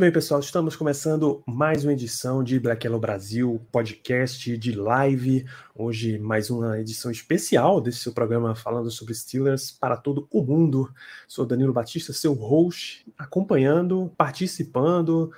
[0.00, 5.44] Bem, pessoal, estamos começando mais uma edição de Black Yellow Brasil, podcast de live.
[5.74, 10.90] Hoje, mais uma edição especial desse seu programa falando sobre Steelers para todo o mundo.
[11.28, 15.30] Sou Danilo Batista, seu host, acompanhando, participando,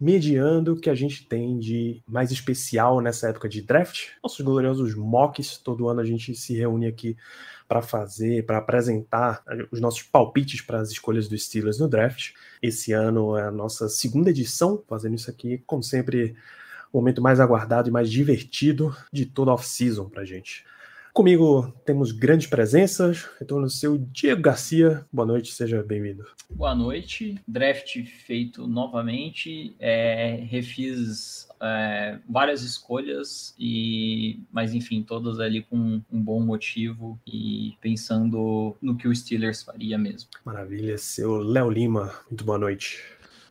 [0.00, 4.12] mediando o que a gente tem de mais especial nessa época de draft.
[4.22, 7.18] Nossos gloriosos mocks, todo ano a gente se reúne aqui
[7.68, 12.32] para fazer, para apresentar os nossos palpites para as escolhas dos Steelers no draft.
[12.62, 16.36] Esse ano é a nossa segunda edição, fazendo isso aqui, como sempre,
[16.92, 20.64] o momento mais aguardado e mais divertido de toda a off-season para gente.
[21.16, 23.26] Comigo temos grandes presenças.
[23.40, 25.06] Retorno ao seu Diego Garcia.
[25.10, 26.26] Boa noite, seja bem-vindo.
[26.50, 27.40] Boa noite.
[27.48, 29.74] Draft feito novamente.
[29.80, 37.72] É, refiz é, várias escolhas, e mas enfim, todas ali com um bom motivo e
[37.80, 40.28] pensando no que o Steelers faria mesmo.
[40.44, 42.12] Maravilha, seu Léo Lima.
[42.28, 43.02] Muito boa noite.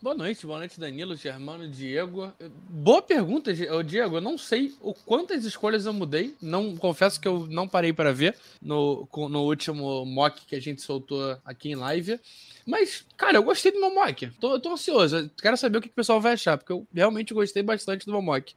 [0.06, 2.32] Boa noite, boa noite, Danilo, Germano, Diego.
[2.70, 4.18] Boa pergunta, Di- Diego.
[4.18, 6.36] Eu não sei o quantas escolhas eu mudei.
[6.40, 10.84] Não confesso que eu não parei para ver no, no último mock que a gente
[10.84, 12.20] soltou aqui em live.
[12.68, 14.28] Mas, cara, eu gostei do meu mock.
[14.40, 15.28] Tô, tô ansioso.
[15.42, 18.12] Quero saber o que, que o pessoal vai achar, porque eu realmente gostei bastante do
[18.12, 18.54] meu mock.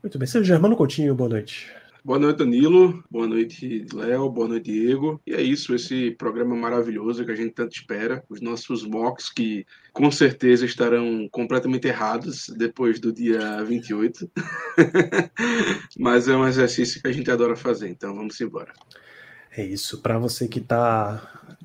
[0.00, 1.72] Muito bem, seu Germano Coutinho, boa noite.
[2.06, 3.02] Boa noite, Danilo.
[3.10, 4.28] Boa noite, Léo.
[4.28, 5.18] Boa noite, Diego.
[5.26, 8.22] E é isso, esse programa maravilhoso que a gente tanto espera.
[8.28, 14.30] Os nossos mocks que com certeza estarão completamente errados depois do dia 28.
[15.98, 18.74] Mas é um exercício que a gente adora fazer, então vamos embora.
[19.50, 20.02] É isso.
[20.02, 21.56] Para você que está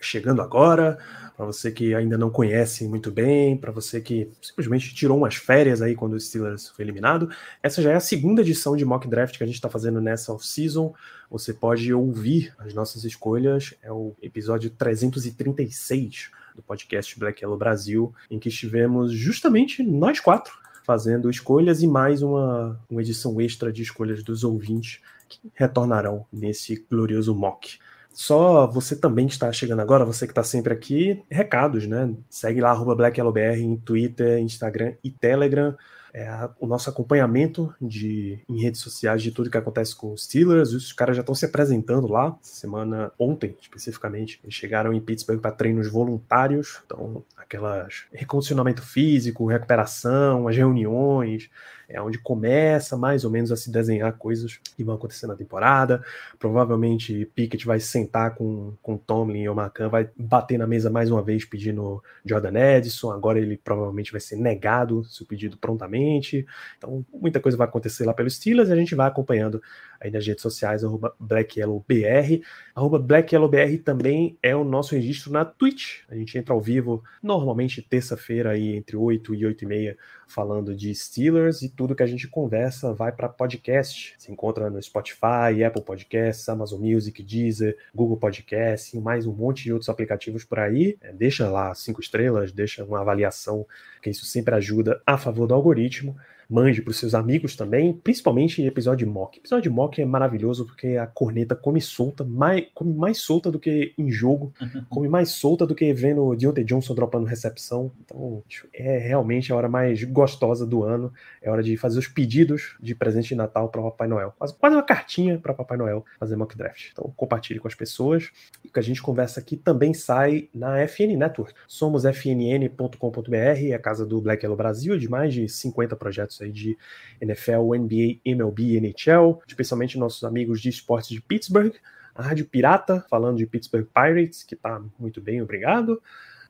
[0.00, 0.98] chegando agora,
[1.42, 5.82] para você que ainda não conhece muito bem, para você que simplesmente tirou umas férias
[5.82, 7.28] aí quando o Steelers foi eliminado,
[7.60, 10.32] essa já é a segunda edição de mock draft que a gente está fazendo nessa
[10.32, 10.94] off-season.
[11.28, 18.14] Você pode ouvir as nossas escolhas, é o episódio 336 do podcast Black Yellow Brasil,
[18.30, 20.52] em que estivemos justamente nós quatro
[20.84, 26.86] fazendo escolhas e mais uma, uma edição extra de escolhas dos ouvintes que retornarão nesse
[26.88, 27.80] glorioso mock.
[28.12, 32.14] Só você também está chegando agora, você que está sempre aqui, recados, né?
[32.28, 35.74] Segue lá, BlackYellowBR em Twitter, Instagram e Telegram.
[36.14, 40.74] É o nosso acompanhamento de, em redes sociais de tudo que acontece com os Steelers.
[40.74, 44.38] Os caras já estão se apresentando lá, semana ontem especificamente.
[44.44, 51.48] Eles chegaram em Pittsburgh para treinos voluntários, então aquelas recondicionamento físico, recuperação, as reuniões,
[51.92, 56.02] é onde começa mais ou menos a se desenhar coisas que vão acontecer na temporada.
[56.38, 61.10] Provavelmente Pickett vai sentar com, com Tomlin e o Macan, vai bater na mesa mais
[61.10, 63.10] uma vez pedindo Jordan Edison.
[63.10, 66.46] Agora ele provavelmente vai ser negado seu pedido prontamente.
[66.78, 69.62] Então, muita coisa vai acontecer lá pelos Steelers e a gente vai acompanhando
[70.00, 72.42] aí nas redes sociais, arroba BlackYellowBR.
[72.74, 76.00] Arroba BlackYellowBR também é o nosso registro na Twitch.
[76.08, 79.98] A gente entra ao vivo normalmente terça-feira aí entre 8 e 8 e meia
[80.32, 84.14] falando de Steelers e tudo que a gente conversa vai para podcast.
[84.18, 89.64] Se encontra no Spotify, Apple Podcasts, Amazon Music, Deezer, Google Podcasts e mais um monte
[89.64, 90.96] de outros aplicativos por aí.
[91.00, 93.66] É, deixa lá cinco estrelas, deixa uma avaliação,
[94.00, 96.16] que isso sempre ajuda a favor do algoritmo.
[96.52, 99.38] Mande para os seus amigos também, principalmente em episódio mock.
[99.38, 103.94] Episódio mock é maravilhoso porque a corneta come solta, mais, come mais solta do que
[103.96, 104.52] em jogo,
[104.90, 107.90] come mais solta do que vendo o Deontay Johnson dropando recepção.
[108.04, 108.42] Então,
[108.74, 111.10] é realmente a hora mais gostosa do ano.
[111.40, 114.34] É hora de fazer os pedidos de presente de Natal para o Papai Noel.
[114.38, 116.90] Quase, quase uma cartinha para Papai Noel fazer mock draft.
[116.92, 118.30] Então, compartilhe com as pessoas.
[118.62, 121.54] E o que a gente conversa aqui também sai na FN Network.
[121.66, 126.76] Somos fnn.com.br, a casa do Black Yellow Brasil, de mais de 50 projetos aí de
[127.20, 131.74] NFL, NBA, MLB, NHL, especialmente nossos amigos de esportes de Pittsburgh.
[132.14, 136.02] A Rádio Pirata, falando de Pittsburgh Pirates, que tá muito bem, obrigado.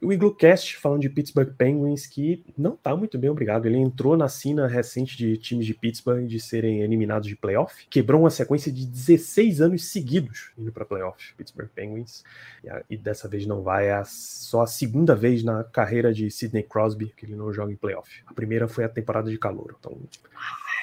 [0.02, 3.66] O Iglocast, falando de Pittsburgh Penguins, que não tá muito bem, obrigado.
[3.66, 7.86] Ele entrou na cena recente de times de Pittsburgh de serem eliminados de playoff.
[7.88, 12.24] Quebrou uma sequência de 16 anos seguidos indo para playoff, Pittsburgh Penguins.
[12.64, 13.86] E, a- e dessa vez não vai.
[13.86, 17.72] É a- só a segunda vez na carreira de Sidney Crosby que ele não joga
[17.72, 18.10] em playoff.
[18.26, 19.76] A primeira foi a temporada de calor.
[19.78, 19.96] Então,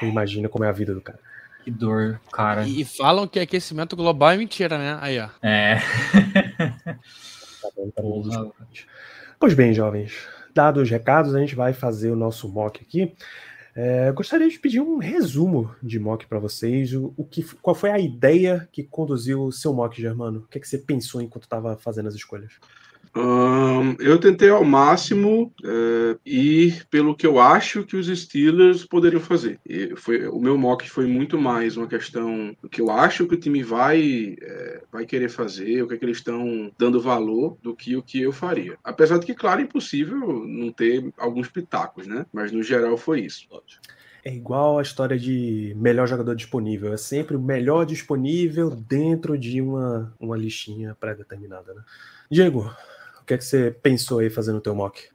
[0.01, 1.19] Imagina como é a vida do cara.
[1.65, 2.65] Que dor, cara.
[2.65, 4.97] E falam que aquecimento global é mentira, né?
[5.01, 5.27] Aí, ó.
[5.41, 5.77] É.
[7.61, 8.51] Tá bom, tá bom.
[9.39, 13.15] Pois bem, jovens, dados os recados, a gente vai fazer o nosso mock aqui.
[13.73, 16.93] É, gostaria de pedir um resumo de mock para vocês.
[16.93, 20.39] O, o, que, qual foi a ideia que conduziu o seu mock, Germano?
[20.39, 22.51] O que, é que você pensou enquanto estava fazendo as escolhas?
[23.15, 29.21] Um, eu tentei ao máximo uh, ir pelo que eu acho que os Steelers poderiam
[29.21, 29.59] fazer.
[29.65, 33.33] E foi, o meu mock foi muito mais uma questão do que eu acho que
[33.33, 37.57] o time vai, é, vai querer fazer, o que, é que eles estão dando valor,
[37.61, 38.77] do que o que eu faria.
[38.83, 42.25] Apesar de que, claro, é impossível não ter alguns pitacos, né?
[42.31, 43.47] Mas no geral foi isso.
[44.23, 46.93] É igual a história de melhor jogador disponível.
[46.93, 51.81] É sempre o melhor disponível dentro de uma, uma listinha pré-determinada, né?
[52.29, 52.69] Diego,
[53.29, 55.07] que é que você pensou aí fazendo o teu mock?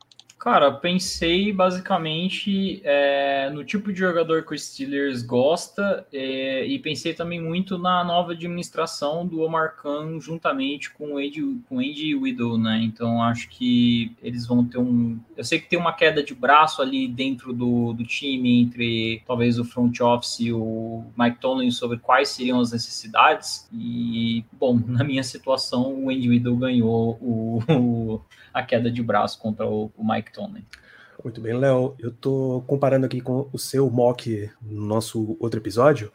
[0.44, 7.14] Cara, pensei basicamente é, no tipo de jogador que o Steelers gosta é, e pensei
[7.14, 12.58] também muito na nova administração do Omar Khan juntamente com o Andy, com Andy Widow,
[12.58, 12.78] né?
[12.82, 15.18] Então acho que eles vão ter um.
[15.34, 19.58] Eu sei que tem uma queda de braço ali dentro do, do time entre talvez
[19.58, 23.66] o front office e o Mike Tomlin sobre quais seriam as necessidades.
[23.72, 28.20] E, bom, na minha situação, o Andy Widow ganhou o, o
[28.54, 30.64] a queda de braço contra o, o Mike Tomlin.
[31.22, 31.94] Muito bem, Léo.
[31.98, 36.12] Eu tô comparando aqui com o seu mock no nosso outro episódio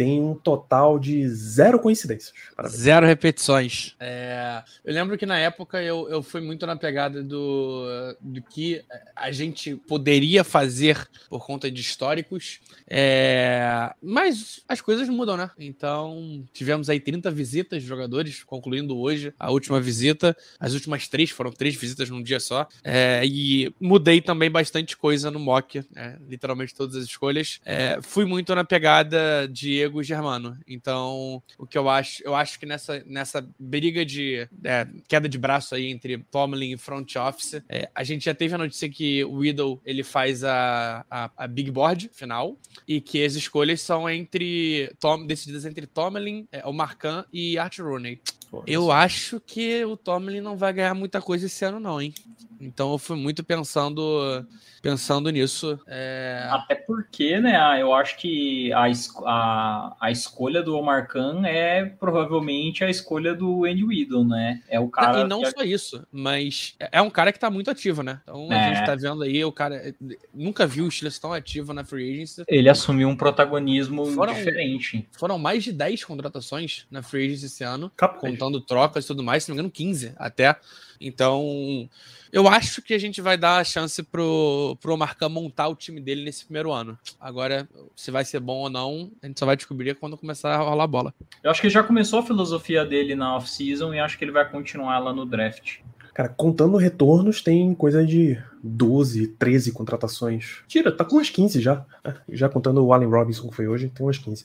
[0.00, 2.32] tem um total de zero coincidências.
[2.56, 2.80] Parabéns.
[2.80, 3.94] Zero repetições.
[4.00, 7.84] É, eu lembro que na época eu, eu fui muito na pegada do,
[8.18, 8.82] do que
[9.14, 15.50] a gente poderia fazer por conta de históricos, é, mas as coisas mudam, né?
[15.58, 20.34] Então tivemos aí 30 visitas de jogadores, concluindo hoje a última visita.
[20.58, 22.66] As últimas três foram três visitas num dia só.
[22.82, 27.60] É, e mudei também bastante coisa no mock, é, literalmente todas as escolhas.
[27.66, 30.56] É, fui muito na pegada de Diego Germano.
[30.66, 35.36] Então, o que eu acho, eu acho que nessa, nessa briga de é, queda de
[35.36, 39.24] braço aí entre Tomlin e front office, é, a gente já teve a notícia que
[39.24, 42.56] o Widow ele faz a, a, a, big board final
[42.86, 47.78] e que as escolhas são entre Tom, decididas entre Tomlin, é, o Marcan e Art
[47.78, 48.20] Rooney.
[48.66, 52.12] Eu acho que o Tomlin não vai ganhar muita coisa esse ano, não, hein?
[52.60, 54.46] Então eu fui muito pensando
[54.82, 55.78] pensando nisso.
[55.86, 56.48] É...
[56.50, 58.86] Até porque, né, eu acho que a,
[59.26, 64.62] a, a escolha do Omar Khan é provavelmente a escolha do Andy Weedle, né?
[64.68, 65.20] É o cara.
[65.20, 65.50] E não que...
[65.50, 68.20] só isso, mas é um cara que tá muito ativo, né?
[68.22, 68.56] Então é.
[68.56, 69.94] a gente tá vendo aí, o cara
[70.34, 72.44] nunca viu o Steelers tão ativo na Free Agency.
[72.48, 75.08] Ele assumiu um protagonismo foram, diferente.
[75.12, 78.20] Foram mais de 10 contratações na Free Agency esse ano, Capaz.
[78.40, 80.56] Contando trocas e tudo mais, se não me engano, 15 até.
[80.98, 81.88] Então,
[82.32, 86.00] eu acho que a gente vai dar a chance pro, pro Marcão montar o time
[86.00, 86.98] dele nesse primeiro ano.
[87.20, 90.58] Agora, se vai ser bom ou não, a gente só vai descobrir quando começar a
[90.58, 91.14] rolar a bola.
[91.42, 94.48] Eu acho que já começou a filosofia dele na off-season e acho que ele vai
[94.48, 95.78] continuar lá no draft.
[96.20, 100.58] Cara, contando retornos, tem coisa de 12, 13 contratações.
[100.68, 101.86] Tira, tá com umas 15 já.
[102.04, 102.14] Né?
[102.28, 104.44] Já contando o Allen Robinson que foi hoje, tem umas 15.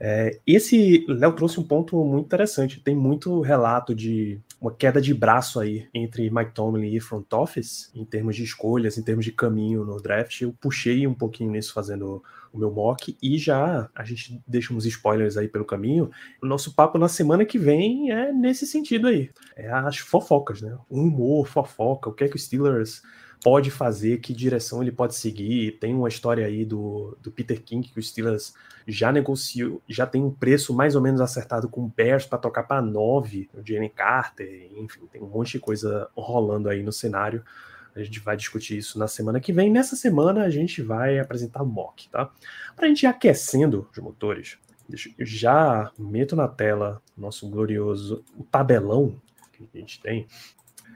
[0.00, 2.80] É, esse, Léo trouxe um ponto muito interessante.
[2.80, 7.90] Tem muito relato de uma queda de braço aí entre Mike Tomlin e front office,
[7.94, 10.40] em termos de escolhas, em termos de caminho no draft.
[10.40, 12.22] Eu puxei um pouquinho nisso fazendo
[12.52, 16.10] o meu mock e já a gente deixa uns spoilers aí pelo caminho.
[16.42, 19.30] O nosso papo na semana que vem é nesse sentido aí.
[19.56, 20.76] É as fofocas, né?
[20.88, 23.02] O humor, fofoca, o que é que o Steelers
[23.42, 25.72] pode fazer, que direção ele pode seguir.
[25.72, 28.54] Tem uma história aí do, do Peter King que o Steelers
[28.86, 32.64] já negociou, já tem um preço mais ou menos acertado com o Bears para tocar
[32.64, 37.44] para 9, o Jalen Carter, enfim, tem um monte de coisa rolando aí no cenário.
[37.94, 39.70] A gente vai discutir isso na semana que vem.
[39.70, 42.30] Nessa semana a gente vai apresentar mock, tá?
[42.74, 44.58] Para a gente ir aquecendo os motores,
[45.18, 49.20] eu já meto na tela nosso glorioso tabelão
[49.52, 50.26] que a gente tem.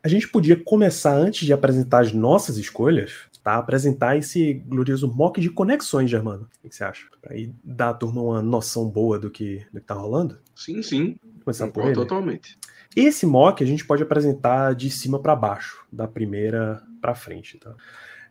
[0.03, 3.13] A gente podia começar antes de apresentar as nossas escolhas,
[3.43, 3.57] tá?
[3.57, 6.49] Apresentar esse glorioso mock de conexões, Germano.
[6.63, 7.07] O que você acha?
[7.21, 10.39] Para aí dar à turma uma noção boa do que, do que tá rolando?
[10.55, 11.17] Sim, sim.
[11.45, 11.95] Começar por ele.
[11.95, 12.59] Totalmente.
[12.95, 17.75] Esse mock a gente pode apresentar de cima para baixo, da primeira para frente, tá?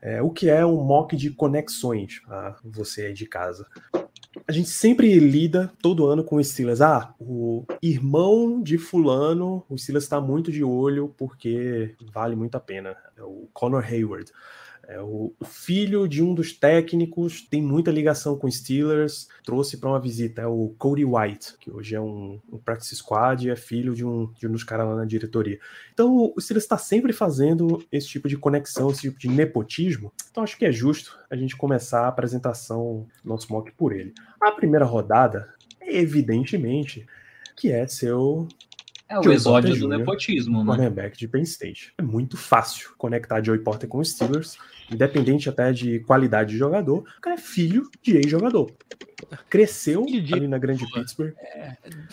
[0.02, 2.56] É, o que é um mock de conexões, tá?
[2.64, 3.66] você aí de casa.
[4.48, 6.82] A gente sempre lida todo ano com o Steelers.
[6.82, 12.60] Ah, o irmão de fulano, o Steelers está muito de olho porque vale muito a
[12.60, 12.96] pena.
[13.18, 14.32] É o Connor Hayward.
[14.88, 20.00] É o, filho de um dos técnicos, tem muita ligação com Steelers, trouxe para uma
[20.00, 23.94] visita, é o Cody White, que hoje é um, um practice squad e é filho
[23.94, 25.60] de um, de um dos caras lá na diretoria.
[25.94, 30.12] Então o Steelers está sempre fazendo esse tipo de conexão, esse tipo de nepotismo.
[30.30, 34.14] Então acho que é justo a gente começar a apresentação nosso mock por ele.
[34.42, 35.50] A primeira rodada,
[35.82, 37.06] evidentemente,
[37.56, 38.48] que é seu
[39.08, 40.66] É o exódio Porter do Jr., nepotismo, né?
[40.66, 41.94] cornerback de Penn State.
[41.98, 44.58] É muito fácil conectar Joey Porter com os Steelers,
[44.92, 47.04] independente até de qualidade de jogador.
[47.18, 48.72] O cara é filho de ex-jogador.
[49.50, 51.34] Cresceu de- ali na grande Pittsburgh.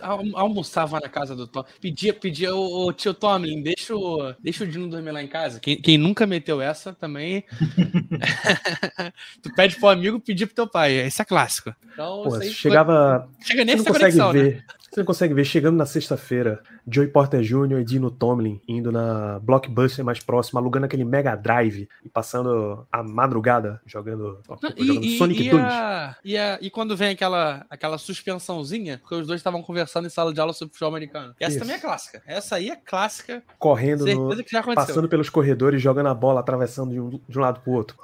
[0.00, 1.64] Al- Almoçava na casa do Tom.
[1.81, 5.61] Pedia, pedia o, o tio Tomlin, deixa o, deixa o Dino dormir lá em casa.
[5.61, 7.45] Quem, quem nunca meteu essa também.
[9.42, 10.92] tu pede pro amigo pedir pro teu pai.
[10.95, 11.75] Esse é clássico.
[11.92, 13.28] Então, Pô, isso aí foi- chegava.
[13.40, 14.42] chega Você nessa conexão, né?
[14.42, 14.64] ver.
[14.92, 17.81] Você não consegue ver chegando na sexta-feira, Joey Porter Jr.
[17.81, 23.02] e Dino Tomlin indo na Blockbuster mais próxima, alugando aquele Mega Drive e passando a
[23.02, 25.64] madrugada jogando, Não, jogando e- Sonic e 2.
[25.64, 30.11] a- e, a- e quando vem aquela, aquela suspensãozinha, porque os dois estavam conversando em
[30.11, 31.35] sala de aula sobre futebol americano.
[31.41, 31.59] Essa Isso.
[31.61, 32.23] também é clássica.
[32.27, 33.43] Essa aí é clássica.
[33.59, 37.73] Correndo no, passando pelos corredores, jogando a bola, atravessando de um, de um lado pro
[37.73, 37.97] outro.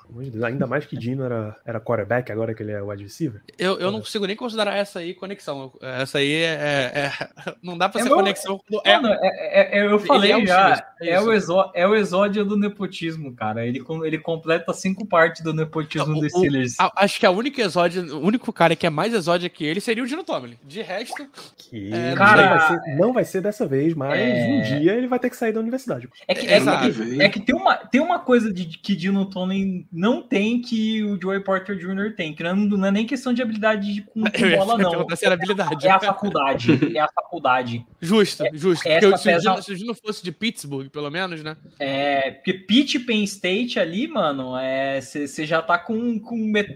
[0.45, 3.43] Ainda mais que Dino era, era quarterback, agora que ele é wide receiver.
[3.59, 5.73] Eu, eu não consigo nem considerar essa aí conexão.
[5.81, 6.45] Essa aí é.
[6.45, 9.00] é- é- não dá pra É ser meu- conexão quando é.
[9.00, 9.28] Mano, é-
[9.61, 12.57] é- é- eu falei é um já, é é, o exó, é o exódio do
[12.57, 13.67] nepotismo, cara.
[13.67, 16.75] Ele, com- ele completa cinco partes do nepotismo o- dos Steelers.
[16.78, 19.80] A- acho que a única exódia, o único cara que é mais exódia que ele
[19.80, 20.56] seria o Dino Tomlin.
[20.64, 24.47] De resto, Que É, não, cara, vai ser, não vai ser dessa vez, mas é-
[24.47, 26.08] um dia ele vai ter que sair da universidade.
[26.26, 29.87] É que, é, que, é que tem, uma, tem uma coisa de, que Dino Tomlin
[29.92, 32.14] não tem que o Joey Porter Jr.
[32.16, 35.16] tem, que não, não é nem questão de habilidade de, com, com eu bola, não.
[35.16, 35.87] se era habilidade.
[35.87, 36.97] É a faculdade.
[36.97, 37.85] É a faculdade.
[38.00, 38.87] Justo, justo.
[38.88, 41.56] essa Porque se o pesa- Dino- se o Dino fosse de Pittsburgh, pelo menos, né?
[41.78, 44.52] É, porque Pitt e Penn State ali, mano,
[45.00, 46.20] você já tá com.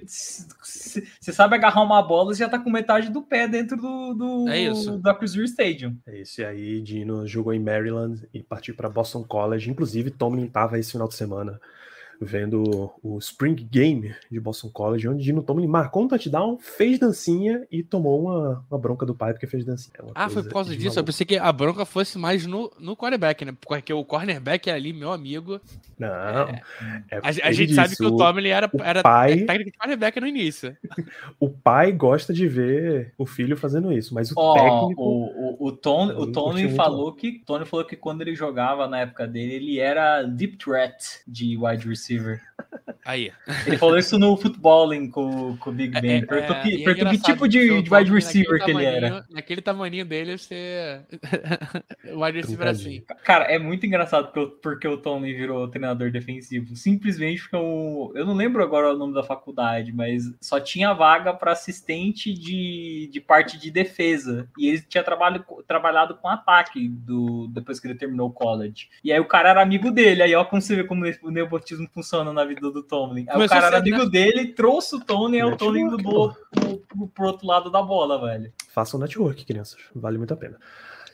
[0.07, 4.49] Você sabe agarrar uma bola, você já tá com metade do pé dentro do, do
[4.49, 4.97] É isso.
[4.99, 5.97] da Cruiser Stadium.
[6.07, 9.69] É isso, e aí Dino jogou em Maryland e partiu para Boston College.
[9.69, 11.61] Inclusive, Tomlin estava esse final de semana
[12.25, 17.67] vendo o Spring Game de Boston College, onde Dino Tomlin marcou um touchdown, fez dancinha
[17.71, 19.93] e tomou uma, uma bronca do pai porque fez dancinha.
[19.99, 20.87] É uma Ah, foi por causa disso.
[20.89, 21.07] Eu maluco.
[21.07, 23.55] pensei que a bronca fosse mais no, no quarterback, né?
[23.61, 25.61] Porque o cornerback é ali, meu amigo.
[25.99, 26.63] Não, é
[27.23, 29.77] A, a ele gente sabe disse, que o Tomlin era, o era pai- técnico de
[29.79, 30.77] quarterback no início.
[31.39, 35.03] o pai gosta de ver o filho fazendo isso, mas o Ó, técnico.
[35.03, 38.87] o, o, o, Tom, não o Tony falou que Tony falou que quando ele jogava
[38.89, 42.12] na época dele, ele era deep threat de wide receiver.
[43.05, 43.33] Aí.
[43.67, 46.19] Ele falou isso no footballing com, com o Big Ben.
[46.19, 49.25] É, perguntou é, que, é que tipo de, o de wide receiver que ele era.
[49.31, 51.03] Naquele tamaninho dele, ser
[52.15, 53.01] wide receiver assim.
[53.01, 53.25] Truncadinho.
[53.25, 56.77] Cara, é muito engraçado porque, o- porque o Tony virou treinador defensivo.
[56.77, 61.35] Simplesmente porque eu, eu não lembro agora o nome da faculdade, mas só tinha vaga
[61.35, 64.49] para assistente de, de parte de defesa.
[64.57, 68.89] E ele tinha trabalho, trabalhado com ataque do, depois que ele terminou o college.
[69.03, 70.23] E aí o cara era amigo dele.
[70.23, 73.27] Aí ó, como você vê como o nepotismo funciona na vida do Tomlin.
[73.29, 77.47] Aí o cara era amigo dele, trouxe o Tony, aí o pro, pro, pro outro
[77.47, 78.53] lado da bola, velho.
[78.69, 79.79] Façam network, crianças.
[79.95, 80.59] Vale muito a pena.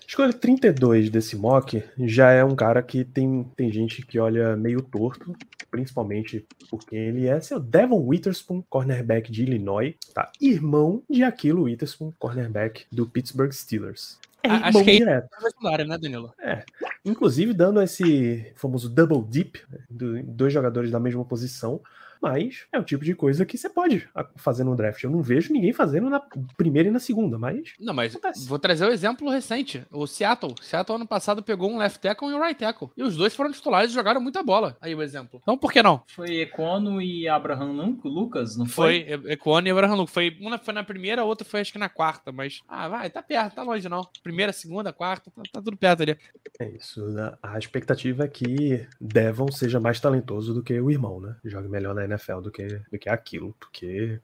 [0.06, 4.80] Escolha 32 desse mock já é um cara que tem, tem gente que olha meio
[4.80, 5.36] torto,
[5.70, 10.32] principalmente porque ele é seu Devon Witherspoon, cornerback de Illinois, tá?
[10.40, 14.18] Irmão de Aquilo Witherspoon, cornerback do Pittsburgh Steelers.
[14.42, 15.04] É A- acho que é isso.
[15.04, 15.28] direto.
[15.40, 16.32] Secundária, né, Danilo?
[17.04, 21.80] Inclusive dando esse famoso double dip, né, do- dois jogadores da mesma posição,
[22.20, 25.02] mas é o tipo de coisa que você pode fazer no draft.
[25.02, 26.20] Eu não vejo ninguém fazendo na
[26.56, 28.48] primeira e na segunda, mas Não, mas Acontece.
[28.48, 29.84] vou trazer o exemplo recente.
[29.90, 30.54] O Seattle.
[30.60, 32.90] Seattle ano passado pegou um left tackle e um right tackle.
[32.96, 34.76] E os dois foram titulares e jogaram muita bola.
[34.80, 35.40] Aí o exemplo.
[35.42, 36.02] Então por que não?
[36.08, 39.04] Foi Econo e Abraham Lucas, não foi?
[39.04, 40.14] Foi Equone e Abraham Lucas.
[40.14, 42.32] Foi, uma foi na primeira, a outra foi acho que na quarta.
[42.32, 44.06] Mas, ah, vai, tá perto, tá longe não.
[44.22, 46.16] Primeira, segunda, quarta, tá, tá tudo perto ali.
[46.58, 47.04] É isso.
[47.42, 51.36] A expectativa é que Devon seja mais talentoso do que o irmão, né?
[51.44, 54.18] Jogue melhor na NFL do que, do que aquilo, porque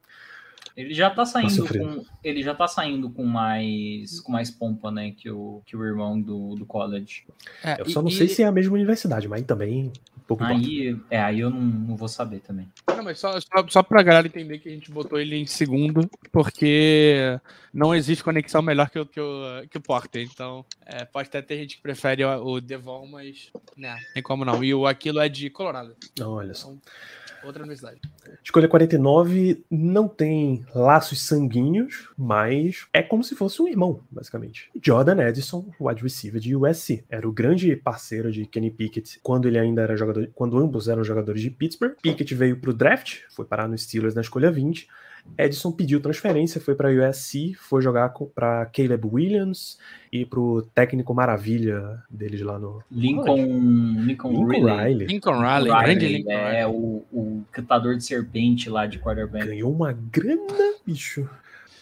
[0.77, 1.85] Ele já tá saindo sofrido.
[1.87, 5.85] com ele já tá saindo com mais com mais pompa, né, que o, que o
[5.85, 7.25] irmão do, do college.
[7.63, 10.21] É, eu e- só não e- sei se é a mesma universidade, mas também um
[10.27, 10.61] pouco importa.
[10.67, 12.67] Aí, é, aí eu não, não vou saber também.
[12.97, 16.09] Não, mas só, só, só pra galera entender que a gente botou ele em segundo,
[16.33, 17.39] porque
[17.73, 20.23] não existe conexão melhor que o, que o, que o Porter.
[20.23, 24.45] Então, é, pode até ter gente que prefere o, o Devon, mas né, tem como
[24.47, 24.65] não.
[24.65, 26.73] E o Aquilo é de Colorado, Olha só.
[27.47, 28.01] Outra universidade.
[28.43, 34.71] Escolha 49 não tem laços sanguíneos, mas é como se fosse um irmão, basicamente.
[34.83, 39.59] Jordan Edison, wide receiver de USC, era o grande parceiro de Kenny Pickett quando ele
[39.59, 41.95] ainda era jogador quando ambos eram jogadores de Pittsburgh.
[42.03, 44.89] Pickett veio para o draft, foi parar no Steelers na escolha 20.
[45.37, 49.79] Edson pediu transferência, foi para USC, foi jogar para Caleb Williams
[50.13, 54.77] e para o técnico maravilha deles lá no Lincoln, Lincoln, Lincoln Riley.
[54.77, 55.07] Riley.
[55.07, 56.57] Lincoln Riley, grande Lincoln Riley.
[56.57, 59.47] É o, o cantador de serpente lá de quarterback.
[59.47, 61.29] Ganhou uma grana, bicho.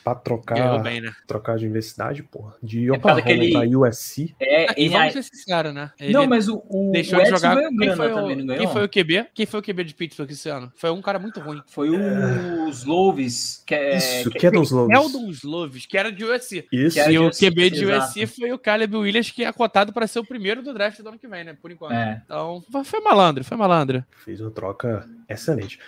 [0.04, 1.12] Pra trocar, bem, né?
[1.26, 2.54] trocar de universidade, porra.
[2.62, 4.34] De É Oklahoma que ele- pra USC.
[4.40, 5.90] É, E e vamos aí- ser sinceros, né?
[6.00, 7.54] Ele não, mas o, o, deixou o de jogar.
[7.54, 8.58] ganhou Quem foi, também, o, não ganhou?
[8.64, 9.26] quem foi o QB?
[9.34, 10.72] Quem foi o QB de Pittsburgh esse ano?
[10.76, 11.62] Foi um cara muito ruim.
[11.68, 13.96] Foi o Slovis, que é...
[13.96, 14.94] Isso, que- que é dos Lobos.
[14.94, 16.66] Eldon Slovis, que era de USC.
[16.72, 16.98] Isso.
[16.98, 18.06] E o QB de exato.
[18.06, 21.08] USC foi o Caleb Williams, que é cotado para ser o primeiro do draft do
[21.08, 21.56] ano que vem, né?
[21.60, 21.92] Por enquanto.
[21.92, 22.22] É.
[22.24, 24.04] Então, foi malandro, foi malandro.
[24.24, 25.78] Fez uma troca excelente.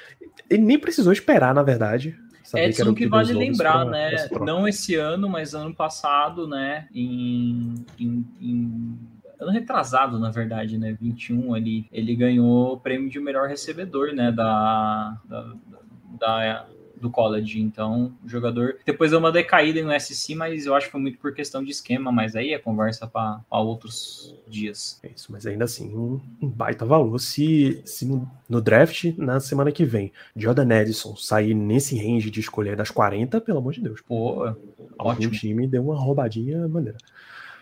[0.49, 2.17] Ele nem precisou esperar, na verdade.
[2.45, 4.29] Saber Edson era o que QB vale lembrar, pra- né?
[4.29, 4.45] pra.
[4.45, 6.87] Não esse ano, mas ano passado, né?
[6.95, 8.99] Em, em, em-
[9.41, 10.97] ano retrasado, na verdade, né?
[11.01, 14.31] 21 ali, ele ganhou o prêmio de melhor recebedor, né?
[14.31, 15.55] Da, da,
[16.21, 16.67] da-
[17.05, 17.61] do college.
[17.61, 21.19] Então, o jogador depois deu uma decaída no SC, mas eu acho que foi muito
[21.19, 22.11] por questão de esquema.
[22.11, 24.99] Mas aí é conversa para outros dias.
[25.03, 27.19] É isso, mas ainda assim, um, um baita valor.
[27.21, 32.41] Se, se no, no draft, na semana que vem, Jordan Edison sair nesse range de
[32.41, 34.01] escolher das 40, pelo amor de Deus.
[34.01, 34.51] Pô,
[34.99, 35.33] ótimo.
[35.33, 36.99] time deu uma roubadinha maneira.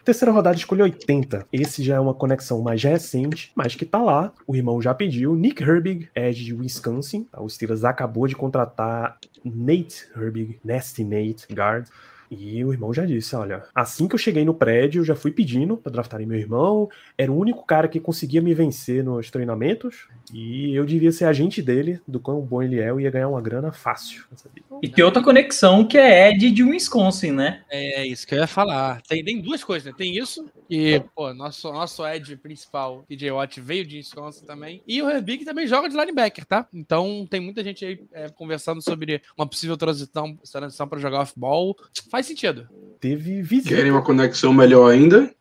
[0.05, 1.47] Terceira rodada escolheu 80.
[1.53, 4.33] Esse já é uma conexão mais recente, mas que tá lá.
[4.47, 5.37] O irmão já pediu.
[5.37, 7.29] Nick Herbig, Edge de Wisconsin.
[7.39, 11.87] O Steelers acabou de contratar Nate Herbig, Nasty Nate, guard.
[12.39, 15.31] E o irmão já disse: olha, assim que eu cheguei no prédio, eu já fui
[15.31, 16.89] pedindo para draftarem meu irmão.
[17.17, 20.09] Era o único cara que conseguia me vencer nos treinamentos.
[20.33, 23.41] E eu devia ser agente dele, do quão bom ele é, eu ia ganhar uma
[23.41, 24.25] grana fácil.
[24.83, 27.63] E tem outra conexão que é Ed de Wisconsin, né?
[27.69, 29.03] É isso que eu ia falar.
[29.03, 29.95] Tem, tem duas coisas, né?
[29.97, 34.83] Tem isso, que, pô, nosso, nosso Ed principal, TJ Watt, veio de Wisconsin também.
[34.87, 36.67] E o Herbig também joga de linebacker, tá?
[36.73, 41.77] Então tem muita gente aí é, conversando sobre uma possível transição, transição para jogar off-ball.
[42.11, 42.69] Faz sentido.
[43.01, 43.75] Teve visita.
[43.75, 45.35] Querem uma conexão melhor ainda?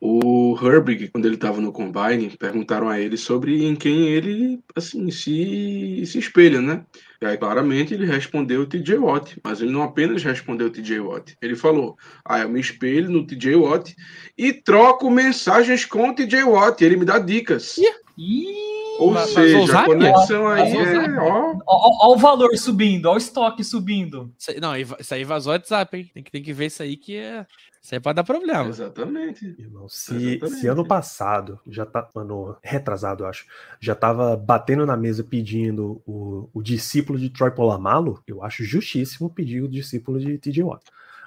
[0.00, 5.10] O Herbig, quando ele estava no Combine, perguntaram a ele sobre em quem ele, assim,
[5.10, 6.84] se, se espelha, né?
[7.20, 9.36] E aí, claramente, ele respondeu o TJ Watt.
[9.44, 11.36] Mas ele não apenas respondeu o TJ Watt.
[11.40, 13.94] Ele falou, ah, eu me espelho no TJ Watt
[14.36, 16.82] e troco mensagens com o TJ Watt.
[16.82, 17.78] Ele me dá dicas.
[17.78, 18.71] Ih,
[19.02, 19.86] Ou Mas- mas seja, o a zap?
[19.86, 21.18] conexão aí é, zap?
[21.18, 21.54] ó...
[21.66, 24.32] ó, ó o valor subindo, ó o estoque subindo.
[24.38, 26.10] Isso aí- não, isso aí vazou o WhatsApp, hein?
[26.14, 27.46] Tem que, tem que ver isso aí que é.
[27.82, 28.68] Isso aí pode dar problema.
[28.68, 29.56] Exatamente.
[29.58, 30.60] Irmão, se, Exatamente.
[30.60, 33.44] se ano passado, já tá, ano retrasado, eu acho,
[33.80, 39.28] já tava batendo na mesa pedindo o, o discípulo de Troy Polamalu, eu acho justíssimo
[39.28, 40.84] pedir o discípulo de TJ Watt.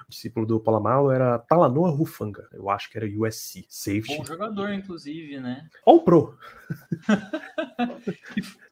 [0.08, 4.18] O discípulo do Polamalu era Talanoa Rufanga, eu acho que era USC, safety.
[4.18, 5.68] Bom jogador, inclusive, né?
[5.84, 6.38] Ou pro.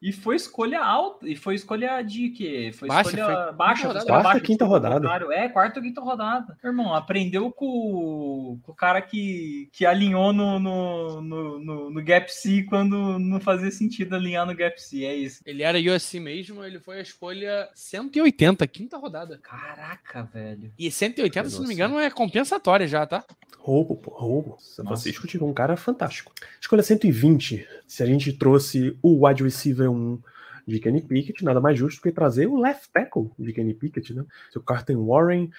[0.01, 1.27] E foi escolha alta.
[1.27, 2.71] E foi escolha de quê?
[2.73, 3.87] Foi Baixa, escolha foi baixa.
[3.87, 4.05] rodada.
[4.05, 4.95] Quarta, baixa, quinta rodada.
[4.95, 5.31] contrário.
[5.31, 6.57] É, quarta ou quinta rodada.
[6.63, 12.31] Irmão, aprendeu com, com o cara que, que alinhou no, no, no, no, no Gap
[12.31, 15.05] C quando não fazia sentido alinhar no Gap C.
[15.05, 15.41] É isso.
[15.43, 19.39] Ele era USC mesmo, ele foi a escolha 180, quinta rodada.
[19.41, 20.71] Caraca, velho.
[20.77, 23.23] E 180, se não me engano, é compensatória já, tá?
[23.59, 24.57] Roubo, pô, roubo.
[24.59, 24.85] São.
[24.85, 26.31] Francisco tirou um cara fantástico.
[26.61, 27.67] Escolha 120.
[27.87, 30.19] Se a gente trouxe o wide receiver 1
[30.67, 34.23] de Kenny Pickett, nada mais justo que trazer o left tackle de Kenny Pickett, né?
[34.51, 35.49] Seu Carter Warren.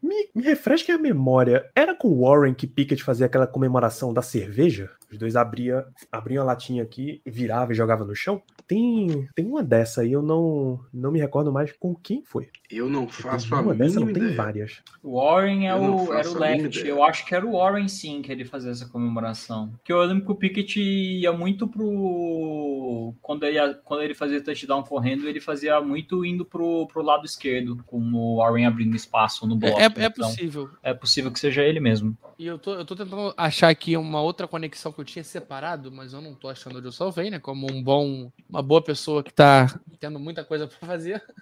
[0.00, 1.68] Me, me refresque a memória.
[1.74, 4.90] Era com o Warren que Pickett fazia aquela comemoração da cerveja?
[5.10, 8.42] Os dois abria, abriam a latinha aqui, virava e jogava no chão?
[8.66, 12.48] Tem, tem uma dessa aí, eu não, não me recordo mais com quem foi.
[12.70, 14.36] Eu não Tem faço a uma dessa, não mínima tem ideia.
[14.36, 14.82] várias.
[15.02, 16.78] O Warren é o, era o a left.
[16.78, 16.90] ideia.
[16.92, 19.70] Eu acho que era o Warren sim que ele fazia essa comemoração.
[19.70, 23.14] Porque eu lembro que o Pickett ia muito pro.
[23.22, 27.82] Quando ele, quando ele fazia touchdown correndo, ele fazia muito indo pro, pro lado esquerdo,
[27.86, 29.80] com o Warren abrindo espaço no bloco.
[29.80, 30.68] É, é Então, possível.
[30.82, 32.16] é possível que seja ele mesmo.
[32.38, 35.92] E eu tô, eu tô tentando achar aqui uma outra conexão que eu tinha separado,
[35.92, 37.38] mas eu não tô achando onde eu salvei, né?
[37.38, 41.22] Como um bom, uma boa pessoa que tá tendo muita coisa pra fazer.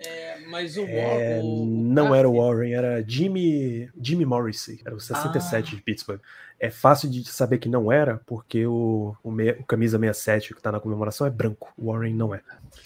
[0.00, 4.94] É, mas o, É, o, o não era o Warren, era Jimmy, Jimmy Morrissey, era
[4.94, 6.20] o 67 de Pittsburgh.
[6.60, 10.62] É fácil de saber que não era, porque o, o, meia- o camisa 67 que
[10.62, 11.72] tá na comemoração é branco.
[11.76, 12.40] O Warren não é.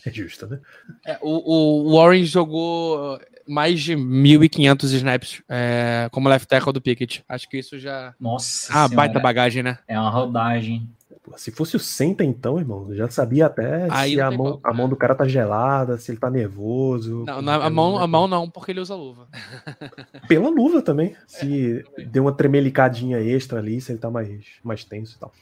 [0.06, 0.58] É justo, né?
[1.06, 7.22] É, o, o Warren jogou mais de 1.500 snaps é, como left tackle do Pickett.
[7.28, 8.14] Acho que isso já.
[8.18, 8.72] Nossa.
[8.72, 9.78] Ah, baita bagagem, né?
[9.86, 10.88] É uma rodagem.
[11.22, 14.58] Pô, Se fosse o Senta, então, irmão, eu já sabia até Aí se a mão,
[14.64, 17.24] a mão do cara tá gelada, se ele tá nervoso.
[17.24, 19.28] Não, na- a, mão, a mão não, porque ele usa luva.
[20.26, 21.14] Pela luva também.
[21.26, 25.32] Se deu uma tremelicadinha extra ali, se ele tá mais, mais tenso e tal.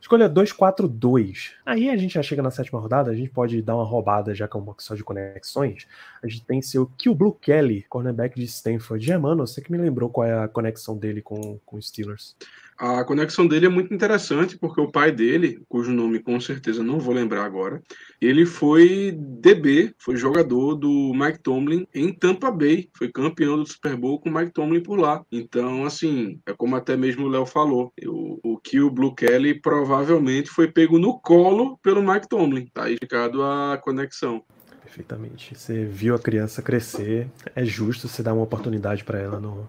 [0.00, 1.52] Escolha 242.
[1.64, 4.46] Aí a gente já chega na sétima rodada, a gente pode dar uma roubada, já
[4.46, 5.86] que é um mock só de conexões.
[6.22, 9.02] A gente tem seu Kill Blue Kelly, cornerback de Stanford.
[9.04, 12.36] Germano, você que me lembrou qual é a conexão dele com, com os Steelers.
[12.76, 16.98] A conexão dele é muito interessante, porque o pai dele, cujo nome com certeza não
[16.98, 17.80] vou lembrar agora,
[18.20, 23.96] ele foi DB, foi jogador do Mike Tomlin em Tampa Bay, foi campeão do Super
[23.96, 25.24] Bowl com o Mike Tomlin por lá.
[25.30, 30.50] Então, assim, é como até mesmo o Léo falou, o, o Kill Blue Kelly provavelmente
[30.50, 34.42] foi pego no colo pelo Mike Tomlin, tá aí ficado a conexão.
[34.82, 35.54] Perfeitamente.
[35.56, 39.68] Você viu a criança crescer, é justo você dar uma oportunidade para ela no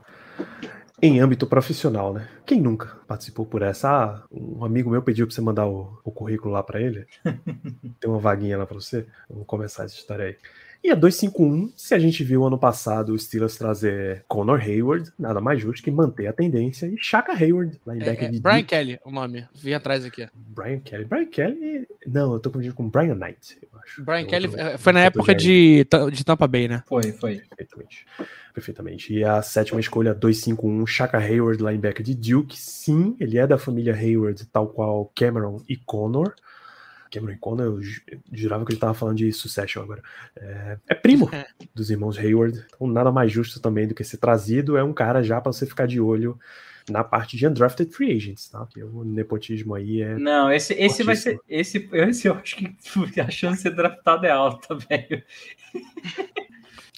[1.01, 2.27] em âmbito profissional, né?
[2.45, 3.89] Quem nunca participou por essa?
[3.89, 7.05] Ah, um amigo meu pediu para você mandar o, o currículo lá para ele.
[7.99, 9.05] Tem uma vaguinha lá para você.
[9.29, 10.37] Vamos começar essa história aí.
[10.85, 15.41] E a 251, se a gente viu ano passado o Steelers trazer Connor Hayward, nada
[15.41, 18.99] mais justo que manter a tendência, e Shaka Hayward, linebacker É, é, de Brian Kelly,
[19.03, 19.47] o nome.
[19.55, 20.27] Vi atrás aqui.
[20.35, 21.05] Brian Kelly.
[21.05, 21.87] Brian Kelly.
[22.05, 24.03] Não, eu tô confundindo com Brian Knight, eu acho.
[24.03, 26.83] Brian É Kelly outro- é, foi na época de, de Tampa Bay, né?
[26.85, 27.41] Foi, foi.
[27.49, 28.05] Perfeitamente.
[28.53, 29.11] Perfeitamente.
[29.11, 32.55] E a sétima escolha, 251, Shaka Hayward, linebacker de Duke.
[32.59, 36.35] Sim, ele é da família Hayward, tal qual Cameron e Connor.
[37.19, 38.01] Cameron e Connor, eu ju-
[38.31, 40.01] jurava que ele tava falando de Succession agora.
[40.35, 41.29] É, é primo
[41.73, 42.63] dos irmãos Hayward.
[42.75, 44.77] Então, nada mais justo também do que ser trazido.
[44.77, 46.37] É um cara já para você ficar de olho
[46.89, 48.59] na parte de undrafted free agents, tá?
[48.59, 50.15] Porque o nepotismo aí é.
[50.19, 51.39] Não, esse, esse vai ser.
[51.49, 52.75] Esse, esse eu acho que
[53.21, 55.23] a chance de ser draftado é alta, velho.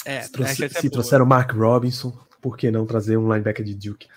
[0.05, 3.75] É, Se, trouxe- é se trouxeram Mark Robinson, por que não trazer um linebacker de
[3.75, 4.07] Duke?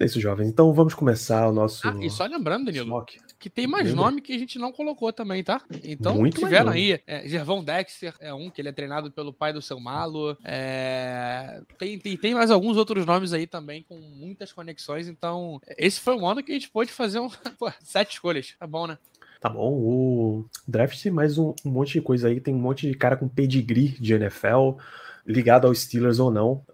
[0.00, 0.48] É isso, jovens.
[0.48, 1.86] Então vamos começar o nosso.
[1.88, 3.18] Ah, e só lembrando, Danilo, mock.
[3.36, 4.04] que tem mais Lembra?
[4.04, 5.60] nome que a gente não colocou também, tá?
[5.82, 7.00] Então, Muito tiveram aí.
[7.04, 10.36] É, Gervão Dexter é um, que ele é treinado pelo pai do seu Malo.
[10.44, 15.08] É, tem, tem, tem mais alguns outros nomes aí também, com muitas conexões.
[15.08, 18.54] Então, esse foi um ano que a gente pôde fazer um, pô, sete escolhas.
[18.56, 18.98] Tá bom, né?
[19.40, 22.88] Tá bom, o draft tem mais um, um monte de coisa aí, tem um monte
[22.88, 24.78] de cara com pedigree de NFL,
[25.24, 26.64] ligado aos Steelers ou não.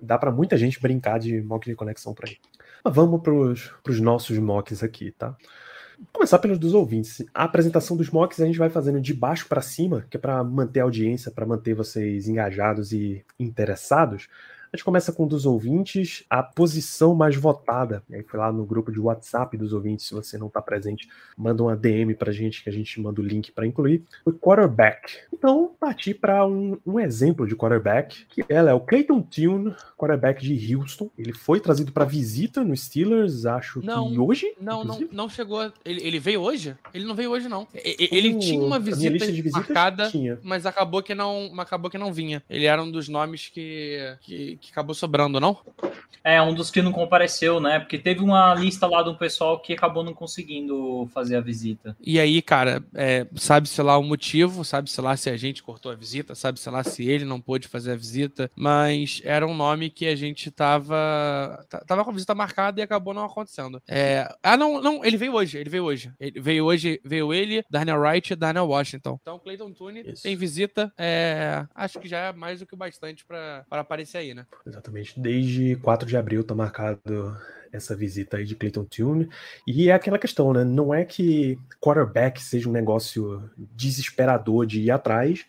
[0.00, 2.38] Dá pra muita gente brincar de mock de conexão por aí.
[2.84, 5.34] Mas vamos pros, pros nossos mocks aqui, tá?
[6.12, 7.24] Começar pelos dos ouvintes.
[7.32, 10.44] A apresentação dos mocks a gente vai fazendo de baixo pra cima, que é pra
[10.44, 14.28] manter a audiência, pra manter vocês engajados e interessados.
[14.74, 18.02] A gente começa com um dos ouvintes, a posição mais votada.
[18.10, 21.08] E aí foi lá no grupo de WhatsApp dos ouvintes, se você não tá presente,
[21.38, 24.02] manda uma DM pra gente que a gente manda o link para incluir.
[24.24, 25.12] O quarterback.
[25.32, 30.42] Então, partir para um, um exemplo de quarterback, que ela é o Clayton Tune, quarterback
[30.42, 31.08] de Houston.
[31.16, 34.56] Ele foi trazido para visita no Steelers, acho Não, que hoje.
[34.60, 35.10] Não, não, inclusive.
[35.14, 35.60] não chegou.
[35.60, 36.76] a- Ele, ele veio hoje?
[36.92, 37.68] Ele não veio hoje, não.
[37.72, 40.36] Ele Uh, tinha uma visita marcada, tinha.
[40.42, 42.42] mas acabou que não, acabou que não vinha.
[42.50, 45.58] Ele era um dos nomes que, que, que acabou sobrando, não?
[46.26, 47.78] É, um dos que não compareceu, né?
[47.78, 51.94] Porque teve uma lista lá do pessoal que acabou não conseguindo fazer a visita.
[52.00, 55.94] E aí, cara, é, sabe-se lá o motivo, sabe-se lá se a gente cortou a
[55.94, 60.06] visita, sabe-se lá se ele não pôde fazer a visita, mas era um nome que
[60.06, 61.62] a gente tava.
[61.86, 63.82] Tava com a visita marcada e acabou não acontecendo.
[63.86, 66.10] É, ah, não, não, ele veio hoje, ele veio hoje.
[66.18, 69.18] Ele veio hoje, veio ele, Daniel Wright e Daniel Washington.
[69.20, 73.26] Então, Clayton Tune tem visita, é, acho que já é mais do que o bastante
[73.26, 74.43] pra aparecer aí, né?
[74.66, 75.18] Exatamente.
[75.18, 77.36] Desde 4 de abril tá marcado
[77.72, 79.28] essa visita aí de Clayton Tune.
[79.66, 80.64] E é aquela questão, né?
[80.64, 85.44] Não é que quarterback seja um negócio desesperador de ir atrás,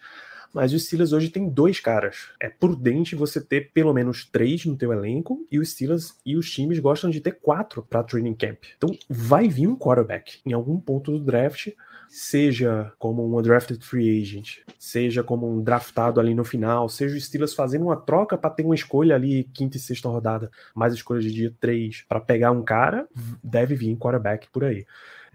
[0.56, 2.30] mas os Steelers hoje tem dois caras.
[2.40, 6.50] É prudente você ter pelo menos três no teu elenco e os Steelers e os
[6.50, 8.64] times gostam de ter quatro para training camp.
[8.78, 11.68] Então vai vir um quarterback em algum ponto do draft,
[12.10, 17.26] seja como um undrafted free agent, seja como um draftado ali no final, seja os
[17.26, 21.22] Steelers fazendo uma troca para ter uma escolha ali quinta e sexta rodada, mais escolha
[21.22, 23.08] de dia 3 para pegar um cara,
[23.44, 24.86] deve vir quarterback por aí.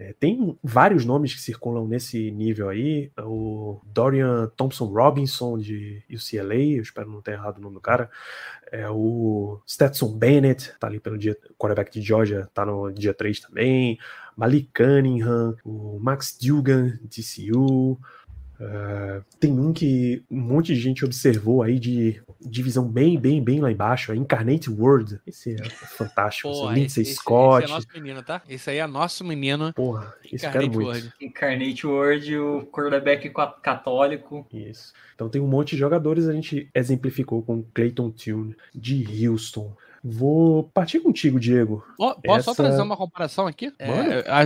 [0.01, 3.11] É, tem vários nomes que circulam nesse nível aí.
[3.19, 8.09] O Dorian Thompson Robinson de UCLA, eu espero não ter errado o nome do cara.
[8.71, 13.41] É o Stetson Bennett, tá ali pelo dia, quarterback de Georgia, tá no dia 3
[13.41, 13.99] também.
[14.41, 17.99] Malik Cunningham, o Max Dugan, TCU.
[18.59, 23.59] Uh, tem um que um monte de gente observou aí de divisão bem, bem, bem
[23.59, 25.19] lá embaixo, a Incarnate World.
[25.27, 26.49] Esse é fantástico.
[26.49, 27.63] Pô, esse Lindsay esse, Scott.
[27.63, 28.41] Esse é nosso menino, tá?
[28.49, 29.73] Esse aí é nosso menino.
[29.73, 30.87] Porra, esse quero Incarnate muito.
[30.87, 31.13] Word.
[31.21, 34.47] Incarnate Word, o quarterback ca- católico.
[34.51, 34.93] Isso.
[35.15, 39.75] Então tem um monte de jogadores, a gente exemplificou com Clayton Tune de Houston.
[40.03, 41.85] Vou partir contigo, Diego.
[41.97, 42.43] Oh, posso Essa...
[42.43, 43.71] só trazer uma comparação aqui?
[43.77, 43.89] É,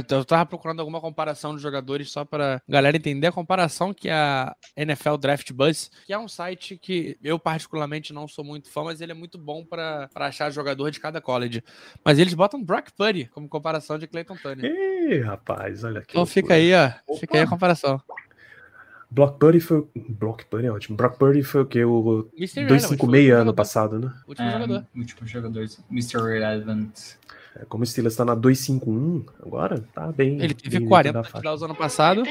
[0.10, 4.56] eu tava procurando alguma comparação de jogadores só para galera entender a comparação que a
[4.76, 9.00] NFL Draft Buzz, que é um site que eu particularmente não sou muito fã, mas
[9.00, 11.64] ele é muito bom para achar jogador de cada college.
[12.04, 14.66] Mas eles botam Brock Purdy como comparação de Clayton Turner.
[14.66, 16.12] Ih, rapaz, olha aqui.
[16.12, 16.92] Então fica aí, ó.
[17.08, 17.20] Opa.
[17.20, 18.02] Fica aí a comparação.
[19.16, 19.88] Block Purdy foi.
[20.10, 20.98] Block Purdy é ótimo.
[20.98, 21.86] Brock Purdy foi o que?
[21.86, 24.14] O 256 ano passado, né?
[24.28, 24.86] Último é, jogador.
[24.94, 25.66] Último jogador.
[25.90, 26.18] Mr.
[26.18, 26.92] Relevant.
[27.56, 30.42] É, como o Steelers está na 251 agora, tá bem.
[30.42, 32.24] Ele teve bem 40 touchdowns ano passado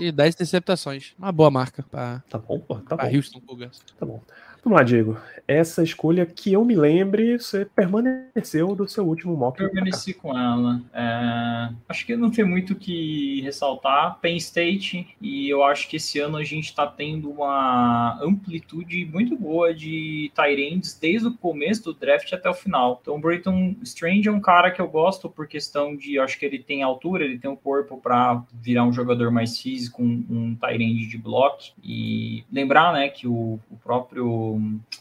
[0.00, 1.12] e 10 interceptações.
[1.18, 3.14] Uma boa marca para Tá bom, pô, tá bom.
[3.14, 3.82] Houston Cougars.
[3.98, 4.22] Tá bom.
[4.62, 5.16] Vamos lá, Diego.
[5.48, 9.58] Essa escolha que eu me lembre, você permaneceu do seu último mock.
[9.58, 10.80] Permaneci com ela.
[10.92, 11.74] É...
[11.88, 14.18] Acho que não tem muito o que ressaltar.
[14.20, 19.36] Penn State, e eu acho que esse ano a gente está tendo uma amplitude muito
[19.36, 23.00] boa de Tyrands desde o começo do draft até o final.
[23.00, 26.46] Então, o Brayton Strange é um cara que eu gosto por questão de, acho que
[26.46, 30.54] ele tem altura, ele tem um corpo para virar um jogador mais físico, um, um
[30.54, 31.40] Tyrande de bloco.
[31.82, 34.99] E lembrar, né, que o, o próprio o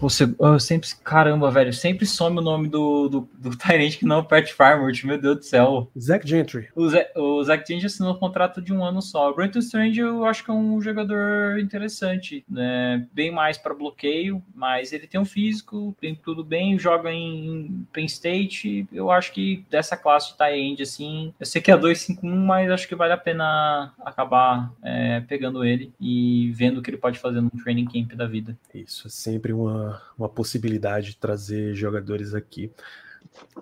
[0.00, 4.16] você, eu sempre, caramba, velho, sempre some o nome do, do, do Tyrant que não
[4.16, 5.90] é o Pat Farmer, meu Deus do céu.
[5.98, 6.68] Zach Gentry.
[6.74, 9.30] O, Zach, o Zach Gentry assinou um contrato de um ano só.
[9.30, 13.06] O Brenton Strange eu acho que é um jogador interessante, né?
[13.12, 18.06] Bem mais para bloqueio, mas ele tem um físico, tem tudo bem, joga em Penn
[18.06, 18.86] State.
[18.92, 22.88] Eu acho que dessa classe de Tyrant, assim, eu sei que é 2-5-1, mas acho
[22.88, 27.40] que vale a pena acabar é, pegando ele e vendo o que ele pode fazer
[27.40, 28.56] no training camp da vida.
[28.74, 32.72] Isso, é sempre um uma, uma possibilidade de trazer jogadores aqui.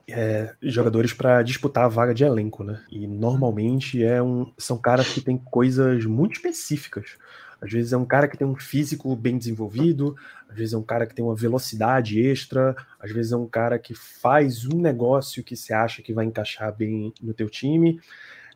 [0.09, 2.83] É, jogadores para disputar a vaga de elenco, né?
[2.91, 7.19] E normalmente é um, são caras que têm coisas muito específicas.
[7.61, 10.15] Às vezes é um cara que tem um físico bem desenvolvido,
[10.49, 13.79] às vezes é um cara que tem uma velocidade extra, às vezes é um cara
[13.79, 18.01] que faz um negócio que você acha que vai encaixar bem no teu time.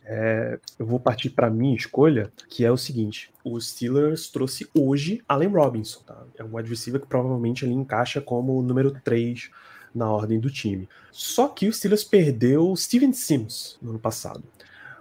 [0.04, 5.22] É, eu vou partir para minha escolha, que é o seguinte: o Steelers trouxe hoje
[5.28, 6.24] Allen Robinson, tá?
[6.36, 9.50] É um receiver que provavelmente ele encaixa como o número 3
[9.94, 10.88] na ordem do time.
[11.10, 14.42] Só que o Steelers perdeu Steven Sims no ano passado.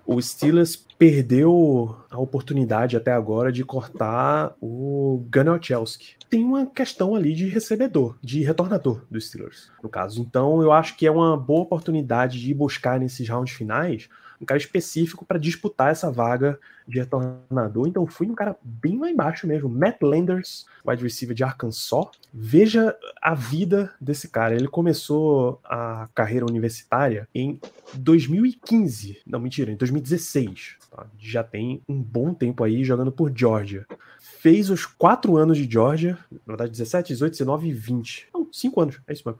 [0.06, 5.24] O Steelers perdeu a oportunidade até agora de cortar o
[5.62, 6.16] Chelsky.
[6.30, 10.20] Tem uma questão ali de recebedor, de retornador dos Steelers, no caso.
[10.20, 14.10] Então eu acho que é uma boa oportunidade de buscar nesses rounds finais
[14.42, 17.88] um cara específico para disputar essa vaga de retornador.
[17.88, 19.70] Então fui um cara bem lá embaixo mesmo.
[19.70, 22.08] Matt Landers, wide receiver de Arkansas.
[22.34, 24.56] Veja a vida desse cara.
[24.56, 27.60] Ele começou a carreira universitária em
[27.94, 29.22] 2015.
[29.26, 30.78] Não, mentira, em 2016.
[30.90, 31.06] Tá?
[31.18, 33.86] Já tem um bom tempo aí jogando por Georgia.
[34.20, 38.28] Fez os quatro anos de Georgia, na verdade 17, 18, 19 e 20.
[38.34, 39.40] Não, cinco anos, é isso mesmo.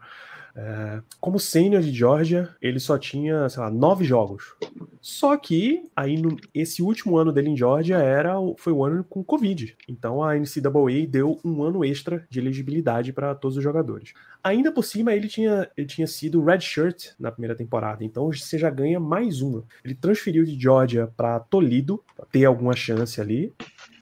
[0.62, 4.56] É, como sênior de Georgia, ele só tinha, sei lá, nove jogos.
[5.00, 9.24] Só que aí no, esse último ano dele em Georgia era foi o ano com
[9.24, 9.78] Covid.
[9.88, 14.14] Então a NCAA deu um ano extra de elegibilidade para todos os jogadores.
[14.44, 18.70] Ainda por cima, ele tinha, ele tinha sido redshirt na primeira temporada, então você já
[18.70, 19.64] ganha mais uma.
[19.84, 23.54] Ele transferiu de Georgia para Toledo, para ter alguma chance ali.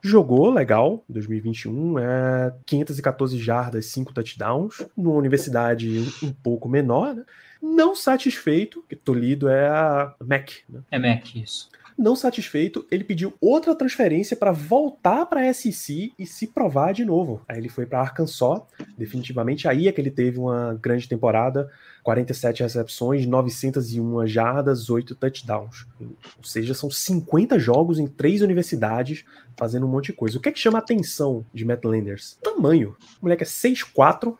[0.01, 7.23] Jogou legal, 2021, é 514 jardas, 5 touchdowns, numa universidade um, pouco menor, né?
[7.61, 10.51] Não satisfeito, que Toledo é a Mac.
[10.69, 10.79] Né?
[10.91, 11.69] É Mac, isso.
[11.97, 17.41] Não satisfeito, ele pediu outra transferência para voltar para SEC e se provar de novo.
[17.47, 18.61] Aí ele foi para Arkansas,
[18.95, 21.71] definitivamente aí é que ele teve uma grande temporada,
[22.03, 25.87] 47 recepções, 901 jardas, 8 touchdowns.
[25.99, 29.25] Ou seja, são 50 jogos em três universidades,
[29.57, 30.37] fazendo um monte de coisa.
[30.37, 32.37] O que é que chama a atenção de Matt Landers?
[32.43, 32.95] Tamanho.
[33.19, 34.37] O moleque é 6'4",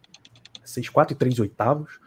[0.63, 1.99] 6'4 e 3 oitavos,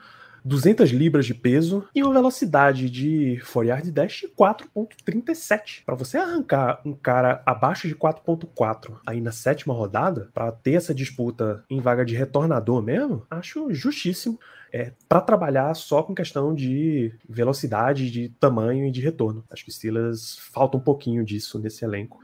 [0.44, 5.82] 200 libras de peso e uma velocidade de 4 yard dash de 4.37.
[5.84, 10.94] Para você arrancar um cara abaixo de 4.4 aí na sétima rodada, para ter essa
[10.94, 14.38] disputa em vaga de retornador mesmo, acho justíssimo.
[14.72, 19.42] É, para trabalhar só com questão de velocidade, de tamanho e de retorno.
[19.50, 22.20] Acho que Steelers falta um pouquinho disso nesse elenco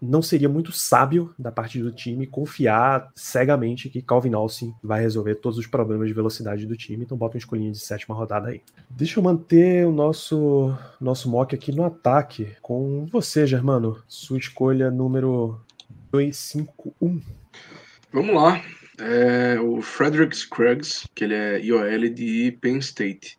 [0.00, 5.36] não seria muito sábio da parte do time confiar cegamente que Calvin Austin vai resolver
[5.36, 8.62] todos os problemas de velocidade do time, então bota uma escolhinha de sétima rodada aí.
[8.88, 14.02] Deixa eu manter o nosso, nosso mock aqui no ataque com você, Germano.
[14.06, 15.60] Sua escolha número
[16.12, 17.20] 251.
[18.12, 18.62] Vamos lá.
[19.00, 23.36] É o Frederick Scruggs, que ele é IOL de Penn State.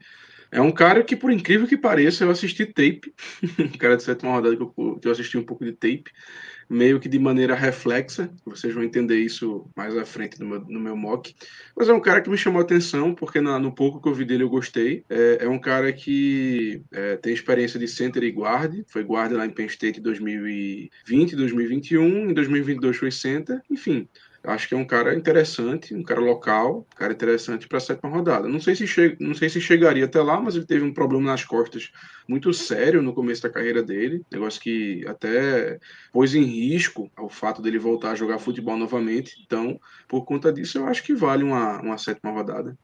[0.51, 3.13] É um cara que, por incrível que pareça, eu assisti tape.
[3.77, 6.12] cara de sétima rodada que eu, que eu assisti um pouco de tape
[6.69, 10.79] meio que de maneira reflexa, vocês vão entender isso mais à frente no meu, no
[10.79, 11.35] meu mock.
[11.75, 14.13] Mas é um cara que me chamou a atenção, porque na, no pouco que eu
[14.13, 15.03] vi dele eu gostei.
[15.09, 19.45] É, é um cara que é, tem experiência de center e guard, foi guarda lá
[19.47, 24.07] em Penn State em 2020, 2021, em 2022 foi center, enfim.
[24.43, 28.10] Acho que é um cara interessante, um cara local, um cara interessante para a sétima
[28.10, 28.47] rodada.
[28.47, 29.17] Não sei, se che...
[29.19, 31.91] não sei se chegaria até lá, mas ele teve um problema nas costas
[32.28, 35.78] muito sério no começo da carreira dele, negócio que até
[36.12, 39.36] pôs em risco o fato dele voltar a jogar futebol novamente.
[39.45, 42.78] Então, por conta disso, eu acho que vale uma, uma sétima rodada.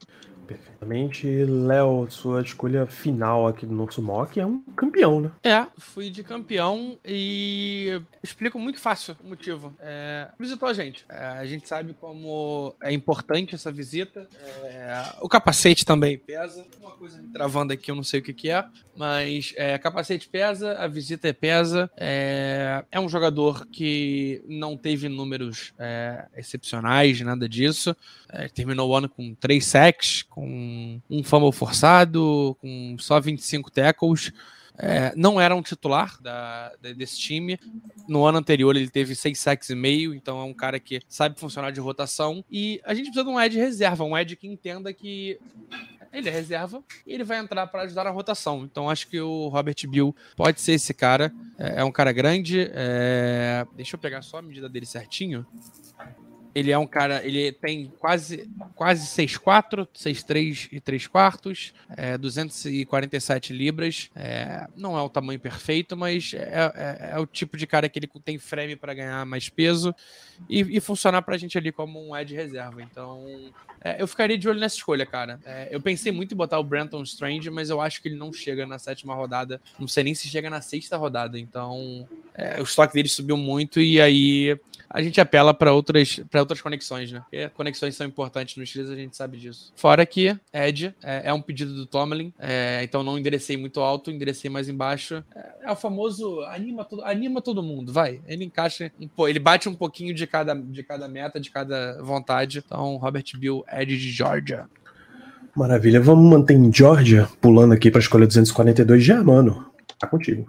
[0.46, 1.28] Perfeitamente.
[1.46, 5.32] Léo, sua escolha final aqui do nosso mock é um campeão, né?
[5.44, 9.76] É, fui de campeão e explico muito fácil o motivo.
[9.80, 11.06] É, visitou a gente.
[11.10, 14.28] É, a gente sabe como é importante essa visita.
[14.64, 16.66] É, o capacete também pesa.
[16.80, 20.30] Uma coisa me travando aqui, eu não sei o que, que é, mas é, capacete
[20.30, 21.90] pesa, a visita pesa.
[21.98, 27.96] É, é um jogador que não teve números é, excepcionais, nada disso.
[28.30, 34.34] É, terminou o ano com três sacks, com um fumble forçado, com só 25 tackles.
[34.78, 37.58] É, não era um titular da, desse time.
[38.06, 41.40] No ano anterior ele teve seis sacks e meio, então é um cara que sabe
[41.40, 42.44] funcionar de rotação.
[42.52, 45.40] E a gente precisa de um Ed reserva, um Ed que entenda que
[46.12, 48.66] ele é reserva e ele vai entrar para ajudar na rotação.
[48.66, 51.34] Então acho que o Robert Bill pode ser esse cara.
[51.58, 52.70] É, é um cara grande.
[52.74, 53.66] É...
[53.74, 55.46] Deixa eu pegar só a medida dele certinho.
[56.56, 63.52] Ele é um cara, ele tem quase quase 6'4, 6'3 e 3 quartos, é, 247
[63.52, 64.10] libras.
[64.16, 68.00] É, não é o tamanho perfeito, mas é, é, é, o tipo de cara que
[68.00, 69.94] ele tem frame para ganhar mais peso
[70.50, 72.82] e, e funcionar para a gente ali como um edge reserva.
[72.82, 73.26] Então,
[73.82, 75.38] é, eu ficaria de olho nessa escolha, cara.
[75.46, 78.32] É, eu pensei muito em botar o Brenton Strange, mas eu acho que ele não
[78.32, 79.62] chega na sétima rodada.
[79.78, 81.38] Não sei nem se chega na sexta rodada.
[81.38, 82.08] Então,
[82.60, 84.58] o estoque dele subiu muito e aí
[84.90, 87.22] a gente apela para outras, outras conexões, né?
[87.22, 89.74] Porque conexões são importantes no Steelers, a gente sabe disso.
[89.76, 94.12] Fora que Ed é, é um pedido do Tomlin, é, então não enderecei muito alto,
[94.12, 95.24] enderecei mais embaixo.
[95.36, 98.22] É, é, o famoso anima todo, anima todo mundo, vai.
[98.28, 98.92] Ele encaixa,
[99.28, 102.64] ele bate um pouquinho de cada, de cada meta, de cada vontade.
[102.66, 104.68] Então, Robert Bill, Ed de Georgia.
[105.56, 109.66] Maravilha, vamos manter em Georgia, pulando aqui para a escolha 242 já, mano.
[109.98, 110.46] Tá contigo.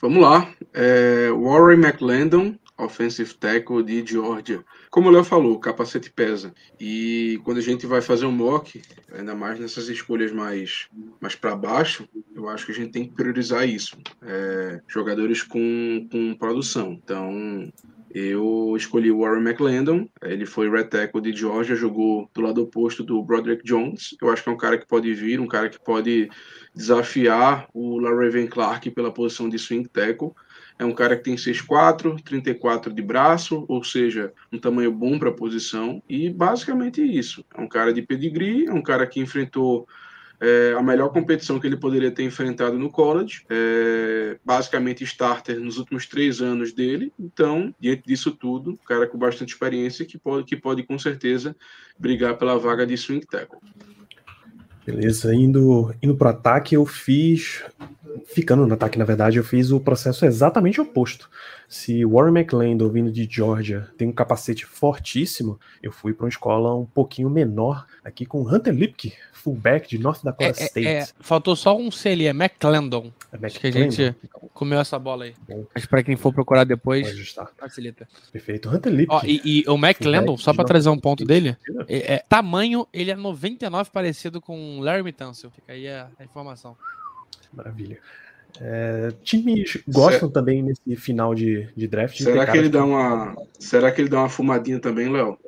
[0.00, 0.48] Vamos lá.
[0.72, 4.64] É, Warren McLendon, offensive tackle de Georgia.
[4.90, 6.52] Como o Léo falou, o capacete pesa.
[6.80, 8.82] E quando a gente vai fazer um mock,
[9.12, 10.88] ainda mais nessas escolhas mais,
[11.20, 13.96] mais para baixo, eu acho que a gente tem que priorizar isso.
[14.22, 16.92] É, jogadores com, com produção.
[16.92, 17.72] Então,
[18.14, 23.02] eu escolhi o Warren McLendon, ele foi red tackle de Georgia, jogou do lado oposto
[23.02, 24.16] do Broderick Jones.
[24.22, 26.30] Eu acho que é um cara que pode vir, um cara que pode
[26.72, 30.30] desafiar o LaRaven Clark pela posição de swing tackle.
[30.78, 35.28] É um cara que tem 6'4", 34 de braço, ou seja, um tamanho bom para
[35.28, 36.02] a posição.
[36.08, 37.44] E basicamente isso.
[37.54, 39.86] É um cara de pedigree, é um cara que enfrentou
[40.40, 45.78] é, a melhor competição que ele poderia ter enfrentado no college, é, basicamente starter nos
[45.78, 47.12] últimos três anos dele.
[47.18, 51.56] Então, diante disso tudo, um cara com bastante experiência que pode, que pode com certeza
[51.98, 53.58] brigar pela vaga de swing tackle.
[54.84, 57.64] Beleza, indo, indo para o ataque, eu fiz.
[58.26, 61.28] Ficando no ataque, na verdade, eu fiz o processo exatamente oposto.
[61.68, 66.74] Se Warren McLean, vindo de Georgia, tem um capacete fortíssimo, eu fui para uma escola
[66.74, 70.86] um pouquinho menor, aqui com Hunter Lipke, fullback de North Dakota é, State.
[70.86, 73.12] É, é, faltou só um C ali, é McClendon.
[73.30, 74.14] É Acho que a gente
[74.54, 75.34] comeu essa bola aí.
[75.46, 75.66] Bom.
[75.74, 78.08] Mas para quem for procurar depois, facilita.
[78.32, 78.70] Perfeito.
[78.70, 79.26] Hunter Lipke.
[79.26, 83.16] e, e, o McClendon, só para trazer um ponto dele, é, é, tamanho, ele é
[83.16, 85.50] 99 parecido com Larry Tunsil.
[85.50, 86.76] Fica aí a, a informação.
[87.54, 87.98] Maravilha.
[88.60, 92.16] É, times gostam também nesse final de, de draft.
[92.16, 93.36] Será que ele dá uma?
[93.58, 95.38] Será que ele dá uma fumadinha também, Léo?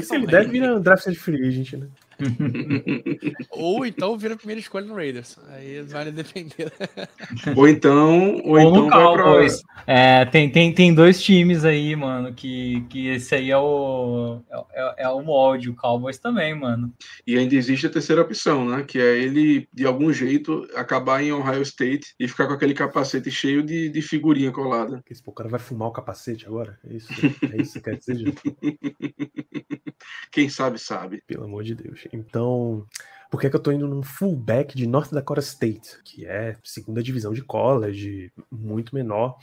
[0.00, 1.88] Se ele deve vir no draft de free agent, né?
[3.50, 5.38] Ou então vira a primeira escolha no Raiders.
[5.48, 6.72] Aí vale depender.
[7.56, 9.62] ou então, ou, ou então no Cowboys.
[9.62, 9.84] Pra...
[9.86, 14.40] É, tem, tem, tem dois times aí, mano, que, que esse aí é o,
[14.72, 16.92] é, é o molde, o Cowboys também, mano.
[17.26, 18.82] E ainda existe a terceira opção, né?
[18.82, 23.30] Que é ele, de algum jeito, acabar em Ohio State e ficar com aquele capacete
[23.30, 25.02] cheio de, de figurinha colada.
[25.10, 26.78] Esse, o cara vai fumar o capacete agora?
[26.88, 27.08] É isso,
[27.52, 28.34] é isso que quer dizer,
[30.30, 31.22] Quem sabe, sabe.
[31.26, 32.03] Pelo amor de Deus.
[32.12, 32.86] Então,
[33.30, 37.02] por que, que eu tô indo num fullback de North Dakota State, que é segunda
[37.02, 39.36] divisão de college, muito menor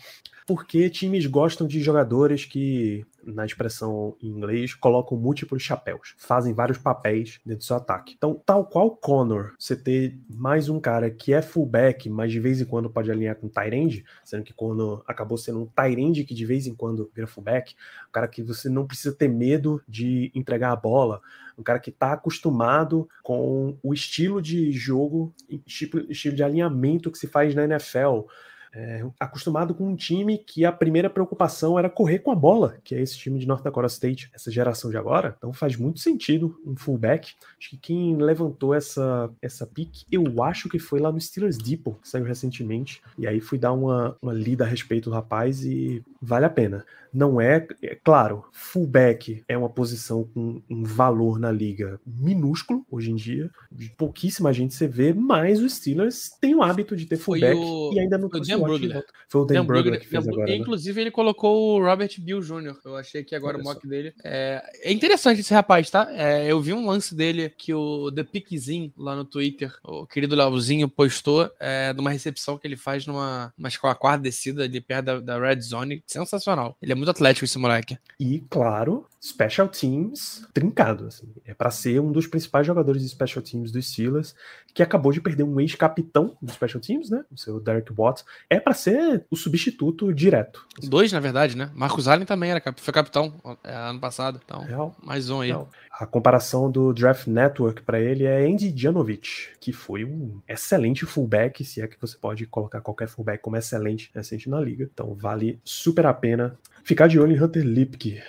[0.53, 6.77] porque times gostam de jogadores que, na expressão em inglês, colocam múltiplos chapéus, fazem vários
[6.77, 8.15] papéis dentro do seu ataque.
[8.17, 12.59] Então, tal qual Connor, você ter mais um cara que é fullback, mas de vez
[12.59, 16.45] em quando pode alinhar com Tyrande, sendo que Connor acabou sendo um Tyrande que de
[16.45, 17.73] vez em quando vira fullback,
[18.11, 21.21] um cara que você não precisa ter medo de entregar a bola,
[21.57, 25.33] um cara que está acostumado com o estilo de jogo,
[25.65, 28.25] estilo de alinhamento que se faz na NFL
[28.73, 32.95] é, acostumado com um time que a primeira preocupação era correr com a bola, que
[32.95, 35.35] é esse time de North Dakota State, essa geração de agora.
[35.37, 37.33] Então faz muito sentido um fullback.
[37.59, 41.99] Acho que quem levantou essa, essa pick, eu acho que foi lá no Steelers Depot,
[42.01, 43.01] que saiu recentemente.
[43.17, 46.85] E aí fui dar uma, uma lida a respeito do rapaz e vale a pena.
[47.13, 53.11] Não é, é claro, fullback é uma posição com um valor na liga minúsculo hoje
[53.11, 53.49] em dia.
[53.97, 57.99] Pouquíssima gente você vê, mas os Steelers têm o hábito de ter fullback o, e
[57.99, 59.05] ainda não trouxe Dan Brugler.
[59.27, 60.51] Foi o Dan, Dan Brugler que fez Dan, agora.
[60.51, 60.57] Né?
[60.57, 61.01] Inclusive, né?
[61.01, 62.77] ele colocou o Robert Bill Jr.
[62.85, 64.13] Eu achei que agora o mock dele.
[64.23, 66.07] É, é, interessante esse rapaz, tá?
[66.11, 70.35] É, eu vi um lance dele que o The Pickzinho lá no Twitter, o querido
[70.35, 75.05] Leozinho, postou é, numa recepção que ele faz numa uma escola quarta descida ali perto
[75.05, 76.03] da, da Red Zone.
[76.05, 76.77] Sensacional.
[76.81, 77.97] Ele é muito atlético esse moleque.
[78.19, 81.07] E, claro, Special Teams trincado.
[81.07, 81.31] Assim.
[81.45, 84.35] É para ser um dos principais jogadores de Special Teams dos Steelers,
[84.73, 87.23] que acabou de perder um ex-capitão dos Special Teams, né?
[87.31, 88.25] O seu Derek Watts.
[88.49, 90.65] É para ser o substituto direto.
[90.83, 91.69] Dois, na verdade, né?
[91.75, 94.41] Marcos Allen também era, foi capitão é, ano passado.
[94.43, 94.95] Então, Real.
[95.03, 95.49] mais um aí.
[95.49, 95.69] Real.
[95.91, 101.63] A comparação do Draft Network para ele é Andy Janovich, que foi um excelente fullback,
[101.63, 104.89] se é que você pode colocar qualquer fullback como excelente recente na liga.
[104.91, 108.19] Então vale super a pena ficar de olho em Hunter Lipke.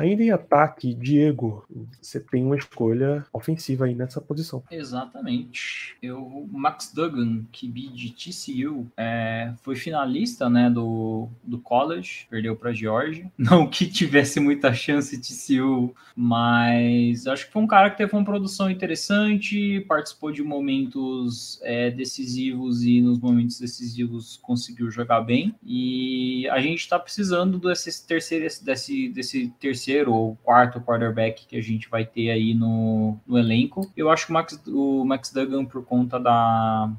[0.00, 1.62] Ainda em ataque, Diego,
[2.00, 4.62] você tem uma escolha ofensiva aí nessa posição.
[4.70, 5.94] Exatamente.
[6.02, 12.72] Eu, Max Duggan, QB de TCU, é, foi finalista né, do, do college, perdeu para
[12.72, 13.30] Georgia.
[13.36, 18.24] Não que tivesse muita chance TCU, mas acho que foi um cara que teve uma
[18.24, 25.54] produção interessante, participou de momentos é, decisivos e nos momentos decisivos conseguiu jogar bem.
[25.62, 31.56] E a gente está precisando desse terceiro, desse, desse terceiro terceiro ou quarto quarterback que
[31.56, 33.90] a gente vai ter aí no, no elenco.
[33.96, 36.90] Eu acho que o Max, o Max Duggan, por conta da,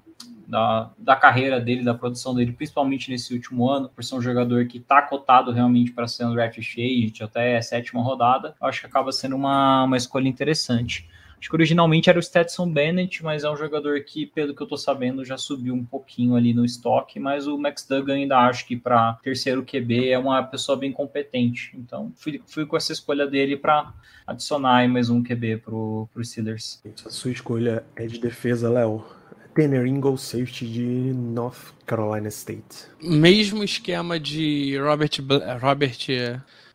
[0.46, 4.66] da, da, carreira dele, da produção dele, principalmente nesse último ano, por ser um jogador
[4.68, 8.88] que está cotado realmente para ser um draft cheio, até a sétima rodada, acho que
[8.88, 11.10] acaba sendo uma, uma escolha interessante.
[11.42, 14.68] Acho que originalmente era o Stetson Bennett, mas é um jogador que, pelo que eu
[14.68, 17.20] tô sabendo, já subiu um pouquinho ali no estoque.
[17.20, 21.72] Mas o Max Duggan ainda acho que para terceiro QB é uma pessoa bem competente.
[21.74, 23.92] Então fui, fui com essa escolha dele para
[24.28, 26.80] adicionar mais um QB pro, pro Steelers.
[27.04, 29.04] A sua escolha é de defesa, Léo.
[29.56, 32.86] Tanner Ingle, safety de North Carolina State.
[33.02, 35.10] Mesmo esquema de Robert,
[35.60, 36.08] Robert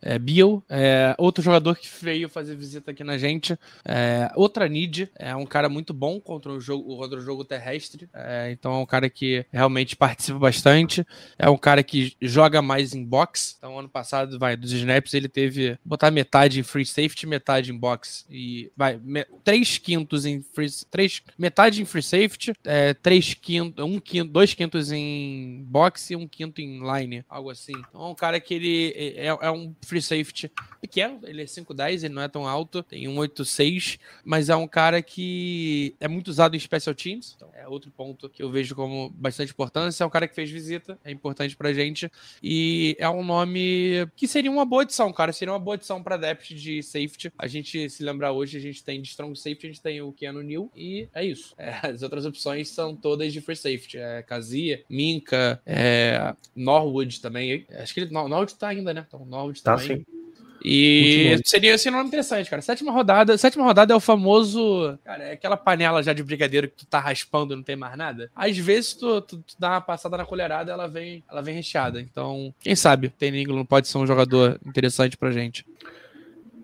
[0.01, 3.57] é, Bill, é, outro jogador que veio fazer visita aqui na gente.
[3.85, 8.09] É, outra Nid, é um cara muito bom contra o jogo, contra o jogo terrestre.
[8.13, 11.05] É, então é um cara que realmente participa bastante.
[11.37, 13.55] É um cara que joga mais em box.
[13.57, 17.77] Então, ano passado, vai, dos snaps, ele teve botar metade em free safety, metade em
[17.77, 18.25] box.
[18.29, 20.67] E vai, me, três quintos em free.
[20.91, 26.15] Três, metade em free safety, é, três quintos, um quinto, dois quintos em box e
[26.15, 27.73] um quinto em line, algo assim.
[27.89, 32.03] Então é um cara que ele é, é um free safety pequeno, ele é 5'10,
[32.03, 36.55] ele não é tão alto, tem 1'86, mas é um cara que é muito usado
[36.55, 40.09] em special teams, então é outro ponto que eu vejo como bastante importância, é um
[40.09, 42.11] cara que fez visita, é importante pra gente,
[42.43, 46.17] e é um nome que seria uma boa edição, cara, seria uma boa edição pra
[46.17, 49.69] depth de safety, a gente se lembrar hoje, a gente tem de strong safety, a
[49.69, 53.39] gente tem o Keanu Neal, e é isso, é, as outras opções são todas de
[53.39, 59.05] free safety, é Kazia, Minka, é, Norwood também, acho que ele, Norwood tá ainda, né,
[59.07, 59.97] então Norwood tá, também.
[59.97, 60.17] Sim.
[60.63, 62.61] E seria assim, um nome interessante, cara.
[62.61, 63.37] Sétima rodada.
[63.37, 64.97] Sétima rodada é o famoso.
[65.03, 67.95] Cara, é aquela panela já de brigadeiro que tu tá raspando e não tem mais
[67.97, 68.29] nada.
[68.35, 72.01] Às vezes tu, tu, tu dá uma passada na colherada ela vem, ela vem recheada.
[72.01, 75.65] Então, quem sabe, Ten England pode ser um jogador interessante pra gente.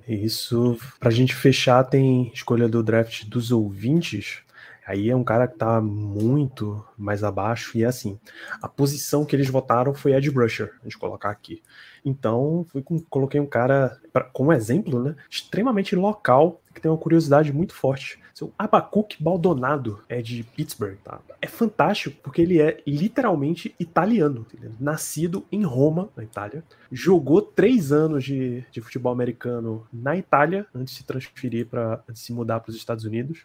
[0.08, 0.78] Isso.
[1.00, 4.40] Pra gente fechar, tem escolha do draft dos ouvintes.
[4.86, 7.78] Aí é um cara que tá muito mais abaixo.
[7.78, 8.20] E é assim:
[8.62, 11.62] a posição que eles votaram foi Ed Brusher, a gente colocar aqui.
[12.06, 15.16] Então, fui com, coloquei um cara pra, como exemplo, né?
[15.30, 18.20] Extremamente local, que tem uma curiosidade muito forte.
[18.34, 21.20] Seu Abacuque Baldonado é de Pittsburgh, tá?
[21.40, 24.46] É fantástico porque ele é literalmente italiano,
[24.80, 26.64] nascido em Roma, na Itália.
[26.92, 32.34] Jogou três anos de, de futebol americano na Itália antes de se transferir para se
[32.34, 33.44] mudar para os Estados Unidos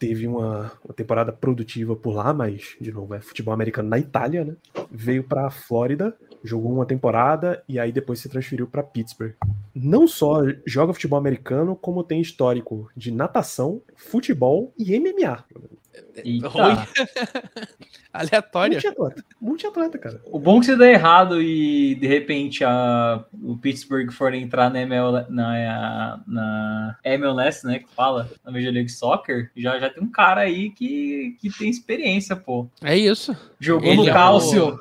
[0.00, 4.44] teve uma, uma, temporada produtiva por lá, mas, de novo, é futebol americano na Itália,
[4.44, 4.56] né?
[4.90, 9.34] Veio para a Flórida, jogou uma temporada e aí depois se transferiu para Pittsburgh.
[9.74, 15.44] Não só joga futebol americano, como tem histórico de natação, futebol e MMA.
[18.12, 18.74] Aleatória.
[18.74, 19.24] Multiatleta.
[19.40, 20.20] Multiatleta, cara.
[20.26, 24.80] O bom que se der errado e de repente a, o Pittsburgh for entrar na,
[24.80, 27.78] ML, na, na MLS, né?
[27.78, 31.70] Que fala, na Major League Soccer, já, já tem um cara aí que, que tem
[31.70, 32.68] experiência, pô.
[32.82, 33.36] É isso.
[33.58, 34.80] Jogou Ele no é cálcio.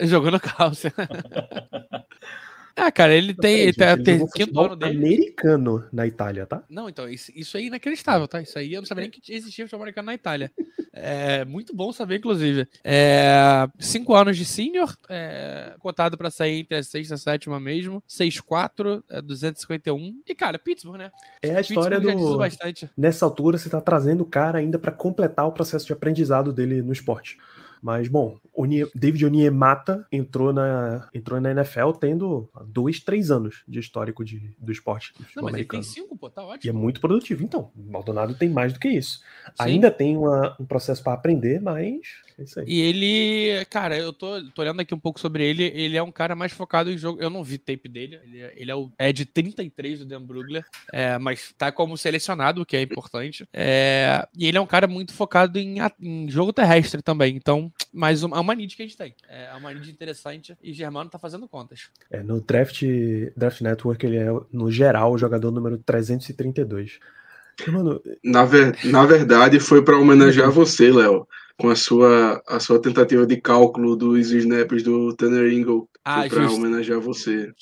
[0.00, 0.06] O...
[0.06, 0.92] Jogou no cálcio.
[2.76, 3.60] Ah, cara, ele tem.
[3.60, 4.98] Ele, tá, tem quinto ano dele.
[4.98, 6.62] americano na Itália, tá?
[6.68, 8.42] Não, então, isso, isso aí é inacreditável, tá?
[8.42, 10.52] Isso aí eu não sabia nem que existia futebol americano na Itália.
[10.92, 12.68] É muito bom saber, inclusive.
[12.84, 17.58] É, cinco anos de senior, é, cotado para sair entre a sexta e a sétima
[17.58, 18.02] mesmo.
[18.08, 20.22] 6'4, é, 251.
[20.26, 21.10] E, cara, Pittsburgh, né?
[21.42, 22.38] É a história do.
[22.96, 26.82] Nessa altura, você tá trazendo o cara ainda para completar o processo de aprendizado dele
[26.82, 27.38] no esporte.
[27.82, 28.38] Mas, bom,
[28.94, 34.72] David Oniemata entrou na, entrou na NFL tendo dois, três anos de histórico de, do
[34.72, 35.12] esporte.
[35.34, 35.82] Não, mas americano.
[35.82, 36.60] ele tem cinco, pô, tá ótimo.
[36.64, 37.42] E é muito produtivo.
[37.42, 39.18] Então, Maldonado tem mais do que isso.
[39.18, 39.52] Sim.
[39.58, 42.00] Ainda tem uma, um processo para aprender, mas
[42.38, 42.66] é isso aí.
[42.68, 45.64] E ele, cara, eu tô, tô olhando aqui um pouco sobre ele.
[45.74, 47.20] Ele é um cara mais focado em jogo.
[47.20, 48.20] Eu não vi tape dele.
[48.24, 51.96] Ele, é, ele é, o, é de 33 do Dan Brugler, é, mas tá como
[51.96, 53.48] selecionado, o que é importante.
[53.52, 57.36] É, e ele é um cara muito focado em, em jogo terrestre também.
[57.36, 59.14] Então, mais uma, é uma need que a gente tem.
[59.28, 61.88] É uma need interessante e Germano tá fazendo contas.
[62.10, 62.82] É, no Draft,
[63.36, 66.98] Draft Network ele é, no geral, o jogador número 332.
[67.68, 68.02] Mano...
[68.22, 71.26] Na, ver, na verdade, foi para homenagear você, Léo,
[71.58, 75.88] com a sua, a sua tentativa de cálculo dos snaps do Tanner Ingle.
[76.04, 77.52] Ah, para homenagear você.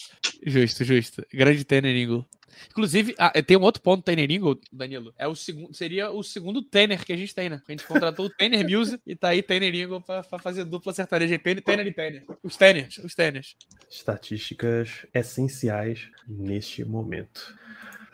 [0.45, 1.25] Justo, justo.
[1.33, 2.27] Grande Tanner Ingle.
[2.71, 5.15] Inclusive, ah, tem um outro ponto do Tanner Ingle, Danilo.
[5.19, 7.61] É o segundo, seria o segundo Tanner que a gente tem, né?
[7.67, 10.93] A gente contratou o Tanner Muse e tá aí Tanner Ingle pra, pra fazer dupla
[10.93, 11.39] sertaneja.
[11.39, 12.25] Tanner e Tanner.
[12.43, 13.57] Os Tanners, os Tanners.
[13.91, 17.55] Estatísticas essenciais neste momento.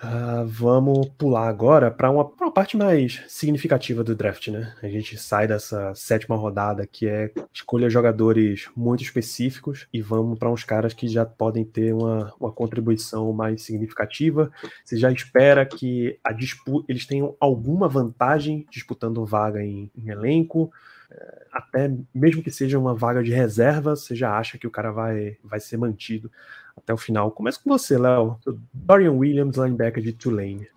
[0.02, 4.74] Uh, vamos pular agora para uma, uma, parte mais significativa do draft, né?
[4.82, 10.50] A gente sai dessa sétima rodada que é escolha jogadores muito específicos e vamos para
[10.50, 14.50] uns caras que já podem ter uma, uma contribuição mais significativa.
[14.82, 16.32] Você já espera que a
[16.88, 20.72] eles tenham alguma vantagem disputando vaga em, em elenco
[21.10, 24.92] é, até mesmo que seja uma vaga de reserva, você já acha que o cara
[24.92, 26.30] vai, vai ser mantido
[26.82, 27.30] até o final.
[27.30, 28.38] Começa com você, Léo.
[28.72, 30.68] Dorian Williams, linebacker de Tulane.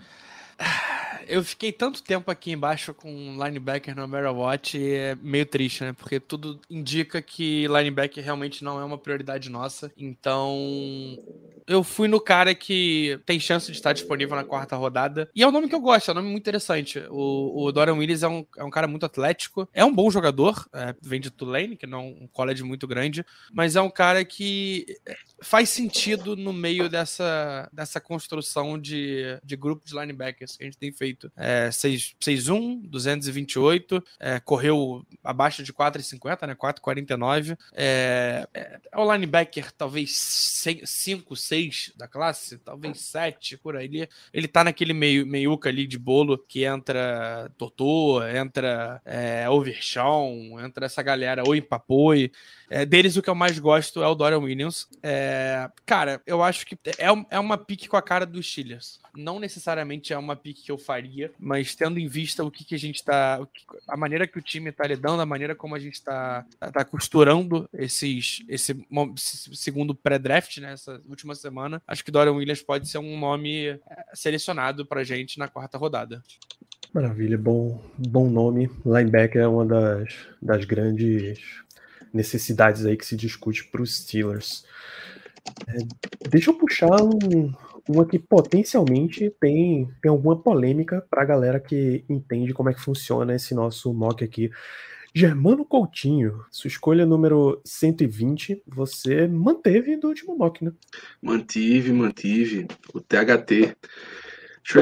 [1.27, 5.83] Eu fiquei tanto tempo aqui embaixo com linebacker no Mera Watch e é meio triste,
[5.83, 5.93] né?
[5.93, 9.91] Porque tudo indica que linebacker realmente não é uma prioridade nossa.
[9.97, 11.17] Então,
[11.67, 15.29] eu fui no cara que tem chance de estar disponível na quarta rodada.
[15.35, 16.99] E é um nome que eu gosto, é um nome muito interessante.
[17.09, 20.67] O, o Dorian Willis é um, é um cara muito atlético, é um bom jogador,
[20.73, 24.23] é, vem de Tulane, que não é um college muito grande, mas é um cara
[24.25, 24.85] que
[25.43, 30.77] faz sentido no meio dessa, dessa construção de, de grupo de linebackers que a gente
[30.77, 31.31] tem feito.
[31.35, 36.55] É, 6'1, 228, é, correu abaixo de 4,50, né?
[36.55, 37.57] 4,49.
[37.73, 43.85] É, é, é o linebacker talvez 5, 6 6 da classe, talvez 7 por aí.
[43.85, 50.59] Ele, ele tá naquele meio, meiuca ali de bolo que entra Totô, entra é, Overshawn,
[50.59, 52.31] entra essa galera, Oi Papoi.
[52.73, 54.87] É, deles, o que eu mais gosto é o Dorian Williams.
[55.03, 58.99] É, cara, eu acho que é, é uma pique com a cara dos Steelers.
[59.15, 62.73] Não necessariamente é uma pique que eu faria, mas tendo em vista o que, que
[62.73, 63.39] a gente tá.
[63.87, 67.69] a maneira que o time tá lidando, a maneira como a gente tá, tá costurando
[67.71, 68.83] esses, esse,
[69.15, 70.73] esse segundo pré-draft, né?
[70.73, 73.79] Essa última semana, acho que Dorian Williams pode ser um nome é,
[74.15, 76.23] selecionado pra gente na quarta rodada.
[76.91, 78.69] Maravilha, bom, bom nome.
[78.85, 81.62] Linebacker é uma das, das grandes
[82.13, 84.65] necessidades aí que se discute para os Steelers.
[85.67, 87.51] É, deixa eu puxar um,
[87.87, 92.81] uma que potencialmente tem, tem alguma polêmica para a galera que entende como é que
[92.81, 94.49] funciona esse nosso mock aqui.
[95.15, 100.71] Germano Coutinho, sua escolha número 120, você manteve do último mock, né?
[101.21, 102.65] Mantive, mantive.
[102.93, 103.75] O THT.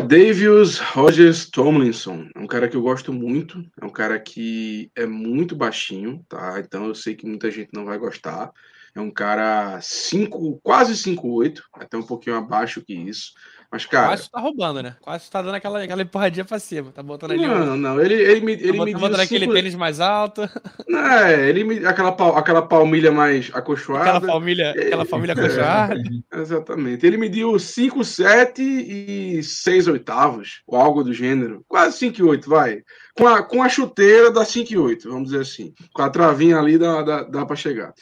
[0.08, 5.08] Davis Rogers Tomlinson é um cara que eu gosto muito, é um cara que é
[5.08, 6.60] muito baixinho, tá?
[6.60, 8.52] Então eu sei que muita gente não vai gostar.
[8.94, 13.32] É um cara cinco, quase 5'8, até um pouquinho abaixo que isso.
[13.72, 14.08] Mas, cara.
[14.08, 14.98] Quase tá roubando, né?
[15.00, 16.92] Quase tá dando aquela, aquela empurradinha pra cima.
[16.92, 17.48] Tá botando ali.
[17.48, 18.02] Não, não.
[18.02, 19.54] Ele, ele, me, ele tá me botando aquele cinco...
[19.54, 20.42] tênis mais alto.
[20.90, 24.18] É, ele me, aquela, aquela palmilha mais acolchoada.
[24.18, 25.96] Aquela palmilha, aquela palmilha acolchoada.
[26.34, 27.06] É, exatamente.
[27.06, 31.64] Ele mediu 5, 7 e 6 oitavos, ou algo do gênero.
[31.68, 32.82] Quase 5 e 8, vai.
[33.16, 35.74] Com a, com a chuteira dá 5 e 8, vamos dizer assim.
[35.94, 37.94] Com a travinha ali dá, dá, dá para chegar.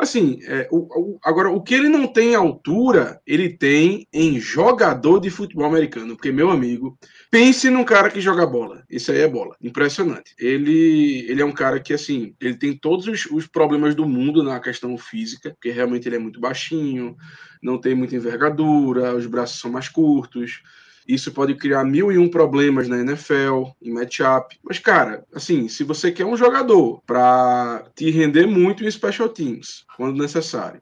[0.00, 5.20] Assim, é, o, o, agora, o que ele não tem altura, ele tem em jogador
[5.20, 6.16] de futebol americano.
[6.16, 6.98] Porque, meu amigo,
[7.30, 8.82] pense num cara que joga bola.
[8.88, 9.54] Isso aí é bola.
[9.60, 10.34] Impressionante.
[10.38, 14.42] Ele, ele é um cara que, assim, ele tem todos os, os problemas do mundo
[14.42, 17.14] na questão física, porque realmente ele é muito baixinho,
[17.62, 20.62] não tem muita envergadura, os braços são mais curtos.
[21.06, 24.58] Isso pode criar mil e um problemas na NFL, em matchup.
[24.62, 29.84] Mas, cara, assim, se você quer um jogador para te render muito em special teams,
[29.96, 30.80] quando necessário,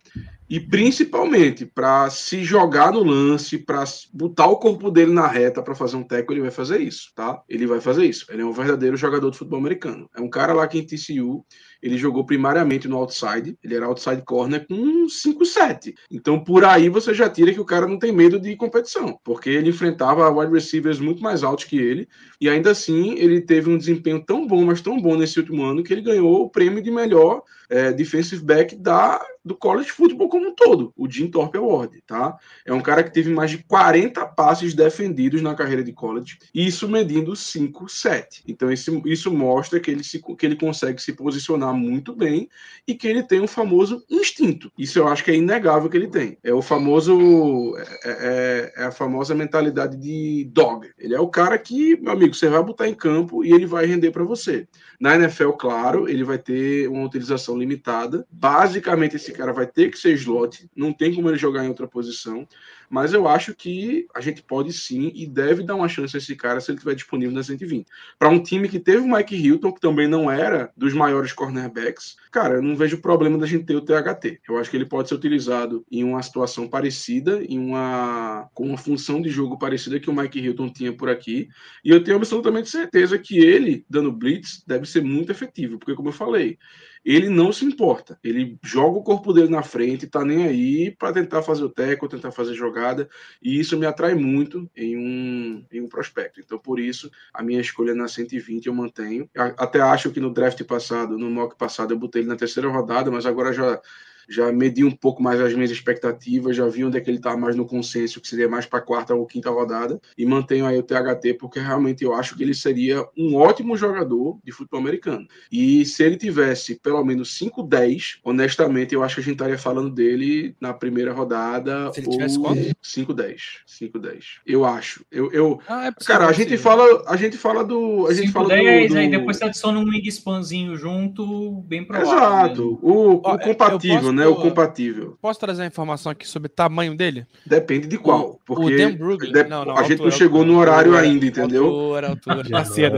[0.51, 5.75] e principalmente para se jogar no lance, para botar o corpo dele na reta para
[5.75, 7.43] fazer um teco, ele vai fazer isso, tá?
[7.47, 8.25] Ele vai fazer isso.
[8.31, 10.09] Ele é um verdadeiro jogador de futebol americano.
[10.17, 11.45] É um cara lá que em TCU
[11.83, 15.95] ele jogou primariamente no outside, ele era outside corner com 5-7.
[16.11, 19.51] Então por aí você já tira que o cara não tem medo de competição, porque
[19.51, 22.09] ele enfrentava wide receivers muito mais altos que ele,
[22.41, 25.83] e ainda assim ele teve um desempenho tão bom, mas tão bom nesse último ano,
[25.83, 30.49] que ele ganhou o prêmio de melhor é, defensive back da, do college football como
[30.49, 32.37] um todo, o Jim Thorpe Award, tá?
[32.65, 36.67] É um cara que teve mais de 40 passes defendidos na carreira de college, e
[36.67, 38.43] isso medindo 5-7.
[38.47, 42.49] Então esse, isso mostra que ele, se, que ele consegue se posicionar muito bem
[42.87, 44.71] e que ele tem um famoso instinto.
[44.79, 46.39] Isso eu acho que é inegável que ele tem.
[46.43, 47.77] É o famoso.
[48.05, 50.89] É, é, é, a famosa mentalidade de dog.
[50.99, 53.87] Ele é o cara que, meu amigo, você vai botar em campo e ele vai
[53.87, 54.67] render para você.
[55.01, 58.27] Na NFL, claro, ele vai ter uma utilização limitada.
[58.31, 61.87] Basicamente, esse cara vai ter que ser slot, não tem como ele jogar em outra
[61.87, 62.47] posição.
[62.89, 66.35] Mas eu acho que a gente pode sim e deve dar uma chance a esse
[66.35, 67.87] cara se ele estiver disponível na 120.
[68.19, 72.17] Para um time que teve o Mike Hilton, que também não era dos maiores cornerbacks,
[72.31, 74.41] cara, eu não vejo problema da gente ter o THT.
[74.49, 78.79] Eu acho que ele pode ser utilizado em uma situação parecida, em uma com uma
[78.79, 81.49] função de jogo parecida que o Mike Hilton tinha por aqui.
[81.85, 86.09] E eu tenho absolutamente certeza que ele, dando blitz, deve ser muito efetivo, porque como
[86.09, 86.59] eu falei,
[87.05, 88.19] ele não se importa.
[88.23, 92.09] Ele joga o corpo dele na frente, tá nem aí para tentar fazer o teco,
[92.09, 93.09] tentar fazer jogada,
[93.43, 96.41] e isso me atrai muito em um, em um prospecto.
[96.41, 99.29] Então, por isso, a minha escolha na 120 eu mantenho.
[99.57, 103.11] Até acho que no draft passado, no mock passado, eu botei ele na terceira rodada,
[103.11, 103.81] mas agora já
[104.29, 107.37] já medi um pouco mais as minhas expectativas, já vi onde é que ele está
[107.37, 110.79] mais no consenso, que seria mais para a quarta ou quinta rodada, e mantenho aí
[110.79, 115.27] o THT, porque realmente eu acho que ele seria um ótimo jogador de futebol americano.
[115.51, 119.91] E se ele tivesse pelo menos 5-10, honestamente, eu acho que a gente estaria falando
[119.91, 121.93] dele na primeira rodada.
[121.93, 122.61] Se ele tivesse quanto?
[122.83, 123.37] 5-10.
[123.67, 124.25] 5-10.
[124.47, 125.05] Eu acho.
[125.11, 125.61] Eu, eu...
[125.67, 128.07] Ah, é Cara, a gente, fala, a gente fala do.
[128.07, 129.01] A gente 5, fala 10, do, do...
[129.01, 132.13] aí depois você adiciona um wingspanzinho junto, bem provável.
[132.13, 132.79] Exato.
[132.83, 134.18] O, o Ó, compatível, né?
[134.27, 135.17] O compatível.
[135.21, 137.27] Posso trazer a informação aqui sobre o tamanho dele?
[137.47, 138.41] Depende de qual.
[138.45, 139.49] Porque o Dan Brugler, de...
[139.49, 141.65] não, não, a, gente não chegou altura, no horário altura, ainda, entendeu?
[141.65, 142.51] Altura, altura.
[142.51, 142.97] Tá cedo,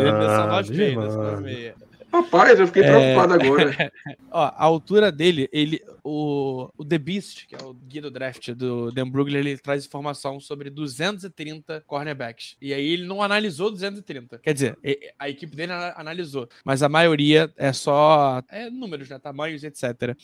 [1.42, 1.74] meia.
[2.12, 3.46] Rapaz, eu fiquei preocupado é...
[3.46, 3.92] agora.
[4.30, 8.50] Ó, a altura dele, ele, o, o The Beast, que é o guia do draft
[8.50, 12.56] do Dan Brugler, ele traz informação sobre 230 cornerbacks.
[12.60, 14.38] E aí ele não analisou 230.
[14.38, 14.78] Quer dizer,
[15.18, 19.18] a equipe dele analisou, mas a maioria é só é, números, né?
[19.18, 20.16] Tamanhos, etc.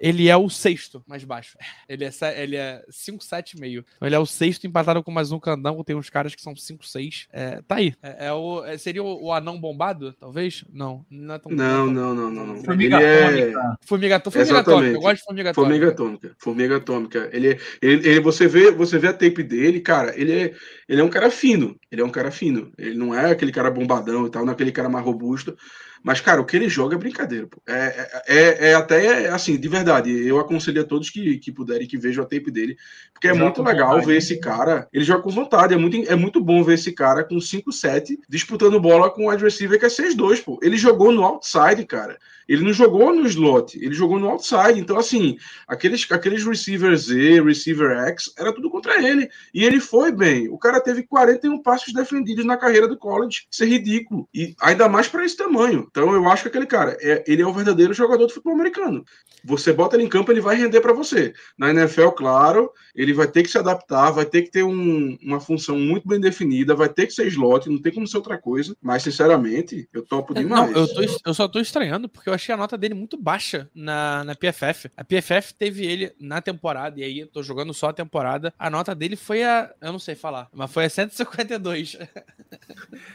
[0.00, 1.56] Ele é o sexto mais baixo.
[1.88, 2.10] Ele é,
[2.42, 3.84] ele é 5,7,5.
[3.96, 5.82] Então ele é o sexto empatado com mais um candão.
[5.84, 7.26] Tem uns caras que são 5,6.
[7.32, 7.94] É, tá aí.
[8.02, 10.64] É, é o, é, seria o, o, anão bombado, talvez?
[10.72, 11.04] Não.
[11.10, 12.64] Não, é tão não, não, não, não, não.
[12.64, 13.04] Formiga atômica.
[13.04, 13.86] É...
[13.86, 14.98] Formiga, formiga atômica.
[14.98, 15.54] Eu gosto de formiga atômica.
[15.54, 16.36] Formiga atômica.
[16.38, 17.30] Formiga atômica.
[17.32, 20.54] Ele, ele, ele, você, vê, você vê a tape dele, cara, ele é,
[20.88, 21.76] ele é um cara fino.
[21.90, 22.72] Ele é um cara fino.
[22.78, 25.56] Ele não é aquele cara bombadão e tal, não é aquele cara mais robusto.
[26.02, 27.46] Mas, cara, o que ele joga é brincadeira.
[27.46, 27.60] Pô.
[27.66, 31.86] É, é, é, é até, assim, de verdade, eu aconselho a todos que, que puderem
[31.86, 32.76] que vejam a tape dele,
[33.12, 34.06] porque é muito legal vontade.
[34.06, 34.88] ver esse cara.
[34.92, 35.74] Ele joga com vontade.
[35.74, 39.44] É muito, é muito bom ver esse cara com 5-7 disputando bola com o wide
[39.44, 40.58] receiver que é 6-2, pô.
[40.62, 42.18] Ele jogou no outside, cara.
[42.48, 44.78] Ele não jogou no slot, ele jogou no outside.
[44.78, 45.36] Então, assim,
[45.66, 49.30] aqueles, aqueles receiver Z, receiver X, era tudo contra ele.
[49.54, 50.48] E ele foi bem.
[50.48, 53.46] O cara teve 41 passos defendidos na carreira do college.
[53.50, 54.28] Isso é ridículo.
[54.34, 55.88] E ainda mais para esse tamanho.
[55.92, 59.04] Então eu acho que aquele cara, é, ele é o verdadeiro jogador de futebol americano.
[59.44, 61.34] Você bota ele em campo, ele vai render para você.
[61.56, 65.38] Na NFL, claro, ele vai ter que se adaptar, vai ter que ter um, uma
[65.38, 68.74] função muito bem definida, vai ter que ser slot, não tem como ser outra coisa.
[68.80, 70.70] Mas, sinceramente, eu topo demais.
[70.70, 73.68] Não, eu, tô, eu só tô estranhando, porque eu achei a nota dele muito baixa
[73.74, 74.90] na, na PFF.
[74.96, 78.54] A PFF teve ele na temporada, e aí eu tô jogando só a temporada.
[78.58, 79.70] A nota dele foi a.
[79.80, 81.98] Eu não sei falar, mas foi a 152.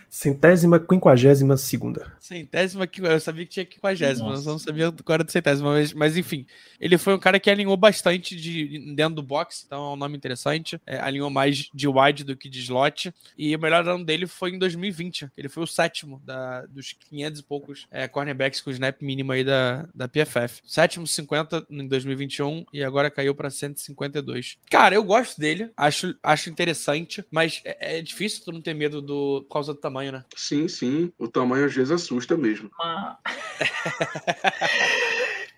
[0.10, 2.14] Centésima, quinquagésima segunda.
[2.20, 6.46] Centésima, eu sabia que tinha quinquagésima, eu não sabia agora de centésima, mas, mas enfim.
[6.80, 10.18] Ele foi um cara que alinhou bastante de, dentro do box, então é um nome
[10.18, 10.80] interessante.
[10.86, 13.14] É, alinhou mais de wide do que de slot.
[13.38, 15.30] E o melhor ano dele foi em 2020.
[15.38, 19.44] Ele foi o sétimo da, dos 500 e poucos é, cornerbacks com snap mínimo aí
[19.44, 20.62] da, da PFF.
[20.66, 24.58] Sétimo, 50 em 2021 e agora caiu para 152.
[24.70, 29.02] Cara, eu gosto dele, acho, acho interessante, mas é, é, difícil tu não ter medo
[29.02, 30.26] do, por causa do tamanho, né?
[30.36, 31.12] Sim, sim.
[31.18, 32.57] O tamanho às vezes assusta mesmo.
[32.82, 33.18] Ah.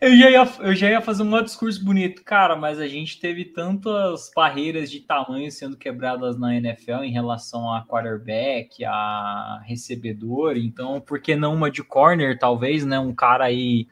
[0.02, 3.44] Eu já, ia, eu já ia fazer um discurso bonito, cara, mas a gente teve
[3.44, 11.02] tantas barreiras de tamanho sendo quebradas na NFL em relação a quarterback, a recebedor, então
[11.02, 12.98] por que não uma de corner, talvez, né?
[12.98, 13.90] Um cara aí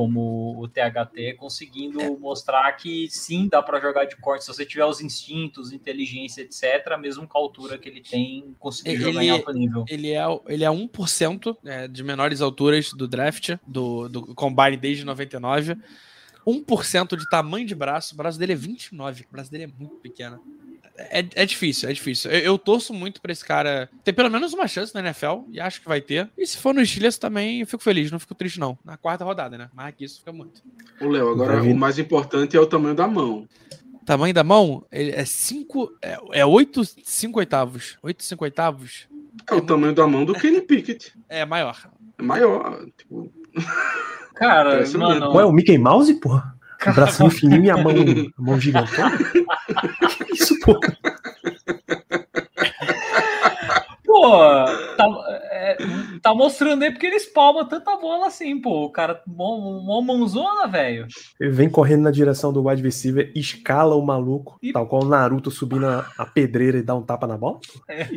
[0.00, 2.08] como o THT, conseguindo é.
[2.08, 4.46] mostrar que sim, dá para jogar de corte.
[4.46, 8.92] Se você tiver os instintos, inteligência, etc., mesmo com a altura que ele tem, conseguir
[8.92, 9.84] ele, jogar em alto nível.
[9.86, 15.04] Ele é, ele é 1% é, de menores alturas do draft, do, do Combine desde
[15.04, 15.76] 99.
[16.46, 19.96] 1% de tamanho de braço, o braço dele é 29, o braço dele é muito
[19.96, 20.40] pequeno
[21.10, 22.30] é, é difícil, é difícil.
[22.30, 25.60] Eu, eu torço muito pra esse cara ter pelo menos uma chance na NFL e
[25.60, 26.28] acho que vai ter.
[26.36, 28.78] E se for no Steelers também, eu fico feliz, não fico triste não.
[28.84, 29.70] Na quarta rodada, né?
[29.72, 30.62] Mais que isso fica muito.
[31.00, 33.48] O Léo, agora o mais importante é o tamanho da mão.
[34.04, 34.84] Tamanho da mão?
[34.90, 35.92] Ele é 5.
[36.02, 37.98] É, é 8, 5 oitavos.
[38.02, 39.08] 8, 5 oitavos.
[39.48, 39.68] É, é o muito...
[39.68, 41.12] tamanho da mão do Kenny Pickett.
[41.28, 41.88] É maior.
[42.18, 42.86] É maior.
[42.96, 43.32] Tipo...
[44.34, 45.34] Cara, mano.
[45.34, 46.58] Ué, o Mickey Mouse, porra?
[46.86, 49.18] O bracinho fininho e a mão, a mão gigantona?
[50.26, 50.80] que isso, pô?
[54.04, 54.38] Pô,
[54.96, 55.06] tá,
[55.60, 55.76] é,
[56.22, 58.84] tá mostrando aí porque eles palmam tanta bola assim, pô.
[58.84, 61.06] O cara, mó mãozona, velho.
[61.38, 64.72] Ele vem correndo na direção do wide receiver, escala o maluco, e...
[64.72, 67.60] tal qual o Naruto subindo a, a, pedreira e dá um tapa na bola.
[67.88, 68.08] É.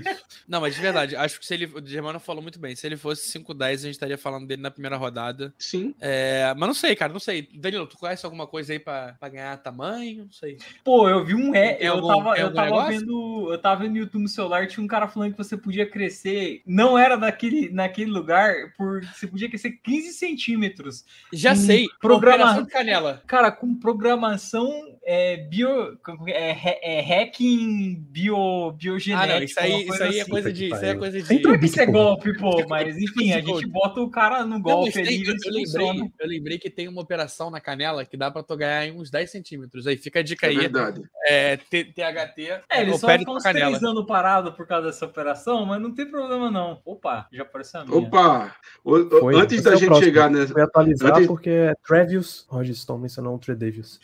[0.48, 1.66] Não, mas de verdade, acho que se ele.
[1.66, 2.76] O Germano falou muito bem.
[2.76, 5.54] Se ele fosse 5-10, a gente estaria falando dele na primeira rodada.
[5.58, 5.94] Sim.
[6.00, 7.50] É, mas não sei, cara, não sei.
[7.56, 10.26] Danilo, tu conhece alguma coisa aí pra, pra ganhar tamanho?
[10.26, 10.58] Não sei.
[10.84, 11.54] Pô, eu vi um.
[11.54, 13.52] É, eu, algum, tava, eu tava vendo.
[13.52, 16.62] Eu tava vendo no YouTube no celular, tinha um cara falando que você podia crescer.
[16.66, 17.33] Não era daquele,
[17.72, 21.06] naquele lugar, por você podia crescer 15 centímetros.
[21.32, 21.88] Já sei.
[22.00, 23.22] Programação de canela.
[23.28, 29.24] Cara, com programação é, bio, é, é, hacking bio, biogenético.
[29.24, 30.20] Ah, não, isso aí, isso aí assim.
[30.20, 30.66] é coisa de.
[30.66, 31.28] Isso aí é coisa de.
[31.28, 34.96] Sempre que isso é golpe, pô, mas enfim, a gente bota o cara no golpe
[34.96, 35.26] não, ali.
[35.26, 38.56] eu, eu, lembrei, eu lembrei que tem uma operação na canela que dá pra tu
[38.56, 39.88] ganhar uns 10 centímetros.
[39.88, 40.58] Aí fica a dica é aí.
[40.58, 41.02] Verdade.
[41.26, 42.64] É, THT.
[42.70, 46.82] É, eles só ficam esterilizando parado por causa dessa operação, mas não tem problema não.
[46.86, 47.98] Opa, já apareceu a minha.
[47.98, 48.56] Opa!
[48.84, 50.54] O, Foi, antes da gente chegar nessa.
[50.54, 51.28] Foi atualizar antes...
[51.28, 54.00] porque é Travis Rogiston mencionou o Tredavious.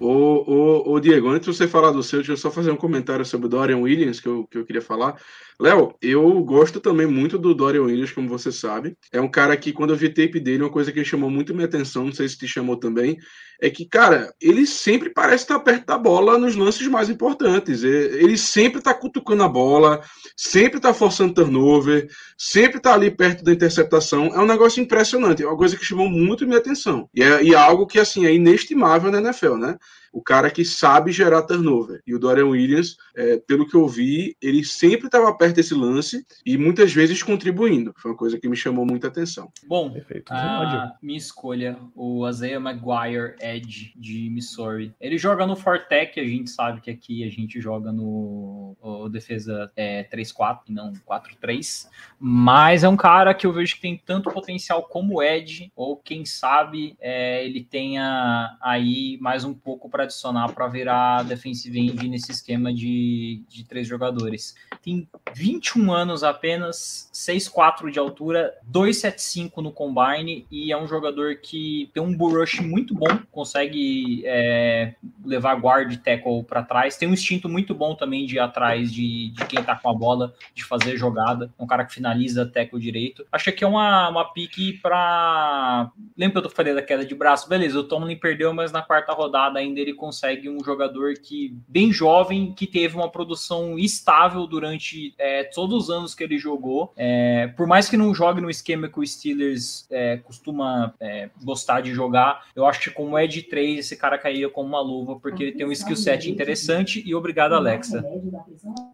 [0.00, 2.76] Ô, ô, ô, Diego, antes de você falar do seu, deixa eu só fazer um
[2.76, 5.16] comentário sobre o Dorian Williams que eu, que eu queria falar.
[5.62, 8.96] Léo, eu gosto também muito do Dorian Williams, como você sabe.
[9.12, 11.66] É um cara que, quando eu vi tape dele, uma coisa que chamou muito minha
[11.66, 13.16] atenção, não sei se te chamou também,
[13.60, 17.84] é que, cara, ele sempre parece estar perto da bola nos lances mais importantes.
[17.84, 20.02] Ele sempre está cutucando a bola,
[20.36, 24.34] sempre está forçando turnover, sempre está ali perto da interceptação.
[24.34, 27.08] É um negócio impressionante, é uma coisa que chamou muito minha atenção.
[27.14, 29.78] E é, e é algo que, assim, é inestimável na NFL, né?
[30.12, 32.02] O cara que sabe gerar turnover.
[32.06, 36.24] E o Dorian Williams, é, pelo que eu vi, ele sempre estava perto desse lance
[36.44, 37.94] e muitas vezes contribuindo.
[37.96, 39.50] Foi uma coisa que me chamou muita atenção.
[39.66, 40.32] Bom, Perfeito.
[40.32, 44.94] A minha escolha, o Isaiah Maguire Edge de Missouri.
[45.00, 48.76] Ele joga no Fortec, a gente sabe que aqui a gente joga no
[49.10, 51.88] defesa é, 3-4 e não 4-3.
[52.18, 56.24] Mas é um cara que eu vejo que tem tanto potencial como Edge, ou quem
[56.24, 62.08] sabe é, ele tenha aí mais um pouco para para adicionar para virar defensive end
[62.08, 64.54] nesse esquema de, de três jogadores.
[64.82, 71.90] Tem 21 anos apenas, 6'4 de altura, 2'75 no combine e é um jogador que
[71.94, 74.94] tem um bull rush muito bom, consegue é,
[75.24, 79.30] levar guard tackle para trás, tem um instinto muito bom também de ir atrás de,
[79.30, 82.80] de quem tá com a bola, de fazer jogada, é um cara que finaliza tackle
[82.80, 83.24] direito.
[83.30, 85.90] Acho que é uma, uma pique para...
[86.16, 87.48] Lembra que eu falei da queda de braço?
[87.48, 91.54] Beleza, o Tomlin perdeu, mas na quarta rodada ainda ele ele consegue um jogador que
[91.68, 96.92] bem jovem, que teve uma produção estável durante é, todos os anos que ele jogou.
[96.96, 101.80] É, por mais que não jogue no esquema que o Steelers é, costuma é, gostar
[101.80, 105.18] de jogar, eu acho que como é de 3, esse cara cairia como uma luva,
[105.20, 108.04] porque ele tem um skill set interessante e obrigado, Alexa.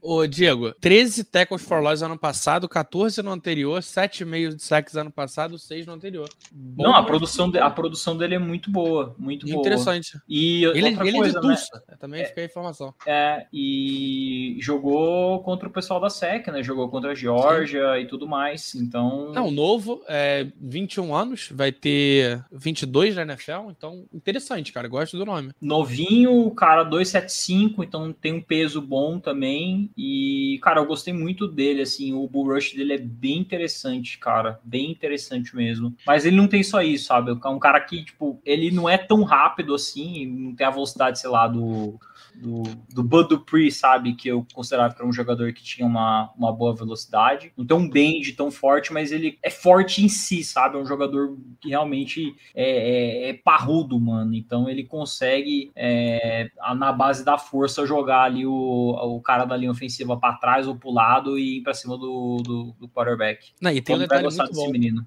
[0.03, 5.11] Ô, Diego, 13 tackles for loss ano passado, 14 no anterior, 7,5 de sacks ano
[5.11, 6.29] passado, 6 no anterior.
[6.53, 9.61] Bom não, a produção, de, a produção dele é muito boa, muito boa.
[9.61, 10.19] Interessante.
[10.29, 11.97] E ele, ele coisa, é de Tulsa, né?
[11.99, 12.95] também é, fica a informação.
[13.07, 16.63] É, e jogou contra o pessoal da SEC, né?
[16.63, 18.01] Jogou contra a Georgia Sim.
[18.03, 19.33] e tudo mais, então...
[19.33, 25.25] Não, novo, é 21 anos, vai ter 22 na NFL, então interessante, cara, gosto do
[25.25, 25.53] nome.
[25.61, 31.83] Novinho, cara 275, então tem um peso bom também, e, cara, eu gostei muito dele,
[31.83, 35.95] assim, o bull rush dele é bem interessante, cara, bem interessante mesmo.
[36.07, 37.31] Mas ele não tem só isso, sabe?
[37.31, 41.19] É um cara que, tipo, ele não é tão rápido assim, não tem a velocidade,
[41.19, 41.99] sei lá, do,
[42.35, 42.63] do,
[42.95, 44.15] do Bud Dupree, sabe?
[44.15, 47.53] Que eu considerava que era um jogador que tinha uma, uma boa velocidade.
[47.57, 50.77] Não tem um bend tão forte, mas ele é forte em si, sabe?
[50.77, 54.35] É um jogador que realmente é, é, é parrudo, mano.
[54.35, 59.71] Então ele consegue, é, na base da força, jogar ali o, o cara da linha
[59.71, 63.53] ofensiva para trás ou pro lado e ir pra cima do, do, do quarterback.
[63.61, 64.71] Não, e tem um detalhe muito bom.
[64.71, 65.07] menino.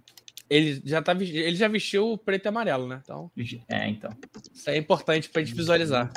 [0.51, 2.99] Ele já, tá, ele já vestiu o preto e amarelo, né?
[3.01, 3.31] Então,
[3.69, 4.11] é, então.
[4.53, 6.11] Isso é importante pra gente visualizar.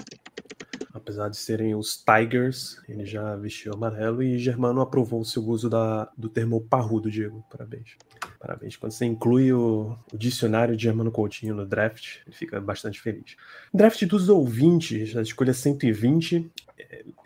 [0.92, 5.70] Apesar de serem os Tigers, ele já vestiu amarelo e Germano aprovou o seu uso
[5.70, 7.44] da, do termo parrudo, Diego.
[7.48, 7.96] Parabéns.
[8.40, 8.74] Parabéns.
[8.76, 13.36] Quando você inclui o, o, dicionário de Germano Coutinho no draft, ele fica bastante feliz.
[13.72, 16.50] Draft dos ouvintes, a escolha 120,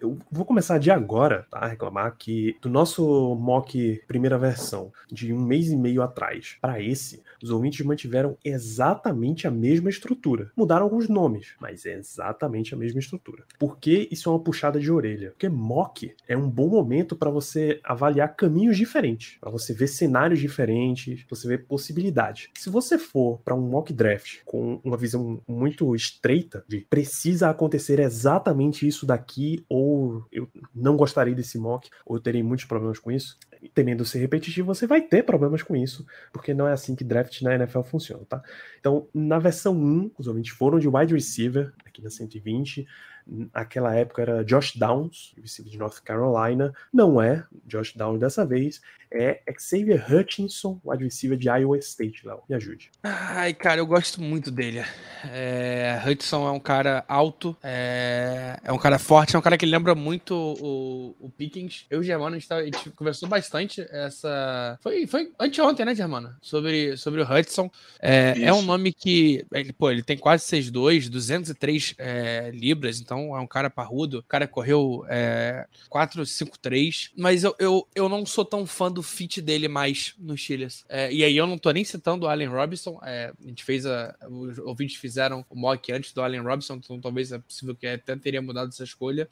[0.00, 1.60] eu vou começar de agora, tá?
[1.60, 6.80] A reclamar que do nosso mock primeira versão, de um mês e meio atrás, para
[6.80, 10.50] esse, os ouvintes mantiveram exatamente a mesma estrutura.
[10.56, 13.44] Mudaram alguns nomes, mas é exatamente a mesma estrutura.
[13.58, 15.30] Por que isso é uma puxada de orelha?
[15.30, 20.40] Porque mock é um bom momento para você avaliar caminhos diferentes, para você ver cenários
[20.40, 22.48] diferentes, você ver possibilidades.
[22.54, 27.98] Se você for para um mock draft com uma visão muito estreita de precisa acontecer
[27.98, 29.37] exatamente isso daqui
[29.68, 33.38] ou eu não gostaria desse mock, ou eu terei muitos problemas com isso,
[33.74, 37.40] temendo ser repetitivo, você vai ter problemas com isso, porque não é assim que draft
[37.42, 38.42] na NFL funciona, tá?
[38.78, 42.86] Então, na versão 1, os ouvintes foram de wide receiver, aqui na 120,
[43.28, 46.72] Naquela época era Josh Downs, receiver de North Carolina.
[46.92, 52.42] Não é Josh Downs dessa vez, é Xavier Hutchinson, wide receiver de Iowa State, Léo.
[52.48, 52.90] Me ajude.
[53.02, 54.84] Ai, cara, eu gosto muito dele.
[55.32, 59.66] É, Hutchinson é um cara alto, é, é, um cara forte, é um cara que
[59.66, 61.86] lembra muito o, o Pickens.
[61.90, 64.78] Eu e o Germano, a gente, tá, a gente, conversou bastante essa...
[64.82, 66.34] Foi, foi anteontem, né, Germano?
[66.42, 67.70] Sobre, sobre o Hudson.
[68.00, 73.17] É, é um nome que, ele, pô, ele tem quase 6'2", 203 é, libras, então
[73.36, 74.18] é um cara parrudo.
[74.18, 77.10] O cara correu é, 4-5-3.
[77.16, 80.84] Mas eu, eu, eu não sou tão fã do fit dele mais no Steelers.
[80.88, 82.98] É, e aí eu não tô nem citando o Allen Robinson.
[83.02, 84.14] É, a gente fez a.
[84.28, 88.16] Os ouvintes fizeram o mock antes do Allen Robinson, então talvez é possível que até
[88.16, 89.28] teria mudado essa escolha.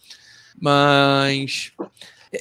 [0.61, 1.73] Mas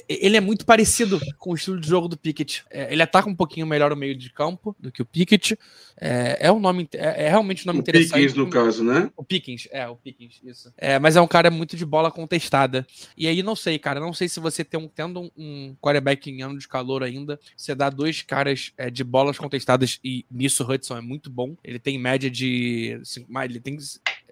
[0.08, 2.64] ele é muito parecido com o estilo de jogo do Pickett.
[2.70, 5.58] É, ele ataca um pouquinho melhor o meio de campo do que o Pickett.
[5.98, 8.12] É, é um nome, é, é realmente um nome o interessante.
[8.12, 9.10] Pickens, no caso, né?
[9.16, 10.72] O Pickens, é, o Pickens, isso.
[10.76, 12.86] É, mas é um cara muito de bola contestada.
[13.16, 16.42] E aí, não sei, cara, não sei se você tem um, tendo um, quarterback em
[16.42, 20.70] ano de calor ainda, você dá dois caras é, de bolas contestadas e nisso o
[20.70, 21.56] Hudson é muito bom.
[21.64, 23.00] Ele tem média de.
[23.44, 23.78] Ele tem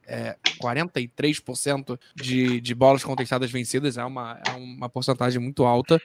[0.07, 6.01] é, 43% de, de bolas contestadas vencidas, é uma, é uma porcentagem muito alta.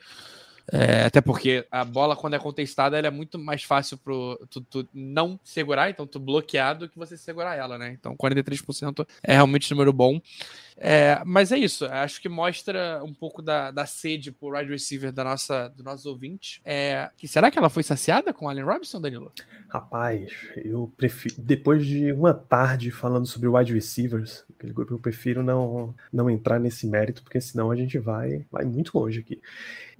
[0.72, 4.62] É, até porque a bola, quando é contestada, ela é muito mais fácil pro tu,
[4.62, 7.96] tu, não segurar, então tu bloquear do que você segurar ela, né?
[8.00, 10.22] Então 43% é realmente um número bom.
[10.82, 15.12] É, mas é isso, acho que mostra um pouco da, da sede por wide receiver
[15.12, 16.62] da nossa, do nosso ouvinte.
[16.64, 19.34] É, que será que ela foi saciada com Allen Robinson, Danilo?
[19.68, 21.36] Rapaz, eu prefiro.
[21.38, 27.24] Depois de uma tarde falando sobre wide receivers, eu prefiro não, não entrar nesse mérito,
[27.24, 29.42] porque senão a gente vai, vai muito longe aqui.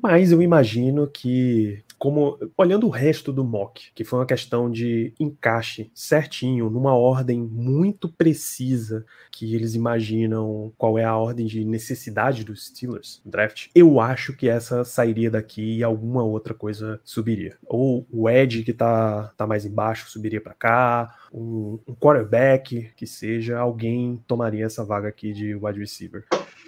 [0.02, 5.14] Mas eu imagino que, como olhando o resto do mock, que foi uma questão de
[5.20, 12.46] encaixe certinho, numa ordem muito precisa, que eles imaginam qual é a ordem de necessidade
[12.46, 17.58] dos Steelers draft, eu acho que essa sairia daqui e alguma outra coisa subiria.
[17.66, 23.06] Ou o Ed que tá, tá mais embaixo subiria para cá, um, um quarterback que
[23.06, 26.26] seja, alguém tomaria essa vaga aqui de wide receiver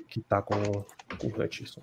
[0.10, 0.56] que tá com,
[1.18, 1.82] com o Hutchinson.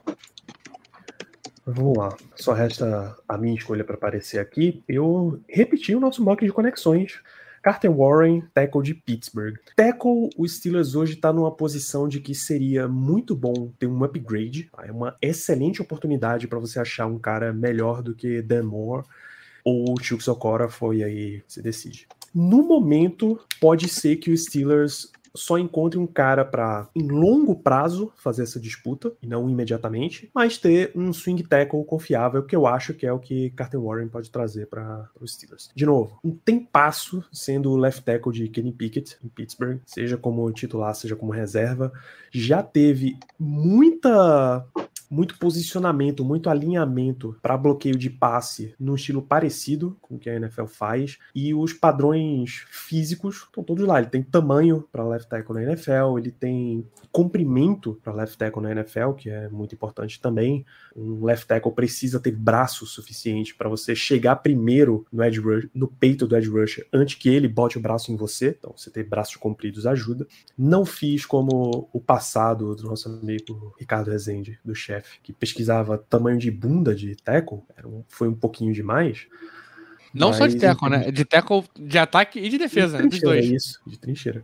[1.70, 4.82] Vamos lá, só resta a minha escolha para aparecer aqui.
[4.88, 7.20] Eu repeti o nosso mock de conexões.
[7.62, 9.56] Carter Warren, tackle de Pittsburgh.
[9.76, 14.70] Tackle, o Steelers hoje está numa posição de que seria muito bom ter um upgrade.
[14.72, 14.86] Tá?
[14.86, 19.04] É uma excelente oportunidade para você achar um cara melhor do que Dan Moore
[19.62, 22.06] ou Chuck Sokora foi aí, você decide.
[22.34, 28.12] No momento, pode ser que o Steelers só encontre um cara para, em longo prazo,
[28.16, 32.94] fazer essa disputa, e não imediatamente, mas ter um swing tackle confiável, que eu acho
[32.94, 35.70] que é o que Carter Warren pode trazer para os Steelers.
[35.74, 40.50] De novo, um tempasso sendo o left tackle de Kenny Pickett em Pittsburgh, seja como
[40.52, 41.92] titular, seja como reserva.
[42.30, 44.64] Já teve muita
[45.10, 50.36] muito posicionamento, muito alinhamento para bloqueio de passe num estilo parecido com o que a
[50.36, 53.98] NFL faz e os padrões físicos estão todos lá.
[53.98, 58.72] Ele tem tamanho para left tackle na NFL, ele tem comprimento para left tackle na
[58.72, 60.64] NFL, que é muito importante também.
[60.94, 65.88] Um left tackle precisa ter braço suficiente para você chegar primeiro no edge rush, no
[65.88, 68.56] peito do edge rusher antes que ele bote o braço em você.
[68.58, 70.26] Então, você ter braços compridos ajuda.
[70.56, 74.74] Não fiz como o passado do nosso amigo Ricardo Rezende, do
[75.22, 77.60] que pesquisava tamanho de bunda de tackle,
[78.08, 79.26] foi um pouquinho demais.
[80.14, 81.10] Não mas, só de tackle, né?
[81.10, 83.08] De tackle de ataque e de defesa, de né?
[83.08, 83.46] Dos dois.
[83.46, 84.42] Isso, de trincheira.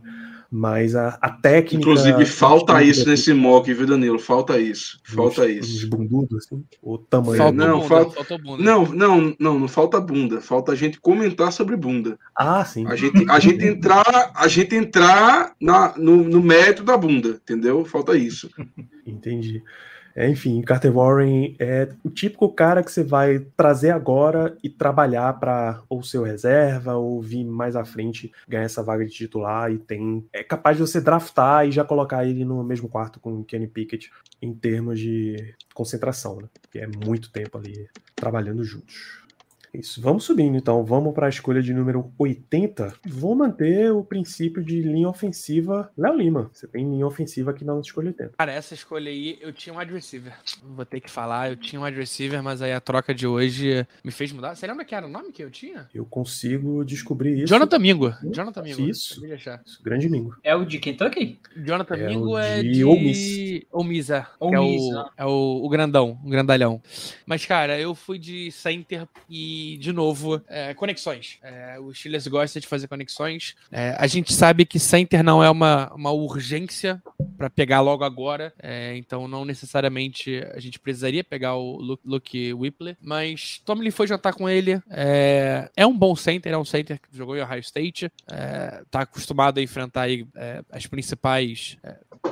[0.51, 1.75] Mas a, a técnica.
[1.75, 4.19] Inclusive, falta isso nesse mock, viu, Danilo?
[4.19, 4.99] Falta isso.
[5.03, 5.77] Falta uns, isso.
[5.77, 6.63] Uns bundudos, assim?
[6.81, 7.37] O tamanho.
[7.37, 8.11] Falta não, bunda, falta...
[8.11, 8.63] falta bunda.
[8.63, 10.39] Não, não, não, não falta bunda.
[10.39, 12.17] Falta a gente comentar sobre bunda.
[12.37, 12.85] Ah, sim.
[12.87, 17.83] A gente, a gente entrar, a gente entrar na, no, no mérito da bunda, entendeu?
[17.83, 18.49] Falta isso.
[19.05, 19.63] Entendi.
[20.15, 25.33] É, enfim, Carter Warren é o típico cara que você vai trazer agora e trabalhar
[25.33, 29.77] para ou seu reserva ou vir mais à frente ganhar essa vaga de titular e
[29.77, 33.43] tem é capaz de você draftar e já colocar ele no mesmo quarto com o
[33.43, 34.09] Kenny Pickett
[34.41, 36.47] em termos de concentração, né?
[36.61, 39.24] Porque é muito tempo ali trabalhando juntos.
[39.79, 40.83] Isso, vamos subindo então.
[40.83, 42.93] Vamos para a escolha de número 80.
[43.05, 45.91] Vou manter o princípio de linha ofensiva.
[45.97, 48.33] Léo Lima, você tem linha ofensiva aqui na nossa escolha 80.
[48.37, 50.33] Cara, essa escolha aí, eu tinha um wide receiver.
[50.63, 53.85] Vou ter que falar, eu tinha um wide receiver, mas aí a troca de hoje
[54.03, 54.55] me fez mudar.
[54.55, 55.89] Você lembra que era o nome que eu tinha?
[55.93, 57.47] Eu consigo descobrir isso.
[57.47, 58.13] Jonathan Mingo.
[58.31, 58.81] Jonathan Mingo.
[58.81, 59.25] Isso.
[59.25, 59.83] isso.
[59.83, 60.35] Grande Mingo.
[60.43, 61.39] É o de Kentucky?
[61.55, 63.65] Jonathan é Mingo é de Ole Miss.
[63.71, 64.25] Ole Miss, é.
[64.39, 66.81] é, o, é o, o grandão, o grandalhão.
[67.25, 71.37] Mas, cara, eu fui de center e de novo, é, conexões.
[71.41, 73.55] É, o Steelers gosta de fazer conexões.
[73.71, 77.01] É, a gente sabe que center não é uma, uma urgência
[77.37, 82.53] para pegar logo agora, é, então não necessariamente a gente precisaria pegar o Luke, Luke
[82.53, 84.81] Whipple, mas Tomlin foi jantar com ele.
[84.89, 89.01] É, é, um bom center, é um center que jogou em Ohio State, é, tá
[89.01, 90.25] acostumado a enfrentar aí,
[90.71, 91.77] as principais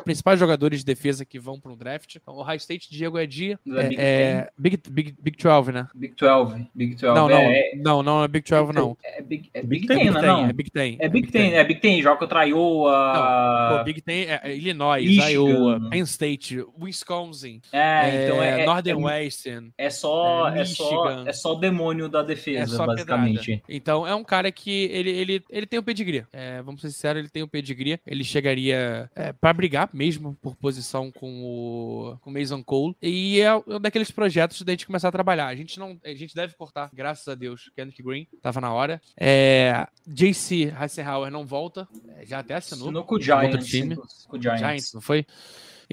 [0.04, 2.16] principais jogadores de defesa que vão para o draft.
[2.16, 3.58] Então, o Ohio State, Diego é de
[3.98, 5.88] é, Big, Big, Big 12, né?
[5.94, 6.68] Big 12.
[6.74, 7.13] Big 12.
[7.14, 8.98] Não, não, é, não, não é Big 12, não.
[9.04, 10.46] É Big, é Big, Big Ten, Ten, não?
[10.46, 10.98] É Big Ten.
[11.00, 13.70] É Big Ten, é Big Ten, joga contra Iowa.
[13.70, 15.30] Não, pô, Big Ten é Illinois, Michigan.
[15.30, 17.62] Iowa, Penn State, Wisconsin.
[17.72, 18.66] É, então é.
[18.66, 19.72] Northern é, Western.
[19.78, 23.46] É só, é, só, é só o demônio da defesa, basicamente.
[23.46, 23.64] Pedrada.
[23.70, 26.26] Então é um cara que ele, ele, ele tem o pedigree.
[26.32, 28.00] É, vamos ser sinceros, ele tem o pedigree.
[28.06, 32.96] Ele chegaria é, para brigar mesmo por posição com o, com o Mason Cole.
[33.02, 35.48] E é um daqueles projetos da gente começar a trabalhar.
[35.48, 35.98] A gente não.
[36.04, 38.26] A gente deve cortar, graças a Deus, Kenneth Green.
[38.42, 39.02] Tava na hora.
[39.20, 41.86] É, JC Hasselhauer não volta.
[42.16, 42.86] É, já até assinou.
[42.86, 43.68] Assinou com o Giants.
[43.68, 43.98] Time.
[44.30, 44.60] Com o Giants.
[44.60, 45.26] Giants, não foi?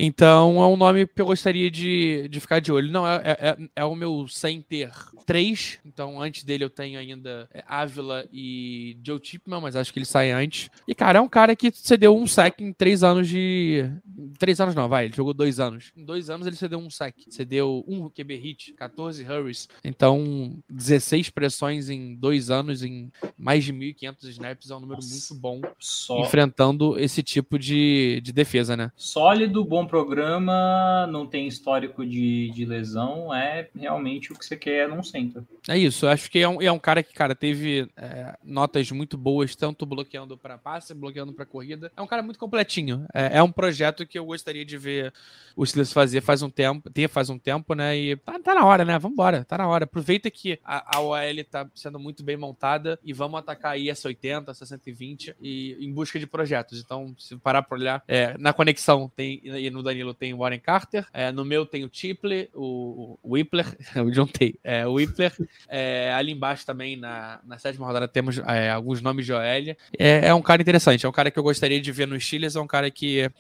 [0.03, 2.91] Então é um nome que eu gostaria de, de ficar de olho.
[2.91, 4.91] Não, é, é, é, é o meu center
[5.27, 5.79] 3.
[5.85, 10.07] Então antes dele eu tenho ainda é, Ávila e Joe Chipman, mas acho que ele
[10.07, 10.71] sai antes.
[10.89, 13.91] E cara, é um cara que cedeu um sack em três anos de.
[14.39, 15.93] Três anos não, vai, ele jogou dois anos.
[15.95, 17.27] Em dois anos ele cedeu um sack.
[17.29, 19.69] Cedeu um QB hit, 14 hurries.
[19.85, 24.71] Então 16 pressões em dois anos, em mais de 1.500 snaps.
[24.71, 25.61] É um número muito bom.
[25.79, 26.23] Só...
[26.23, 28.91] Enfrentando esse tipo de, de defesa, né?
[28.97, 34.89] Sólido, bom programa, não tem histórico de, de lesão, é realmente o que você quer
[34.89, 35.47] num centro.
[35.69, 39.19] É isso, acho que é um, é um cara que, cara, teve é, notas muito
[39.19, 41.91] boas, tanto bloqueando para passe, bloqueando para corrida.
[41.97, 43.05] É um cara muito completinho.
[43.13, 45.13] É, é, um projeto que eu gostaria de ver
[45.57, 47.97] o Steelers fazer faz um tempo, ter faz um tempo, né?
[47.99, 48.99] E tá, tá na hora, né?
[48.99, 49.85] Vambora, tá na hora.
[49.85, 54.07] Aproveita que a, a OL tá sendo muito bem montada e vamos atacar aí essa
[54.07, 56.81] 80, essa 120 e em busca de projetos.
[56.81, 59.41] Então, se parar para olhar, é, na conexão tem
[59.71, 63.67] no Danilo tem o Warren Carter, é, no meu tem o Tiple, o, o Whippler,
[64.05, 65.33] o John Tay, é, o Whippler,
[65.69, 69.41] é, ali embaixo também na, na sétima rodada temos é, alguns nomes de OL.
[69.41, 72.57] É, é, um cara interessante, é um cara que eu gostaria de ver no Steelers,
[72.57, 73.31] é um cara que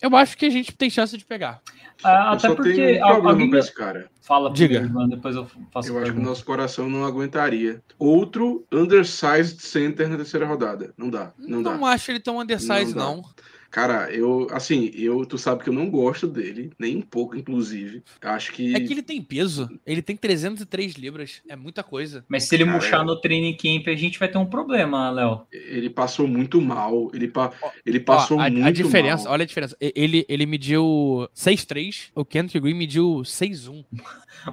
[0.00, 1.60] Eu acho que a gente tem chance de pegar.
[2.02, 4.08] Ah, até porque um alguém com esse cara.
[4.22, 4.88] fala Diga.
[4.88, 7.82] mano, depois eu faço Eu acho que o nosso coração não aguentaria.
[7.98, 10.94] Outro undersized center na terceira rodada.
[10.96, 11.88] Não dá, não, Não, dá.
[11.88, 13.24] acho ele tão undersize, Não não.
[13.70, 18.02] Cara, eu, assim, eu, tu sabe que eu não gosto dele, nem um pouco, inclusive.
[18.20, 18.74] Acho que.
[18.74, 19.68] É que ele tem peso.
[19.86, 21.40] Ele tem 303 libras.
[21.48, 22.24] É muita coisa.
[22.28, 25.10] Mas se ele Cara, murchar é- no training camp, a gente vai ter um problema,
[25.10, 25.46] Léo.
[25.52, 27.10] ele passou muito mal.
[27.14, 27.52] Ele, pa...
[27.62, 29.34] Ó, ele Ó, passou a, muito a diferença, mal.
[29.34, 29.76] olha a diferença.
[29.80, 33.84] Ele, ele mediu 6'3, o Kendrick Green mediu 6'1.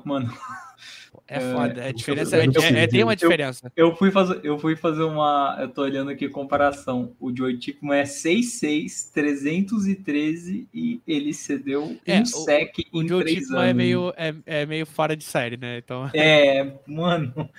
[0.06, 0.32] Mano,
[1.30, 1.82] É É, foda.
[1.84, 3.72] A eu- diferença eu é, não é- é- tem uma eu- diferença.
[3.76, 5.58] eu fui fazer, eu fui fazer uma.
[5.60, 7.12] Eu tô olhando aqui comparação.
[7.20, 13.08] O Joey Tipman é 6'6, 313 e ele cedeu É, um o- sec O em
[13.08, 13.70] Joe três Tipman anos.
[13.70, 15.78] é meio, é, é meio fora de série, né?
[15.80, 16.10] Então...
[16.14, 17.50] É, mano.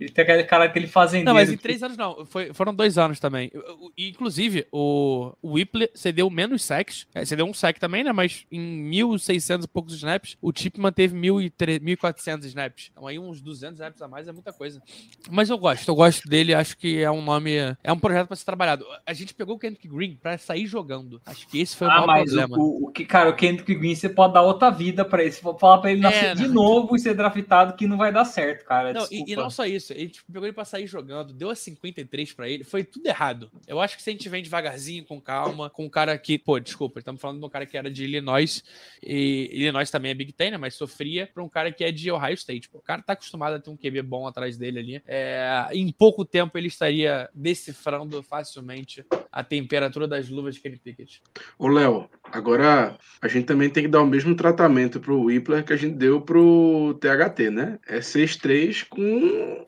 [0.00, 1.26] Ele tem aquele cara, aquele fazendeiro.
[1.26, 2.24] Não, mas em que- três anos não.
[2.26, 3.50] Foi- foram dois anos também.
[3.96, 7.06] Inclusive, o, o Whipple cedeu menos sacks.
[7.14, 8.12] É, cedeu um sack também, né?
[8.12, 12.90] Mas em 1.600 e poucos snaps, o Tipman teve 1.300 1.400 snaps.
[12.92, 14.82] Então aí uns 200 snaps a mais é muita coisa.
[15.30, 15.88] Mas eu gosto.
[15.88, 16.54] Eu gosto dele.
[16.54, 17.52] Acho que é um nome...
[17.82, 18.84] É um projeto pra ser trabalhado.
[19.06, 21.20] A gente pegou o Kendrick Green pra sair jogando.
[21.26, 22.56] Acho que esse foi o Ah, maior o, problema.
[22.58, 25.32] o, o que, cara, o Kendrick Green, você pode dar outra vida pra ele.
[25.32, 26.54] Você pode falar pra ele nascer É, de não.
[26.54, 28.92] novo e ser draftado, que não vai dar certo, cara.
[28.92, 31.54] Não, e, e não só isso, a gente pegou ele pra sair jogando, deu a
[31.54, 33.50] 53 pra ele, foi tudo errado.
[33.66, 36.58] Eu acho que se a gente vem devagarzinho, com calma, com um cara que, pô,
[36.58, 38.62] desculpa, estamos falando de um cara que era de Illinois,
[39.02, 42.10] e Illinois também é Big Ten, né, mas sofria pra um cara que é de
[42.10, 42.68] Ohio State.
[42.68, 42.78] Pô.
[42.78, 45.02] O cara tá acostumado a ter um QB bom atrás dele ali.
[45.06, 51.22] É, em pouco tempo ele estaria decifrando facilmente a temperatura das luvas de Kenny Pickett.
[51.58, 55.72] Ô, Léo, agora a gente também tem que dar o mesmo tratamento pro Whippler que
[55.72, 57.78] a gente deu pro THT, né?
[57.86, 59.66] É 6-3 com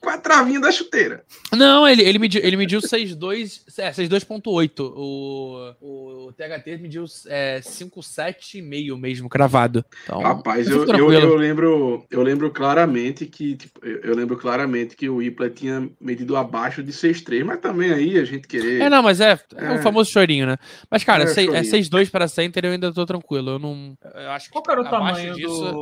[0.00, 1.24] com a travinha da chuteira.
[1.52, 4.80] Não, ele, ele mediu, ele mediu 6,2, é, 6,2,8.
[4.80, 9.84] O, o THT mediu é, 5,7,5 mesmo, cravado.
[10.04, 15.08] Então, Rapaz, eu eu, eu, lembro, eu lembro claramente que tipo, eu, lembro claramente que
[15.08, 18.82] o Whippler tinha medido abaixo de 6-3, mas também aí a gente querer.
[18.82, 19.82] É, não, mas é, é, o É.
[19.82, 20.56] famoso chorinho, né?
[20.90, 21.52] Mas, cara, É, é, chorinho.
[21.52, 23.52] 6,2 para center eu ainda tô tranquilo.
[23.52, 23.96] Eu não.
[24.14, 25.72] Eu acho que Qual que era o tamanho disso, do,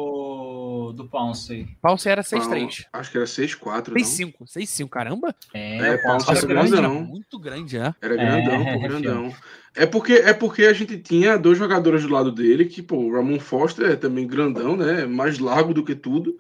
[0.93, 1.67] do Pounce?
[1.81, 2.85] Pounce era Ah, 6,3.
[2.93, 3.89] Acho que era 6-4.
[3.89, 3.95] não?
[3.95, 4.35] 6,5.
[4.47, 5.35] 6,5, caramba.
[5.53, 6.73] É, É, o Pounce Pounce era era grande.
[6.75, 7.05] Era grandão.
[7.05, 7.95] muito grande, é.
[8.01, 9.35] Era grandão, É, pô, grandão.
[9.77, 13.13] É porque, é porque a gente tinha dois jogadores do lado dele, que, pô, o
[13.13, 15.05] Ramon Foster é também grandão, né?
[15.07, 16.37] Mais largo do que tudo.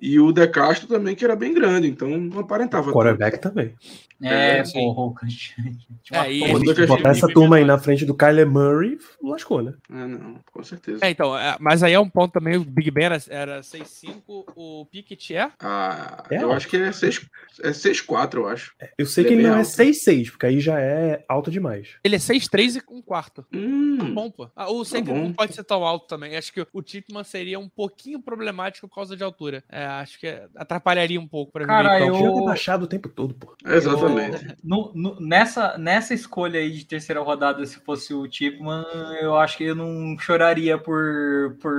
[0.00, 2.90] E o De Castro também, que era bem grande, então não aparentava.
[2.90, 3.74] O quarterback também.
[4.22, 4.78] É, É, sim.
[4.94, 5.64] porra, o Christian.
[6.12, 9.74] É, Botar gente essa turma aí na frente do Kyler Murray, lascou, né?
[9.90, 11.04] É, não, com certeza.
[11.04, 14.44] É, então, é, mas aí é um ponto também, o Big Ben era, era 6,5,
[14.56, 15.50] o Pickett é?
[15.60, 16.52] Ah, É eu alto.
[16.56, 17.26] acho que é 6
[17.62, 18.74] é 6-4, eu acho.
[18.96, 19.68] Eu sei Ele que é ele não é alto.
[19.70, 21.88] 6-6, porque aí já é alto demais.
[22.04, 23.42] Ele é 6,3 e um quarto.
[23.42, 24.48] Tá Hum, bom, pô.
[24.54, 25.20] Ah, o center bom.
[25.24, 26.36] não pode ser tão alto também.
[26.36, 29.64] Acho que o Tipman seria um pouquinho problemático por causa de altura.
[29.68, 30.26] É, acho que
[30.56, 32.14] atrapalharia um pouco pra Cara, viver em eu-.
[32.14, 33.54] Podia ter baixado o tempo todo, pô.
[33.66, 34.46] exatamente.
[34.62, 38.84] No- no- nessa, nessa escolha aí de terceira rodada, se fosse o Tipman,
[39.20, 41.74] eu acho que eu não choraria por, por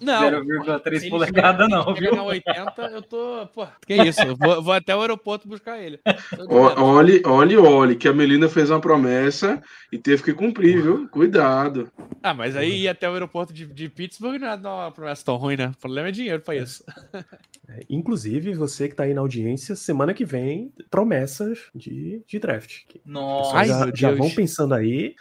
[0.00, 1.96] Não, 0,3 Se ele polegadas, chegar- não, viu?
[2.10, 3.46] chegar na 80, eu tô.
[3.54, 4.22] Pô, que isso?
[4.22, 6.00] Eu vou, vou até o aeroporto buscar ele.
[6.48, 11.08] Olhe, olhe, olhe, que a Melina fez uma promessa e teve que cumprir, viu?
[11.08, 11.90] Cuidado.
[12.22, 15.36] Ah, mas aí ir até o aeroporto de, de Pittsburgh não é uma promessa tão
[15.36, 15.72] ruim, né?
[15.76, 16.84] O problema é dinheiro pra isso.
[17.68, 22.82] É, inclusive, você que tá aí na audiência, semana que vem, promessas de, de draft.
[23.04, 25.14] Nossa, já, já vão pensando aí,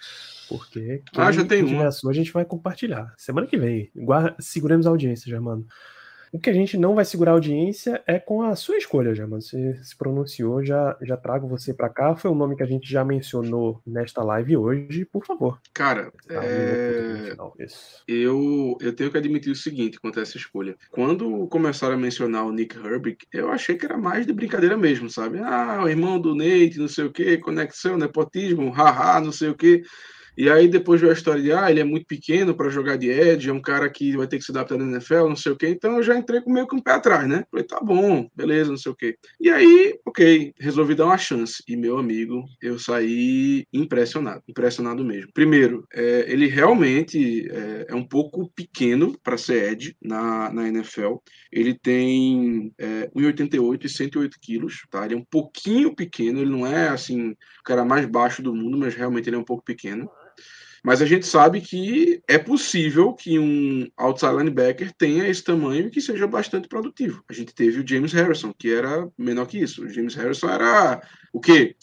[0.49, 1.87] porque Ah, já tem quem tiver uma.
[1.87, 3.13] a sua, a gente vai compartilhar.
[3.17, 3.89] Semana que vem.
[3.95, 5.65] Guarda, seguremos a audiência, Germano.
[6.33, 9.39] O que a gente não vai segurar a audiência é com a sua escolha, Germano.
[9.39, 12.15] Você se pronunciou, já, já trago você pra cá.
[12.15, 15.05] Foi um nome que a gente já mencionou nesta live hoje.
[15.05, 15.61] Por favor.
[15.71, 17.35] Cara, Tá, é,
[18.07, 20.75] eu, eu tenho que admitir o seguinte quanto a essa escolha.
[20.89, 25.11] Quando começaram a mencionar o Nick Herbig, eu achei que era mais de brincadeira mesmo,
[25.11, 25.37] sabe?
[25.37, 29.55] Ah, o irmão do Nate, não sei o quê, conexão, nepotismo, haha, não sei o
[29.55, 29.83] quê.
[30.35, 33.09] E aí depois veio a história de, ah, ele é muito pequeno para jogar de
[33.09, 35.55] edge, é um cara que vai ter que se adaptar na NFL, não sei o
[35.55, 35.67] quê.
[35.67, 37.45] Então eu já entrei com meio que um pé atrás, né?
[37.51, 39.15] Falei, tá bom, beleza, não sei o quê.
[39.39, 41.63] E aí, ok, resolvi dar uma chance.
[41.67, 45.31] E meu amigo, eu saí impressionado, impressionado mesmo.
[45.33, 51.17] Primeiro, é, ele realmente é, é um pouco pequeno para ser edge na, na NFL.
[51.51, 55.05] Ele tem é, 1,88 e 108 quilos, tá?
[55.05, 58.77] Ele é um pouquinho pequeno, ele não é assim o cara mais baixo do mundo,
[58.77, 60.09] mas realmente ele é um pouco pequeno.
[60.83, 65.89] Mas a gente sabe que é possível que um outside linebacker tenha esse tamanho e
[65.89, 67.23] que seja bastante produtivo.
[67.29, 69.85] A gente teve o James Harrison, que era menor que isso.
[69.85, 71.75] O James Harrison era o quê?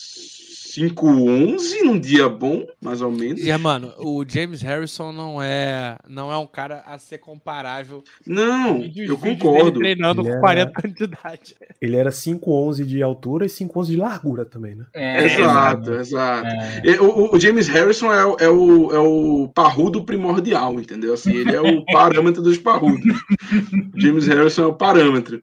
[0.70, 3.44] 5'11 num dia bom, mais ou menos.
[3.44, 8.02] E, mano, o James Harrison não é, não é um cara a ser comparável.
[8.26, 9.80] Não, eu concordo.
[9.80, 11.56] treinando Ele com é- 40 anos de idade.
[11.80, 14.84] Ele era 5'11 de altura e 5'11 de largura também, né?
[14.94, 16.46] É, Exato, exato.
[16.46, 17.00] É.
[17.00, 21.14] O, o James Harrison é, o- é o, é o parrudo primordial, entendeu?
[21.14, 23.00] Assim, ele é o parâmetro dos parrudos.
[23.96, 25.42] James Harrison é o parâmetro.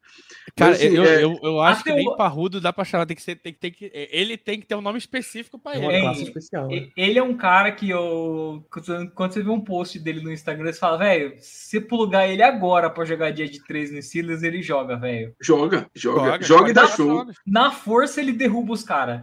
[0.55, 3.05] Cara, Mas, eu, é- eu, eu acho Até que nem o- parrudo dá pra chamar.
[3.05, 5.73] Tem que ser, tem, que- tem que, ele tem que ter um nome específico pra
[5.73, 5.85] É ele.
[5.85, 6.67] uma É, classe especial.
[6.69, 6.87] né?
[6.95, 8.65] Ele é um cara que eu.
[9.13, 12.89] Quando você vê um post dele no Instagram, você fala, velho, se plugar ele agora
[12.89, 15.33] pra jogar dia de 3 no Steelers, ele joga, velho.
[15.41, 17.25] Joga, joga, joga, e dá 40 show.
[17.45, 19.21] Na força ele derruba os caras.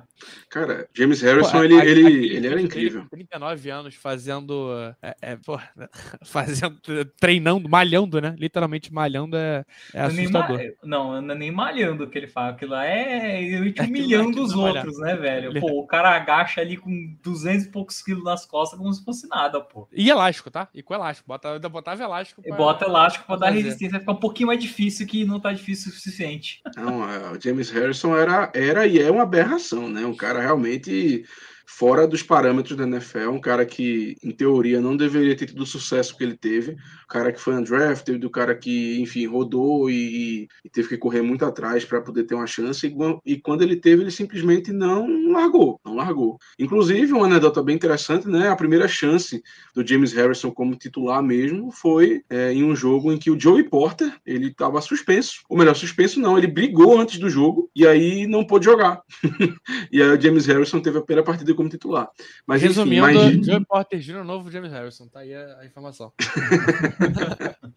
[0.51, 3.03] Cara, James Harrison, Pô, ele, a- ele, aquele ele vídeo era incrível.
[3.03, 4.71] com 39 anos fazendo.
[5.03, 5.59] É, é, pô,
[6.25, 6.79] fazendo.
[7.19, 8.35] treinando, malhando, né?
[8.39, 10.61] Literalmente malhando é, é Não é assustador.
[10.85, 12.51] Não, não é nem malhando o que ele fala.
[12.51, 14.77] Aquilo lá é ele te Aquilo- humilhando os é malhar.
[14.85, 15.61] outros, né, velho?
[15.61, 19.28] Pô, o cara agacha ali com 200 e poucos quilos nas costas como se fosse
[19.28, 19.89] nada, pô.
[19.93, 20.69] E elástico, tá?
[20.74, 21.27] E com elástico.
[21.28, 22.41] Bota, ainda botava elástico.
[22.45, 23.62] E pra- bota elástico pra pra dar fazer.
[23.65, 26.61] resistência, vai ficar um pouquinho mais difícil que não tá difícil o suficiente.
[26.77, 30.05] Não, é, o James Harrison era, era e é uma aberração, né?
[30.05, 31.24] Um cara realmente
[31.66, 35.66] fora dos parâmetros da NFL, um cara que, em teoria, não deveria ter tido o
[35.66, 40.49] sucesso que ele teve, um cara que foi undrafted, do cara que, enfim, rodou e,
[40.65, 43.77] e teve que correr muito atrás para poder ter uma chance, e, e quando ele
[43.77, 46.39] teve, ele simplesmente não largou, não largou.
[46.59, 48.49] Inclusive, uma anedota bem interessante, né?
[48.49, 49.43] A primeira chance
[49.74, 53.65] do James Harrison como titular mesmo foi é, em um jogo em que o Joey
[53.65, 58.27] Porter, ele estava suspenso, ou melhor, suspenso não, ele brigou antes do jogo e aí
[58.27, 59.03] não pôde jogar.
[59.91, 62.09] e aí o James Harrison teve a primeira partida como titular.
[62.47, 64.25] Mas enfim, Resumindo, mas- Joe Porter Jr.
[64.25, 65.09] novo James Harrison.
[65.09, 66.13] Tá aí a, a informação.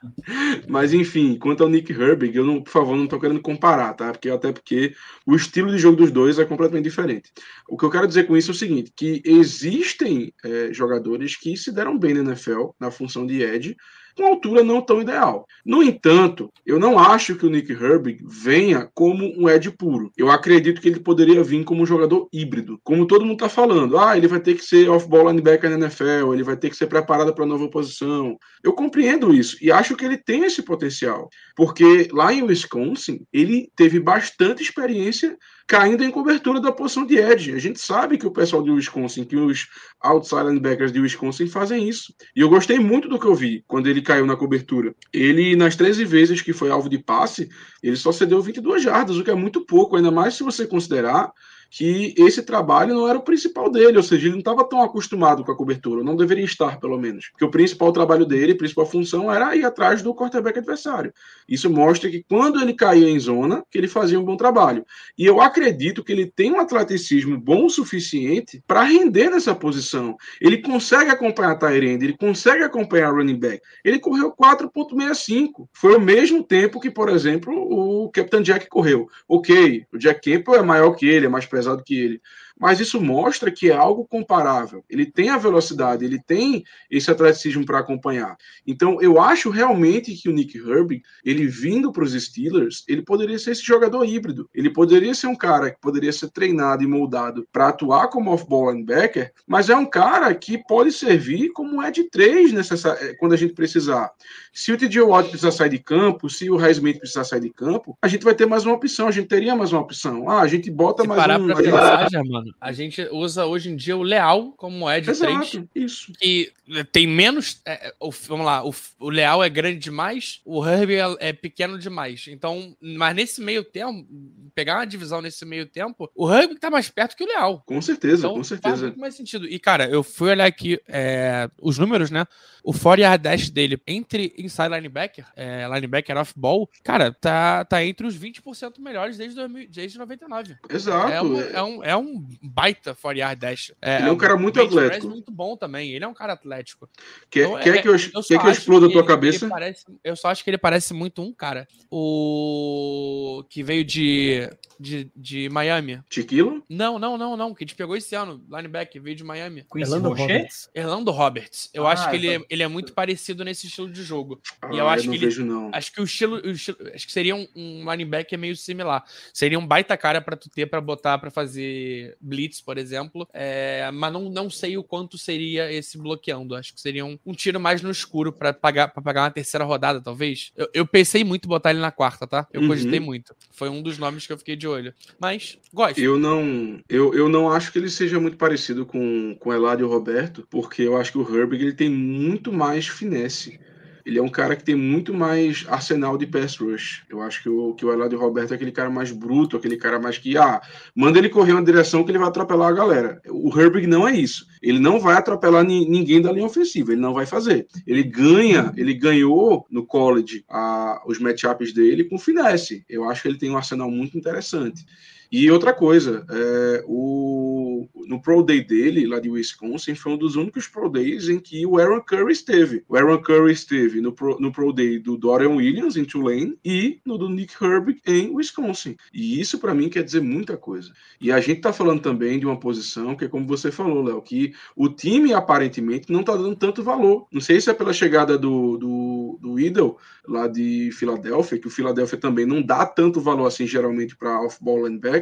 [0.68, 4.12] Mas enfim, quanto ao Nick Herbig, eu não, por favor, não tô querendo comparar, tá?
[4.12, 4.94] Porque até porque
[5.26, 7.32] o estilo de jogo dos dois é completamente diferente.
[7.68, 11.56] O que eu quero dizer com isso é o seguinte, que existem é, jogadores que
[11.56, 13.76] se deram bem na NFL, na função de edge,
[14.18, 15.46] com altura não tão ideal.
[15.64, 20.12] No entanto, eu não acho que o Nick Herbig venha como um edge puro.
[20.18, 22.80] Eu acredito que ele poderia vir como um jogador híbrido.
[22.84, 26.34] Como todo mundo está falando, ah, ele vai ter que ser off-ball linebacker na NFL,
[26.34, 28.38] ele vai ter que ser preparado para nova posição.
[28.64, 33.70] Eu compreendo isso e acho que ele tem esse potencial, porque lá em Wisconsin ele
[33.76, 35.38] teve bastante experiência
[35.68, 37.54] caindo em cobertura da posição de edge.
[37.54, 39.68] A gente sabe que o pessoal de Wisconsin, que os
[40.00, 42.14] outside linebackers de Wisconsin fazem isso.
[42.34, 44.96] E eu gostei muito do que eu vi quando ele caiu na cobertura.
[45.12, 47.50] Ele, nas 13 vezes que foi alvo de passe,
[47.84, 51.34] ele só cedeu 22 jardas, o que é muito pouco, ainda mais se você considerar
[51.70, 55.44] que esse trabalho não era o principal dele, ou seja, ele não estava tão acostumado
[55.44, 57.30] com a cobertura, não deveria estar, pelo menos.
[57.30, 61.14] Porque o principal trabalho dele, a principal função era ir atrás do quarterback adversário.
[61.48, 64.86] Isso mostra que quando ele caía em zona, que ele fazia um bom trabalho.
[65.18, 70.16] E eu acredito que ele tem um atleticismo bom o suficiente para render nessa posição.
[70.42, 73.62] Ele consegue acompanhar Tyrande, ele consegue acompanhar running back.
[73.84, 75.68] Ele correu 4.65.
[75.74, 79.08] Foi o mesmo tempo que, por exemplo, o Captain Jack correu.
[79.28, 82.22] Ok, o Jack Campbell é maior que ele, é mais pesado que ele.
[82.60, 84.84] Mas isso mostra que é algo comparável.
[84.90, 88.36] Ele tem a velocidade, ele tem esse atleticismo para acompanhar.
[88.66, 93.38] Então, eu acho realmente que o Nick Herbig, ele vindo para os Steelers, ele poderia
[93.38, 94.50] ser esse jogador híbrido.
[94.54, 98.72] Ele poderia ser um cara que poderia ser treinado e moldado para atuar como off-ball
[98.72, 103.38] linebacker, mas é um cara que pode servir como edge 3 necessa- eh, quando a
[103.38, 104.12] gente precisar.
[104.60, 107.96] Se o TJ Watt precisar sair de campo, se o Highsmith precisar sair de campo,
[108.02, 110.28] a gente vai ter mais uma opção, a gente teria mais uma opção.
[110.28, 111.46] Ah, a gente bota Se mais parar um.
[111.46, 115.20] pra pensar, já, mano, a gente usa hoje em dia o Leal como Ed 3,
[115.22, 116.12] Exato, isso.
[116.20, 116.52] que
[116.92, 117.62] tem menos.
[117.68, 121.78] é, o- vamos lá, o, o Leal é grande demais, o Herbie é, é pequeno
[121.78, 122.26] demais.
[122.28, 124.08] Então, mas nesse meio tempo,
[124.56, 127.62] pegar uma divisão nesse meio tempo, o Herbie tá mais perto que o Leal.
[127.64, 128.82] Com certeza, Então, com faz certeza.
[128.88, 129.46] muito mais sentido.
[129.48, 132.26] E, cara, eu fui olhar aqui é, os números, né?
[132.64, 138.08] O 4 yard dash dele entre inside linebacker, é, linebacker off-ball, cara, tá, tá entre
[138.08, 140.58] os 20% melhores desde, 2000, desde 99.
[140.70, 141.12] Exato.
[141.12, 143.72] É, uma- é um, é um baita 4 yard dash.
[143.82, 145.08] Ele é um cara muito press atlético.
[145.10, 145.92] muito bom também.
[145.92, 146.90] Ele é um cara atlético.
[147.30, 149.46] Quer, Então, quer é- que eu, só quer que eu exploda a tua ele- cabeça?
[149.46, 151.68] ele parece- eu só acho que ele parece muito um cara.
[151.92, 154.50] O que veio de,
[154.80, 156.00] de, de Miami.
[156.10, 156.64] Tiquilo?
[156.70, 157.54] Não, não, não, não.
[157.54, 158.44] Que a gente pegou esse ano.
[158.50, 159.64] Linebacker, veio de Miami.
[159.72, 160.28] Quincy Elando Rocher?
[160.28, 160.70] Roberts.
[160.76, 161.70] Orlando Roberts.
[161.74, 162.48] Eu Ah, acho que ele, é, então.
[162.50, 164.42] ele é muito parecido nesse estilo de jogo.
[164.62, 165.70] Ah, E eu acho não que ele- vejo, não.
[165.74, 169.04] Acho que o estilo, o estilo- acho que seria um, um linebacker meio similar.
[169.34, 173.90] Seria um baita cara pra tu ter pra botar pra fazer blitz, por exemplo, é,
[173.92, 176.56] mas não, não sei o quanto seria esse bloqueando.
[176.56, 179.64] Acho que seria um, um tiro mais no escuro para pagar, pra pagar uma terceira
[179.66, 180.52] rodada, talvez.
[180.56, 182.48] Eu, eu, pensei muito botar ele na quarta, tá?
[182.52, 182.68] Eu uhum.
[182.68, 183.36] cogitei muito.
[183.52, 184.94] Foi um dos nomes que eu fiquei de olho.
[185.20, 186.00] Mas, gosto.
[186.00, 190.46] Eu não, eu, eu não acho que ele seja muito parecido com, com Eladio Roberto,
[190.50, 193.60] porque eu acho que o Herbig ele tem muito mais finesse.
[194.08, 197.04] Ele é um cara que tem muito mais arsenal de pass rush.
[197.10, 200.00] Eu acho que o, que o Eladio Roberto é aquele cara mais bruto, aquele cara
[200.00, 200.62] mais que, ah,
[200.96, 203.22] manda ele correr uma direção que ele vai atropelar a galera.
[203.30, 204.48] O Herbig não é isso.
[204.62, 207.68] Ele não vai atropelar ni, ninguém da linha ofensiva, ele não vai fazer.
[207.86, 212.86] Ele ganha, ele ganhou no college a, os matchups dele com finesse.
[212.88, 214.86] Eu acho que ele tem um arsenal muito interessante.
[215.32, 220.36] E outra coisa, é, o, no Pro Day dele, lá de Wisconsin, foi um dos
[220.36, 222.84] únicos Pro Days em que o Aaron Curry esteve.
[222.88, 227.00] O Aaron Curry esteve no Pro, no Pro Day do Dorian Williams, em Tulane, e
[227.06, 228.96] no do Nick Herbig, em Wisconsin.
[229.14, 230.92] E isso, para mim, quer dizer muita coisa.
[231.20, 234.22] E a gente está falando também de uma posição que é como você falou, Léo,
[234.22, 237.28] que o time aparentemente não está dando tanto valor.
[237.32, 239.98] Não sei se é pela chegada do, do, do Idol,
[240.28, 244.86] lá de Filadélfia, que o Filadélfia também não dá tanto valor assim, geralmente, para off-ball
[244.86, 245.17] linebacker,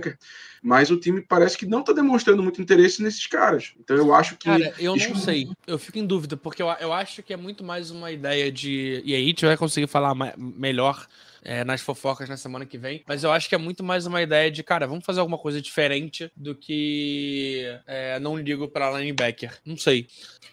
[0.66, 3.74] mas o time parece que não está demonstrando muito interesse nesses caras.
[3.80, 4.46] Então eu acho que.
[4.46, 5.48] Cara, eu não sei.
[5.68, 9.02] Eu fico em dúvida, porque eu, eu acho que é muito mais uma ideia de.
[9.06, 11.08] E aí a gente vai conseguir falar melhor
[11.46, 13.04] é, nas fofocas na semana que vem.
[13.08, 15.62] Mas eu acho que é muito mais uma ideia de, cara, vamos fazer alguma coisa
[15.62, 19.60] diferente do que é, não ligo para linebacker.
[19.64, 20.08] Não sei.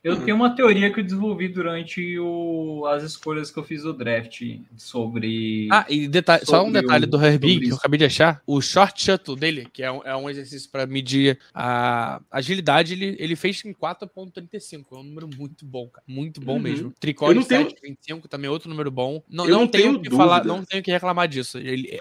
[0.05, 3.93] Eu tenho uma teoria que eu desenvolvi durante o, as escolhas que eu fiz do
[3.93, 4.43] draft
[4.77, 5.69] sobre.
[5.71, 8.61] Ah, e detalhe, só um detalhe o, do Herbie que eu acabei de achar: o
[8.61, 13.37] short shuttle dele, que é um, é um exercício para medir a agilidade, ele, ele
[13.37, 14.87] fez em 4,35.
[14.91, 16.03] É um número muito bom, cara.
[16.05, 16.59] Muito bom uhum.
[16.59, 16.93] mesmo.
[16.99, 19.23] Tricol 7,25 também é outro número bom.
[19.31, 21.59] Não, não, não tenho o que falar, não tenho que reclamar disso.
[21.59, 22.01] Ele,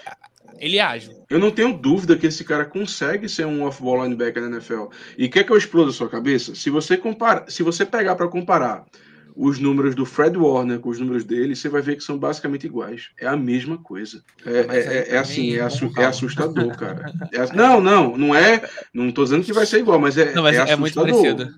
[0.58, 1.24] ele é ágil.
[1.28, 4.86] Eu não tenho dúvida que esse cara consegue ser um off-ball linebacker na NFL.
[5.16, 6.54] E quer que eu exploda a sua cabeça?
[6.54, 8.84] Se você compara, se você pegar para comparar
[9.34, 12.66] os números do Fred Warner com os números dele, você vai ver que são basicamente
[12.66, 13.08] iguais.
[13.18, 14.22] É a mesma coisa.
[14.44, 17.12] É, é, é, é assim, é, assu é, assustador, cara.
[17.32, 18.62] É, não, não, não é.
[18.92, 21.48] Não tô dizendo que vai ser igual, mas é, não, mas é, muito parecido.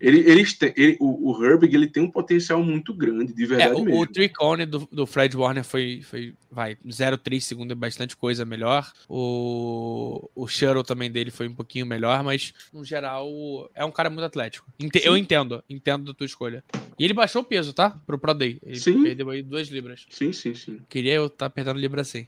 [0.00, 3.72] Ele, eles têm, ele, o, o Herbig ele tem um potencial muito grande, de verdade
[3.72, 4.00] é, o, mesmo.
[4.00, 8.90] O Tricone do, do Fred Warner foi, foi vai, 0,3 segundo é bastante coisa melhor.
[9.08, 13.28] O, o Shuttle também dele foi um pouquinho melhor, mas no geral
[13.74, 14.66] é um cara muito atlético.
[15.02, 16.62] Eu entendo, entendo da tua escolha.
[16.98, 17.90] E ele baixou o peso, tá?
[18.06, 18.58] Pro Pro Day.
[18.62, 19.02] Ele sim.
[19.02, 20.06] perdeu aí duas libras.
[20.10, 20.80] Sim, sim, sim.
[20.88, 22.26] Queria eu estar tá perdendo libra assim.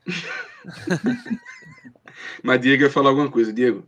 [2.42, 3.86] mas Diego ia falar alguma coisa, Diego.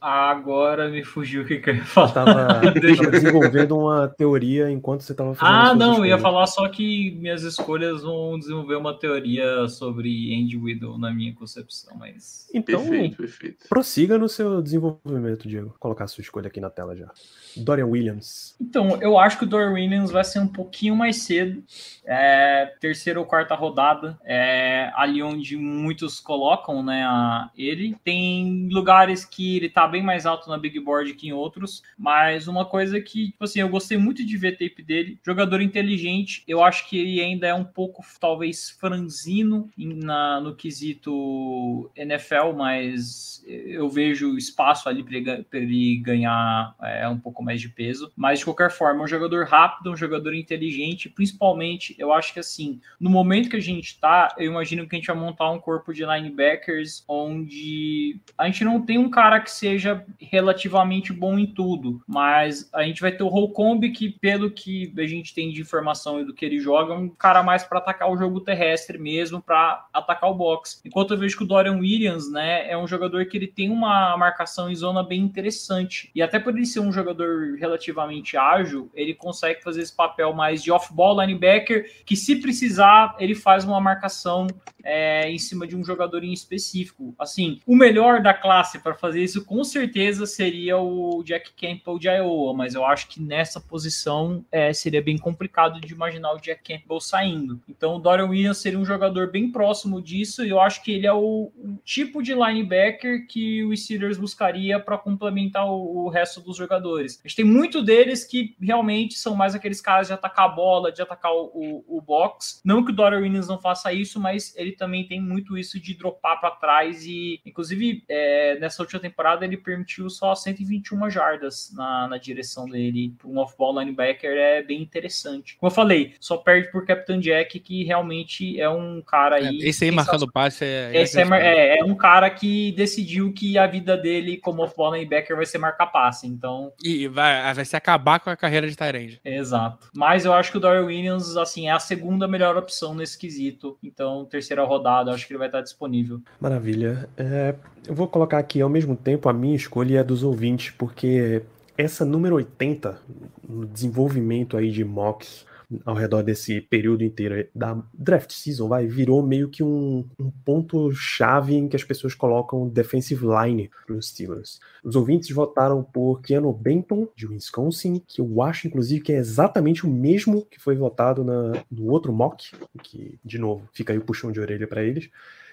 [0.00, 2.12] Agora me fugiu o que, que eu ia falar.
[2.12, 2.70] Tava,
[3.10, 5.54] desenvolvendo uma teoria enquanto você estava fazendo.
[5.54, 10.56] Ah, não, eu ia falar só que minhas escolhas vão desenvolver uma teoria sobre Andy
[10.56, 12.48] Widow na minha concepção, mas.
[12.54, 13.68] Então, perfeito, perfeito.
[13.68, 15.68] prossiga no seu desenvolvimento, Diego.
[15.68, 17.10] Vou colocar a sua escolha aqui na tela já.
[17.56, 18.56] Dorian Williams.
[18.60, 21.62] Então, eu acho que o Dorian Williams vai ser um pouquinho mais cedo,
[22.06, 27.96] é, terceira ou quarta rodada, é, ali onde muitos colocam, né, a, ele.
[28.02, 32.48] Tem lugares que ele tá bem mais alto na Big Board que em outros, mas
[32.48, 36.62] uma coisa que, tipo assim, eu gostei muito de ver tape dele, jogador inteligente, eu
[36.62, 43.88] acho que ele ainda é um pouco, talvez, franzino na, no quesito NFL, mas eu
[43.88, 48.70] vejo espaço ali para ele ganhar é, um pouco mais de peso, mas de qualquer
[48.70, 53.48] forma, é um jogador rápido, um jogador inteligente, principalmente, eu acho que assim, no momento
[53.48, 57.04] que a gente tá, eu imagino que a gente vai montar um corpo de linebackers
[57.08, 62.68] onde a gente não tem um cara que seja seja relativamente bom em tudo, mas
[62.74, 66.24] a gente vai ter o Holcomb que, pelo que a gente tem de informação e
[66.24, 69.86] do que ele joga, é um cara mais para atacar o jogo terrestre mesmo, para
[69.92, 70.82] atacar o box.
[70.84, 74.14] Enquanto eu vejo que o Dorian Williams, né, é um jogador que ele tem uma
[74.18, 76.10] marcação em zona bem interessante.
[76.14, 80.62] E até por ele ser um jogador relativamente ágil, ele consegue fazer esse papel mais
[80.62, 84.46] de off-ball linebacker, que se precisar, ele faz uma marcação
[84.84, 87.14] é, em cima de um jogador em específico.
[87.18, 92.08] Assim, o melhor da classe para fazer isso com certeza seria o Jack Campbell de
[92.08, 96.62] Iowa, mas eu acho que nessa posição é, seria bem complicado de imaginar o Jack
[96.62, 97.60] Campbell saindo.
[97.68, 101.06] Então o Dorian Williams seria um jogador bem próximo disso e eu acho que ele
[101.06, 106.40] é o, o tipo de linebacker que o Steelers buscaria para complementar o, o, resto
[106.40, 107.20] dos jogadores.
[107.24, 110.92] A gente tem muito deles que realmente são mais aqueles caras de atacar a bola,
[110.92, 112.60] de atacar o, o box.
[112.64, 115.94] Não que o Dorian Williams não faça isso, mas ele também tem muito isso de
[115.94, 122.08] dropar para trás e, inclusive, é, nessa última temporada ele permitiu só 121 jardas na,
[122.08, 123.14] na direção dele.
[123.24, 125.56] Um off-ball linebacker é bem interessante.
[125.58, 129.58] Como eu falei, só perde por Captain Jack, que realmente é um cara É, aí.
[129.62, 130.90] esse aí marcando passe é.
[131.02, 134.94] Esse é, mar- é, é um cara que decidiu que a vida dele como off-ball
[134.94, 136.26] linebacker vai ser marcar passe.
[136.26, 139.20] Então, E vai, vai se acabar com a carreira de Tyrande.
[139.24, 139.88] exato.
[139.94, 143.78] Mas eu acho que o Dory Williams, assim, é a segunda melhor opção nesse quesito.
[143.82, 146.20] Então, terceira rodada, eu acho que ele vai estar disponível.
[146.40, 147.08] Maravilha.
[147.16, 147.54] É,
[147.86, 151.42] eu vou colocar aqui ao mesmo tempo a minha escolha e a dos ouvintes, porque
[151.76, 153.00] essa número 80,
[153.48, 155.46] no desenvolvimento aí de mocks
[155.84, 161.54] ao redor desse período inteiro da draft season, vai, virou meio que um, um ponto-chave
[161.54, 164.58] em que as pessoas colocam defensive line para os Steelers.
[164.82, 169.86] Os ouvintes votaram por Keanu Benton, de Wisconsin, que eu acho, inclusive, que é exatamente
[169.86, 172.52] o mesmo que foi votado na, no outro mock,
[172.82, 175.08] que, de novo, fica aí o puxão de orelha para eles.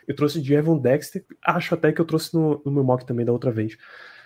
[0.08, 3.26] Eu trouxe de Evan Dexter, acho até que eu trouxe no, no meu mock também
[3.26, 3.78] da outra vez.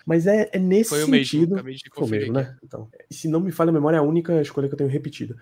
[0.06, 1.62] Mas é, é nesse Foi o mesmo, sentido.
[1.62, 2.56] de Foi o mesmo, né?
[2.62, 5.36] Então, se não me falha a memória, é a única escolha que eu tenho repetido.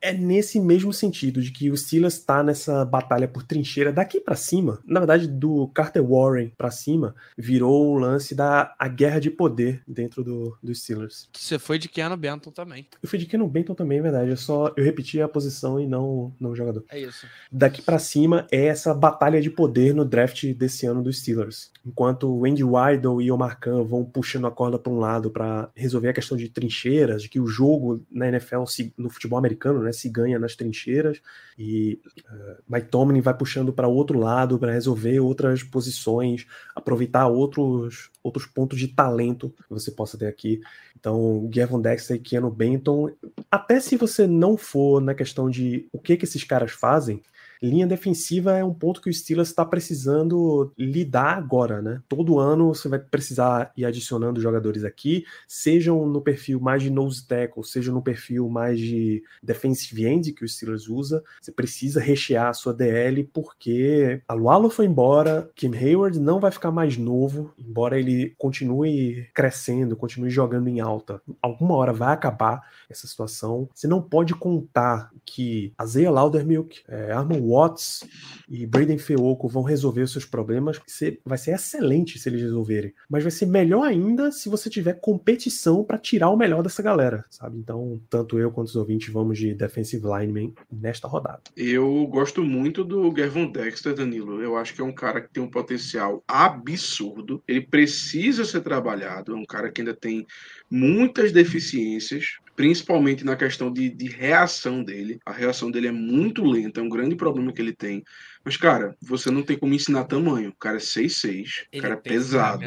[0.00, 4.36] É nesse mesmo sentido de que o Steelers está nessa batalha por trincheira daqui pra
[4.36, 4.78] cima.
[4.86, 9.82] Na verdade, do Carter Warren pra cima, virou o lance da a guerra de poder
[9.86, 11.28] dentro do, do Steelers.
[11.36, 12.86] Você foi de Keanu Benton também.
[13.02, 14.30] Eu fui de Keanu Benton também, é verdade.
[14.30, 17.26] Eu só eu repeti a posição e não, não o jogador É isso.
[17.50, 21.70] daqui pra cima é essa batalha de poder no draft desse ano dos Steelers.
[21.84, 25.70] Enquanto o Andy Weidel e Omar Khan vão puxando a corda para um lado para
[25.74, 29.82] resolver a questão de trincheiras, de que o jogo na NFL, se- no futebol americano,
[29.82, 31.20] né, se ganha nas trincheiras,
[31.58, 32.00] e
[32.30, 38.44] uh, Mike Tomlin vai puxando para outro lado para resolver outras posições, aproveitar outros outros
[38.44, 40.60] pontos de talento que você possa ter aqui.
[40.98, 43.10] Então, Gavin Dexter e Keanu Benton,
[43.48, 47.22] até se você não for na questão de o que que esses caras fazem,
[47.62, 52.00] linha defensiva é um ponto que o Steelers está precisando lidar agora, né?
[52.08, 57.26] Todo ano você vai precisar ir adicionando jogadores aqui, sejam no perfil mais de nose
[57.26, 61.22] tackle, seja no perfil mais de defensive end que o Steelers usa.
[61.40, 66.50] Você precisa rechear a sua DL porque a Lualo foi embora, Kim Hayward não vai
[66.50, 71.20] ficar mais novo, embora ele continue crescendo, continue jogando em alta.
[71.40, 73.68] Alguma hora vai acabar essa situação.
[73.74, 78.04] Você não pode contar que a Zaya Laudermilk, é, Armon Watts
[78.48, 80.80] e Braden Feoco vão resolver os seus problemas.
[81.24, 85.84] Vai ser excelente se eles resolverem, mas vai ser melhor ainda se você tiver competição
[85.84, 87.58] para tirar o melhor dessa galera, sabe?
[87.58, 91.42] Então, tanto eu quanto os ouvintes vamos de defensive lineman nesta rodada.
[91.56, 94.42] Eu gosto muito do Gavin Dexter, Danilo.
[94.42, 97.42] Eu acho que é um cara que tem um potencial absurdo.
[97.46, 99.32] Ele precisa ser trabalhado.
[99.32, 100.26] É um cara que ainda tem
[100.70, 105.18] muitas deficiências, principalmente na questão de, de reação dele.
[105.26, 108.02] A reação dele é muito lenta, é um grande problema que ele tem.
[108.44, 110.50] Mas, cara, você não tem como ensinar tamanho.
[110.50, 112.64] O cara é 6'6, o cara é pesado.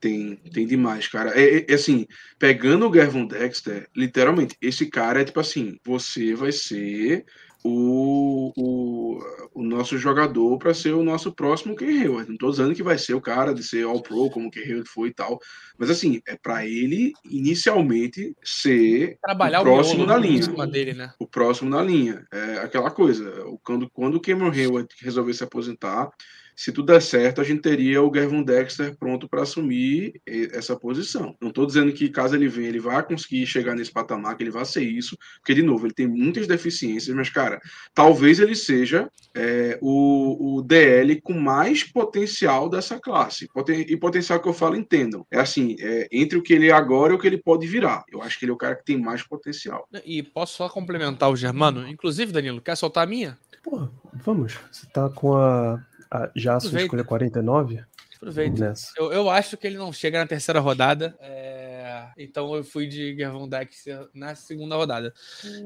[0.00, 1.30] Tem, tem demais, cara.
[1.38, 2.06] É, é- é assim,
[2.38, 7.24] pegando o Gavin Dexter, literalmente, esse cara é tipo assim: você vai ser
[7.64, 9.18] o, o,
[9.54, 12.28] o nosso jogador para ser o nosso próximo Ken Hayward.
[12.30, 14.88] Não tô dizendo que vai ser o cara de ser All-Pro, como o Ken Hayward
[14.88, 15.38] foi e tal.
[15.78, 20.66] Mas assim, é para ele inicialmente ser Trabalhar o o, próximo miolo na linha.
[20.66, 21.12] dele, né?
[21.18, 22.26] o próximo na linha.
[22.32, 26.10] É aquela coisa, o- quando, quando o Cameron Hayward resolver se aposentar,
[26.54, 31.34] se tudo der certo, a gente teria o Gavin Dexter pronto para assumir essa posição.
[31.40, 34.50] Não estou dizendo que caso ele venha, ele vai conseguir chegar nesse patamar, que ele
[34.50, 37.60] vai ser isso, porque, de novo, ele tem muitas deficiências, mas, cara,
[37.94, 43.48] talvez ele seja é, o, o DL com mais potencial dessa classe.
[43.52, 45.26] Poten- e potencial que eu falo, entendam.
[45.30, 48.04] É assim, é, entre o que ele é agora e o que ele pode virar.
[48.10, 49.88] Eu acho que ele é o cara que tem mais potencial.
[50.04, 51.88] E posso só complementar o Germano?
[51.88, 53.38] Inclusive, Danilo, quer soltar a minha?
[53.62, 53.88] Pô,
[54.24, 54.58] vamos.
[54.70, 55.80] Você tá com a,
[56.12, 56.84] a- já a sua Aproveita.
[56.86, 57.84] escolha 49?
[58.16, 58.68] Aproveita.
[58.68, 58.92] Nessa.
[58.96, 61.16] Eu, eu acho que ele não chega na terceira rodada.
[61.20, 65.12] é, Então eu fui de Gervon Dexter na segunda rodada.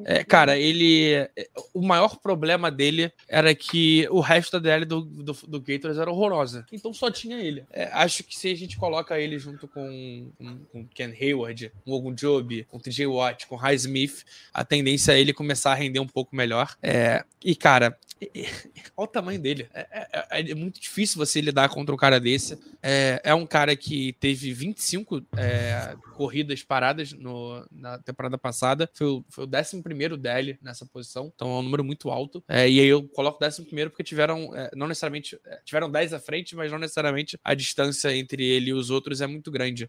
[0.06, 1.12] É, cara, ele.
[1.12, 1.30] é,
[1.74, 6.10] O maior problema dele era que o resto da DL do, do, do Gators era
[6.10, 6.64] horrorosa.
[6.72, 7.64] Então só tinha ele.
[7.70, 11.92] É, acho que se a gente coloca ele junto com, com, com Ken Hayward, com
[11.92, 14.24] Ogun Job, com TJ Watt, com High Smith,
[14.54, 16.74] a tendência é ele começar a render um pouco melhor.
[16.82, 17.98] É, e, cara,
[18.96, 19.68] olha o tamanho dele.
[19.74, 20.08] É,
[20.40, 22.58] é- é muito difícil você lidar contra um cara desse.
[22.82, 28.88] É, é um cara que teve 25 é, corridas paradas no- na temporada passada.
[28.94, 31.30] Foi o, foi o 11 DL nessa posição.
[31.34, 32.42] Então é um número muito alto.
[32.48, 36.20] É, e aí eu coloco 11 porque tiveram, é, não necessariamente, é, tiveram 10 à
[36.20, 39.88] frente, mas não necessariamente a distância entre ele e os outros é muito grande.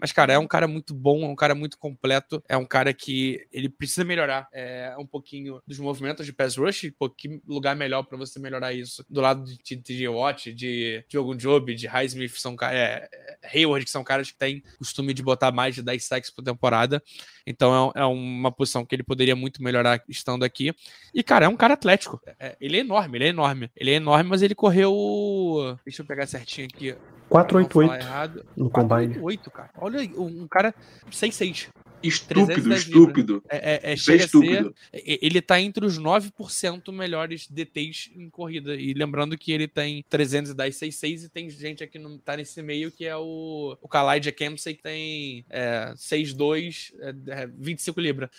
[0.00, 2.42] Mas, cara, é um cara muito bom, é um cara muito completo.
[2.48, 6.90] É um cara que ele precisa melhorar é, um pouquinho dos movimentos de pass rush.
[6.98, 9.04] Pô, que lugar melhor pra você melhorar isso?
[9.08, 13.08] Do lado de TJ Watt, de Diogo Job, de Highsmith Smith são é,
[13.52, 17.02] Hayward, que são caras que têm costume de botar mais de 10 sacks por temporada.
[17.46, 20.74] Então é, é, uma posição que ele poderia muito melhorar estando aqui.
[21.14, 22.20] E, cara, é um cara atlético.
[22.38, 23.70] É, ele é enorme, ele é enorme.
[23.76, 25.76] Ele é enorme, mas ele correu.
[25.84, 26.94] Deixa eu pegar certinho aqui.
[27.28, 29.70] 488 no 488, cara.
[29.78, 30.74] Olha, um cara
[31.10, 31.68] 6'6.
[32.02, 33.44] Estúpido, estúpido.
[33.48, 34.74] É, é, é, estúpido.
[34.90, 38.74] Ser, ele tá entre os 9% melhores DTs em corrida.
[38.74, 42.90] E lembrando que ele tem 310 66 e tem gente aqui no, tá nesse meio
[42.90, 46.92] que é o, o Kalaidja Kempsey que tem é, 62,
[47.28, 48.30] é, 25 é, libras.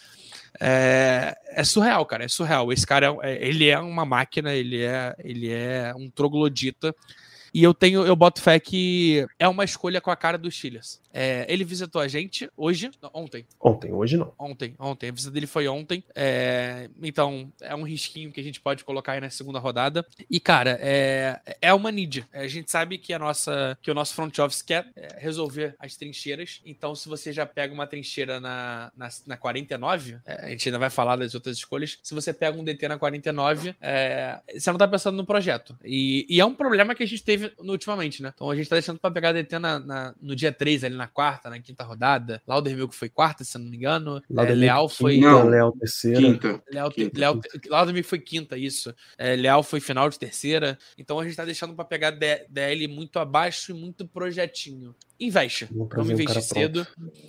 [0.60, 2.26] É, é, surreal, cara.
[2.26, 2.72] É surreal.
[2.72, 6.96] Esse cara, é, ele é uma máquina, ele é, ele é um troglodita.
[7.54, 11.02] E eu tenho, eu boto fé que é uma escolha com a cara dos Steelers.
[11.14, 13.46] É, ele visitou a gente hoje, não, ontem.
[13.62, 14.34] Ontem, hoje não.
[14.38, 15.10] Ontem, ontem.
[15.10, 16.04] A visita dele foi ontem.
[16.16, 20.04] É, então, é um risquinho que a gente pode colocar aí na segunda rodada.
[20.30, 22.26] E, cara, é, é uma need.
[22.34, 25.96] A gente sabe que a nossa, que o nosso front office quer é, resolver as
[25.96, 26.62] trincheiras.
[26.66, 30.80] Então, se você já pega uma trincheira na, na, na 49, é, a gente ainda
[30.80, 32.00] vai falar das outras escolhas.
[32.02, 35.78] Se você pega um DT na 49, é, você não tá pensando no projeto.
[35.84, 38.32] E, e, é um problema que a gente teve ultimamente, né?
[38.34, 41.08] Então, a gente tá deixando pra pegar DT na, na no dia 3, ali na
[41.08, 42.42] quarta, na quinta rodada.
[42.48, 44.22] Laudermilk foi quarta, se não me engano.
[44.36, 45.18] É, Leal foi.
[45.18, 46.20] Não, Leal terceira.
[46.20, 46.64] Quinta.
[46.72, 47.20] Leal, quinta.
[47.20, 48.94] Leal, Laudermilk foi quinta, isso.
[49.18, 50.78] É, Leal foi final de terceira.
[50.98, 55.68] Então a gente tá deixando para pegar DL muito abaixo e muito projetinho investe.
[55.72, 56.88] Vamos investir cedo.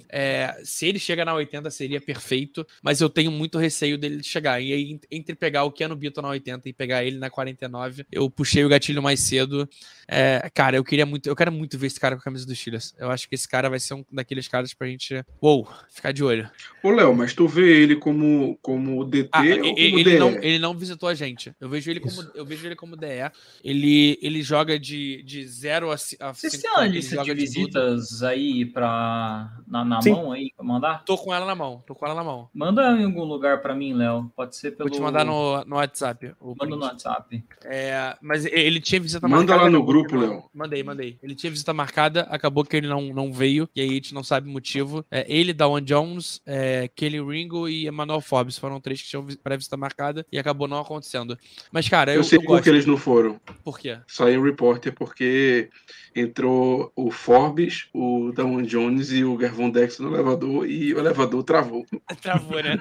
[0.09, 4.61] É, se ele chega na 80, seria perfeito, mas eu tenho muito receio dele chegar.
[4.61, 8.31] E aí, entre pegar o Keanu Bito na 80 e pegar ele na 49, eu
[8.31, 9.69] puxei o gatilho mais cedo.
[10.07, 12.59] É, cara, eu queria muito, eu quero muito ver esse cara com a camisa dos
[12.59, 12.95] Steelers.
[12.99, 16.23] Eu acho que esse cara vai ser um daqueles caras pra gente, uou, ficar de
[16.23, 16.51] olho.
[16.83, 20.19] Ô, Léo, mas tu vê ele como, como DT ah, ou como ele DE?
[20.19, 21.53] Não, ele não visitou a gente.
[21.61, 23.31] Eu vejo ele como, eu vejo ele como DE.
[23.63, 26.35] Ele, ele joga de, de 0 a 5.
[26.35, 27.31] Você tem uma lista de
[27.75, 31.05] visitas aí pra, na, na mão aí pra mandar?
[31.05, 32.49] Tô com ela na mão, tô com ela na mão.
[32.55, 34.31] Manda em algum lugar pra mim, Léo.
[34.37, 34.89] Pode ser pelo.
[34.89, 36.35] Vou te mandar no, no WhatsApp.
[36.41, 37.45] Manda no WhatsApp.
[37.65, 39.59] É, mas ele tinha visita Manda marcada.
[39.59, 40.45] Manda lá no grupo, Léo.
[40.55, 41.19] Mandei, mandei.
[41.23, 44.23] Ele tinha visita marcada, acabou que ele não, não veio, e aí a gente não
[44.23, 45.05] sabe o motivo.
[45.11, 49.77] É, ele, Dawan Jones, é, Kelly Ringo e Emmanuel Forbes foram três que tinham pré-visita
[49.77, 51.37] marcada e acabou não acontecendo.
[51.73, 52.19] Mas, cara, eu.
[52.19, 53.41] Eu sei eu por que eles não foram.
[53.63, 53.99] Por quê?
[54.07, 55.71] Saiu um repórter porque
[56.15, 61.43] entrou o Forbes, o Dawan Jones e o Gervon Dex no elevador e o elevador
[61.43, 61.87] travou.
[62.21, 62.79] Travou, né?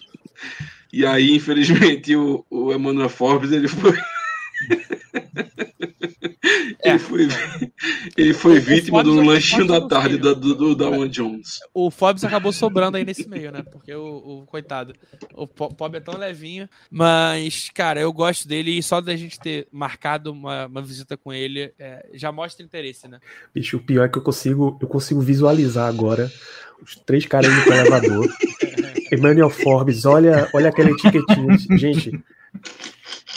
[0.92, 3.96] e aí, infelizmente, o, o Emmanuel Forbes ele foi.
[6.82, 6.90] É.
[6.90, 7.28] Ele foi,
[8.16, 11.58] ele foi vítima do lanchinho da tarde do, do, do Dawan Jones.
[11.74, 13.62] O Forbes acabou sobrando aí nesse meio, né?
[13.62, 14.94] Porque o, o coitado,
[15.34, 16.68] o Pob é tão levinho.
[16.90, 21.32] Mas, cara, eu gosto dele e só da gente ter marcado uma, uma visita com
[21.32, 23.18] ele é, já mostra interesse, né?
[23.54, 26.30] Bicho, o pior é que eu consigo, eu consigo visualizar agora
[26.82, 28.28] os três caras indo pro elevador.
[29.12, 31.58] Emmanuel Forbes, olha, olha aquela etiquetinha.
[31.76, 32.12] Gente,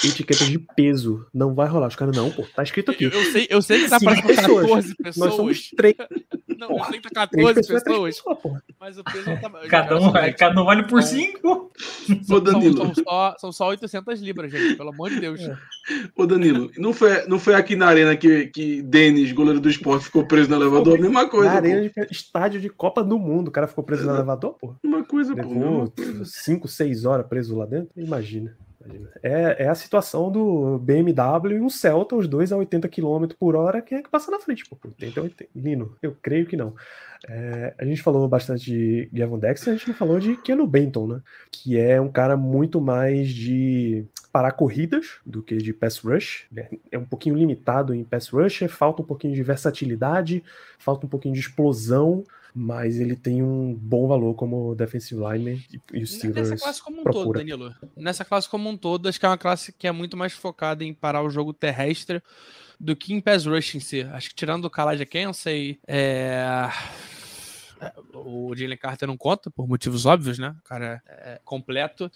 [0.03, 1.25] etiqueta de peso.
[1.33, 1.87] Não vai rolar.
[1.87, 3.05] Os caras, não, pô, tá escrito aqui.
[3.05, 5.17] Eu, eu sei, eu sei que tá para 14 pessoas.
[5.17, 5.95] Nós somos três.
[6.61, 8.21] Não, porra, eu sei que tá 14 pessoas.
[8.21, 9.49] pessoas mas o peso não tá.
[9.67, 11.71] Cada um, cada um vale por 5.
[12.21, 12.77] São, Danilo.
[12.77, 15.41] São, são, só, são só 800 libras, gente, pelo amor de Deus.
[15.41, 15.57] É.
[16.15, 20.05] Ô, Danilo, não foi, não foi aqui na arena que, que Denis, goleiro do esporte,
[20.05, 20.97] ficou preso no elevador?
[20.97, 21.49] Pô, mesma coisa.
[21.49, 24.05] Na arena de estádio de Copa do Mundo, o cara ficou preso é.
[24.05, 24.75] no elevador, pô.
[24.83, 26.25] Uma coisa, Levou pô.
[26.25, 27.89] 5, 6 horas preso lá dentro?
[27.97, 28.55] Imagina.
[29.21, 33.55] É, é a situação do BMW e um Celta, os dois a 80 km por
[33.55, 34.65] hora, quem é que passa na frente?
[34.67, 35.51] Pô, 80, 80.
[35.55, 36.73] Lino, eu creio que não.
[37.27, 41.07] É, a gente falou bastante de Gavin Dex, a gente não falou de Keno Benton,
[41.07, 41.21] né?
[41.51, 46.47] Que é um cara muito mais de parar corridas do que de pass rush.
[46.91, 50.43] É um pouquinho limitado em pass rush, falta um pouquinho de versatilidade,
[50.79, 55.61] falta um pouquinho de explosão mas ele tem um bom valor como defensive lineman
[55.93, 57.23] e, o Steelers Nessa classe como um procura.
[57.23, 57.75] todo, Danilo.
[57.95, 60.83] Nessa classe como um todo, acho que é uma classe que é muito mais focada
[60.83, 62.21] em parar o jogo terrestre
[62.79, 64.01] do que em pass rush em si.
[64.11, 66.69] Acho que tirando o Kalaja Kensei, é...
[68.13, 70.55] O Jalen Carter não conta, por motivos óbvios, né?
[70.59, 72.11] O cara é completo.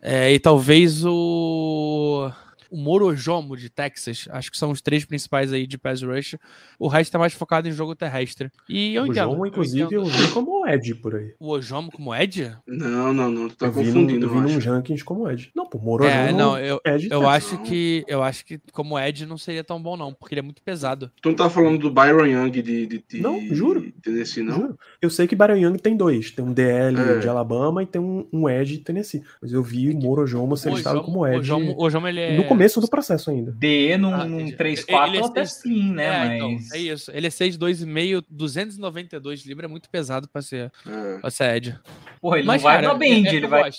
[0.00, 2.30] É, e talvez o
[2.70, 4.28] o Morojomo de Texas.
[4.30, 6.36] Acho que são os três principais aí de pass rush.
[6.78, 8.50] O resto é mais focado em jogo terrestre.
[8.68, 9.30] E eu o entendo.
[9.30, 11.34] Ojomo, inclusive, eu, eu vi como Ed por aí.
[11.38, 12.56] O Ojomo como Ed?
[12.66, 13.48] Não, não, não.
[13.48, 14.28] Tu tá eu confundindo.
[14.28, 15.50] Vi no, eu vi nos rankings como Ed.
[15.54, 19.26] Não, pô, Morojomo é, não, eu, Ed eu acho que eu acho que como Ed
[19.26, 21.10] não seria tão bom não, porque ele é muito pesado.
[21.20, 23.92] Tu não tá falando do Byron Young de, de, de Não, juro.
[24.02, 24.54] Tennessee, não?
[24.54, 24.78] Juro.
[25.00, 27.18] Eu sei que Byron Young tem dois, tem um DL é.
[27.18, 30.72] de Alabama e tem um, um Ed de Tennessee, mas eu vi o Morojomo ser
[30.72, 31.50] listado como Ed.
[31.50, 33.52] O Ojomo, ele é começo do processo ainda.
[33.52, 34.56] D num, Ah, num entendi.
[34.56, 36.04] 3-4 Ele é até sim, né?
[36.32, 36.72] É, então, mas.
[36.72, 37.10] é isso.
[37.12, 41.18] Ele é 6,2,5, 292 libras, é muito pesado pra ser, É.
[41.18, 41.78] pra ser Ed.
[42.20, 43.70] Porra, ele Mas, não vai cara, dar bend, é- é- ele vai,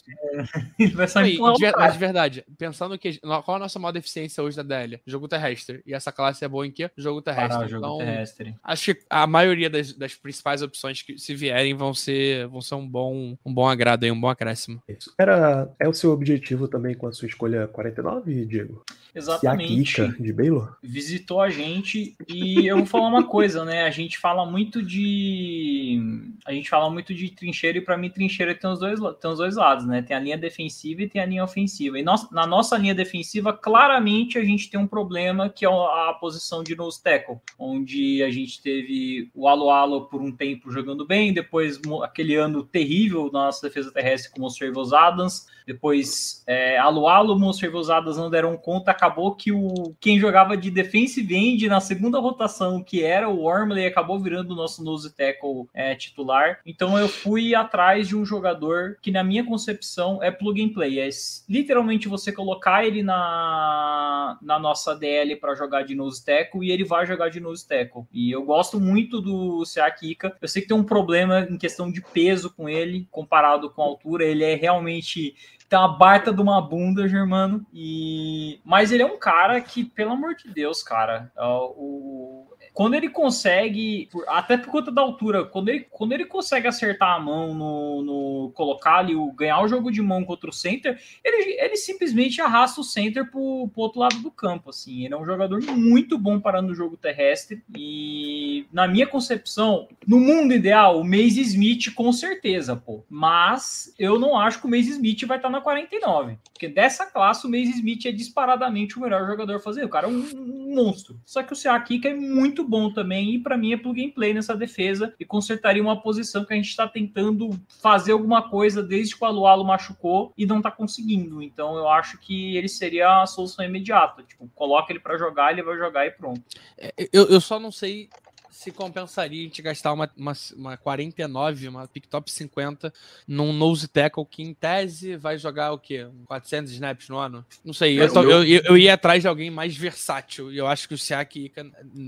[0.79, 3.19] ele vai Não, empurrar de, mas de verdade, pensando que.
[3.19, 4.99] Qual a nossa maior deficiência hoje da DL?
[5.05, 5.81] Jogo terrestre.
[5.85, 6.89] E essa classe é boa em quê?
[6.97, 7.49] Jogo terrestre.
[7.57, 8.55] Parar jogo então, terrestre.
[8.63, 12.75] acho que a maioria das, das principais opções que se vierem vão ser, vão ser
[12.75, 14.81] um, bom, um bom agrado aí, um bom acréscimo.
[14.87, 15.13] Isso.
[15.17, 18.68] Era, é o seu objetivo também com a sua escolha 49, Diego?
[19.13, 20.07] Exatamente.
[20.19, 20.77] De Baylor?
[20.83, 23.83] visitou a gente e eu vou falar uma coisa, né?
[23.83, 25.99] A gente fala muito de
[26.45, 29.37] a gente fala muito de trincheira e para mim trincheira tem os dois tem os
[29.37, 30.01] dois lados, né?
[30.01, 31.99] Tem a linha defensiva e tem a linha ofensiva.
[31.99, 36.15] E nós, na nossa linha defensiva, claramente a gente tem um problema que é a
[36.19, 41.05] posição de nose tackle, onde a gente teve o Alo Alo por um tempo jogando
[41.05, 46.79] bem, depois aquele ano terrível na nossa defesa terrestre com o Monstravos Adams, depois é,
[46.79, 51.67] Alo Alo, Monstravos Adams não deram conta, acabou que o quem jogava de defensive end
[51.67, 56.59] na segunda rotação, que era o Wormley, acabou virando o nosso nose tackle é, titular.
[56.65, 60.99] Então eu fui atrás de um jogador que, na minha concepção, é plug and play.
[60.99, 61.09] É
[61.47, 66.83] literalmente você colocar ele na, na nossa DL para jogar de nose tackle e ele
[66.83, 68.05] vai jogar de nose tackle.
[68.11, 70.35] E eu gosto muito do Siakika.
[70.41, 73.85] Eu sei que tem um problema em questão de peso com ele, comparado com a
[73.85, 74.25] altura.
[74.25, 75.35] Ele é realmente
[75.69, 77.65] tem uma baita de uma bunda, Germano.
[77.71, 82.93] E mas ele é um cara que, pelo amor de Deus, cara, é o quando
[82.93, 87.53] ele consegue, até por conta da altura, quando ele, quando ele consegue acertar a mão
[87.53, 91.75] no, no colocar ali, o, ganhar o jogo de mão contra o center, ele, ele
[91.75, 95.05] simplesmente arrasta o center pro, pro outro lado do campo, assim.
[95.05, 100.19] Ele é um jogador muito bom parando o jogo terrestre e, na minha concepção, no
[100.19, 103.03] mundo ideal, o Maze Smith com certeza, pô.
[103.09, 106.37] Mas eu não acho que o Maze Smith vai estar na 49.
[106.53, 109.83] Porque dessa classe, o Maze Smith é disparadamente o melhor jogador a fazer.
[109.83, 111.19] O cara é um, um monstro.
[111.25, 114.33] Só que o Siakika é muito bom também e para mim é plug and play
[114.33, 117.49] nessa defesa e consertaria uma posição que a gente está tentando
[117.81, 121.41] fazer alguma coisa desde que o Alualo machucou e não tá conseguindo.
[121.41, 124.23] Então eu acho que ele seria a solução imediata.
[124.23, 126.41] Tipo, coloca ele para jogar, ele vai jogar e pronto.
[126.77, 128.09] É, Eu, eu só não sei
[128.51, 132.91] se compensaria a gente gastar uma, uma, uma 49, uma pick top 50
[133.27, 136.07] num nose tackle que em tese vai jogar o quê?
[136.25, 137.45] 400 snaps no ano?
[137.63, 137.99] Não sei.
[137.99, 140.67] É, eu, tô- meu- eu, eu, eu ia atrás de alguém mais versátil e eu
[140.67, 141.65] acho que o Siak Ika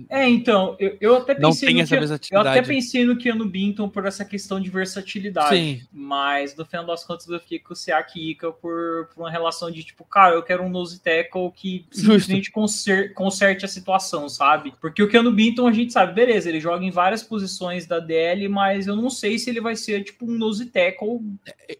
[0.09, 2.47] É, então, eu, eu até não pensei tem no essa eu versatilidade.
[2.59, 5.55] até pensei no Keanu Binton por essa questão de versatilidade.
[5.55, 5.81] Sim.
[5.91, 9.69] Mas no final das contas eu fiquei com o Siaki Ika por, por uma relação
[9.71, 14.73] de tipo, cara, eu quero um nose tackle que simplesmente conser- conserte a situação, sabe?
[14.81, 18.47] Porque o Keanu Binton a gente sabe, beleza, ele joga em várias posições da DL,
[18.47, 21.19] mas eu não sei se ele vai ser tipo um nose tackle.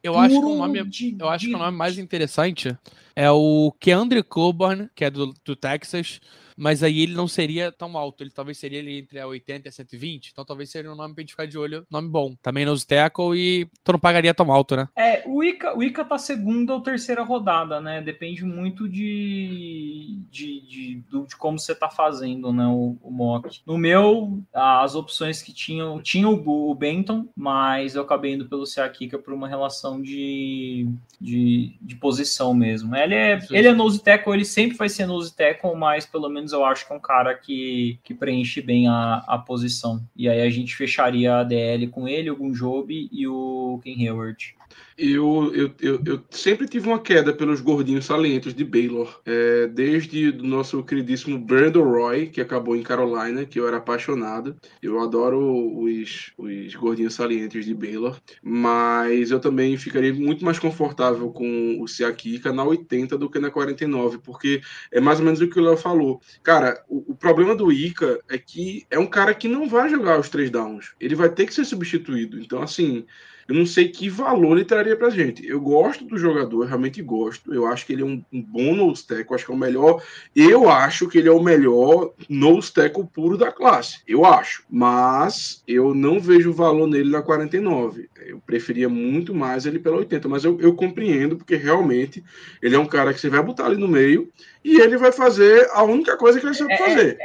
[0.03, 2.75] Eu acho que o nome, de- eu acho que o de- nome mais interessante
[3.15, 6.19] é o Keandre Coburn, que é do, do Texas,
[6.61, 9.69] mas aí ele não seria tão alto, ele talvez seria ele entre a 80 e
[9.69, 12.35] a 120, então talvez seria um nome pra gente ficar de olho, nome bom.
[12.41, 14.87] Também nose tackle e tu não pagaria tão alto, né?
[14.95, 17.99] É, o Ica, o Ica tá segunda ou terceira rodada, né?
[18.01, 22.67] Depende muito de, de, de, do- de como você tá fazendo, né?
[22.67, 23.59] O, o mock.
[23.65, 28.65] No meu, as opções que tinham, tinha o, o Benton, mas eu acabei indo pelo
[28.65, 30.87] Siakika por uma relação de,
[31.19, 32.95] de, de posição mesmo.
[32.95, 36.50] Ele é, ele é nose tackle, ele sempre vai ser nose tackle, mas pelo menos
[36.51, 40.03] eu acho que é um cara que, que preenche bem a, a posição.
[40.15, 44.55] E aí a gente fecharia a DL com ele, o Gunjobi e o Ken Hayward.
[45.03, 49.19] Eu, eu, eu, eu sempre tive uma queda pelos gordinhos salientes de Baylor.
[49.25, 54.55] É, desde o nosso queridíssimo Brandon Roy, que acabou em Carolina, que eu era apaixonado.
[54.79, 55.39] Eu adoro
[55.81, 58.21] os, os gordinhos salientes de Baylor.
[58.43, 63.49] Mas eu também ficaria muito mais confortável com o Siakika na 80 do que na
[63.49, 64.61] 49, porque
[64.91, 66.21] é mais ou menos o que o Léo falou.
[66.43, 70.19] Cara, o, o problema do Ica é que é um cara que não vai jogar
[70.19, 70.93] os três downs.
[70.99, 72.39] Ele vai ter que ser substituído.
[72.39, 73.03] Então, assim,
[73.47, 75.45] eu não sei que valor ele traria pra gente.
[75.45, 77.53] Eu gosto do jogador, realmente gosto.
[77.53, 80.01] Eu acho que ele é um, um bom nose tackle, acho que é o melhor.
[80.35, 83.99] Eu acho que ele é o melhor nose tackle puro da classe.
[84.07, 84.63] Eu acho.
[84.69, 88.09] Mas eu não vejo valor nele na 49.
[88.25, 90.27] Eu preferia muito mais ele pela 80.
[90.27, 92.23] Mas eu, eu compreendo, porque realmente
[92.61, 94.29] ele é um cara que você vai botar ali no meio
[94.63, 97.17] e ele vai fazer a única coisa que ele sabe É, fazer,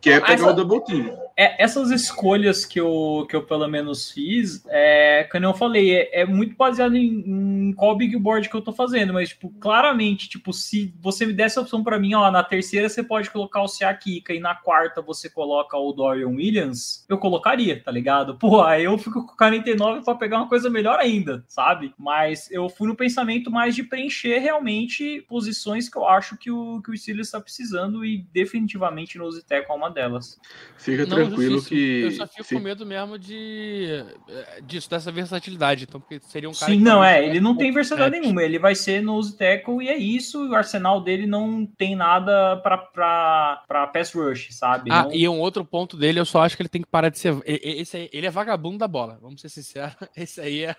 [0.00, 1.18] que é pegar essa- o double team.
[1.36, 6.20] é, essas escolhas que eu, que eu pelo menos fiz, é, como eu falei, é,
[6.22, 10.28] é muito baseado em, em, qual big board que eu tô fazendo, mas, tipo, claramente,
[10.28, 13.62] tipo, se você me desse a opção para mim, ó, na terceira você pode colocar
[13.62, 18.36] o Siakika e na quarta você coloca o Dorian Williams, eu colocaria, tá ligado?
[18.36, 21.94] Pô, aí eu fico com 49 para pegar uma coisa melhor ainda, sabe?
[21.98, 26.69] Mas eu fui no pensamento mais de preencher realmente posições que eu acho que o,
[26.82, 30.38] que o Steelers está precisando e definitivamente no Ziteco é uma delas.
[30.76, 32.02] Fica Não, tranquilo que.
[32.02, 32.60] Eu só fico Fica...
[32.60, 35.84] com medo mesmo de eh, disso, dessa versatilidade.
[35.84, 36.70] Então, porque seria um cara.
[36.70, 37.26] Sim, não, é.
[37.26, 38.42] Ele não tem versatilidade nenhuma.
[38.42, 40.50] Ele vai ser no Ziteco e é isso.
[40.50, 44.90] O arsenal dele não tem nada para pass rush, sabe?
[44.92, 45.14] Ah, não...
[45.14, 47.40] e um outro ponto dele, eu só acho que ele tem que parar de ser.
[47.46, 49.94] Esse aí, ele é vagabundo da bola, vamos ser sinceros.
[50.16, 50.76] Esse aí é.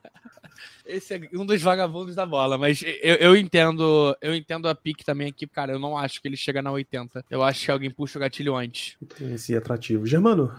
[0.86, 5.04] Esse é um dos vagabundos da bola, mas eu, eu entendo, eu entendo a pique
[5.04, 5.72] também aqui, cara.
[5.72, 7.26] Eu não acho que ele chega na 80.
[7.30, 8.96] Eu acho que alguém puxa o gatilho antes.
[9.20, 10.06] Esse atrativo.
[10.06, 10.52] Germano,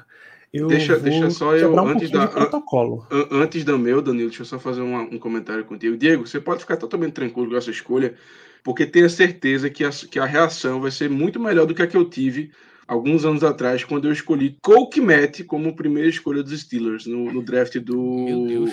[0.53, 3.07] eu deixa, deixa só eu um antes da protocolo.
[3.31, 5.97] antes da meu, Danilo, deixa eu só fazer uma, um comentário contigo.
[5.97, 8.15] Diego, você pode ficar totalmente tranquilo com essa escolha,
[8.63, 11.87] porque tenha certeza que a, que a reação vai ser muito melhor do que a
[11.87, 12.51] que eu tive
[12.93, 17.43] alguns anos atrás, quando eu escolhi Cole Kmet como primeira escolha dos Steelers no, no
[17.43, 18.69] draft do.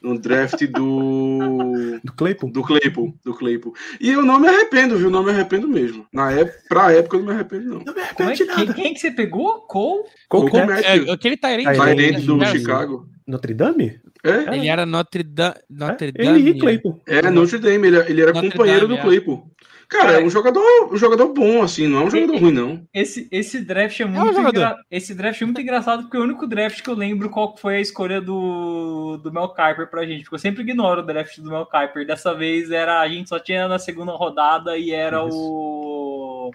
[0.00, 1.98] No draft do.
[2.02, 2.50] do Claypool?
[2.50, 3.18] Do Claypool.
[3.24, 3.74] Do Claypool.
[4.00, 5.10] E eu não me arrependo, viu?
[5.10, 6.06] Não me arrependo mesmo.
[6.12, 7.84] Na época, pra época, eu não me arrependo, não.
[7.84, 8.64] Não me arrependo é, de nada.
[8.64, 9.60] Quem, quem que você pegou?
[9.62, 10.04] Cole?
[10.28, 10.84] Cole, Cole Kmet.
[10.84, 11.76] É, aquele Tyrant.
[11.76, 13.08] Tyrant do Chicago.
[13.26, 14.00] Notre Dame?
[14.24, 14.56] É?
[14.56, 16.40] Ele era Notre, da Notre é, Dame.
[16.40, 17.00] Ele e Claypool.
[17.06, 17.88] É, Notre Dame.
[17.88, 19.52] Ele, ele era Notre companheiro Dame, do Claypool.
[19.92, 22.82] Cara, é um jogador, um jogador bom, assim, não é um jogador ruim, não.
[22.94, 24.76] Esse, esse draft é muito, é um engra...
[24.90, 27.76] esse draft é muito engraçado, porque é o único draft que eu lembro qual foi
[27.76, 31.50] a escolha do, do Mel Kiper pra gente, porque eu sempre ignoro o draft do
[31.50, 32.06] Mel Kiper.
[32.06, 35.36] Dessa vez era, a gente só tinha na segunda rodada e era Isso.
[35.36, 36.50] o.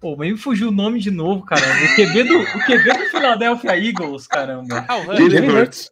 [0.00, 1.74] Pô, mas me fugiu o nome de novo, caramba.
[1.84, 4.84] O QB do, o QB do Philadelphia Eagles, caramba.
[4.88, 4.98] Ah,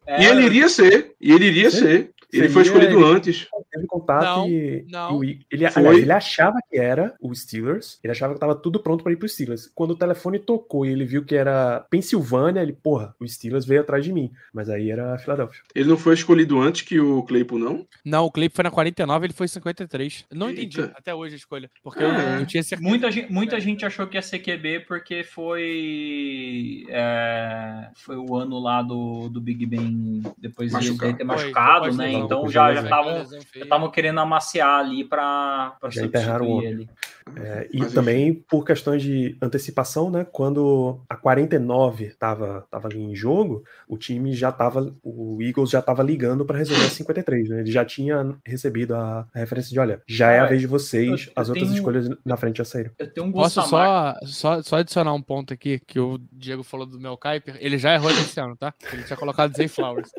[0.07, 2.11] é, e ele iria ser, e ele iria ser.
[2.33, 3.47] Ele foi escolhido ele, antes.
[3.71, 5.23] Teve contato não, e, não.
[5.23, 7.99] e ele, aliás, ele achava que era o Steelers.
[8.03, 9.71] Ele achava que estava tudo pronto para ir pro Steelers.
[9.73, 13.81] Quando o telefone tocou e ele viu que era Pensilvânia, ele, porra, o Steelers veio
[13.81, 14.31] atrás de mim.
[14.53, 15.61] Mas aí era Filadélfia.
[15.73, 17.85] Ele não foi escolhido antes que o Claypool, não?
[18.03, 20.25] Não, o Claypool foi na 49, ele foi 53.
[20.31, 20.61] Não Eita.
[20.61, 21.69] entendi até hoje a escolha.
[21.83, 22.07] Porque é.
[22.07, 22.89] eu, eu, tinha certeza.
[22.89, 26.85] Muita gente, muita gente achou que ia ser QB porque foi.
[26.89, 32.20] É, foi o ano lá do, do Big Ben depois de ter machucado, foi, né?
[32.25, 36.89] Então já já estavam já querendo amaciar ali para substituir ele.
[37.35, 38.43] É, e Mas, também enfim.
[38.49, 40.25] por questões de antecipação, né?
[40.29, 45.79] Quando a 49 estava tava ali em jogo, o time já estava, o Eagles já
[45.79, 47.59] estava ligando para resolver a 53, né?
[47.61, 51.33] Ele já tinha recebido a referência de, olha, já é a vez de vocês, eu,
[51.35, 52.91] as eu outras tenho, escolhas na frente já saíram.
[52.97, 56.85] Eu tenho um Posso só, só, só adicionar um ponto aqui que o Diego falou
[56.85, 58.73] do Mel Kiper, ele já errou esse ano, tá?
[58.91, 60.11] Ele tinha colocado Zay Flowers.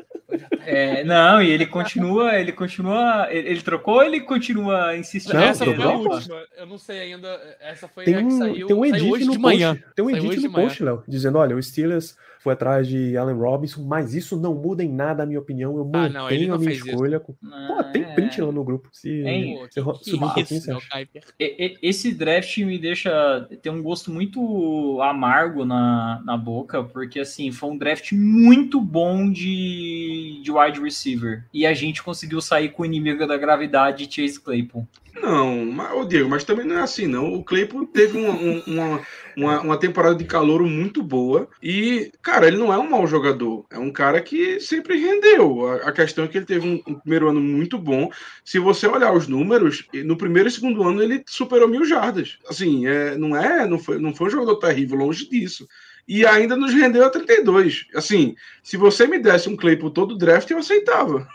[0.65, 5.35] É, não, e ele continua, ele continua, ele, ele trocou ou ele continua insistindo?
[5.35, 8.67] Não, essa foi a última, eu não sei ainda, essa foi tem a que saiu,
[8.67, 9.77] tem um edit hoje no de manhã.
[9.95, 13.83] Tem um edit no post, Léo, dizendo, olha, o Steelers foi atrás de Allen Robinson,
[13.83, 15.77] mas isso não muda em nada a minha opinião.
[15.77, 17.17] Eu ah, mantenho não, a minha escolha.
[17.17, 17.33] Com...
[17.33, 18.89] Pô, tem print lá no grupo.
[18.91, 19.23] Se,
[19.71, 21.07] se subir um pouquinho, você acha.
[21.39, 27.69] Esse draft me deixa ter um gosto muito amargo na, na boca, porque assim, foi
[27.69, 31.45] um draft muito bom de, de wide receiver.
[31.53, 34.85] E a gente conseguiu sair com o inimigo da gravidade, Chase Claypool.
[35.15, 37.33] Não, mas, Diego, mas também não é assim, não.
[37.33, 38.33] O Claypool teve uma,
[38.65, 39.01] uma,
[39.35, 43.65] uma, uma, temporada de calor muito boa e, cara, ele não é um mau jogador.
[43.69, 45.67] É um cara que sempre rendeu.
[45.67, 48.09] A, a questão é que ele teve um, um, primeiro ano muito bom.
[48.43, 52.37] Se você olhar os números, no primeiro e segundo ano ele superou mil jardas.
[52.47, 55.67] Assim, é, não é, não foi, não foi um jogador terrível, longe disso
[56.07, 57.85] e ainda nos rendeu a 32.
[57.95, 61.27] Assim, se você me desse um Claypool todo draft, eu aceitava.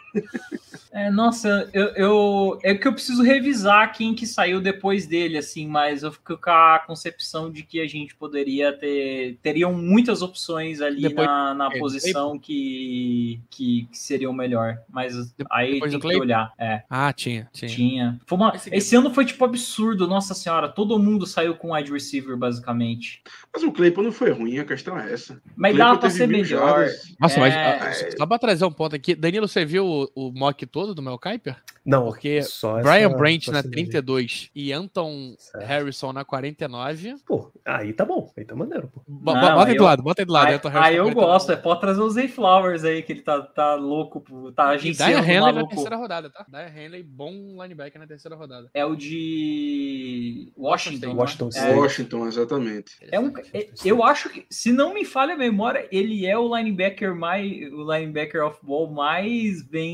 [0.91, 5.67] É, nossa, eu, eu, é que eu preciso revisar quem que saiu depois dele, assim,
[5.67, 10.81] mas eu fico com a concepção de que a gente poderia ter teriam muitas opções
[10.81, 15.15] ali depois, na, na é, posição que, que, que seriam melhor, mas
[15.51, 16.53] aí depois tem que olhar.
[16.59, 16.83] É.
[16.89, 17.71] Ah, tinha, tinha.
[17.71, 18.21] Tinha.
[18.31, 23.23] Uma, esse ano foi tipo absurdo, nossa senhora, todo mundo saiu com wide receiver basicamente.
[23.53, 25.41] Mas o Claypool não foi ruim, a questão é essa.
[25.57, 26.89] Mas dá pra ser melhor.
[27.21, 27.79] Nossa, é...
[27.79, 30.95] mas só pra trazer um ponto aqui, Danilo, você viu o, mock todo?
[30.95, 31.57] do Mel Kiper?
[31.85, 33.71] Não, Porque só Brian Branch na sinergia.
[33.71, 35.65] 32 e Anton Certo.
[35.67, 37.15] Harrison na 49.
[37.27, 39.01] Pô, aí tá bom, aí tá maneiro, pô.
[39.09, 40.49] Não, bo- bota aí aí do eu- lado, bota aí do lado.
[40.49, 41.33] Aí, Anton Harrison aí eu 49.
[41.33, 44.75] gosto, é pode trazer o Zay Flowers aí, que ele tá, tá louco, tá E
[44.75, 46.45] agenciando o Henley na terceira rodada, tá?
[46.49, 47.31] Diane Henley, bom
[47.63, 48.69] linebacker na terceira rodada.
[48.75, 51.09] É o de Washington.
[51.09, 51.15] né?
[51.15, 52.93] Washington É, Washington, exatamente.
[53.11, 56.55] É um, é- eu acho que, se não me falha a memória, ele é o
[56.57, 59.88] linebacker mais, o linebacker off ball mais bem,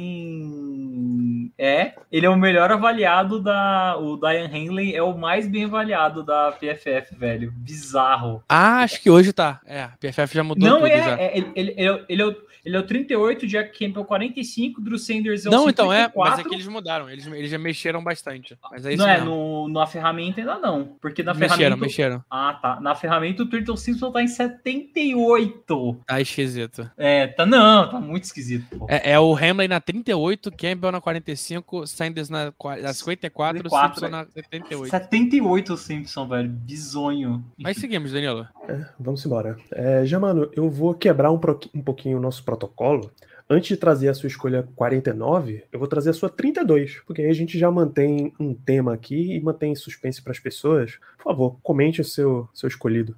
[1.58, 6.22] é, ele é o melhor avaliado da, o Diane Henley é o mais bem avaliado
[6.22, 8.42] da PFF, velho, bizarro.
[8.48, 9.60] Ah, acho que hoje tá.
[9.66, 12.26] É, a PFF já mudou Não tudo é, é- ele, ele, ele, é- ele é
[12.26, 16.04] o, ele é o 38, Jack Campbell 45, Drew Sanders é o Não, então é,
[16.04, 16.18] 54.
[16.36, 17.10] mas é que eles mudaram.
[17.10, 18.56] Eles, eles já mexeram bastante.
[18.70, 19.30] Mas é isso não é, mesmo.
[19.30, 22.24] no, na ferramenta ainda não, porque na Mexeram, ferramenta mexeram.
[22.30, 22.80] Ah, tá.
[22.80, 25.98] Na ferramenta o Turtle Simpson tá em 78.
[26.06, 26.90] Tá esquisito.
[26.96, 28.78] É, tá não, tá muito esquisito.
[28.78, 28.86] pô.
[28.88, 32.46] É, é o Hamlin na 38, Campbell na 45, Sanders na,
[32.80, 34.90] na 54, 54, Simpson na 78.
[34.90, 36.48] 78 o Simpson, velho.
[36.48, 37.44] Bizonho.
[37.58, 38.46] Mas seguimos, Danilo.
[38.68, 39.56] É, vamos embora.
[39.72, 43.10] É, já, mano, eu vou quebrar um, pro- um pouquinho o nosso protocolo.
[43.48, 47.28] Antes de trazer a sua escolha 49, eu vou trazer a sua 32, porque aí
[47.28, 50.98] a gente já mantém um tema aqui e mantém suspense para as pessoas.
[51.18, 53.14] Por favor, comente o seu, seu escolhido.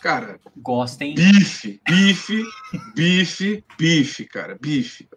[0.00, 1.14] Cara, Gostem.
[1.14, 2.42] bife, bife,
[2.94, 5.08] bife, bife, cara, bife.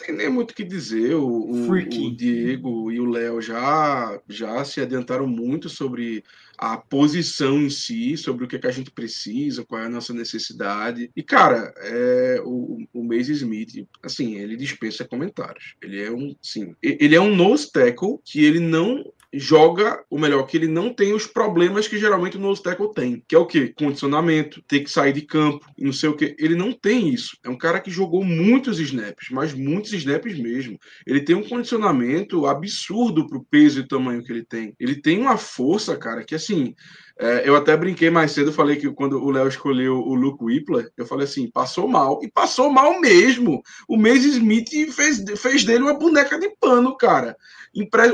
[0.00, 1.14] Não tem nem muito o que dizer.
[1.14, 1.66] O, o-
[2.14, 6.22] Diego e o Léo já, já se adiantaram muito sobre
[6.56, 9.90] a posição em si, sobre o que, é que a gente precisa, qual é a
[9.90, 11.10] nossa necessidade.
[11.16, 15.74] E, cara, é, o, o Mace Smith, assim, ele dispensa comentários.
[15.82, 20.44] Ele é um, sim, ele é um nose tackle que ele não joga, ou melhor,
[20.44, 23.46] que ele não tem os problemas que geralmente o nose tackle tem, que é o
[23.46, 23.72] quê?
[23.76, 26.34] Condicionamento, ter que sair de campo, não sei o quê.
[26.38, 27.36] Ele não tem isso.
[27.44, 30.78] É um cara que jogou muitos snaps, mas muitos snaps mesmo.
[31.06, 34.74] Ele tem um condicionamento absurdo pro peso e tamanho que ele tem.
[34.78, 36.74] Ele tem uma força, cara, que assim,
[37.20, 40.88] é, eu até brinquei mais cedo, falei que quando o Léo escolheu o Luke Whippler,
[40.96, 42.20] eu falei assim, passou mal.
[42.22, 43.60] E passou mal mesmo.
[43.88, 47.36] O Mace Smith fez, fez dele uma boneca de pano, cara.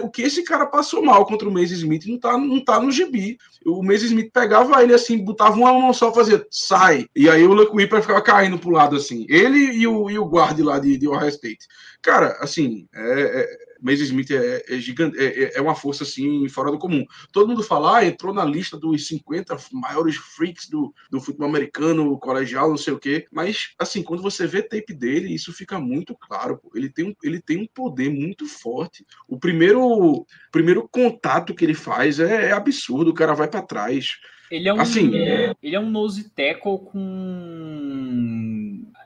[0.02, 2.90] O que esse cara passou mal contra o Mace Smith não tá, não tá no
[2.90, 3.36] gibi.
[3.64, 7.06] O Mace Smith pegava ele assim, botava uma mão só, fazia sai.
[7.14, 9.26] E aí o Luke Whippler ficava caindo pro lado assim.
[9.28, 11.68] Ele e o, e o guarde lá de, de Ohio State.
[12.00, 16.70] Cara, assim, é, é, Mace Smith é, é gigante, é, é uma força assim fora
[16.70, 17.04] do comum.
[17.30, 22.18] Todo mundo fala, ah, entrou na lista dos 50 maiores freaks do, do futebol americano,
[22.18, 23.26] colegial, não sei o quê.
[23.30, 26.56] Mas, assim, quando você vê tape dele, isso fica muito claro.
[26.56, 26.70] pô.
[26.74, 29.04] Ele tem um, ele tem um poder muito forte.
[29.28, 33.10] O primeiro, primeiro contato que ele faz é, é absurdo.
[33.10, 34.12] O cara vai para trás.
[34.50, 35.10] Ele é um, Assim,
[35.62, 38.63] ele é um nose tackle com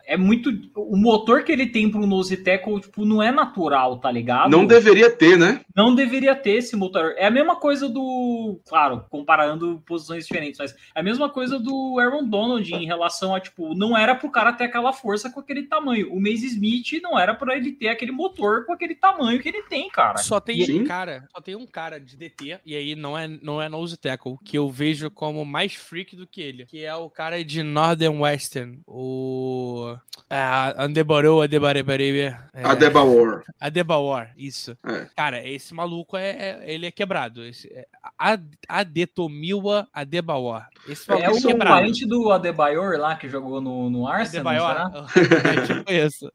[0.08, 3.98] é muito o motor que ele tem para um nose tackle, tipo, não é natural,
[3.98, 4.50] tá ligado?
[4.50, 5.60] Não deveria ter, né?
[5.78, 7.14] não deveria ter esse motor.
[7.16, 12.00] É a mesma coisa do, claro, comparando posições diferentes, mas é a mesma coisa do
[12.00, 15.62] Aaron Donald em relação a tipo, não era pro cara ter aquela força com aquele
[15.62, 16.12] tamanho.
[16.12, 19.62] O Mace Smith não era para ele ter aquele motor com aquele tamanho que ele
[19.62, 20.18] tem, cara.
[20.18, 20.80] Só tem Sim.
[20.80, 23.96] um cara, só tem um cara de DT, e aí não é, não é nose
[23.96, 27.62] tackle, que eu vejo como mais freak do que ele, que é o cara de
[27.62, 29.96] Northern Western, o...
[30.30, 32.20] Ah, Andebarou, Adebarebarebe...
[32.52, 32.62] É.
[33.60, 34.76] Adebayor, isso.
[34.84, 35.06] É.
[35.16, 37.44] Cara, esse maluco, é, é- ele é quebrado.
[37.44, 37.86] Esse, é,
[38.18, 40.64] Ad- Adetomiwa Adebayor.
[40.88, 41.74] Esse maluco É é, o quebrado.
[41.76, 45.52] parente do Adebayor lá que jogou no, no Arsenal, Adebayor, será?
[45.62, 46.30] é tipo isso.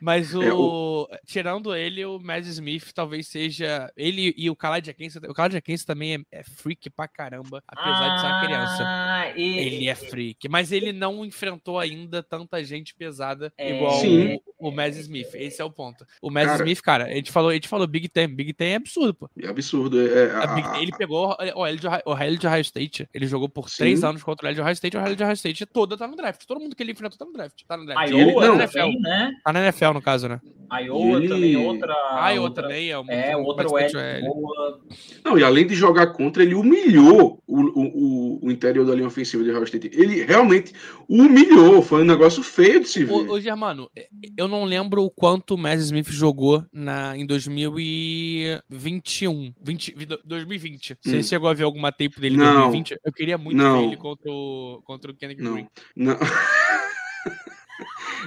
[0.00, 4.90] Mas o, É, o- tirando ele, o Mads Smith talvez seja ele e o Khalid
[4.90, 8.84] Akense, o Khalid Akense também é, é freak pra caramba, apesar de ser uma criança.
[8.86, 13.76] Ah, e- Ele é freak, mas ele não enfrentou ainda tanta gente pesada É.
[13.76, 14.40] igual Sim.
[14.58, 15.28] o, o Mads Smith.
[15.34, 16.04] Esse é o ponto.
[16.22, 18.72] O Mads Cara- Smith, cara, a gente falou, a gente falou Big Ten, Big Ten
[18.72, 19.28] é absurdo, pô.
[19.40, 20.00] É absurdo.
[20.00, 22.60] É, A Big a- Ten, ele pegou o L de Ohio- o Ohio de Ohio
[22.62, 23.76] State, ele jogou por Sim.
[23.78, 26.06] três anos contra o L de Ohio State, o Ohio de Ohio State toda tá
[26.08, 26.42] no draft.
[26.46, 27.60] Todo mundo que ele enfrentou tá no draft.
[27.68, 28.10] Tá no draft.
[28.10, 29.32] Ele- Iowa não, também, né?
[29.44, 30.40] Tá na NFL, no caso, né?
[30.82, 31.94] Iowa ele- também, outra.
[32.12, 32.62] Ah, e outra.
[32.62, 34.80] outra também é um É, L boa.
[35.24, 39.06] Não, e além de jogar contra, ele humilhou o, o, o- o interior da linha
[39.06, 39.90] ofensiva de Ohio State.
[39.92, 40.72] Ele realmente
[41.08, 41.82] humilhou.
[41.82, 43.12] Foi um negócio feio de ver.
[43.12, 43.90] Ô, ô, Germano,
[44.36, 49.52] eu não lembro o quanto o Mads Smith jogou na, em 2021.
[49.60, 49.94] 20,
[50.24, 50.96] 2020.
[51.02, 51.22] Você Hum.
[51.22, 52.70] chegou a ver alguma tape dele em Não.
[52.70, 52.96] 2020?
[53.04, 53.80] Eu queria muito Não.
[53.80, 55.54] ver ele contra o, contra o Kennedy Não.
[55.54, 55.66] Green.
[55.96, 56.16] Não.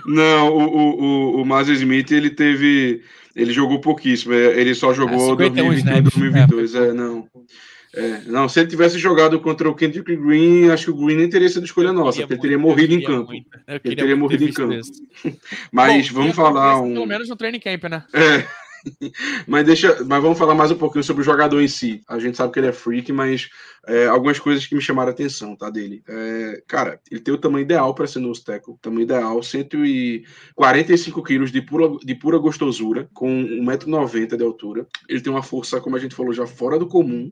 [0.06, 3.02] Não, o, o, o, o Smith, ele teve.
[3.36, 4.34] Ele jogou pouquíssimo.
[4.34, 6.76] é, Ele só jogou 51 2021 snaps, 2022.
[6.76, 7.28] É, não.
[7.96, 11.30] É, não, se ele tivesse jogado contra o Kendrick Green, acho que o Green nem
[11.30, 13.32] teria sido escolha nossa, porque ele teria muito, morrido em campo.
[13.32, 13.50] muito,
[13.84, 14.82] Ele teria morrido em campo.
[15.72, 16.94] Mas Bom, vamos falar um.
[16.94, 18.04] Pelo menos no training camp, né?
[18.14, 18.46] É,
[19.48, 22.02] mas deixa, mas vamos falar mais um pouquinho sobre o jogador em si.
[22.08, 23.50] A gente sabe que ele é freak, mas
[23.88, 26.04] é, algumas coisas que me chamaram a atenção, tá, dele.
[26.08, 31.52] É, cara, ele tem o tamanho ideal para ser nose tackle, tamanho ideal, 145 quilos
[31.52, 34.88] de pura, de pura gostosura, com 1,90m de altura.
[35.08, 37.32] Ele tem uma força, como a gente falou já, fora do comum.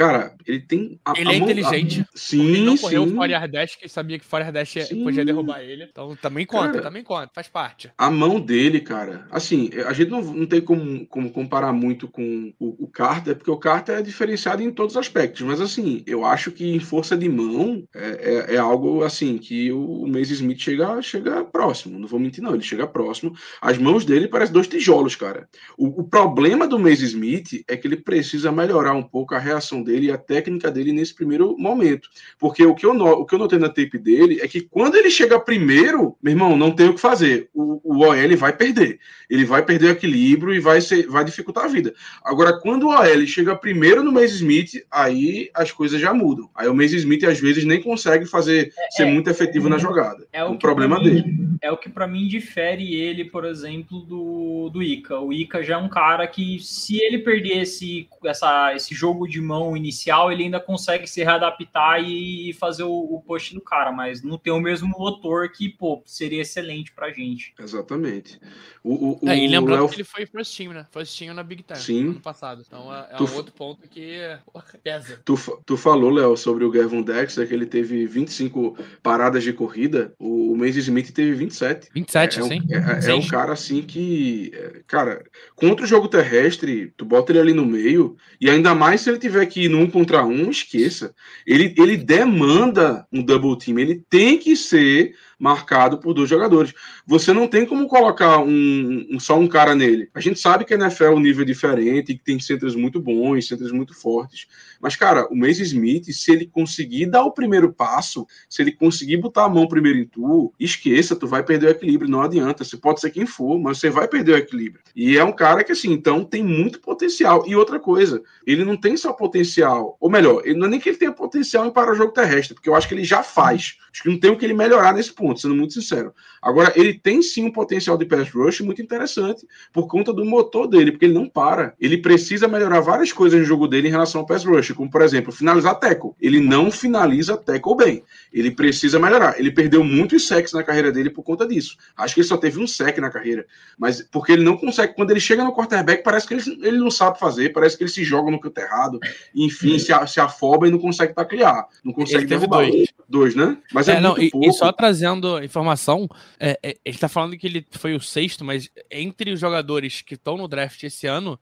[0.00, 0.98] Cara, ele tem.
[1.04, 2.00] A, ele a é mão, inteligente.
[2.00, 2.06] A...
[2.14, 3.14] Sim, ele não correu sim.
[3.14, 5.04] fora Dash, que sabia que fora Dash sim.
[5.04, 5.84] podia derrubar ele.
[5.84, 7.92] Então também conta, cara, também conta, faz parte.
[7.98, 12.50] A mão dele, cara, assim, a gente não, não tem como, como comparar muito com
[12.58, 15.42] o, o Carter, porque o Carter é diferenciado em todos os aspectos.
[15.42, 19.70] Mas assim, eu acho que em força de mão é, é, é algo assim que
[19.70, 21.98] o, o Mace Smith chega, chega próximo.
[21.98, 22.54] Não vou mentir, não.
[22.54, 23.34] Ele chega próximo.
[23.60, 25.46] As mãos dele parecem dois tijolos, cara.
[25.76, 29.82] O, o problema do Mace Smith é que ele precisa melhorar um pouco a reação
[29.82, 32.08] dele e a técnica dele nesse primeiro momento.
[32.38, 35.10] Porque o que eu, o que eu notei na tape dele é que quando ele
[35.10, 37.48] chega primeiro, meu irmão, não tem o que fazer.
[37.54, 38.98] O, o OL vai perder.
[39.28, 41.94] Ele vai perder o equilíbrio e vai, ser, vai dificultar a vida.
[42.24, 46.48] Agora, quando o OL chega primeiro no Mace Smith, aí as coisas já mudam.
[46.54, 49.78] Aí o Mace Smith, às vezes, nem consegue fazer é, ser muito efetivo é, na
[49.78, 50.26] jogada.
[50.32, 51.24] É o, o problema mim, dele.
[51.62, 55.18] É o que para mim difere ele, por exemplo, do, do Ica.
[55.18, 59.40] O Ica já é um cara que, se ele perder esse, essa, esse jogo de
[59.40, 64.22] mão inicial, ele ainda consegue se readaptar e fazer o, o push do cara, mas
[64.22, 67.54] não tem o mesmo motor que, pô, seria excelente pra gente.
[67.58, 68.38] Exatamente.
[68.82, 69.88] O, o, é, e lembrando Léo...
[69.88, 70.86] que ele foi first team, né?
[70.90, 72.08] First team na Big Time Sim.
[72.10, 72.62] ano passado.
[72.66, 73.24] Então é, é tu...
[73.24, 74.18] um outro ponto que
[74.82, 75.20] pesa.
[75.24, 75.36] Tu,
[75.66, 80.14] tu falou, Léo, sobre o Gavin Dexter, que ele teve 25 paradas de corrida.
[80.18, 81.88] O, o Mace Smith teve 27.
[81.94, 82.60] 27, é, sim.
[82.70, 84.50] É, é, é um cara assim que.
[84.54, 85.24] É, cara,
[85.54, 89.18] contra o jogo terrestre, tu bota ele ali no meio, e ainda mais se ele
[89.18, 91.14] tiver que ir num contra um, esqueça.
[91.46, 96.74] Ele, ele demanda um double team, ele tem que ser marcado por dois jogadores.
[97.06, 100.10] Você não tem como colocar um, um, só um cara nele.
[100.14, 103.48] A gente sabe que a NFL é um nível diferente, que tem centros muito bons,
[103.48, 104.46] centros muito fortes.
[104.80, 109.16] Mas, cara, o Mace Smith, se ele conseguir dar o primeiro passo, se ele conseguir
[109.16, 112.62] botar a mão primeiro em tu, esqueça, tu vai perder o equilíbrio, não adianta.
[112.62, 114.82] Você pode ser quem for, mas você vai perder o equilíbrio.
[114.94, 117.44] E é um cara que, assim, então tem muito potencial.
[117.46, 120.90] E outra coisa, ele não tem só potencial, ou melhor, ele não é nem que
[120.90, 123.78] ele tenha potencial em para o jogo terrestre, porque eu acho que ele já faz.
[123.92, 126.14] Acho que não tem o que ele melhorar nesse ponto, sendo muito sincero.
[126.40, 130.66] Agora, ele tem sim um potencial de pass rush muito interessante por conta do motor
[130.66, 131.74] dele, porque ele não para.
[131.80, 135.02] Ele precisa melhorar várias coisas no jogo dele em relação ao pass rush, como por
[135.02, 136.12] exemplo, finalizar tackle.
[136.20, 138.02] Ele não finaliza tackle bem.
[138.32, 139.38] Ele precisa melhorar.
[139.38, 141.76] Ele perdeu muitos sacks na carreira dele por conta disso.
[141.96, 143.46] Acho que ele só teve um sack na carreira,
[143.78, 144.94] mas porque ele não consegue.
[144.94, 147.90] Quando ele chega no quarterback, parece que ele, ele não sabe fazer, parece que ele
[147.90, 148.98] se joga no canto errado,
[149.34, 152.60] enfim, se, se afoba e não consegue taclear, não consegue derrubar.
[152.60, 152.88] Dois.
[153.08, 153.56] dois, né?
[153.72, 157.46] Mas é, é não, e, e, só trazendo informação, é, é, ele tá falando que
[157.46, 161.38] ele foi o sexto, mas entre os jogadores que estão no draft esse ano,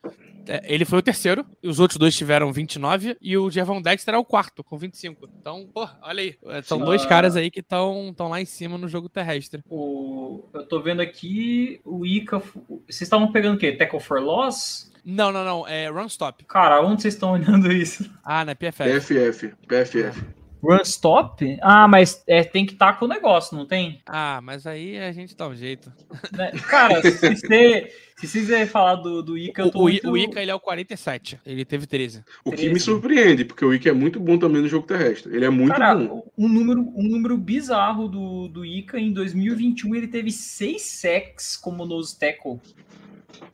[0.47, 4.15] é, ele foi o terceiro, e os outros dois tiveram 29, e o Gervon Dexter
[4.15, 5.29] é o quarto, com 25.
[5.41, 6.35] Então, pô, olha aí.
[6.47, 7.07] É, são Sim, dois ah.
[7.07, 9.63] caras aí que estão lá em cima no jogo terrestre.
[9.69, 12.39] O, eu tô vendo aqui o Ica.
[12.39, 13.73] Vocês estavam pegando o quê?
[13.73, 14.91] Tackle for Loss?
[15.05, 15.67] Não, não, não.
[15.67, 16.45] É Run Stop.
[16.45, 18.11] Cara, onde vocês estão olhando isso?
[18.25, 19.01] Ah, na PFF.
[19.01, 19.55] PFF.
[19.67, 20.38] PFF.
[20.63, 21.59] Run stop?
[21.63, 24.01] Ah, mas é, tem que estar tá com o negócio, não tem?
[24.07, 25.93] Ah, mas aí a gente dá um jeito.
[26.33, 26.51] Né?
[26.69, 27.37] Cara, se você,
[28.17, 30.11] se você quiser falar do, do Ica, eu tô o, muito...
[30.11, 32.25] o Ica ele é o 47, ele teve 13.
[32.45, 32.63] O 13.
[32.63, 35.35] que me surpreende, porque o Ica é muito bom também no jogo terrestre.
[35.35, 36.27] Ele é muito Cara, bom.
[36.37, 41.87] Um número, um número bizarro do, do Ica, em 2021 ele teve 6 sacks como
[41.87, 42.61] nose tackle.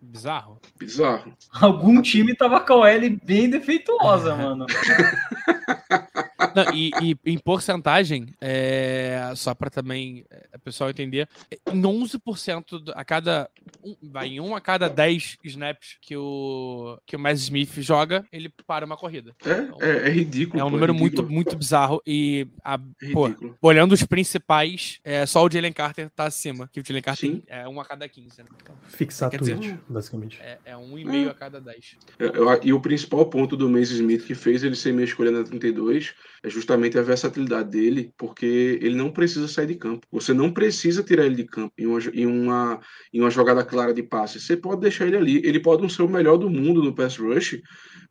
[0.00, 0.60] Bizarro.
[0.78, 1.32] Bizarro.
[1.52, 4.66] Algum time tava com a L bem defeituosa, mano.
[6.54, 11.28] Não, e, e, em porcentagem, é, só para também é, o pessoal entender,
[11.72, 13.50] em 11% a cada.
[13.82, 18.24] Um, vai, em 1 a cada 10 snaps que o, que o Miles Smith joga,
[18.32, 19.34] ele para uma corrida.
[19.44, 20.60] É, então, é, é, ridículo.
[20.60, 22.00] É um pô, número é muito, muito bizarro.
[22.06, 22.78] E, a,
[23.12, 26.68] pô, olhando os principais, é, só o Jalen Carter tá acima.
[26.72, 27.42] Que o Jalen Carter Sim.
[27.46, 28.42] é 1 a cada 15.
[28.42, 28.48] Né?
[28.62, 30.40] Então, Fixar tudo, dizer, basicamente.
[30.40, 31.96] É, é 1,5 a cada 10.
[32.62, 36.14] e o principal ponto do Mace Smith que fez ele ser minha escolha na 32
[36.44, 40.06] é justamente a versatilidade dele, porque ele não precisa sair de campo.
[40.12, 42.80] Você não precisa tirar ele de campo em uma, em uma,
[43.14, 44.38] em uma jogada clara de passe.
[44.38, 45.36] Você pode deixar ele ali.
[45.42, 47.62] Ele pode não ser o melhor do mundo no pass rush,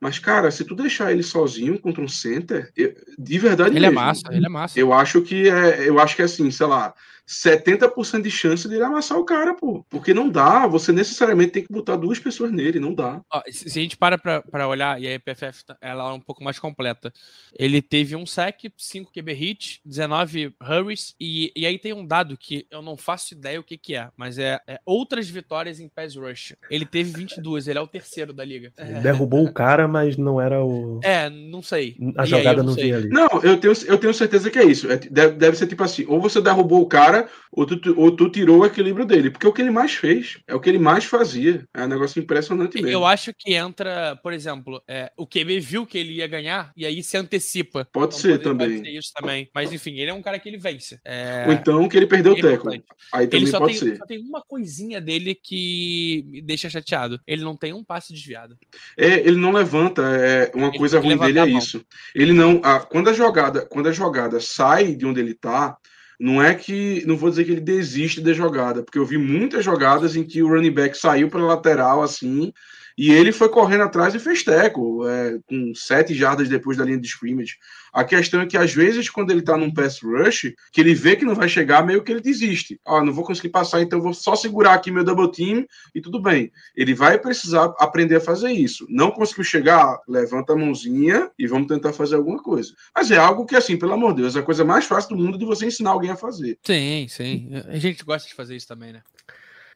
[0.01, 3.89] mas, cara, se tu deixar ele sozinho contra um center, eu, de verdade ele é
[3.89, 4.79] mesmo, é massa, ele é massa.
[4.79, 6.91] Eu acho que é, eu acho que é assim, sei lá,
[7.27, 9.85] 70% de chance de ele amassar o cara, pô.
[9.89, 13.21] Porque não dá, você necessariamente tem que botar duas pessoas nele, não dá.
[13.31, 16.19] Ó, se a gente para pra, pra olhar, e a EPFF tá- ela é um
[16.19, 17.11] pouco mais completa,
[17.57, 22.37] ele teve um sack, 5 QB hits, 19 hurries, e, e aí tem um dado
[22.37, 25.87] que eu não faço ideia o que que é, mas é, é outras vitórias em
[25.87, 26.55] pass rush.
[26.69, 28.71] Ele teve 22, ele é o terceiro da liga.
[28.77, 30.99] Ele derrubou o cara, mas não era o.
[31.03, 31.95] É, não sei.
[32.17, 32.83] A E aí, jogada eu não sei.
[32.85, 33.09] vinha ali.
[33.09, 34.91] Não, eu tenho, eu tenho certeza que é isso.
[34.91, 37.12] É, deve, deve ser tipo assim: ou você derrubou o cara,
[37.51, 39.29] ou tu, ou tu tirou o equilíbrio dele.
[39.29, 41.65] Porque é o que ele mais fez, é o que ele mais fazia.
[41.73, 42.89] É um negócio impressionante mesmo.
[42.89, 46.85] Eu acho que entra, por exemplo, é, o QB viu que ele ia ganhar e
[46.85, 47.87] aí se antecipa.
[47.91, 48.69] Pode ser pode- também.
[48.77, 49.49] Pode ser isso também.
[49.53, 50.99] Mas enfim, ele é um cara que ele vence.
[51.05, 52.69] É, Ou então que ele perdeu o teco.
[52.69, 53.97] Aí Ele também só pode tem, ser.
[53.97, 57.19] só tem uma coisinha dele que me deixa chateado.
[57.27, 58.57] Ele não tem um passe desviado.
[58.97, 60.01] É, ele não levanta.
[60.03, 61.83] É, uma Ele coisa ruim dele é isso.
[62.15, 62.61] Ele não.
[62.63, 65.77] a- quando, a jogada, quando a jogada sai de onde ele tá,
[66.23, 67.03] não é que.
[67.05, 70.41] Não vou dizer que ele desiste da jogada, porque eu vi muitas jogadas em que
[70.41, 72.53] o running back saiu para lateral assim.
[72.97, 76.97] E ele foi correndo atrás e fez teco, é, com sete jardas depois da linha
[76.97, 77.57] de scrimmage.
[77.91, 81.15] A questão é que, às vezes, quando ele tá num pass rush, que ele vê
[81.15, 82.79] que não vai chegar, meio que ele desiste.
[82.85, 86.01] Ah, não vou conseguir passar, então eu vou só segurar aqui meu double team e
[86.01, 86.51] tudo bem.
[86.75, 88.85] Ele vai precisar aprender a fazer isso.
[88.89, 92.73] Não conseguiu chegar, levanta a mãozinha e vamos tentar fazer alguma coisa.
[92.95, 95.23] Mas é algo que, assim, pelo amor de Deus, é a coisa mais fácil do
[95.23, 96.57] mundo de você ensinar alguém a fazer.
[96.63, 97.49] Sim, sim.
[97.67, 99.03] A gente gosta de fazer isso também, né?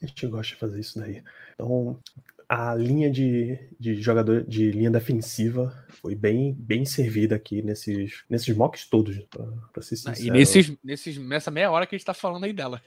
[0.01, 1.23] A gente gosta de fazer isso daí.
[1.53, 1.99] Então,
[2.49, 8.55] a linha de, de jogador de linha defensiva foi bem, bem servida aqui nesses, nesses
[8.55, 10.27] mocks todos, pra, pra ser sincero.
[10.27, 12.81] E nesses, nesses, nessa meia hora que a gente tá falando aí dela.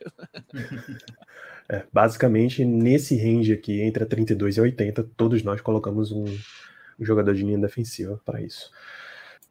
[1.72, 6.24] É, basicamente, nesse range aqui, entre a 32 e a 80, todos nós colocamos um,
[6.24, 8.72] um jogador de linha defensiva para isso.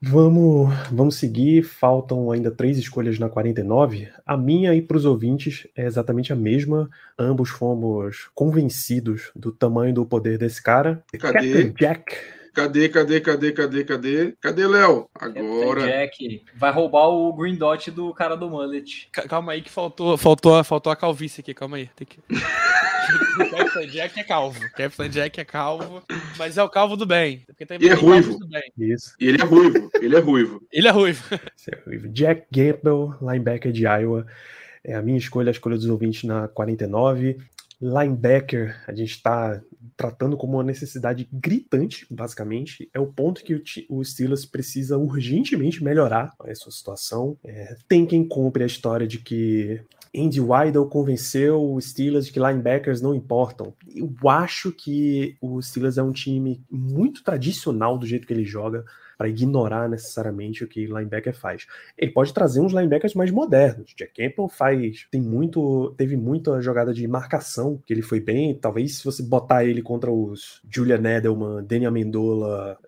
[0.02, 1.64] Vamos, vamos seguir.
[1.64, 4.10] Faltam ainda três escolhas na 49.
[4.26, 6.90] A minha e para os ouvintes é exatamente a mesma.
[7.18, 11.04] Ambos fomos convencidos do tamanho do poder desse cara.
[11.20, 11.34] Cadê?
[11.34, 12.16] Captain Jack.
[12.60, 14.34] Cadê, cadê, cadê, cadê, cadê?
[14.42, 15.08] Cadê, Léo?
[15.14, 15.82] Captain Agora.
[15.88, 19.08] Jack vai roubar o Green Dot do cara do Mullet.
[19.14, 21.90] Ca- Calma aí que faltou, faltou, faltou a calvície aqui, calma aí.
[21.96, 22.20] Tem que...
[23.50, 24.60] Captain Jack é calvo.
[24.76, 26.04] Captain Jack é calvo,
[26.38, 27.46] mas é o calvo do bem.
[27.80, 28.40] E é calvos ruivo.
[28.40, 28.72] do bem.
[28.78, 29.14] Isso.
[29.20, 30.62] E ele é ruivo, ele é ruivo.
[30.72, 31.24] Ele é ruivo.
[31.32, 32.12] É horrível.
[32.12, 34.28] Jack Campbell, linebacker de Iowa.
[34.84, 37.38] É a minha escolha, a escolha dos ouvintes na 49.
[37.82, 39.62] Linebacker, a gente está
[39.96, 42.90] tratando como uma necessidade gritante, basicamente.
[42.94, 47.38] É o ponto que o, o Steelers precisa urgentemente melhorar essa situação.
[47.44, 49.82] É, tem quem compre a história de que
[50.16, 53.74] Andy Weidel convenceu o Steelers de que linebackers não importam.
[53.96, 58.84] Eu acho que o Steelers é um time muito tradicional do jeito que ele joga
[59.20, 61.68] para ignorar necessariamente o que linebacker faz.
[61.98, 63.94] Ele pode trazer uns linebackers mais modernos.
[63.94, 68.56] Jack Campbell faz, tem muito, teve muita jogada de marcação que ele foi bem.
[68.56, 72.80] Talvez se você botar ele contra os Julian Edelman, Daniel Amendola,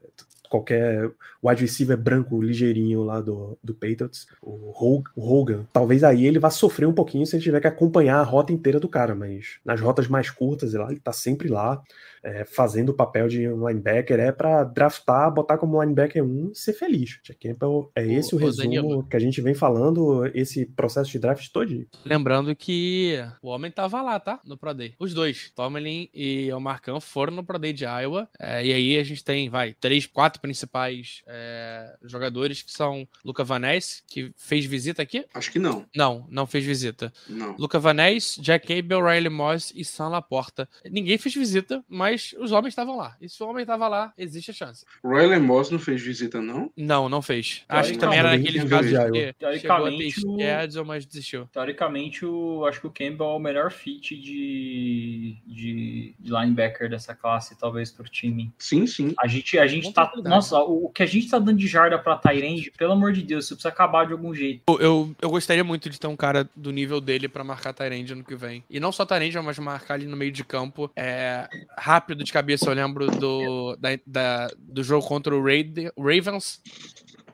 [0.51, 1.09] qualquer
[1.43, 6.37] wide receiver branco ligeirinho lá do, do Patriots, o Hog- o Hogan, talvez aí ele
[6.37, 9.57] vá sofrer um pouquinho se ele tiver que acompanhar a rota inteira do cara, mas
[9.65, 11.81] nas rotas mais curtas ele tá sempre lá,
[12.23, 16.55] é, fazendo o papel de um linebacker, é para draftar, botar como linebacker 1 e
[16.55, 17.19] ser feliz.
[17.23, 19.03] Jack Campbell é esse o ô, resumo Danilo.
[19.07, 21.87] que a gente vem falando, esse processo de draft todo.
[22.05, 24.39] Lembrando que o homem tava lá, tá?
[24.45, 24.93] No Pro Day.
[24.99, 28.27] Os dois, Tomlin e o Marcão, foram no Pro Day de Iowa.
[28.39, 33.43] É, e aí a gente tem, vai, três, quatro principais é, jogadores que são Luca
[33.43, 35.25] Vaness, que fez visita aqui?
[35.33, 35.85] Acho que não.
[35.95, 37.13] Não, não fez visita.
[37.29, 37.55] Não.
[37.57, 40.67] Luca Vaness, Jack Cable, Riley Moss e Sam Laporta.
[40.89, 43.15] Ninguém fez visita, mas os homens estavam lá.
[43.21, 44.85] E se o homem estava lá, existe a chance.
[45.03, 46.71] Royal Moss não fez visita, não?
[46.75, 47.63] Não, não fez.
[47.69, 51.47] Acho que também não, era naqueles casos que chegou a Teoricamente, o- schedule, mas desistiu.
[51.47, 57.13] Teoricamente, o, acho que o Campbell é o melhor fit de, de, de linebacker dessa
[57.15, 58.51] classe, talvez, pro time.
[58.57, 59.13] Sim, sim.
[59.19, 60.11] A gente, a gente Boa tá.
[60.31, 63.21] Nossa, o, o que a gente tá dando de jarda pra Tyrande, pelo amor de
[63.21, 64.61] Deus, isso precisa acabar de algum jeito.
[64.67, 68.13] Eu, eu, eu gostaria muito de ter um cara do nível dele pra marcar Tyrande
[68.13, 68.63] ano que vem.
[68.69, 70.89] E não só Tyrande, mas marcar ali no meio de campo.
[70.95, 71.47] É,
[71.77, 76.61] rápido de cabeça, eu lembro do, da, da- do jogo contra o Ravens.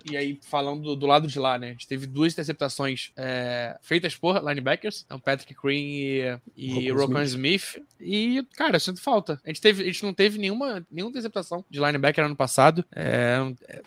[0.10, 1.70] E aí, falando do, do lado de lá, né?
[1.70, 7.08] A gente teve duas interceptações é, feitas por linebackers, então Patrick Green e, e Rocco
[7.08, 7.82] Rocco Smith.
[8.00, 9.40] E, cara, eu sinto falta.
[9.44, 12.86] A gente, teve, a gente não teve nenhuma, nenhuma interceptação de linebacker ano passado.
[12.96, 13.38] É,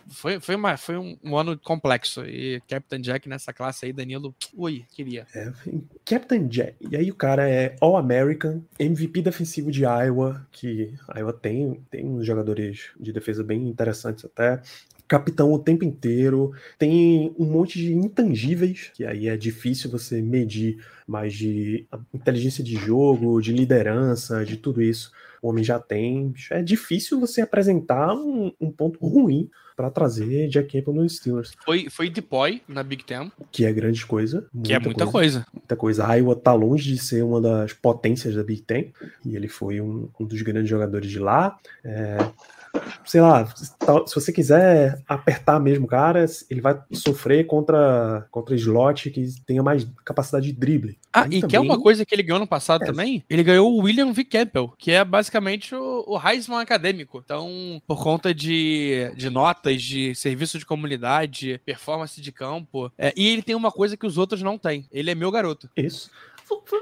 [0.08, 2.24] foi, foi, uma, foi um, um ano complexo.
[2.24, 5.26] E Captain Jack nessa classe aí, Danilo, ui, queria.
[5.34, 5.52] É,
[6.04, 6.74] Captain Jack.
[6.90, 12.26] E aí o cara é All-American, MVP defensivo de Iowa, que Iowa tem, tem uns
[12.26, 14.60] jogadores de defesa bem interessantes até.
[15.10, 20.78] Capitão o tempo inteiro, tem um monte de intangíveis, que aí é difícil você medir,
[21.04, 21.84] mas de
[22.14, 25.10] inteligência de jogo, de liderança, de tudo isso,
[25.42, 26.32] o homem já tem.
[26.48, 31.54] É difícil você apresentar um, um ponto ruim para trazer Jack Campbell nos Steelers.
[31.64, 33.32] Foi, foi Depoy na Big Ten.
[33.50, 34.46] Que é grande coisa.
[34.62, 35.44] Que é muita coisa.
[35.52, 36.06] Muita coisa.
[36.06, 38.92] A Iowa tá longe de ser uma das potências da Big Ten.
[39.24, 41.58] E ele foi um, um dos grandes jogadores de lá.
[41.82, 42.18] É,
[43.04, 43.46] sei lá,
[44.06, 49.86] se você quiser apertar mesmo, cara, ele vai sofrer contra contra slot que tenha mais
[50.04, 50.98] capacidade de drible.
[51.12, 52.86] Ah, e, e que é uma coisa que ele ganhou no passado é.
[52.86, 53.24] também?
[53.28, 54.24] Ele ganhou o William V.
[54.24, 57.20] Campbell, que é basicamente o, o Heisman acadêmico.
[57.24, 62.92] Então, por conta de, de notas, de serviço de comunidade, performance de campo.
[62.96, 64.86] É, e ele tem uma coisa que os outros não têm.
[64.92, 65.68] Ele é meu garoto.
[65.76, 66.10] Isso.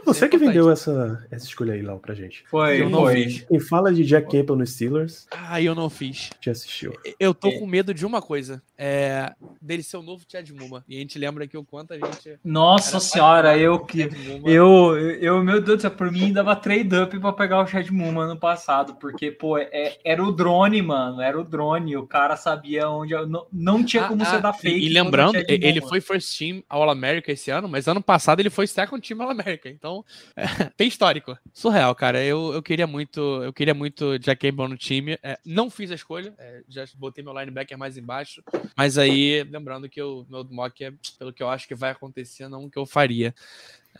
[0.04, 2.44] Você é que vendeu essa, essa escolha aí, Léo, pra gente.
[2.48, 3.24] Foi, eu não foi.
[3.24, 3.44] fiz.
[3.44, 5.26] Quem fala de Jack Campbell no Steelers.
[5.30, 6.30] Ah, eu não fiz.
[6.40, 6.92] Te assistiu.
[7.18, 7.58] Eu tô é.
[7.58, 8.62] com medo de uma coisa.
[8.76, 10.84] É dele ser o novo Chad Muma.
[10.88, 12.38] E a gente lembra aqui o quanto a gente.
[12.44, 14.08] Nossa senhora, eu que.
[14.44, 17.88] Eu, eu, meu Deus do céu, por mim dava trade up pra pegar o Chad
[17.90, 18.94] Muma ano passado.
[18.94, 21.20] Porque, pô, é, era o drone, mano.
[21.20, 21.96] Era o drone.
[21.96, 23.14] O cara sabia onde.
[23.26, 24.78] Não, não tinha como ah, você ah, dar fake.
[24.78, 28.66] E lembrando, ele foi first team All America esse ano, mas ano passado ele foi
[28.66, 29.57] second team All America.
[29.66, 30.04] Então,
[30.36, 31.36] é, bem histórico.
[31.52, 32.22] Surreal, cara.
[32.22, 35.18] Eu, eu queria muito, eu queria muito Jack Campbell no time.
[35.22, 38.42] É, não fiz a escolha, é, já botei meu linebacker mais embaixo.
[38.76, 42.48] Mas aí, lembrando que o meu mock é pelo que eu acho que vai acontecer,
[42.48, 43.34] não o que eu faria.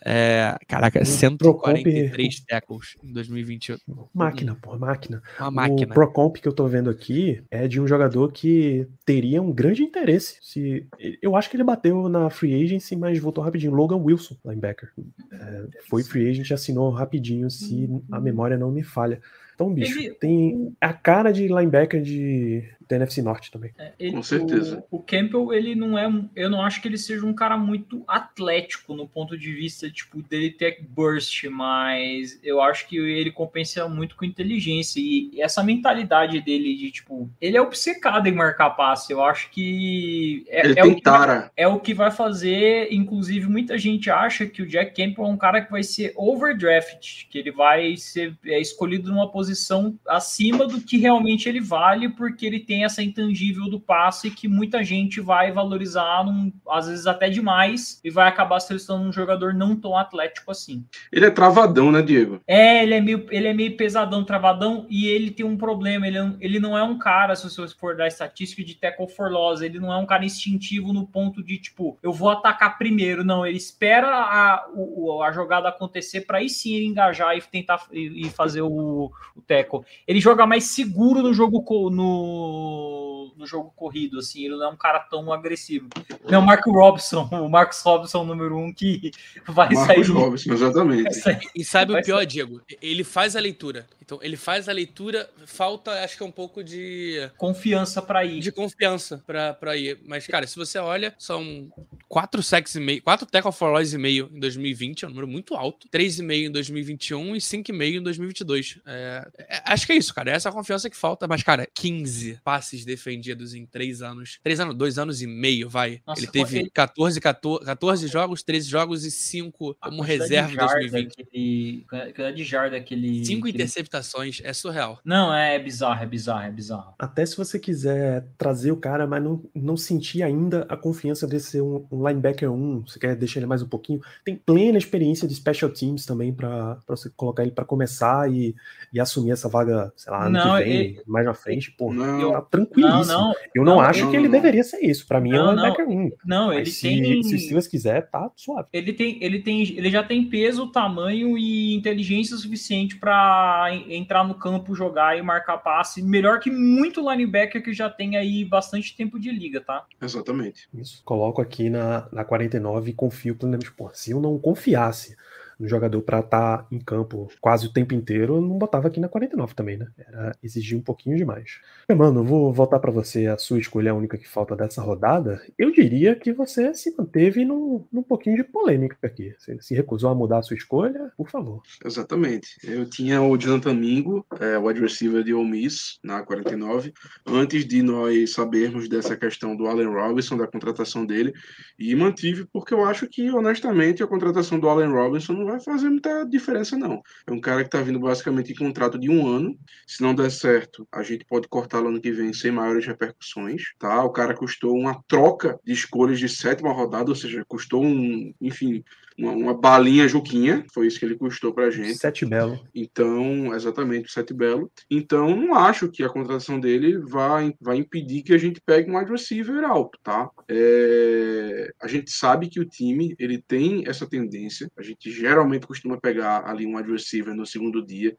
[0.04, 3.76] É, caraca, 143 tackles em 2021.
[4.14, 5.22] Máquina, pô, máquina.
[5.40, 5.90] Uma máquina.
[5.90, 9.82] O Procomp que eu tô vendo aqui é de um jogador que teria um grande
[9.82, 10.38] interesse.
[10.40, 10.86] Se,
[11.20, 13.74] eu acho que ele bateu na free agency, mas voltou rapidinho.
[13.74, 14.90] Logan Wilson, linebacker.
[15.32, 19.20] É, foi free agent, assinou rapidinho, se a memória não me falha.
[19.58, 23.72] Então, bicho, ele, tem a cara de linebacker de, da NFC Norte também.
[23.76, 24.84] É, ele, Com certeza.
[24.88, 26.08] O, o, Campbell, ele não é.
[26.36, 30.22] Eu não acho que ele seja um cara muito atlético no ponto de vista, tipo,
[30.22, 35.00] dele ter burst, mas eu acho que ele compensa muito com inteligência.
[35.00, 39.12] E essa mentalidade dele de, tipo, ele é obcecado em marcar passe.
[39.12, 40.44] Eu acho que.
[40.48, 41.40] É, ele é tem o que tara.
[41.40, 42.92] Vai, é o que vai fazer.
[42.92, 47.26] Inclusive, muita gente acha que o Jack Campbell é um cara que vai ser overdraft,
[47.28, 52.08] que ele vai ser é, escolhido numa posição posição acima do que realmente ele vale,
[52.10, 57.06] porque ele tem essa intangível do passe que muita gente vai valorizar, num, às vezes
[57.06, 60.84] até demais, e vai acabar selecionando um jogador não tão atlético assim.
[61.10, 62.40] Ele é travadão, né, Diego?
[62.46, 66.18] É, ele é meio, ele é meio pesadão, travadão, e ele tem um problema, ele,
[66.18, 69.62] é ele não é um cara, se você for dar estatística de tackle for loss,
[69.62, 73.46] ele não é um cara instintivo no ponto de, tipo, eu vou atacar primeiro, não,
[73.46, 78.26] ele espera a, o, a jogada acontecer para aí sim ele engajar e tentar e,
[78.26, 79.80] e fazer o, o tackle.
[80.06, 84.76] Ele joga mais seguro no jogo no, no jogo corrido, assim, ele não é um
[84.76, 85.88] cara tão agressivo.
[86.28, 89.12] Não, o Marco Robson, o Marcos Robson número um que
[89.46, 90.12] vai Marcos sair.
[90.12, 91.14] Robson, exatamente.
[91.18, 92.26] Sair, e sabe o pior, sair.
[92.26, 92.60] Diego?
[92.82, 93.86] Ele faz a leitura.
[94.08, 98.40] Então, ele faz a leitura, falta, acho que é um pouco de confiança para ir.
[98.40, 99.98] De confiança para ir.
[100.06, 101.70] Mas, cara, se você olha, são
[102.08, 105.28] quatro sacks e meio, quatro tackle for loss e meio em 2020, é um número
[105.28, 105.86] muito alto.
[105.90, 108.78] Três e meio em 2021 e cinco e meio em 2022.
[108.86, 110.30] É, é, acho que é isso, cara.
[110.30, 111.28] É essa confiança que falta.
[111.28, 114.38] Mas, cara, 15 passes defendidos em três anos.
[114.42, 116.00] Três anos, dois anos e meio, vai.
[116.06, 116.70] Nossa, ele teve ele...
[116.70, 121.86] 14, 14, 14 jogos, 13 jogos e 5 como reserva em 2020.
[121.90, 123.22] Aquele, de jarda aquele.
[123.22, 123.97] Cinco interceptações,
[124.44, 124.98] é surreal.
[125.04, 126.94] Não, é, é bizarro, é bizarro, é bizarro.
[126.98, 131.40] Até se você quiser trazer o cara, mas não, não sentir ainda a confiança de
[131.40, 135.26] ser um, um linebacker 1, você quer deixar ele mais um pouquinho, tem plena experiência
[135.26, 138.54] de special teams também para você colocar ele para começar e,
[138.92, 141.02] e assumir essa vaga, sei lá, ano não, que vem, ele...
[141.06, 143.04] mais na frente, pô, não, tá tranquilíssimo.
[143.06, 145.06] Não, não, eu não, acho que ele deveria ser isso.
[145.06, 146.10] Para mim é um linebacker 1.
[146.24, 147.22] Não, ele se, tem.
[147.22, 148.68] Se o Steelers quiser, tá suave.
[148.72, 154.34] Ele tem, ele tem, ele já tem peso, tamanho e inteligência suficiente para entrar no
[154.34, 159.18] campo, jogar e marcar passe, melhor que muito linebacker que já tem aí bastante tempo
[159.18, 159.84] de liga, tá?
[160.00, 160.68] Exatamente.
[160.74, 161.02] Isso.
[161.04, 163.72] Coloco aqui na, na 49 e confio plenamente.
[163.72, 165.16] Pô, se eu não confiasse
[165.58, 169.08] no jogador para estar tá em campo quase o tempo inteiro, não botava aqui na
[169.08, 169.88] 49 também, né?
[169.98, 171.58] Era exigir um pouquinho demais.
[171.94, 175.42] Mano, vou voltar para você, a sua escolha é a única que falta dessa rodada.
[175.58, 179.34] Eu diria que você se manteve num, num pouquinho de polêmica aqui.
[179.38, 181.62] Você se recusou a mudar a sua escolha, por favor.
[181.84, 182.56] Exatamente.
[182.62, 184.80] Eu tinha o Jonathan Mingo, é, o wide
[185.24, 186.92] de Ole Miss, na 49,
[187.26, 191.32] antes de nós sabermos dessa questão do Allen Robinson, da contratação dele,
[191.78, 195.88] e mantive porque eu acho que, honestamente, a contratação do Allen Robinson não vai fazer
[195.88, 197.02] muita diferença, não.
[197.26, 199.58] É um cara que está vindo basicamente em contrato de um ano.
[199.86, 203.62] Se não der certo, a gente pode cortar no ano que vem sem maiores repercussões,
[203.78, 204.04] tá?
[204.04, 208.84] O cara custou uma troca de escolhas de sétima rodada, ou seja, custou um, enfim,
[209.18, 211.98] uma, uma, balinha Juquinha, foi isso que ele custou pra gente.
[211.98, 212.60] Sete Belo.
[212.72, 214.70] Então, exatamente, Sete Belo.
[214.88, 218.96] Então, não acho que a contratação dele vai, vai impedir que a gente pegue um
[218.96, 220.30] wide receiver alto, tá?
[220.48, 225.98] É, a gente sabe que o time, ele tem essa tendência, a gente geralmente costuma
[225.98, 228.16] pegar ali um wide receiver no segundo dia,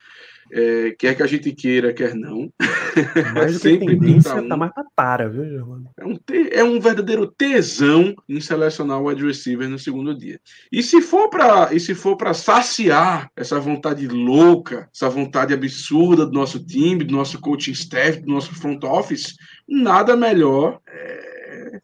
[0.51, 2.51] é, quer que a gente queira, quer não.
[3.33, 4.49] Mas a tendência um.
[4.49, 5.89] tá mais pra para, viu, Germano?
[5.97, 6.19] É um,
[6.51, 10.39] é um verdadeiro tesão em selecionar o wide receiver no segundo dia.
[10.71, 16.25] E se for para e se for para saciar essa vontade louca, essa vontade absurda
[16.25, 19.35] do nosso time, do nosso coaching staff, do nosso front office,
[19.67, 20.79] nada melhor.
[20.87, 21.29] É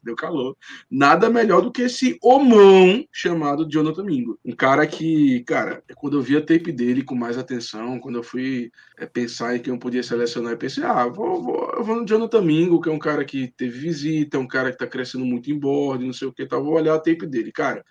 [0.02, 0.56] deu calor.
[0.90, 4.38] Nada melhor do que esse homão chamado Jonathan Mingo.
[4.44, 8.22] Um cara que, cara, quando eu vi a tape dele com mais atenção, quando eu
[8.22, 11.96] fui é, pensar em quem eu podia selecionar, eu pensei, ah, vou, vou, eu vou
[11.96, 14.86] no Jonathan Mingo, que é um cara que teve visita, é um cara que tá
[14.86, 16.64] crescendo muito em board, não sei o que, tal.
[16.64, 17.52] Vou olhar a tape dele.
[17.52, 17.84] Cara,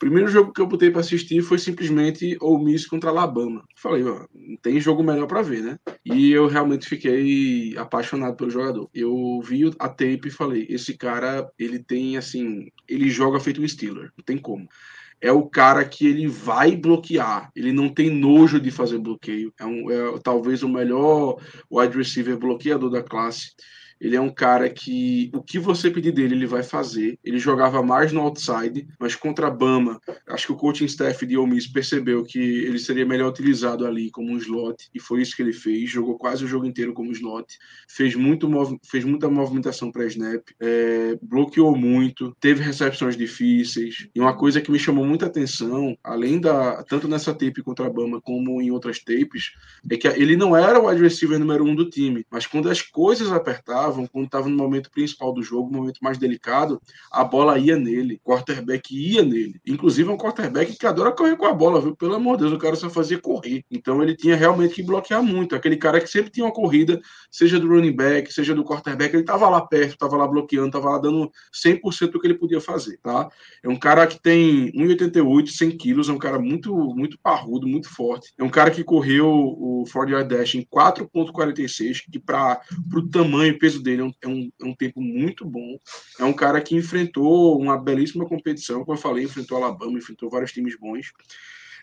[0.00, 3.62] primeiro jogo que eu botei para assistir foi simplesmente o Miss contra Alabama.
[3.76, 5.78] Falei, ó, não tem jogo melhor para ver, né?
[6.04, 8.90] E eu realmente fiquei apaixonado pelo jogador.
[8.92, 13.68] Eu vi a tape e falei, esse cara, ele tem assim, ele joga feito um
[13.68, 14.66] Steeler, não tem como
[15.20, 17.50] é o cara que ele vai bloquear.
[17.54, 19.52] Ele não tem nojo de fazer bloqueio.
[19.60, 21.36] É, um, é talvez o melhor
[21.70, 23.52] wide receiver bloqueador da classe.
[24.00, 27.18] Ele é um cara que o que você pedir dele, ele vai fazer.
[27.22, 31.50] Ele jogava mais no outside, mas contra Bama, acho que o coaching staff de Ole
[31.50, 35.42] Miss percebeu que ele seria melhor utilizado ali como um slot, e foi isso que
[35.42, 35.90] ele fez.
[35.90, 37.58] Jogou quase o jogo inteiro como slot.
[37.88, 38.48] Fez, muito,
[38.84, 44.08] fez muita movimentação para snap, é, bloqueou muito, teve recepções difíceis.
[44.14, 48.20] E uma coisa que me chamou muita atenção, além da tanto nessa tape contra Bama
[48.20, 49.52] como em outras tapes,
[49.90, 52.80] é que ele não era o wide receiver número um do time, mas quando as
[52.80, 56.80] coisas apertavam, estavam, quando estava no momento principal do jogo, momento mais delicado,
[57.10, 59.60] a bola ia nele, o quarterback ia nele.
[59.66, 61.94] Inclusive, é um quarterback que adora correr com a bola, viu?
[61.96, 63.64] Pelo amor de Deus, o cara só fazia correr.
[63.70, 65.54] Então, ele tinha realmente que bloquear muito.
[65.54, 67.00] Aquele cara que sempre tinha uma corrida,
[67.30, 70.90] seja do running back, seja do quarterback, ele estava lá perto, estava lá bloqueando, estava
[70.90, 73.28] lá dando 100% do que ele podia fazer, tá?
[73.62, 77.88] É um cara que tem 1,88, 100 quilos, é um cara muito, muito parrudo, muito
[77.88, 78.32] forte.
[78.38, 82.60] É um cara que correu o 40 yard dash em 4,46, que para
[82.94, 85.78] o tamanho e peso dele é um, é um, é um, tempo muito bom.
[86.18, 90.52] É um cara que enfrentou uma belíssima competição, como eu falei, enfrentou Alabama, enfrentou vários
[90.52, 91.12] times bons.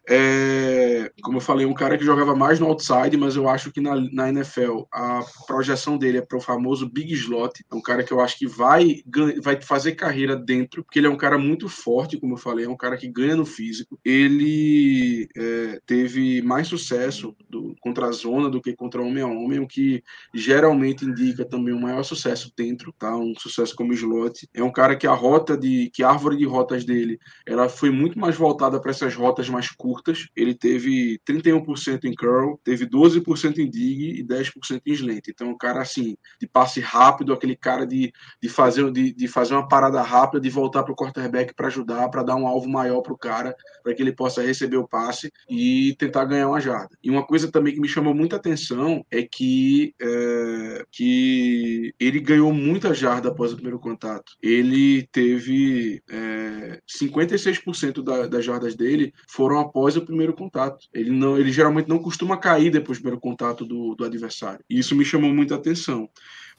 [0.10, 3.82] É, como eu falei, um cara que jogava mais no outside, mas eu acho que
[3.82, 7.66] na, na NFL a projeção dele é para o famoso big slot.
[7.70, 9.02] É um cara que eu acho que vai,
[9.44, 12.70] vai fazer carreira dentro, porque ele é um cara muito forte, como eu falei, é
[12.70, 14.00] um cara que ganha no físico.
[14.06, 19.60] Ele é, teve mais sucesso do, contra a zona do que contra homem a homem,
[19.60, 20.02] o que
[20.34, 23.14] geralmente indica também um maior sucesso dentro, tá?
[23.18, 24.48] Um sucesso como slot.
[24.54, 27.90] É um cara que a rota de, que a árvore de rotas dele, ela foi
[27.90, 32.86] muito mais voltada para essas rotas mais curtas curtas, ele teve 31% em curl, teve
[32.86, 35.28] 12% em dig e 10% em slant.
[35.28, 38.12] Então, um cara assim, de passe rápido, aquele cara de,
[38.42, 42.10] de, fazer, de, de fazer uma parada rápida, de voltar para o quarterback para ajudar,
[42.10, 45.32] para dar um alvo maior para o cara, para que ele possa receber o passe
[45.50, 46.96] e tentar ganhar uma jarda.
[47.04, 52.54] E uma coisa também que me chamou muita atenção é que, é, que ele ganhou
[52.54, 54.34] muita jarda após o primeiro contato.
[54.42, 60.88] Ele teve é, 56% da, das jardas dele foram após após o primeiro contato.
[60.94, 64.64] Ele não, ele geralmente não costuma cair depois do primeiro contato do, do adversário.
[64.70, 66.10] E isso me chamou muita atenção.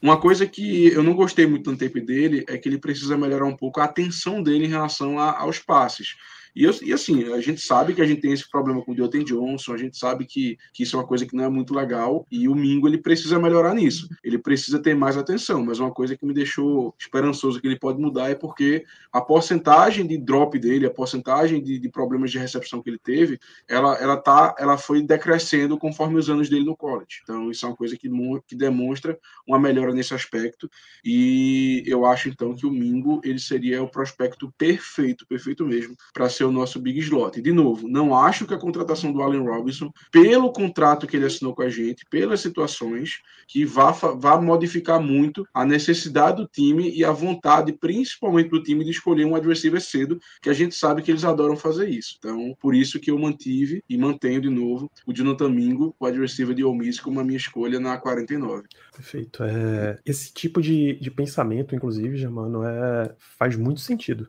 [0.00, 3.44] Uma coisa que eu não gostei muito no tape dele é que ele precisa melhorar
[3.44, 6.16] um pouco a atenção dele em relação a, aos passes.
[6.58, 9.22] E, e, assim, a gente sabe que a gente tem esse problema com o Deontay
[9.22, 12.26] Johnson, a gente sabe que, que isso é uma coisa que não é muito legal,
[12.28, 14.08] e o Mingo ele precisa melhorar nisso.
[14.24, 18.00] Ele precisa ter mais atenção, mas uma coisa que me deixou esperançoso que ele pode
[18.00, 22.82] mudar é porque a porcentagem de drop dele, a porcentagem de, de problemas de recepção
[22.82, 27.20] que ele teve, ela, ela, tá, ela foi decrescendo conforme os anos dele no college.
[27.22, 28.10] Então, isso é uma coisa que,
[28.48, 29.16] que demonstra
[29.46, 30.68] uma melhora nesse aspecto,
[31.04, 36.28] e eu acho então que o Mingo ele seria o prospecto perfeito, perfeito mesmo, para
[36.28, 37.40] ser o nosso big slot.
[37.40, 41.54] De novo, não acho que a contratação do Allen Robinson, pelo contrato que ele assinou
[41.54, 47.04] com a gente, pelas situações, que vá, vá modificar muito a necessidade do time e
[47.04, 51.10] a vontade, principalmente do time, de escolher um adversário cedo, que a gente sabe que
[51.10, 52.16] eles adoram fazer isso.
[52.18, 56.54] Então, por isso que eu mantive e mantenho de novo o Jonathan Mingo, o adversário
[56.54, 58.68] de Ole Miss, como a minha escolha na 49.
[58.94, 59.42] Perfeito.
[59.42, 64.28] É, esse tipo de, de pensamento, inclusive, Germano, é, faz muito sentido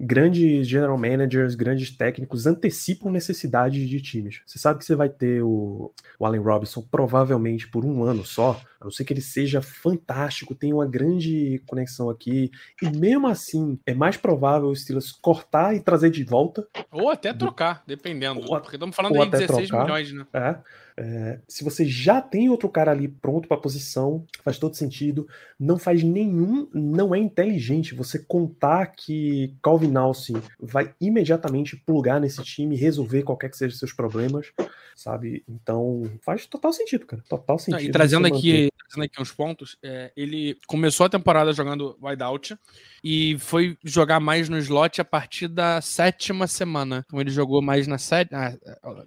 [0.00, 4.40] grandes general managers, grandes técnicos antecipam necessidades de times.
[4.46, 8.60] Você sabe que você vai ter o, o Allen Robinson provavelmente por um ano só,
[8.80, 12.50] a não ser que ele seja fantástico, tenha uma grande conexão aqui,
[12.80, 16.66] e mesmo assim é mais provável o Steelers cortar e trazer de volta.
[16.90, 18.40] Ou até trocar, dependendo.
[18.40, 20.26] Ou, porque estamos falando de 16 trocar, milhões, né?
[20.32, 20.56] É,
[21.02, 25.26] é, se você já tem outro cara ali pronto para a posição, faz todo sentido.
[25.58, 32.42] Não faz nenhum, não é inteligente você contar que Calvin Austin vai imediatamente plugar nesse
[32.42, 34.52] time, resolver qualquer que seja seus problemas,
[34.94, 35.42] sabe?
[35.48, 37.22] Então faz total sentido, cara.
[37.26, 37.88] Total sentido.
[37.88, 42.58] e trazendo aqui, trazendo aqui uns pontos, é, ele começou a temporada jogando wideout
[43.02, 47.04] e foi jogar mais no slot a partir da sétima semana.
[47.06, 48.52] Então ele jogou mais na, set, na,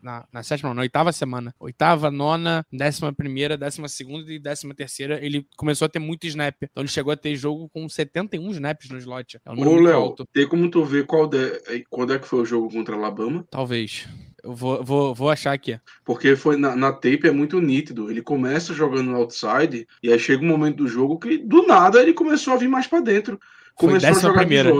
[0.02, 1.54] na, na sétima, não, na oitava semana.
[1.60, 5.24] Oitava, nona, décima primeira, décima segunda e décima terceira.
[5.24, 6.56] Ele começou a ter muito snap.
[6.62, 9.40] Então ele chegou a ter jogo com 71 snaps no slot.
[9.46, 12.46] É um Ô, Léo, tem como tu ver qual de, quando é que foi o
[12.46, 13.46] jogo contra a Alabama?
[13.50, 14.08] Talvez.
[14.44, 15.80] Eu vou, vou, vou achar aqui.
[16.04, 18.12] Porque foi na, na tape é muito nítido.
[18.12, 22.02] Ele começa jogando no outside e aí chega um momento do jogo que do nada
[22.02, 23.40] ele começou a vir mais para dentro.
[23.76, 24.72] Começou a jogar primeira.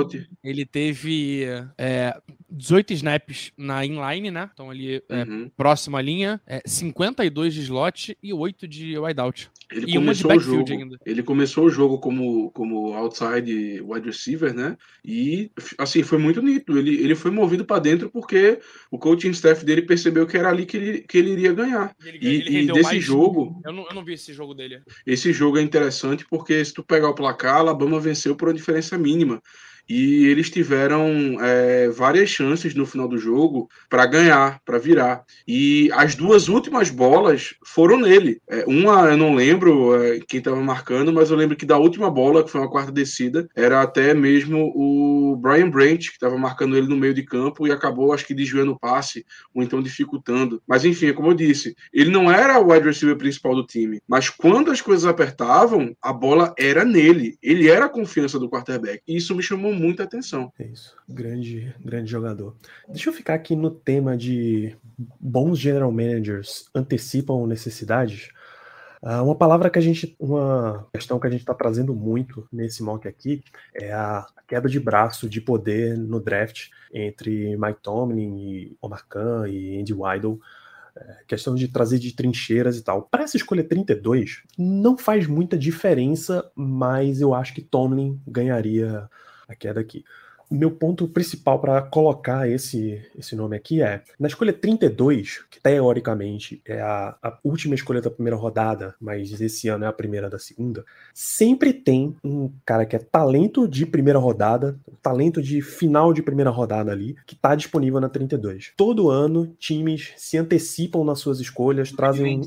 [0.44, 1.46] Ele teve
[1.78, 2.16] é,
[2.50, 4.50] 18 snaps na inline, né?
[4.54, 5.50] Então ali é, uhum.
[5.56, 9.50] próxima linha, é, 52 de slot e 8 de wideout.
[9.74, 10.72] Ele e começou o jogo.
[10.72, 10.98] Ainda.
[11.06, 14.78] Ele começou o jogo como, como outside wide receiver, né?
[15.04, 16.78] E assim foi muito nítido.
[16.78, 18.60] Ele, ele foi movido para dentro porque
[18.92, 21.96] o coaching staff dele percebeu que era ali que ele, que ele iria ganhar.
[22.06, 23.04] Ele, e, ele e desse mais...
[23.04, 24.82] jogo, eu não, eu não vi esse jogo dele.
[25.06, 28.98] Esse jogo é interessante porque se tu pegar o placar, Alabama venceu por uma diferença
[28.98, 29.42] mínima
[29.88, 35.24] e eles tiveram é, várias chances no final do jogo para ganhar, para virar.
[35.48, 38.42] E as duas últimas bolas foram nele.
[38.50, 42.10] É, uma eu não lembro é, quem estava marcando, mas eu lembro que da última
[42.10, 46.78] bola, que foi uma quarta descida, era até mesmo o Brian Branch que estava marcando
[46.78, 50.62] ele no meio de campo e acabou, acho que, desviando o passe ou então dificultando.
[50.68, 54.30] Mas enfim, como eu disse, ele não era o wide receiver principal do time, mas
[54.30, 57.38] quando as coisas apertavam, a bola era nele.
[57.42, 59.02] Ele era a confiança do quarterback.
[59.08, 60.52] E isso me chamou muita atenção.
[60.60, 60.96] É isso.
[61.08, 62.56] Grande, grande jogador.
[62.88, 64.76] Deixa eu ficar aqui no tema de
[65.20, 68.30] bons general managers antecipam necessidades.
[69.02, 72.82] Uh, uma palavra que a gente, uma questão que a gente está trazendo muito nesse
[72.82, 73.44] mock aqui
[73.76, 79.48] é a queda de braço de poder no draft entre Mike Tomlin e Omar Khan
[79.50, 80.40] e Andy Weidel.
[80.96, 83.02] É, questão de trazer de trincheiras e tal.
[83.02, 89.10] Para essa escolha 32, não faz muita diferença, mas eu acho que Tomlin ganharia
[89.48, 90.04] a queda aqui.
[90.50, 95.60] O meu ponto principal para colocar esse, esse nome aqui é, na escolha 32, que
[95.60, 100.30] teoricamente é a, a, última escolha da primeira rodada, mas esse ano é a primeira
[100.30, 106.14] da segunda, sempre tem um cara que é talento de primeira rodada, talento de final
[106.14, 108.74] de primeira rodada ali, que está disponível na 32.
[108.78, 112.42] Todo ano, times se antecipam nas suas escolhas, trazem,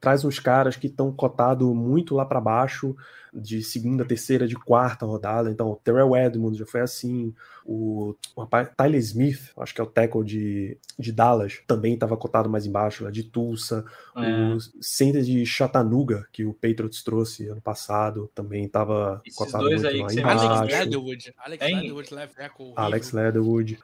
[0.00, 2.96] traz uns caras que estão cotados muito lá para baixo,
[3.32, 5.50] de segunda, terceira, de quarta rodada.
[5.50, 7.34] Então, o Terrell Edmonds já foi assim.
[7.64, 8.46] O, o
[8.76, 13.04] Tyler Smith, acho que é o tackle de, de Dallas, também estava cotado mais embaixo,
[13.04, 13.84] lá de Tulsa.
[14.16, 14.54] É.
[14.54, 19.92] O center de Chattanooga, que o Patriots trouxe ano passado, também estava cotado muito lá
[19.92, 20.46] embaixo.
[20.46, 21.34] Alex Leatherwood.
[21.38, 22.72] Alex Leatherwood, left tackle.
[22.76, 23.78] Alex Leatherwood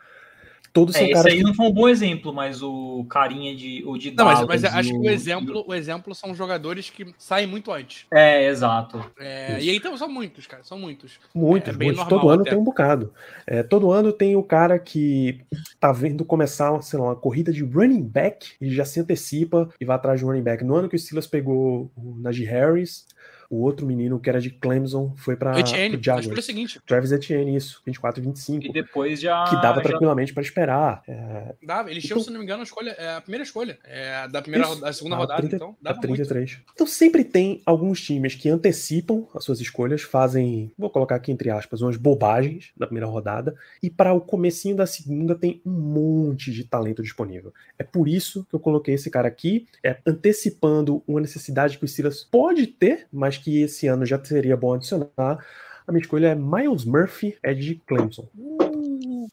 [0.79, 1.27] todos é, são caras.
[1.27, 1.45] Esse aí que...
[1.45, 4.75] não foi um bom exemplo, mas o carinha de o de Dallas, Não, mas, mas
[4.75, 5.01] acho o...
[5.01, 8.07] que o exemplo, o exemplo são jogadores que saem muito antes.
[8.11, 9.05] É, exato.
[9.19, 11.19] É, e aí então são muitos, cara, são muitos.
[11.35, 12.05] Muitos, é, muitos.
[12.07, 12.51] Todo ano até.
[12.51, 13.13] tem um bocado.
[13.47, 15.41] É, todo ano tem o cara que
[15.81, 19.85] tá vendo começar, sei lá, uma corrida de running back e já se antecipa e
[19.85, 20.65] vai atrás de running back.
[20.65, 23.07] No ano que o Steelers pegou o Najee Harris,
[23.51, 26.81] o outro menino que era de Clemson foi para Etienne, acho que o seguinte.
[26.87, 28.67] Travis Etienne, isso, 24 25.
[28.67, 29.89] E depois já que dava já...
[29.89, 31.03] tranquilamente para esperar.
[31.09, 31.55] É...
[31.63, 34.43] Dava, ele então, se não me engano, a escolha, é a primeira escolha, é da
[34.43, 36.51] primeira isso, a segunda rodada, 30, então, dava a 33.
[36.53, 36.65] Muito.
[36.75, 41.51] Então sempre tem alguns times que antecipam as suas escolhas, fazem, vou colocar aqui entre
[41.51, 46.53] aspas, umas bobagens da primeira rodada e para o comecinho da segunda tem um monte
[46.53, 47.53] de talento disponível.
[47.79, 51.89] É por isso que eu coloquei esse cara aqui, é antecipando uma necessidade que o
[51.89, 55.45] Silas pode ter, mas que esse ano já seria bom adicionar.
[55.87, 58.29] A minha escolha é Miles Murphy, é de Clemson.
[58.37, 59.27] Uh,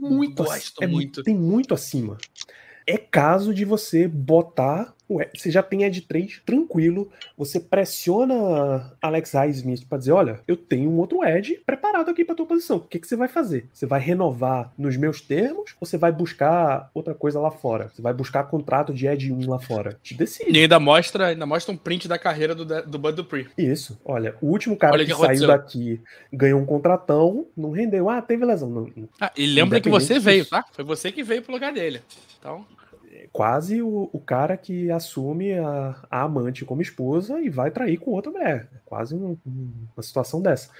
[0.00, 1.22] muito, Gosto é, muito.
[1.22, 2.16] Tem muito acima.
[2.86, 9.32] É caso de você botar Ué, você já tem Ed 3 tranquilo, você pressiona Alex
[9.32, 12.76] Highsmith para dizer, olha, eu tenho um outro Ed preparado aqui para tua posição.
[12.76, 13.68] O que, que você vai fazer?
[13.72, 17.90] Você vai renovar nos meus termos ou você vai buscar outra coisa lá fora?
[17.92, 19.98] Você vai buscar contrato de Ed 1 lá fora?
[20.02, 20.56] Te decide.
[20.56, 23.48] E ainda mostra, ainda mostra um print da carreira do, do Bud Dupree.
[23.58, 23.98] Isso.
[24.04, 26.00] Olha, o último cara Olha que, que saiu daqui
[26.32, 28.08] ganhou um contratão, não rendeu.
[28.08, 28.70] Ah, teve lesão.
[28.70, 30.64] Não, Ah, e lembra que você veio, tá?
[30.72, 32.00] Foi você que veio pro lugar dele.
[32.38, 32.64] Então,
[33.32, 38.10] quase o, o cara que assume a, a amante como esposa e vai trair com
[38.12, 38.68] outra mulher.
[38.74, 40.70] É quase um- um- uma situação dessa.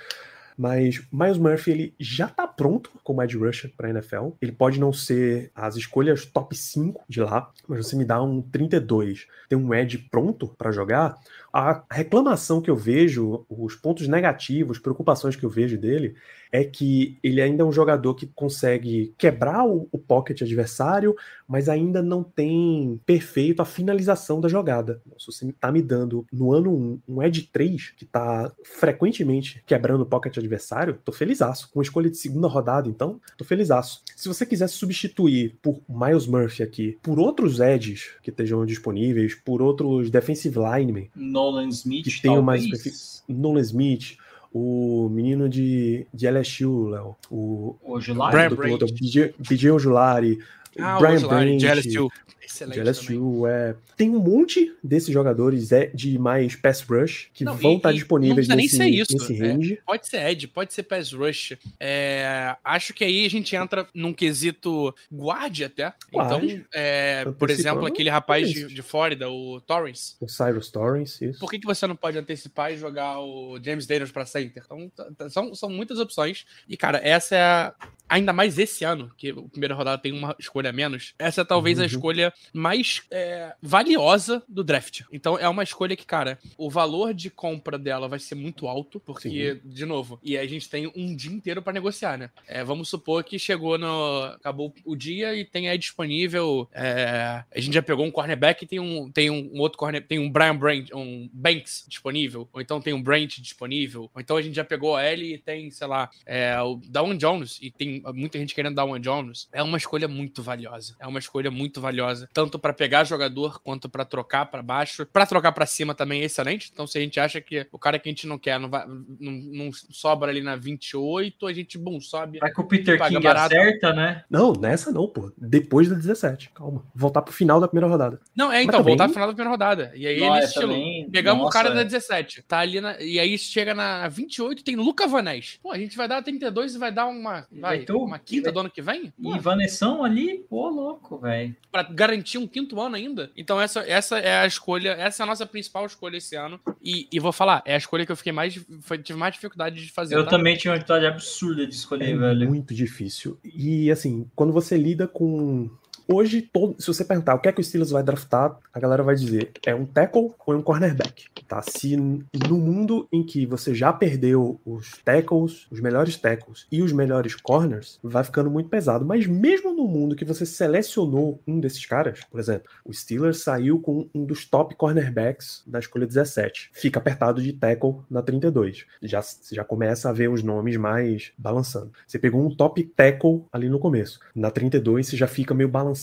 [0.59, 4.31] Mas Miles Murphy ele já tá pronto como edge rusher para NFL.
[4.43, 8.43] Ele pode não ser as escolhas top 5 de lá, mas você me dá um
[8.43, 11.17] 32, tem um edge pronto para jogar.
[11.51, 16.15] A reclamação que eu vejo, os pontos negativos, preocupações que eu vejo dele
[16.53, 21.15] é que ele ainda é um jogador que consegue quebrar o, o pocket adversário,
[21.47, 25.01] mas ainda não tem perfeito a finalização da jogada.
[25.19, 30.03] Se você tá me dando no ano 1 um Ed 3, que tá frequentemente quebrando
[30.03, 31.71] o pocket adversário, tô felizaço.
[31.73, 34.03] Com escolha de segunda rodada, então, tô felizaço.
[34.17, 39.63] Se você quiser substituir por Miles Murphy aqui, por outros edges que estejam disponíveis, por
[39.63, 43.23] outros defensive linemen, Nolan Smith, Que tenham mais.
[43.29, 44.17] Nolan Smith,
[44.53, 48.31] o menino de, de LSU, Léo, o O July.
[48.31, 50.39] Brian do piloto, BJ BJ Ojulari,
[50.79, 52.09] ah, Brian LSU.
[52.09, 52.91] de Excelente também.
[52.91, 53.77] LSU, é.
[53.97, 57.93] Tem um monte desses jogadores é, de mais pass rush que Não, vão e- estar
[57.93, 59.47] e disponíveis não precisa nem nesse, ser isso, nesse é.
[59.53, 59.79] range.
[59.87, 61.57] Pode ser Ed, pode ser Pass Rush.
[61.79, 65.93] É, acho que aí a gente entra num quesito guarde até.
[66.13, 66.47] Guarde.
[66.47, 70.17] Então, é, por exemplo, aquele rapaz de, de Flórida, o Torrance.
[70.21, 71.39] O Cyrus Torrance, isso.
[71.39, 74.63] Por que, que você não pode antecipar e jogar o James Daniels para center?
[74.65, 76.45] Então, tá- tá- são, são muitas opções.
[76.69, 77.75] E, cara, essa é a,
[78.09, 81.15] ainda mais esse ano, que o primeira rodada tem uma escolha a menos.
[81.19, 81.87] Essa é talvez a Uhum.
[81.89, 85.03] escolha mais é, valiosa do draft.
[85.13, 89.01] Então, é uma escolha que, cara, o valor de compra dela vai ser muito alto,
[89.01, 92.31] porque, de novo, e a gente tem um dia inteiro para negociar, né?
[92.47, 94.23] É, vamos supor que chegou no.
[94.35, 96.69] Acabou o dia e tem aí disponível.
[96.73, 100.19] é, a gente já pegou um cornerback e tem um, tem um outro corner, tem
[100.19, 104.43] um Brian Branch, um Banks disponível, ou então tem um Branch disponível, ou então a
[104.43, 108.03] gente já pegou a L e tem, sei lá, é, o Dawan Jones, e tem
[108.15, 109.49] muita gente querendo Dawan Jones.
[109.53, 110.97] É uma escolha muito valiosa.
[110.99, 115.07] É uma escolha muito valiosa, tanto para pegar jogador quanto para trocar para baixo.
[115.07, 116.71] Para trocar para cima também é excelente.
[116.73, 118.85] Então, se a gente acha que o cara que a gente não quer não, vai,
[118.87, 122.39] não, não sobra ali na 28, a gente, bom, sobe.
[122.41, 123.55] Vai que o Peter King barato.
[123.55, 124.25] acerta, né?
[124.29, 125.33] Não, nessa não, pô.
[125.39, 126.85] Depois da 17, calma.
[126.95, 128.21] Voltar pro final da primeira rodada.
[128.35, 129.93] Não, é, Mas então, também- voltar pro final da primeira rodada.
[129.95, 130.67] E aí Não, ele estilo.
[130.69, 131.85] também- Pegamos o nossa, cara da é.
[131.85, 132.43] 17.
[132.43, 133.01] Tá ali na.
[133.01, 135.59] E aí chega na 28 tem Luca Vanés.
[135.63, 137.47] Pô, a gente vai dar 32 e vai dar uma.
[137.53, 139.13] Vai, Vai ter o- uma quinta do ano que vem?
[139.23, 141.55] Pô, E Vanessão ali, pô, louco, velho.
[141.71, 143.31] pra garantir um quinto ano ainda.
[143.37, 146.61] Então, essa, essa é a escolha, essa é a nossa principal escolha esse ano.
[146.83, 148.59] E, e vou falar, é a escolha que eu fiquei mais.
[148.83, 150.15] Foi, tive mais dificuldade de fazer.
[150.17, 150.31] Eu tá?
[150.31, 152.49] também tinha uma vontade absurda de escolher, É velho.
[152.49, 153.39] muito difícil.
[153.45, 155.71] E assim, quando você lida com.
[156.13, 156.75] Hoje, todo...
[156.77, 159.53] se você perguntar o que é que o Steelers vai draftar, a galera vai dizer
[159.65, 161.27] é um tackle ou é um cornerback.
[161.47, 161.63] Tá?
[161.63, 166.93] Se no mundo em que você já perdeu os tackles, os melhores tackles e os
[166.93, 169.05] melhores corners, vai ficando muito pesado.
[169.05, 173.79] Mas mesmo no mundo que você selecionou um desses caras, por exemplo, o Steelers saiu
[173.79, 176.71] com um dos top cornerbacks na escolha 17.
[176.73, 178.85] Fica apertado de tackle na 32.
[179.01, 179.23] Já,
[179.53, 181.93] já começa a ver os nomes mais balançando.
[182.05, 184.19] Você pegou um top tackle ali no começo.
[184.35, 186.00] Na 32 você já fica meio balançado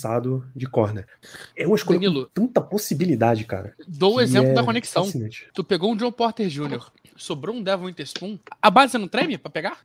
[0.56, 1.08] de corner.
[1.56, 2.26] É uma escolha Danilo.
[2.26, 3.74] com tanta possibilidade, cara.
[3.88, 5.06] Dou o exemplo é da conexão.
[5.06, 5.48] fascinante.
[5.54, 9.50] Tu pegou um John Porter Jr., sobrou um Devon Witherspoon, a base não treme pra
[9.50, 9.82] pegar?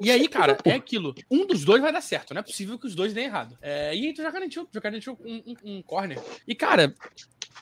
[0.00, 1.14] E aí, cara, é aquilo.
[1.30, 2.32] Um dos dois vai dar certo.
[2.32, 3.56] Não é possível que os dois deem errado.
[3.60, 6.18] É, e aí tu já garantiu, já garantiu um, um- um corner.
[6.48, 6.94] E, cara,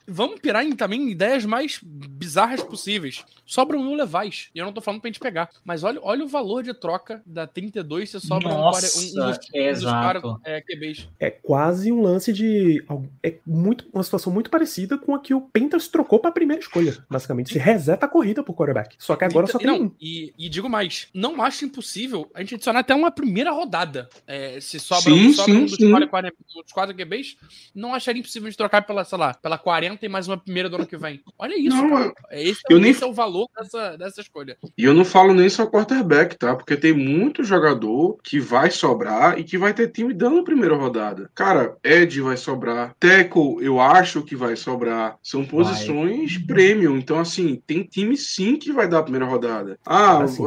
[0.09, 3.25] vamos pirar em também ideias mais bizarras possíveis.
[3.45, 4.49] Sobra um Will Levice.
[4.55, 5.49] E eu não tô falando pra gente pegar.
[5.65, 9.05] Mas olha, olha o valor de troca da 32 se sobra um, Nossa, um, um
[9.05, 11.09] dos, um dos caras é, QBs.
[11.19, 12.85] É quase um lance de.
[13.23, 16.63] É muito, uma situação muito parecida com a que o Panthers trocou para a primeira
[16.63, 17.53] escolha, basicamente.
[17.53, 18.97] Se reseta a corrida pro quarterback.
[18.99, 19.95] Só que agora só tem não, um.
[20.01, 24.09] e, e digo mais, não acho impossível a gente adicionar até uma primeira rodada.
[24.27, 25.91] É, se sobra, Sim, sobra sim, um dos sim.
[25.91, 26.33] quatro, quatro,
[26.65, 27.37] dos quatro QBs,
[27.75, 30.77] não acharia impossível de trocar pela, sei lá, pela 40 e mais uma primeira do
[30.77, 31.21] ano que vem.
[31.39, 32.13] Olha isso, Não, cara.
[32.31, 34.57] É, Esse, é, eu o- nem- esse é o valor dessa, dessa escolha.
[34.77, 36.55] E eu não falo nem só quarterback, tá?
[36.55, 41.31] Porque tem muito jogador que vai sobrar e que vai ter time dando primeira rodada.
[41.35, 42.95] Cara, Ed vai sobrar.
[42.99, 45.17] Tackle, eu acho que vai sobrar.
[45.23, 46.97] São posições premium.
[46.99, 49.79] Então, assim, tem time sim que vai dar a primeira rodada.
[49.87, 50.45] Ah, Assim,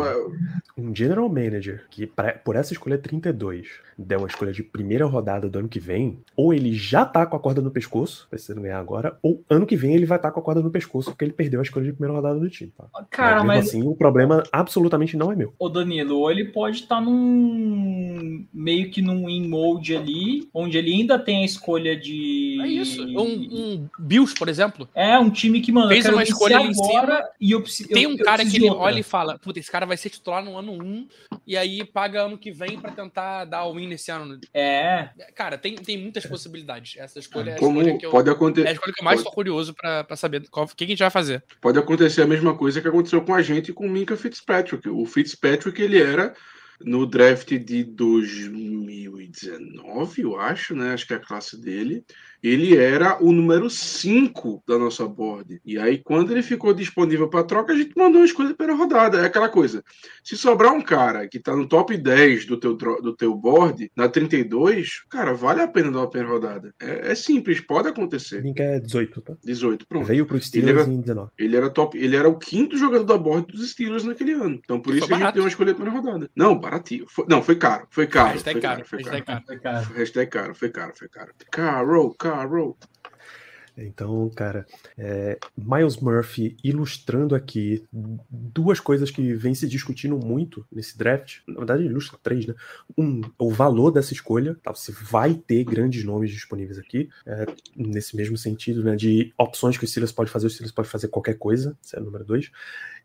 [0.77, 3.67] Um general manager que, pra- por essa escolha 32,
[3.97, 7.35] der uma escolha de primeira rodada do ano que vem, ou ele já tá com
[7.35, 10.39] a corda no pescoço, precisando ganhar agora, ou ano que vem ele vai estar com
[10.39, 12.71] a corda no pescoço porque ele perdeu a escolha de primeira rodada do time.
[12.77, 12.85] Tá?
[13.09, 13.67] Cara, mas.
[13.67, 15.53] assim, o problema absolutamente não é meu.
[15.59, 18.45] O Danilo, ou ele pode estar num.
[18.53, 22.59] meio que num in mode ali, onde ele ainda tem a escolha de.
[22.61, 23.03] É isso.
[23.03, 24.87] Um, um Bills, por exemplo.
[24.93, 27.89] É, um time que, mano, Fez uma escolha agora cima, e eu preciso.
[27.89, 30.09] Tem um eu, cara eu que ele olha e fala: Puta, esse cara vai ser
[30.09, 31.07] titular no ano 1
[31.45, 34.39] e aí paga ano que vem para tentar dar o win nesse ano.
[34.53, 35.09] É.
[35.35, 36.95] Cara, tem, tem muitas possibilidades.
[36.97, 38.67] Essa escolha é a Como escolha que eu, pode acontecer.
[38.67, 41.43] É a escolha que eu mais curioso para saber o que a gente vai fazer.
[41.59, 44.87] Pode acontecer a mesma coisa que aconteceu com a gente e com o Minka Fitzpatrick.
[44.89, 46.35] O Fitzpatrick, ele era
[46.83, 50.93] no draft de 2019, eu acho, né?
[50.93, 52.05] Acho que é a classe dele
[52.43, 55.61] ele era o número 5 da nossa board.
[55.65, 59.19] E aí, quando ele ficou disponível para troca, a gente mandou uma escolha pela rodada.
[59.19, 59.83] É aquela coisa.
[60.23, 64.09] Se sobrar um cara que está no top 10 do teu, do teu board, na
[64.09, 66.73] 32, cara, vale a pena dar uma primeira rodada.
[66.79, 68.41] É, é simples, pode acontecer.
[68.41, 69.33] Link é 18, tá?
[69.43, 70.05] 18, pronto.
[70.05, 71.31] Veio pro Steelers ele era, em 19.
[71.37, 74.59] Ele era, top, ele era o quinto jogador da board dos Steelers naquele ano.
[74.63, 76.29] Então, por isso a gente deu uma escolha pela rodada.
[76.35, 77.05] Não, baratinho.
[77.07, 77.87] Foi, não, foi caro.
[77.89, 78.33] Foi caro.
[78.33, 78.85] Hashtag foi caro.
[78.85, 79.43] Foi caro.
[79.45, 79.93] Foi caro.
[79.93, 80.55] Hashtag caro.
[80.55, 80.93] Foi caro.
[80.95, 81.31] Foi caro.
[81.51, 82.30] Caro, caro.
[82.31, 82.77] song I wrote.
[83.85, 84.65] Então, cara,
[84.97, 91.39] é, Miles Murphy ilustrando aqui duas coisas que vem se discutindo muito nesse draft.
[91.47, 92.55] Na verdade, ilustra três, né?
[92.97, 94.55] Um, o valor dessa escolha.
[94.63, 94.73] Tá?
[94.73, 97.45] Você vai ter grandes nomes disponíveis aqui, é,
[97.75, 98.95] nesse mesmo sentido, né?
[98.95, 101.77] De opções que o Steelers pode fazer, o Steelers pode fazer qualquer coisa.
[101.83, 102.51] Esse é o número dois.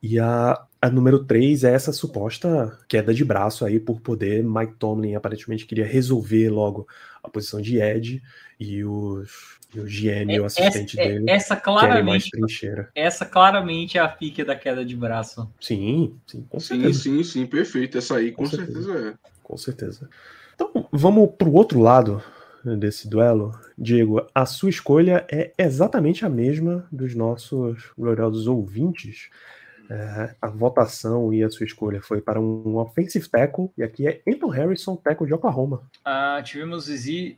[0.03, 4.44] E a, a número 3 é essa suposta queda de braço aí por poder.
[4.44, 6.86] Mike Tomlin aparentemente queria resolver logo
[7.23, 8.23] a posição de Ed
[8.59, 11.30] e os e o GM, é, o assistente essa, dele.
[11.30, 12.30] Essa claramente.
[12.94, 15.51] Essa claramente é a pique da queda de braço.
[15.60, 16.98] Sim, sim, com certeza.
[17.01, 17.98] Sim, sim, sim, perfeito.
[17.98, 18.82] Essa aí com, com certeza.
[18.82, 19.14] certeza é.
[19.43, 20.10] Com certeza.
[20.55, 22.22] Então, vamos pro outro lado
[22.78, 23.52] desse duelo.
[23.76, 29.28] Diego, a sua escolha é exatamente a mesma dos nossos gloriosos ouvintes.
[29.91, 34.21] É, a votação e a sua escolha foi para um offensive tackle, e aqui é
[34.27, 35.83] Anton Harrison, tackle de Oklahoma.
[36.05, 36.89] Ah, tivemos,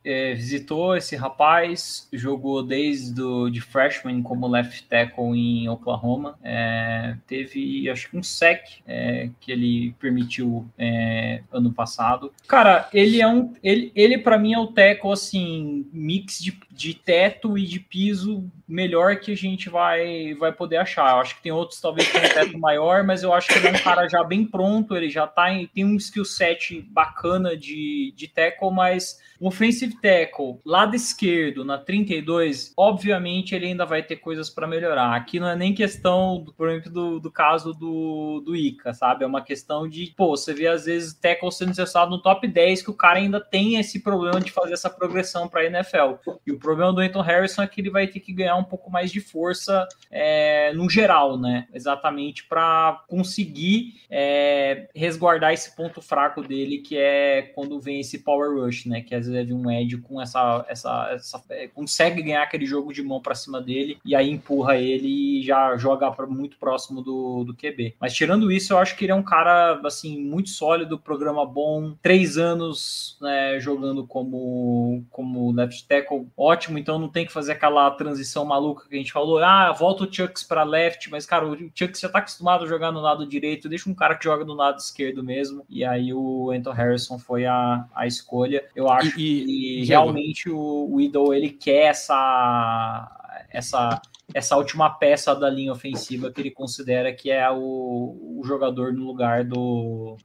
[0.04, 7.16] é, visitou esse rapaz, jogou desde do, de freshman como left tackle em Oklahoma, é,
[7.26, 12.32] teve acho que um sec é, que ele permitiu é, ano passado.
[12.46, 16.94] Cara, ele é um, ele, ele para mim é o tackle assim, mix de, de
[16.94, 21.12] teto e de piso melhor que a gente vai, vai poder achar.
[21.12, 23.70] Eu acho que tem outros talvez com teto maior, mas eu acho que ele é
[23.70, 28.12] um cara já bem pronto, ele já tá em, tem um skill set bacana de,
[28.16, 34.16] de tackle, mas um offensive tackle, lado esquerdo, na 32, obviamente ele ainda vai ter
[34.16, 35.14] coisas para melhorar.
[35.14, 39.24] Aqui não é nem questão, por exemplo, do, do caso do, do Ica, sabe?
[39.24, 42.82] É uma questão de, pô, você vê às vezes tackle sendo cessado no top 10
[42.82, 46.16] que o cara ainda tem esse problema de fazer essa progressão para a NFL.
[46.46, 48.90] E o problema do Anton Harrison é que ele vai ter que ganhar um pouco
[48.90, 51.66] mais de força é, no geral, né?
[51.72, 58.58] Exatamente para conseguir é, resguardar esse ponto fraco dele, que é quando vem esse power
[58.58, 59.00] rush, né?
[59.00, 63.02] Que às vezes um Ed com essa, essa, essa é, consegue ganhar aquele jogo de
[63.02, 67.54] mão para cima dele e aí empurra ele e já joga muito próximo do, do
[67.54, 67.94] QB.
[68.00, 71.94] Mas tirando isso, eu acho que ele é um cara assim muito sólido, programa bom,
[72.02, 76.78] três anos né, jogando como como left tackle, ótimo.
[76.78, 79.38] Então não tem que fazer aquela transição maluca que a gente falou.
[79.38, 82.92] Ah, volta o Chucks para left, mas cara, o Chucks já tá acostumado a jogar
[82.92, 85.64] no lado direito, deixa um cara que joga no lado esquerdo mesmo.
[85.68, 88.64] E aí o Anton Harrison foi a, a escolha.
[88.74, 94.00] Eu acho e, e realmente o, o Idol ele quer essa essa
[94.34, 99.04] essa última peça da linha ofensiva que ele considera que é o, o jogador no
[99.04, 100.16] lugar do,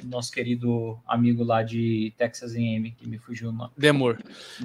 [0.00, 3.70] do, nosso querido amigo lá de Texas A&M, que me fugiu o nome.
[3.76, 4.18] Demor.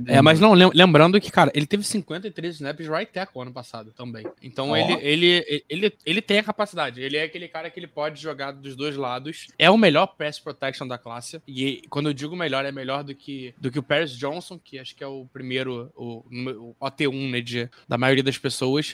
[0.08, 4.26] É, mas não, lembrando que, cara, ele teve 53 snaps right tackle ano passado também.
[4.42, 4.78] Então oh.
[4.78, 7.02] ele, ele, ele, ele tem a capacidade.
[7.02, 9.48] Ele é aquele cara que ele pode jogar dos dois lados.
[9.60, 11.42] É o melhor pass protection da classe.
[11.48, 14.80] E quando eu digo melhor, é melhor do que, do que o Paris Johnson, que
[14.80, 18.87] acho que é o primeiro, o, o OT1, né, de, da maioria das pessoas.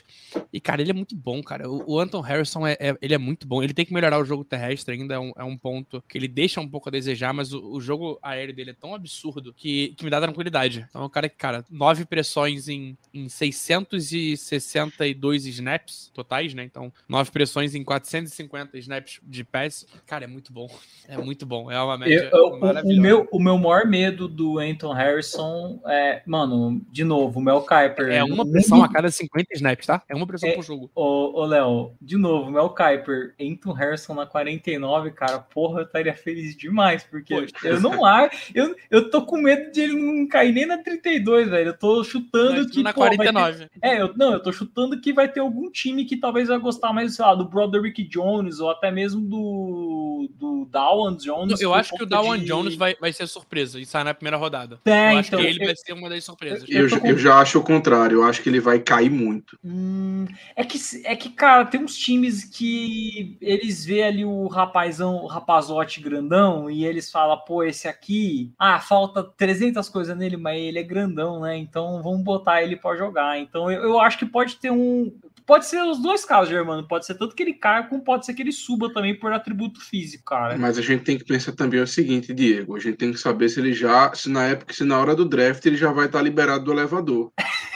[0.51, 1.69] E, cara, ele é muito bom, cara.
[1.69, 3.61] O, o Anton Harrison, é, é, ele é muito bom.
[3.61, 6.27] Ele tem que melhorar o jogo terrestre ainda, é um, é um ponto que ele
[6.27, 9.93] deixa um pouco a desejar, mas o, o, jogo aéreo dele é tão absurdo que,
[9.97, 10.85] que me dá tranquilidade.
[10.89, 16.63] Então, é um cara que, cara, nove pressões em, em 662 snaps totais, né?
[16.63, 19.85] Então, nove pressões em 450 snaps de pass.
[20.05, 20.69] Cara, é muito bom.
[21.07, 21.69] É muito bom.
[21.69, 22.99] É uma média eu, maravilhosa.
[22.99, 27.61] O meu, o meu maior medo do Anton Harrison é, mano, de novo, o Mel
[27.61, 28.09] Kiper.
[28.09, 30.01] É uma pressão a cada 50 snaps, tá?
[30.07, 30.89] É uma pressão É, por jogo.
[30.95, 36.13] Ô, ô Léo, de novo, Mel Kiper, Anton Harrison na 49, cara, porra, eu estaria
[36.13, 37.67] feliz demais, porque Poxa.
[37.67, 41.49] eu não acho, eu, eu tô com medo de ele não cair nem na 32,
[41.49, 43.67] velho, eu tô chutando Mas que, na pô, vai ter- 49.
[43.81, 46.93] é, eu, não, eu tô chutando que vai ter algum time que talvez vai gostar
[46.93, 51.59] mais, sei lá, do Broderick Jones, ou até mesmo do, do Dawan Jones.
[51.61, 54.37] Eu acho que o Dawan de- Jones vai, vai ser surpresa e sai na primeira
[54.37, 54.79] rodada.
[54.85, 56.65] É, eu acho então, que ele eu- vai ser uma das surpresas.
[56.69, 59.57] Eu, eu já acho o contrário, eu acho que ele vai cair muito.
[59.73, 65.15] Hum, é que, é que, cara, tem uns times que eles vê ali o rapazão,
[65.15, 70.61] o rapazote grandão, e eles falam, pô, esse aqui, ah, falta 300 coisas nele, mas
[70.61, 71.57] ele é grandão, né?
[71.57, 73.39] Então vamos botar ele pra jogar.
[73.39, 75.11] Então eu, eu acho que pode ter um.
[75.43, 76.87] Pode ser os dois casos, Germano.
[76.87, 79.81] Pode ser tanto que ele caia, como pode ser que ele suba também por atributo
[79.81, 80.55] físico, cara.
[80.55, 83.49] Mas a gente tem que pensar também o seguinte, Diego, a gente tem que saber
[83.49, 86.21] se ele já, se na época, se na hora do draft ele já vai estar
[86.21, 87.31] liberado do elevador.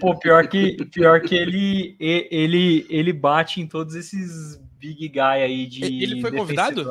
[0.00, 5.66] Pô, pior que, pior que ele, ele, ele bate em todos esses big guy aí
[5.66, 6.02] de.
[6.02, 6.84] Ele foi convidado?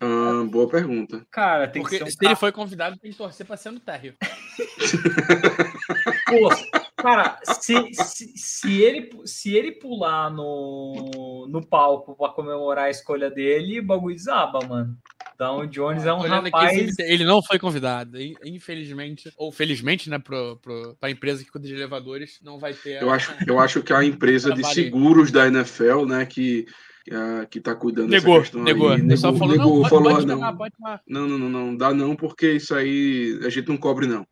[0.00, 1.24] Ah, boa pergunta.
[1.30, 2.32] Cara, tem Porque que ser um se cara...
[2.32, 4.14] ele foi convidado, tem que torcer pra ser no térreo.
[6.26, 6.48] Pô,
[6.96, 13.30] cara, se, se, se, ele, se ele pular no, no palco pra comemorar a escolha
[13.30, 14.98] dele, o bagulho desaba, mano.
[15.34, 16.78] Então o Jones é um Olhando aqui, rapaz.
[16.78, 18.20] ele, ele não foi convidado.
[18.20, 22.72] In- Infelizmente, ou felizmente, né, pro, pro, pra empresa que cuida de elevadores, não vai
[22.74, 23.02] ter.
[23.02, 26.66] Eu acho, eu acho que a empresa de seguros da NFL, né, que,
[27.10, 28.90] ah, que tá cuidando Negou, dessa questão negou.
[28.90, 31.00] aí, O pessoal falou, não, pode, falou, pode ah, chamar, não, pode chamar.
[31.08, 34.26] não, não, não, não, dá não, porque isso aí a gente não cobre, não.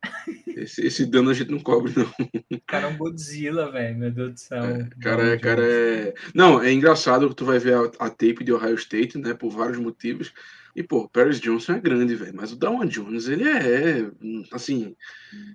[0.47, 2.09] Esse, esse dano a gente não cobre, não.
[2.51, 3.97] O cara é um Godzilla, velho.
[3.97, 4.61] Meu Deus do céu.
[5.01, 6.13] Cara, é, cara, é.
[6.35, 9.49] Não, é engraçado que tu vai ver a, a tape de Ohio State, né, por
[9.49, 10.31] vários motivos.
[10.75, 12.33] E, pô, Paris Johnson é grande, velho.
[12.35, 14.05] Mas o Dawan Jones, ele é,
[14.51, 14.95] assim,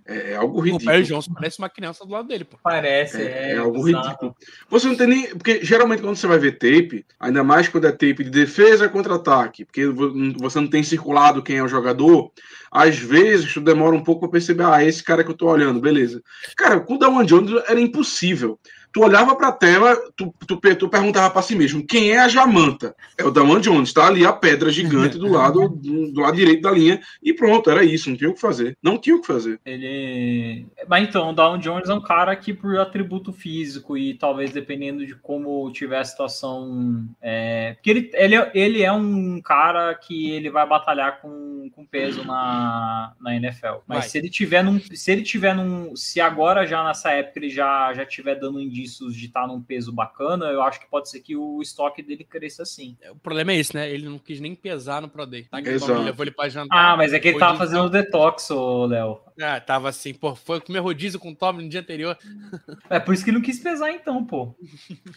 [0.07, 0.91] é, é algo O ridículo.
[0.91, 2.59] Perry Johnson parece uma criança do lado dele, pô.
[2.63, 4.05] Parece, É, é, é algo bizarro.
[4.07, 4.37] ridículo.
[4.69, 5.29] Você não tem nem.
[5.29, 9.15] Porque geralmente quando você vai ver tape, ainda mais quando é tape de defesa contra
[9.15, 12.31] ataque, porque vo- você não tem circulado quem é o jogador,
[12.71, 15.81] às vezes tu demora um pouco pra perceber, ah, esse cara que eu tô olhando,
[15.81, 16.23] beleza.
[16.57, 18.59] Cara, com o Dawan Jones era impossível.
[18.97, 22.97] Tu olhava pra tela, tu, tu, tu perguntava pra si mesmo, quem é a Jamanta?
[23.19, 26.63] É o Dawan Jones, tá ali a pedra gigante do lado, do, do lado direito
[26.63, 28.75] da linha, e pronto, era isso, não tinha o que fazer.
[28.83, 29.61] Não tinha o que fazer.
[29.67, 30.65] Ele.
[30.89, 35.05] Mas então, o Down Jones é um cara que, por atributo físico e talvez dependendo
[35.05, 37.05] de como tiver a situação.
[37.21, 37.75] É...
[37.75, 42.25] Porque ele, ele, é- ele é um cara que ele vai batalhar com, com peso
[42.25, 43.83] na, na NFL.
[43.87, 44.09] Mas Vai.
[44.09, 44.81] se ele tiver num.
[44.81, 45.95] Se ele tiver num.
[45.95, 49.93] Se agora, já nessa época, ele já, já tiver dando indícios de estar num peso
[49.93, 52.97] bacana, eu acho que pode ser que o estoque dele cresça assim.
[53.11, 53.91] O problema é esse, né?
[53.91, 55.45] Ele não quis nem pesar no Pro Day.
[55.45, 55.59] Tá?
[55.59, 56.01] O Exato.
[56.03, 56.93] levou ele pra jantar.
[56.93, 59.21] Ah, mas é que ele tava Rodízio- fazendo detox, ô Léo.
[59.41, 62.17] Ah, tava assim, pô, foi comer rodízio com o Tom no dia anterior.
[62.89, 64.55] É por isso que ele não quis pesar, então, pô.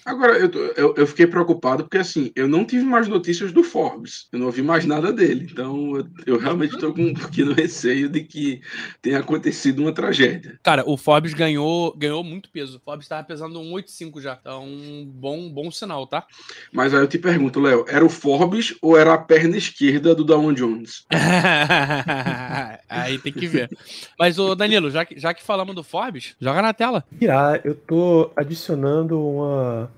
[0.04, 3.64] Agora, eu, tô- eu, eu fiquei preocupado porque, assim, eu não tive mais notícias do
[3.64, 4.28] Forbes.
[4.34, 5.48] Eu não ouvi mais nada dele.
[5.52, 8.62] Então, eu, eu realmente estou com um pequeno receio de que
[9.02, 10.60] tenha acontecido uma tragédia.
[10.64, 12.78] Cara, o Forbes ganhou, ganhou muito peso.
[12.78, 14.38] O Forbes tava pesando um 1,85 já.
[14.40, 16.26] Então, um bom, bom sinal, tá?
[16.72, 20.24] Mas aí eu te pergunto, Léo, era o Forbes ou era a perna esquerda do
[20.24, 21.06] Dawan Jones?
[22.90, 23.70] Aí tem que ver.
[24.18, 27.04] Mas, ô Danilo, já que, já que falamos do Forbes, joga na tela.
[27.20, 29.92] Irá, eu tô adicionando uma,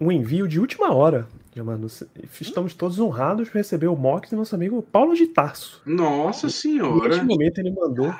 [0.00, 1.26] um envio de última hora.
[1.54, 1.88] Já, Mano,
[2.40, 5.82] estamos todos honrados por receber o mock do nosso amigo Paulo de Tarso.
[5.84, 7.04] Nossa No senhora!
[7.08, 8.14] último momento ele mandou,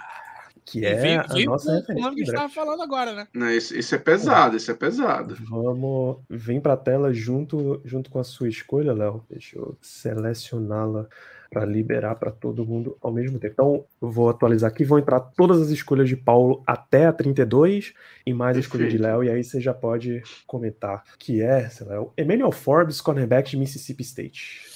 [0.71, 1.95] que é veio, a veio nossa referência.
[1.95, 2.43] que a de gente draft.
[2.55, 3.27] tava falando agora, né?
[3.35, 5.37] Né, esse, esse é pesado, esse é pesado.
[5.49, 9.25] Vamos, vem pra tela junto, junto com a sua escolha, Léo.
[9.29, 11.09] Deixa eu selecioná-la
[11.51, 13.53] para liberar para todo mundo ao mesmo tempo.
[13.53, 17.93] Então, eu vou atualizar aqui, vão entrar todas as escolhas de Paulo até a 32
[18.25, 18.97] e mais a escolha de.
[18.97, 23.51] Léo, e aí você já pode comentar que é, sei lá, o Emmanuel Forbes, cornerback
[23.51, 24.70] de Mississippi State.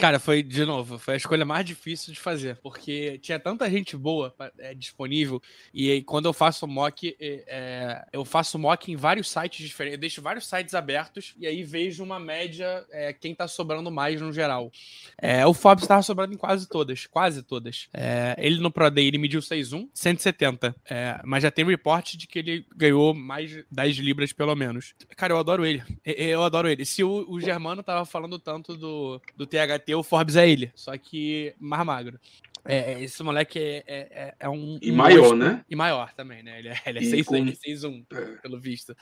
[0.00, 3.98] Cara, foi, de novo, foi a escolha mais difícil de fazer, porque tinha tanta gente
[3.98, 5.42] boa é, disponível,
[5.74, 9.96] e aí, quando eu faço mock, é, é, eu faço mock em vários sites diferentes,
[9.96, 14.18] eu deixo vários sites abertos, e aí vejo uma média, é, quem tá sobrando mais
[14.22, 14.72] no geral.
[15.18, 17.86] É, o Forbes tava sobrando em quase todas, quase todas.
[17.92, 22.26] É, ele no Pro Day, ele mediu 6'1", 170, é, mas já tem report de
[22.26, 24.94] que ele ganhou mais de 10 libras, pelo menos.
[25.14, 26.86] Cara, eu adoro ele, eu, eu adoro ele.
[26.86, 30.96] Se o, o Germano tava falando tanto do, do THT, o Forbes é ele, só
[30.98, 32.18] que mais magro.
[32.62, 34.78] É, é, esse moleque é, é, é- é um.
[34.82, 35.38] E um maior, monstro.
[35.38, 35.64] né?
[35.68, 36.58] E maior também, né?
[36.58, 38.24] Ele é, ele é E 6 com- ele é 6'1", É.
[38.42, 38.94] pelo visto.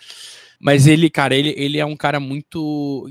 [0.60, 3.10] Mas ele, cara, ele, ele é um cara muito.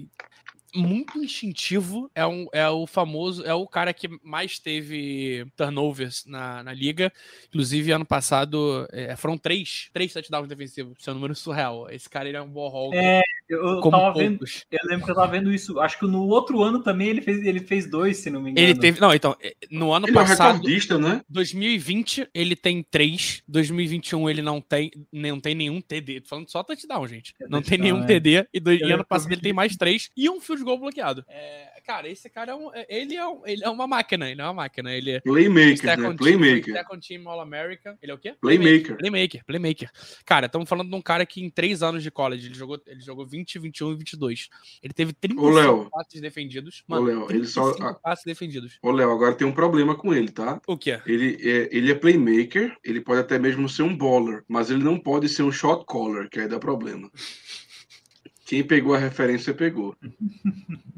[0.75, 6.61] muito instintivo, é, um, é o famoso, é o cara que mais teve turnovers na,
[6.63, 7.11] na liga.
[7.49, 10.97] Inclusive, ano passado é, foram três, três touchdowns defensivos.
[10.99, 11.89] Isso é um número surreal.
[11.89, 14.45] Esse cara ele é um ball É, eu, eu tava vendo.
[14.69, 15.79] Eu lembro que eu tava vendo isso.
[15.79, 18.67] Acho que no outro ano também ele fez, ele fez dois, se não me engano.
[18.67, 18.99] Ele teve.
[18.99, 20.61] Não, então, é, no ano ele passado.
[20.67, 21.21] É né?
[21.29, 23.41] 2020, ele tem três.
[23.47, 26.21] 2021, ele não tem, não tem nenhum TD.
[26.21, 27.33] Tô falando só touchdown, gente.
[27.39, 28.07] É não touchdown, tem nenhum é.
[28.07, 28.47] TD.
[28.53, 30.09] E, do, e ano passado ele tem mais três.
[30.15, 31.23] E um field goal bloqueado.
[31.29, 34.29] É, cara, esse cara é um, é, ele, é um, ele é uma máquina.
[34.29, 34.93] Ele é uma máquina.
[34.93, 36.13] Ele é Playmaker, né?
[36.17, 36.73] Playmaker.
[36.73, 37.95] Second Team All-American.
[38.01, 38.35] Ele é o quê?
[38.41, 38.97] Playmaker.
[38.97, 39.45] Playmaker.
[39.45, 39.91] Playmaker.
[40.25, 43.01] Cara, estamos falando de um cara que em três anos de college, ele jogou, ele
[43.01, 44.49] jogou 20, 21 e 22.
[44.81, 46.83] Ele teve 35 passes defendidos.
[46.87, 47.93] Mano, Ô, Léo, ele só.
[47.95, 48.77] passes defendidos.
[48.81, 50.61] Ô, Léo, agora tem um problema com ele, tá?
[50.67, 50.99] O quê?
[51.05, 54.99] Ele é, ele é playmaker, ele pode até mesmo ser um baller, mas ele não
[54.99, 57.11] pode ser um shot caller, que aí dá problema.
[58.45, 59.95] Quem pegou a referência pegou.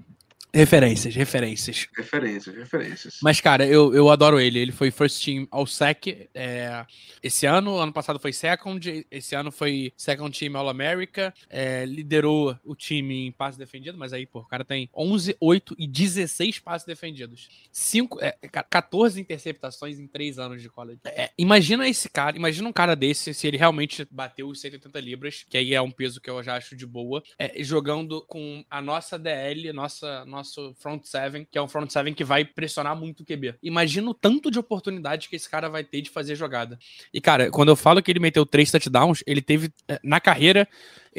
[0.51, 1.87] Referências, referências.
[1.95, 3.19] Referências, referências.
[3.21, 4.57] Mas, cara, eu, eu adoro ele.
[4.57, 6.85] Ele foi first team ao SEC é,
[7.21, 7.77] esse ano.
[7.77, 9.05] Ano passado foi second.
[9.11, 11.31] Esse ano foi second team All-America.
[11.49, 15.75] É, liderou o time em passe defendido, mas aí, pô, o cara tem 11, 8
[15.77, 17.47] e 16 passes defendidos.
[17.71, 18.31] Cinco, é,
[18.69, 20.99] 14 interceptações em 3 anos de college.
[21.05, 25.45] É, imagina esse cara, imagina um cara desse, se ele realmente bateu os 180 libras,
[25.47, 28.81] que aí é um peso que eu já acho de boa, é, jogando com a
[28.81, 32.95] nossa DL, nossa, nossa nosso front seven, que é um front seven que vai pressionar
[32.95, 33.56] muito o QB.
[33.61, 36.80] Imagina o tanto de oportunidade que esse cara vai ter de fazer jogada.
[37.14, 40.68] E, cara, quando eu falo que ele meteu três touchdowns, ele teve eh, na carreira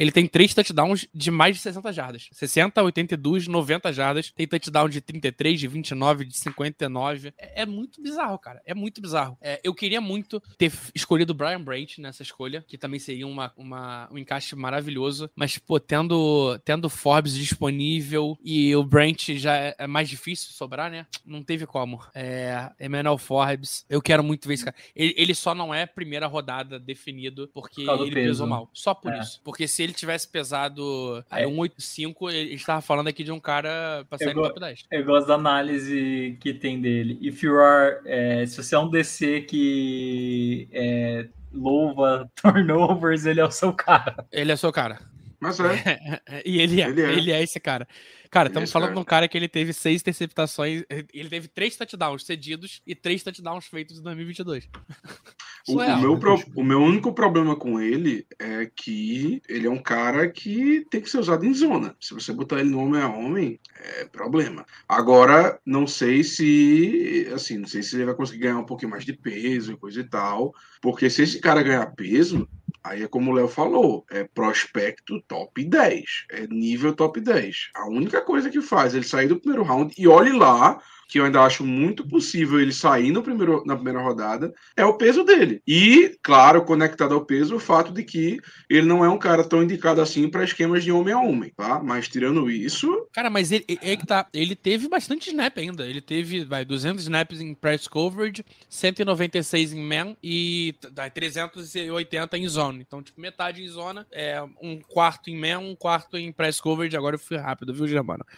[0.01, 2.27] ele tem três touchdowns de mais de 60 jardas.
[2.31, 4.31] 60, 82, 90 jardas.
[4.31, 7.31] Tem touchdown de 33, de 29, de 59.
[7.37, 8.59] É, é muito bizarro, cara.
[8.65, 9.37] É muito bizarro.
[9.39, 13.53] É, eu queria muito ter escolhido o Brian Branch nessa escolha, que também seria uma,
[13.55, 15.29] uma, um encaixe maravilhoso.
[15.35, 20.89] Mas, pô, tendo, tendo Forbes disponível e o Branch já é, é mais difícil sobrar,
[20.89, 21.05] né?
[21.23, 22.01] Não teve como.
[22.15, 23.85] É, Emmanuel Forbes.
[23.87, 24.75] Eu quero muito ver esse cara.
[24.95, 28.67] Ele, ele só não é primeira rodada definido porque Por ele pesou mal.
[28.73, 29.19] Só por é.
[29.19, 29.39] isso.
[29.43, 31.45] Porque se ele tivesse pesado é.
[31.45, 34.85] 185, ele estava falando aqui de um cara pra sair no top 10.
[34.91, 37.17] Eu gosto da análise que tem dele.
[37.21, 43.45] If you are, é, se você é um DC que é, louva turnovers, ele é
[43.45, 44.25] o seu cara.
[44.31, 44.99] Ele é o seu cara.
[45.41, 46.21] Mas é.
[46.45, 47.87] e ele é, ele é, ele é esse cara.
[48.29, 48.95] Cara, estamos falando cara.
[48.95, 53.21] de um cara que ele teve seis interceptações, ele teve três touchdowns cedidos e três
[53.23, 54.69] touchdowns feitos em 2022.
[55.67, 59.77] O, o, meu pro, o meu único problema com ele é que ele é um
[59.77, 61.95] cara que tem que ser usado em zona.
[61.99, 64.65] Se você botar ele no homem a homem, é problema.
[64.89, 69.05] Agora, não sei se, assim, não sei se ele vai conseguir ganhar um pouquinho mais
[69.05, 72.49] de peso e coisa e tal, porque se esse cara ganhar peso,
[72.83, 77.69] Aí é como o Léo falou, é prospecto top 10, é nível top 10.
[77.75, 81.25] A única coisa que faz ele sair do primeiro round e olhe lá que eu
[81.25, 85.61] ainda acho muito possível ele sair no primeiro, na primeira rodada, é o peso dele.
[85.67, 89.61] E, claro, conectado ao peso, o fato de que ele não é um cara tão
[89.61, 91.83] indicado assim para esquemas de homem a homem, tá?
[91.83, 93.09] Mas tirando isso.
[93.11, 95.85] Cara, mas ele, ele, tá, ele teve bastante snap ainda.
[95.85, 100.73] Ele teve, vai, 200 snaps em press coverage, 196 em man e
[101.13, 102.85] 380 em zone.
[102.87, 106.95] Então, tipo, metade em zona, é, um quarto em man, um quarto em press coverage.
[106.95, 108.25] Agora eu fui rápido, viu, Germano?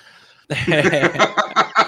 [0.50, 1.83] É...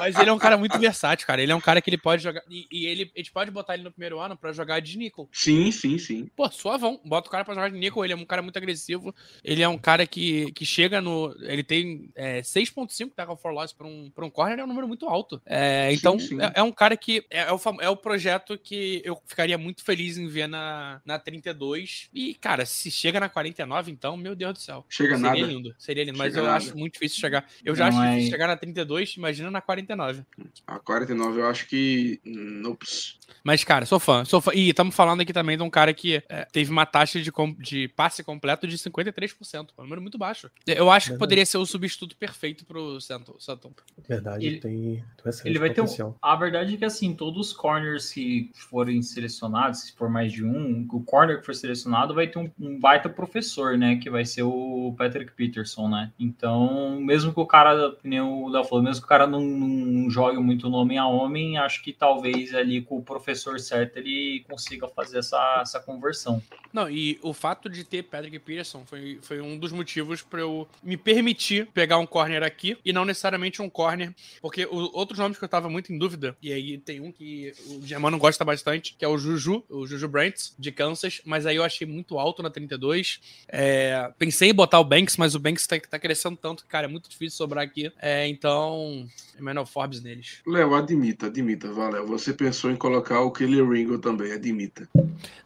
[0.00, 1.42] Mas ele é um cara muito versátil, cara.
[1.42, 2.42] Ele é um cara que ele pode jogar.
[2.48, 5.28] E, e ele, a gente pode botar ele no primeiro ano pra jogar de nickel.
[5.32, 6.30] Sim, sim, sim.
[6.34, 7.00] Pô, suavão.
[7.04, 8.04] Bota o cara pra jogar de nickel.
[8.04, 9.14] Ele é um cara muito agressivo.
[9.44, 11.34] Ele é um cara que, que chega no.
[11.40, 14.88] Ele tem é, 6,5 tackle for loss pra um, pra um corner, é um número
[14.88, 15.40] muito alto.
[15.46, 16.40] É, então, sim, sim.
[16.40, 17.24] É, é, um cara que.
[17.30, 21.18] É, é, o, é o projeto que eu ficaria muito feliz em ver na, na
[21.18, 22.08] 32.
[22.12, 24.84] E, cara, se chega na 49, então, meu Deus do céu.
[24.88, 25.40] Chega seria nada.
[25.40, 25.74] lindo.
[25.78, 26.16] Seria lindo.
[26.16, 26.56] Chega mas eu nada.
[26.56, 27.46] acho muito difícil chegar.
[27.64, 29.89] Eu já Não acho difícil chegar na 32, imagina na 49.
[29.90, 30.24] 49.
[30.66, 32.20] A 49 eu acho que.
[32.24, 33.18] Nops.
[33.42, 34.24] Mas, cara, sou fã.
[34.24, 34.52] Sou fã.
[34.54, 37.88] E estamos falando aqui também de um cara que é, teve uma taxa de, de
[37.88, 39.68] passe completo de 53%.
[39.78, 40.50] Um número muito baixo.
[40.66, 41.12] Eu acho Verdade.
[41.12, 43.72] que poderia ser o substituto perfeito pro Santon.
[44.08, 46.12] Verdade, ele, tem, tem Ele vai potencial.
[46.12, 46.14] ter.
[46.16, 50.32] Um, a verdade é que, assim, todos os corners que forem selecionados, se for mais
[50.32, 53.96] de um, o corner que for selecionado vai ter um, um baita professor, né?
[53.96, 56.12] Que vai ser o Patrick Peterson, né?
[56.18, 59.79] Então, mesmo que o cara, nem o Léo falou, mesmo que o cara não, não
[60.10, 64.44] jogue muito no homem a homem, acho que talvez ali com o professor certo ele
[64.48, 66.42] consiga fazer essa, essa conversão.
[66.72, 70.68] Não, e o fato de ter Patrick Peterson foi, foi um dos motivos para eu
[70.82, 75.38] me permitir pegar um corner aqui e não necessariamente um corner, porque o, outros nomes
[75.38, 78.94] que eu tava muito em dúvida, e aí tem um que o Germano gosta bastante,
[78.96, 82.42] que é o Juju, o Juju Brandt, de Kansas, mas aí eu achei muito alto
[82.42, 83.20] na 32.
[83.48, 86.88] É, pensei em botar o Banks, mas o Banks tá, tá crescendo tanto, cara, é
[86.88, 87.92] muito difícil sobrar aqui.
[88.00, 90.40] É, então, Emmanuel Forbes neles.
[90.46, 92.06] Léo, admita, admita, valeu.
[92.06, 94.88] Você pensou em colocar o Kelly Ringo também, admita.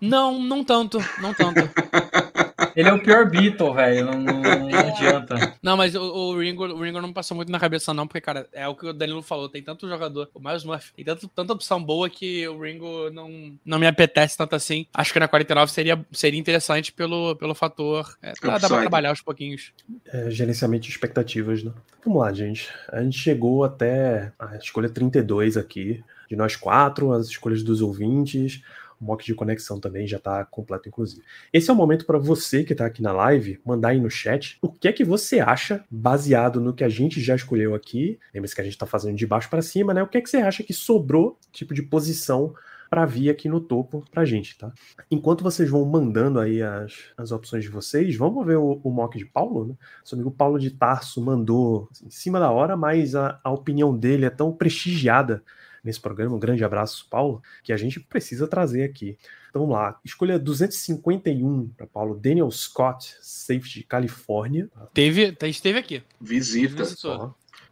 [0.00, 1.60] Não, não tanto, não tanto.
[2.76, 4.06] Ele é o pior Beatle, velho.
[4.06, 5.54] Não, não, não, adianta.
[5.62, 8.46] Não, mas o, o, Ringo, o Ringo não passou muito na cabeça, não, porque, cara,
[8.52, 9.48] é o que o Danilo falou.
[9.48, 13.56] Tem tanto jogador, o Miles Murphy, tem tanto, tanta opção boa que o Ringo não,
[13.64, 14.86] não me apetece tanto assim.
[14.92, 18.16] Acho que na 49 seria, seria interessante pelo, pelo fator.
[18.20, 19.72] É, dá, dá pra trabalhar aos pouquinhos.
[20.06, 21.72] É, gerenciamento de expectativas, né?
[22.04, 22.68] Vamos lá, gente.
[22.90, 28.62] A gente chegou até a escolha 32 aqui, de nós quatro, as escolhas dos ouvintes.
[29.04, 31.22] Mock de conexão também já está completo, inclusive.
[31.52, 34.58] Esse é o momento para você que está aqui na live mandar aí no chat
[34.62, 38.18] o que é que você acha, baseado no que a gente já escolheu aqui.
[38.34, 40.02] Lembre-se que a gente está fazendo de baixo para cima, né?
[40.02, 42.54] O que é que você acha que sobrou, tipo de posição
[42.94, 44.72] para vir aqui no topo pra gente, tá?
[45.10, 49.18] Enquanto vocês vão mandando aí as, as opções de vocês, vamos ver o, o mock
[49.18, 49.74] de Paulo, né?
[50.04, 53.96] Seu amigo Paulo de Tarso mandou assim, em cima da hora, mas a, a opinião
[53.96, 55.42] dele é tão prestigiada
[55.84, 56.34] nesse programa.
[56.34, 59.18] Um grande abraço, Paulo, que a gente precisa trazer aqui.
[59.50, 60.00] Então vamos lá.
[60.04, 62.18] Escolha 251 para Paulo.
[62.18, 64.68] Daniel Scott, safety de Califórnia.
[64.92, 66.02] Teve, esteve aqui.
[66.20, 66.84] Visita.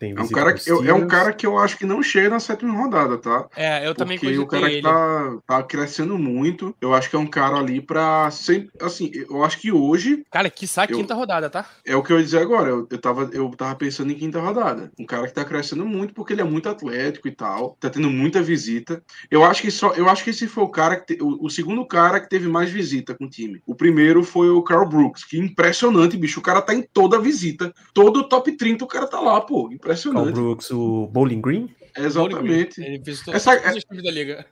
[0.03, 2.29] Tem é um, cara que, eu, é um cara que eu acho que não chega
[2.29, 3.47] na sétima rodada, tá?
[3.55, 6.75] É, eu também Porque o cara que tá, tá crescendo muito.
[6.81, 8.29] Eu acho que é um cara ali pra.
[8.33, 10.25] Sempre, assim, eu acho que hoje.
[10.29, 11.67] Cara, que sabe quinta rodada, tá?
[11.87, 12.71] É o que eu ia dizer agora.
[12.71, 14.91] Eu, eu, tava, eu tava pensando em quinta rodada.
[14.99, 17.77] Um cara que tá crescendo muito porque ele é muito atlético e tal.
[17.79, 19.01] Tá tendo muita visita.
[19.31, 19.93] Eu acho que só.
[19.93, 21.15] Eu acho que esse foi o cara que.
[21.15, 23.63] Te, o, o segundo cara que teve mais visita com o time.
[23.65, 25.23] O primeiro foi o Carl Brooks.
[25.23, 26.41] Que impressionante, bicho.
[26.41, 27.73] O cara tá em toda a visita.
[27.95, 29.71] Todo o top 30 o cara tá lá, pô.
[29.71, 30.25] Impressionante impressionante.
[30.25, 31.75] Carl Brooks, o Bowling Green?
[31.97, 32.81] Exatamente.
[32.83, 34.47] Ele visitou essa, é, da liga.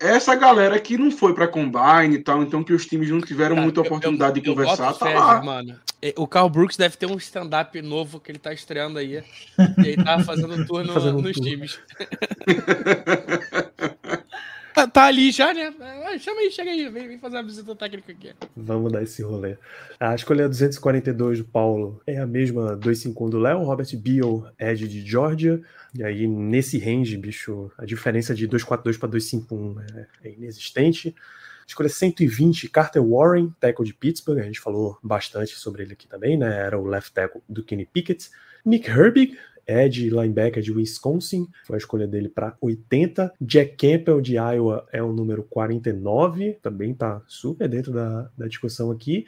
[0.00, 3.56] essa galera que não foi para combine e tal, então que os times não tiveram
[3.56, 5.42] Cara, muita oportunidade eu, eu, de conversar, tá lá.
[5.42, 5.78] Mano.
[6.16, 9.22] O Carl Brooks deve ter um stand-up novo que ele tá estreando aí.
[9.78, 11.44] E ele tá fazendo tour no, fazendo nos tour.
[11.44, 11.78] times.
[14.78, 15.74] Tá, tá, ali já, né?
[16.20, 18.32] Chama aí, chega aí, vem, vem, fazer uma visita técnica aqui.
[18.56, 19.56] Vamos dar esse rolê.
[19.98, 25.04] A escolha 242 do Paulo é a mesma 251 do Léo, Robert Beal, Ed de
[25.04, 25.60] Georgia.
[25.96, 31.12] E aí, nesse range, bicho, a diferença de 242 para 251 é, é inexistente.
[31.66, 34.38] Escolha 120, Carter Warren, tackle de Pittsburgh.
[34.38, 36.56] A gente falou bastante sobre ele aqui também, né?
[36.56, 38.30] Era o left tackle do Kenny Pickett.
[38.64, 39.36] Nick Herbig,
[39.68, 43.34] Ed, linebacker de Wisconsin, foi a escolha dele para 80.
[43.40, 48.90] Jack Campbell de Iowa é o número 49, também está super dentro da, da discussão
[48.90, 49.26] aqui.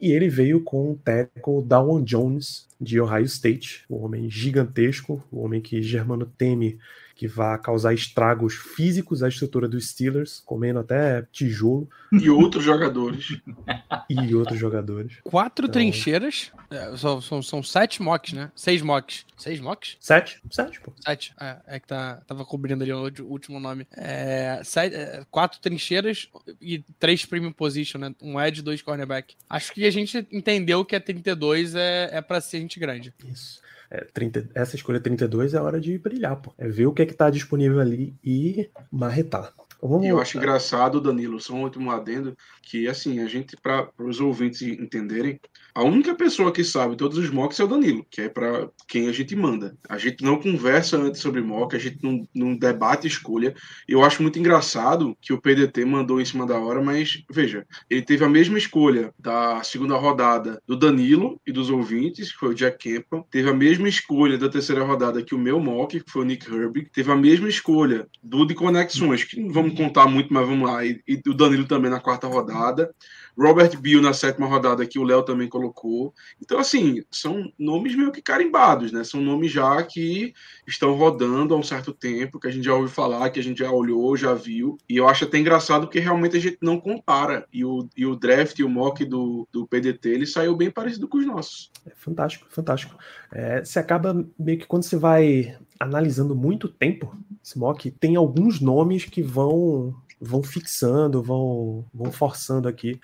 [0.00, 5.40] E ele veio com o tackle Dawan Jones de Ohio State, um homem gigantesco, um
[5.40, 6.78] homem que Germano teme
[7.20, 11.86] que vai causar estragos físicos à estrutura dos Steelers, comendo até tijolo.
[12.10, 13.38] E outros jogadores.
[14.08, 15.18] e outros jogadores.
[15.22, 15.74] Quatro então...
[15.74, 16.50] trincheiras.
[16.70, 18.50] É, são, são, são, sete mocks, né?
[18.56, 19.26] Seis mocks.
[19.36, 19.98] Seis mocks?
[20.00, 20.40] Sete.
[20.50, 20.94] Sete, pô.
[21.04, 21.34] Sete.
[21.38, 23.86] É, é que tá, tava cobrindo ali o último nome.
[23.94, 28.14] É, sete, é, quatro trincheiras e três premium position, né?
[28.22, 29.36] Um edge e dois cornerback.
[29.46, 33.12] Acho que a gente entendeu que a 32 é, é pra ser gente grande.
[33.30, 33.60] Isso.
[33.90, 36.54] É, 30, essa escolha 32 é hora de brilhar, pô.
[36.56, 39.52] É ver o que é que tá disponível ali e marretar.
[39.82, 44.20] Vamos eu acho engraçado, Danilo, só um último adendo, que assim, a gente, para os
[44.20, 45.40] ouvintes entenderem,
[45.74, 49.08] a única pessoa que sabe todos os mocks é o Danilo, que é para quem
[49.08, 49.76] a gente manda.
[49.88, 53.54] A gente não conversa antes sobre mock, a gente não, não debate escolha.
[53.88, 58.02] Eu acho muito engraçado que o PDT mandou em cima da hora, mas veja, ele
[58.02, 62.54] teve a mesma escolha da segunda rodada do Danilo e dos ouvintes, que foi o
[62.54, 66.22] Jack Campbell, teve a mesma escolha da terceira rodada que o meu mock, que foi
[66.22, 70.46] o Nick Herbig, teve a mesma escolha do de conexões, que não contar muito, mas
[70.46, 72.94] vamos lá, e, e o Danilo também na quarta rodada.
[73.38, 76.12] Robert Bill na sétima rodada, que o Léo também colocou.
[76.40, 79.04] Então, assim, são nomes meio que carimbados, né?
[79.04, 80.32] São nomes já que
[80.66, 83.58] estão rodando há um certo tempo, que a gente já ouviu falar, que a gente
[83.58, 84.78] já olhou, já viu.
[84.88, 87.46] E eu acho até engraçado porque realmente a gente não compara.
[87.52, 91.08] E o, e o draft e o mock do, do PDT, ele saiu bem parecido
[91.08, 91.70] com os nossos.
[91.86, 92.96] É fantástico, fantástico.
[93.32, 98.60] É, você acaba meio que quando você vai analisando muito tempo, esse mock tem alguns
[98.60, 103.00] nomes que vão vão fixando, vão, vão forçando aqui.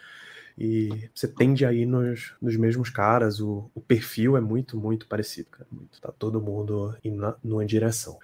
[0.58, 5.06] E você tende a ir nos, nos mesmos caras, o, o perfil é muito, muito
[5.06, 5.66] parecido, cara.
[5.70, 8.18] Muito, tá todo mundo indo na, numa direção.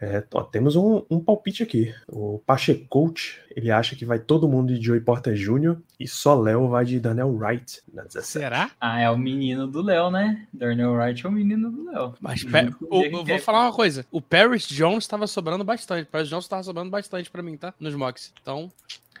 [0.00, 1.94] É, ó, temos um, um, palpite aqui.
[2.06, 5.76] O Pachecoach, ele acha que vai todo mundo de Joey Porter Jr.
[5.98, 8.26] e só Léo vai de Daniel Wright na 17.
[8.26, 8.70] Será?
[8.78, 10.46] Ah, é o menino do Léo, né?
[10.52, 12.14] Daniel Wright é o menino do Léo.
[12.20, 14.04] Mas o, eu vou falar uma coisa.
[14.10, 16.02] O Paris Jones estava sobrando bastante.
[16.02, 17.72] O Paris Jones estava sobrando bastante para mim, tá?
[17.80, 18.32] Nos mocks.
[18.42, 18.70] Então,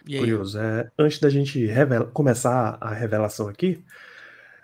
[0.06, 0.58] Curioso.
[0.60, 3.82] É, antes da gente revela, começar a revelação aqui,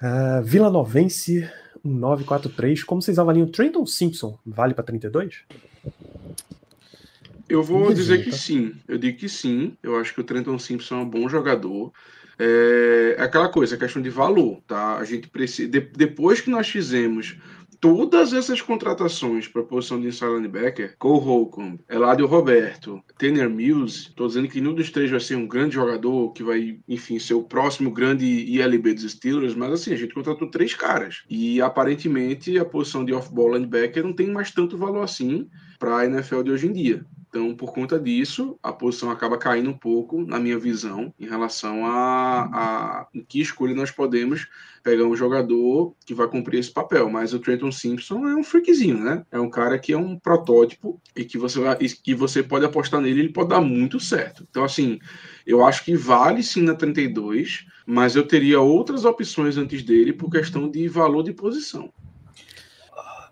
[0.01, 1.51] uh, Vila Novense
[1.83, 4.39] 943, como vocês avaliam Trenton Simpson?
[4.47, 5.43] Vale para 32?
[7.49, 8.75] Eu vou dizer que sim.
[8.89, 9.77] Eu digo que sim.
[9.83, 11.93] Eu acho que o Trenton Simpson é um bom jogador.
[12.39, 14.97] É, é aquela coisa, a questão de valor, tá?
[14.97, 15.69] A gente precisa.
[15.69, 17.37] De, depois que nós fizemos
[17.83, 24.09] todas essas contratações para a posição de inside linebacker, Cole Holcomb, Eladio Roberto, Tanner Mills,
[24.09, 27.35] estou dizendo que nenhum dos três vai ser um grande jogador que vai, enfim, ser
[27.35, 31.25] o próximo grande ILB dos Steelers, mas assim, a gente contratou três caras.
[31.29, 36.07] E aparentemente a posição de off-ball linebacker não tem mais tanto valor assim para a
[36.07, 37.05] NFL de hoje em dia.
[37.33, 41.87] Então, por conta disso, a posição acaba caindo um pouco, na minha visão, em relação
[41.87, 44.47] a, a em que escolha nós podemos
[44.83, 47.09] pegar um jogador que vai cumprir esse papel.
[47.09, 49.25] Mas o Trenton Simpson é um freakzinho, né?
[49.33, 53.01] É um cara que é um protótipo e que você, vai, que você pode apostar
[53.01, 54.47] nele, ele pode dar muito certo.
[54.51, 54.99] Então, assim,
[55.47, 60.31] eu acho que vale sim na 32, mas eu teria outras opções antes dele por
[60.31, 61.91] questão de valor de posição.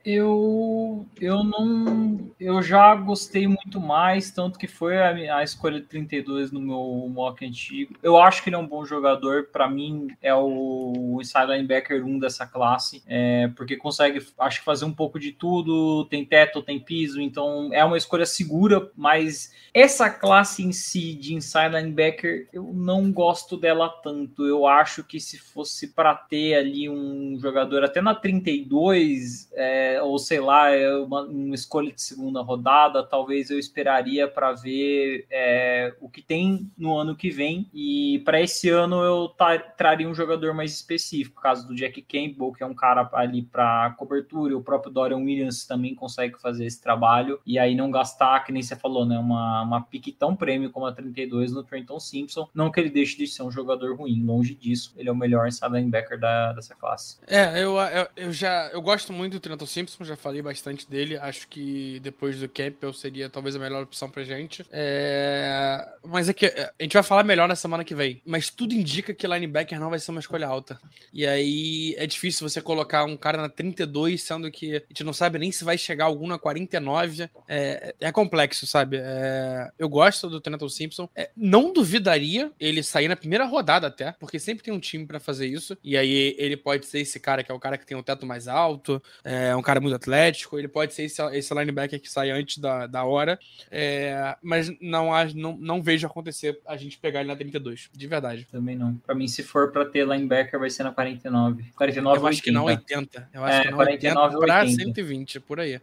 [0.05, 2.31] Eu, eu não.
[2.39, 7.09] Eu já gostei muito mais, tanto que foi a, a escolha de 32 no meu
[7.11, 7.95] mock antigo.
[8.03, 9.49] Eu acho que ele é um bom jogador.
[9.53, 14.85] Para mim, é o inside linebacker 1 dessa classe, é, porque consegue, acho que fazer
[14.85, 16.07] um pouco de tudo.
[16.07, 21.35] Tem teto, tem piso, então é uma escolha segura, mas essa classe em si de
[21.35, 24.47] inside linebacker, eu não gosto dela tanto.
[24.47, 30.19] Eu acho que se fosse para ter ali um jogador até na 32, é, ou
[30.19, 35.95] sei lá, é uma, uma, escolha de segunda rodada, talvez eu esperaria para ver é,
[36.01, 37.69] o que tem no ano que vem.
[37.73, 39.35] E para esse ano eu
[39.77, 43.91] traria um jogador mais específico, caso do Jack Campbell, que é um cara ali para
[43.99, 48.53] cobertura, o próprio Dorian Williams também consegue fazer esse trabalho, e aí não gastar, que
[48.53, 52.49] nem você falou, né, uma, uma pique tão prêmio como a 32 no Trenton Simpson.
[52.55, 55.47] Não que ele deixe de ser um jogador ruim, longe disso, ele é o melhor
[55.47, 57.19] inside linebacker da, dessa classe.
[57.27, 60.89] É, eu, eu, eu já eu gosto muito do Trenton Simpson Simpson, já falei bastante
[60.89, 61.17] dele.
[61.17, 64.65] Acho que depois do Campbell seria talvez a melhor opção pra gente.
[64.71, 65.87] É...
[66.05, 68.21] Mas é que é, a gente vai falar melhor na semana que vem.
[68.25, 70.81] Mas tudo indica que linebacker não vai ser uma escolha alta.
[71.13, 75.13] E aí é difícil você colocar um cara na 32, sendo que a gente não
[75.13, 77.29] sabe nem se vai chegar algum na 49.
[77.49, 78.99] É, é complexo, sabe?
[79.01, 79.71] É...
[79.79, 81.09] Eu gosto do Trenton Simpson.
[81.15, 81.31] É...
[81.37, 85.47] Não duvidaria ele sair na primeira rodada até, porque sempre tem um time para fazer
[85.47, 85.77] isso.
[85.83, 88.27] E aí ele pode ser esse cara que é o cara que tem o teto
[88.27, 92.31] mais alto, é um cara muito atlético, ele pode ser esse, esse linebacker que sai
[92.31, 93.39] antes da, da hora,
[93.71, 98.47] é, mas não, não, não vejo acontecer a gente pegar ele na 32, de verdade.
[98.51, 98.95] Também não.
[99.07, 101.65] Pra mim, se for pra ter linebacker, vai ser na 49.
[101.77, 103.29] 49 Eu acho que não 80.
[103.33, 104.85] Eu acho é, que não 49 80 pra 80.
[104.85, 105.81] 120, por aí.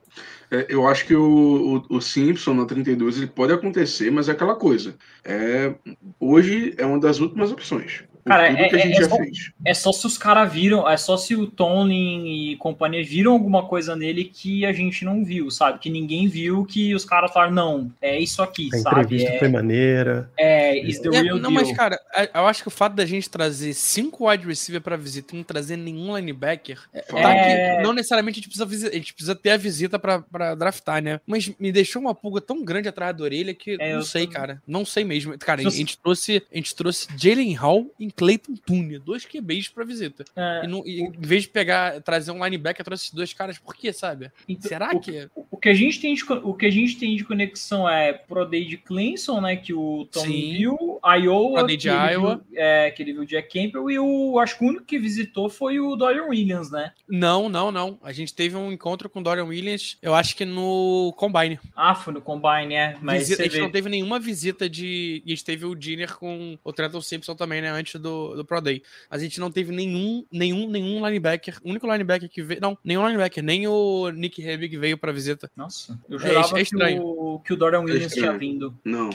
[0.49, 4.31] É, eu acho que o, o, o, Simpson na 32 ele pode acontecer, mas é
[4.31, 4.95] aquela coisa.
[5.23, 5.75] É,
[6.19, 8.03] hoje é uma das últimas opções.
[8.27, 9.17] Cara, é, é, é, só,
[9.65, 13.65] é, só, se os caras viram, é só se o Tony e companhia viram alguma
[13.65, 15.79] coisa nele que a gente não viu, sabe?
[15.79, 19.01] Que ninguém viu, que os caras falaram, não, é isso aqui, a sabe?
[19.01, 20.29] entrevista é, foi maneira.
[20.37, 21.65] É, is the é, real Não, deal.
[21.65, 21.99] mas, cara,
[22.33, 25.43] eu acho que o fato da gente trazer cinco wide receiver pra visita e não
[25.43, 29.51] trazer nenhum linebacker, é, tá que não necessariamente a gente precisa, a gente precisa ter
[29.51, 31.19] a visita pra, pra draftar, né?
[31.25, 34.33] Mas me deixou uma pulga tão grande atrás da orelha que não sei, tô...
[34.33, 34.61] cara.
[34.67, 35.37] Não sei mesmo.
[35.37, 39.85] Cara, a gente trouxe, a gente trouxe Jalen Hall em Clayton Tune dois QBs pra
[39.85, 40.25] visita.
[40.35, 43.59] É, e, não, e, em vez de pegar, trazer um linebacker, trouxe esses dois caras,
[43.59, 44.31] por quê, sabe?
[44.49, 45.29] Então, Será o, que.
[45.35, 48.11] O, o, que a gente tem de, o que a gente tem de conexão é
[48.13, 49.55] Pro Day de Clemson, né?
[49.55, 52.41] Que o Tom viu, Iowa, Pro de Iowa.
[52.49, 54.97] Viu, é, que ele viu o Jack Campbell, e o acho que o único que
[54.97, 56.93] visitou foi o Dorian Williams, né?
[57.07, 57.99] Não, não, não.
[58.01, 61.59] A gente teve um encontro com o Dorian Williams, eu acho que no Combine.
[61.75, 62.97] Ah, foi no Combine, é.
[62.99, 63.61] Mas visita, a gente vê...
[63.61, 65.21] não teve nenhuma visita de.
[65.23, 67.69] E a gente teve o dinner com o Trenton Simpson também, né?
[67.69, 71.57] Antes do, do Pro Day a gente não teve nenhum, nenhum, nenhum linebacker.
[71.63, 72.61] O único linebacker que veio.
[72.61, 75.49] Não, nenhum linebacker, nem o Nick Hebig veio pra visita.
[75.55, 78.73] Nossa, eu é, jurava é, é que, o, que o Dorian Williams é tinha vindo.
[78.83, 79.09] Não.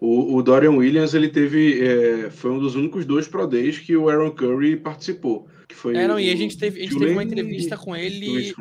[0.00, 1.82] O, o, Dorian Williams ele teve.
[1.82, 5.48] É, foi um dos únicos dois Pro Days que o Aaron Curry participou.
[5.70, 8.52] Que foi É, não, e a gente teve, a gente teve uma entrevista com ele.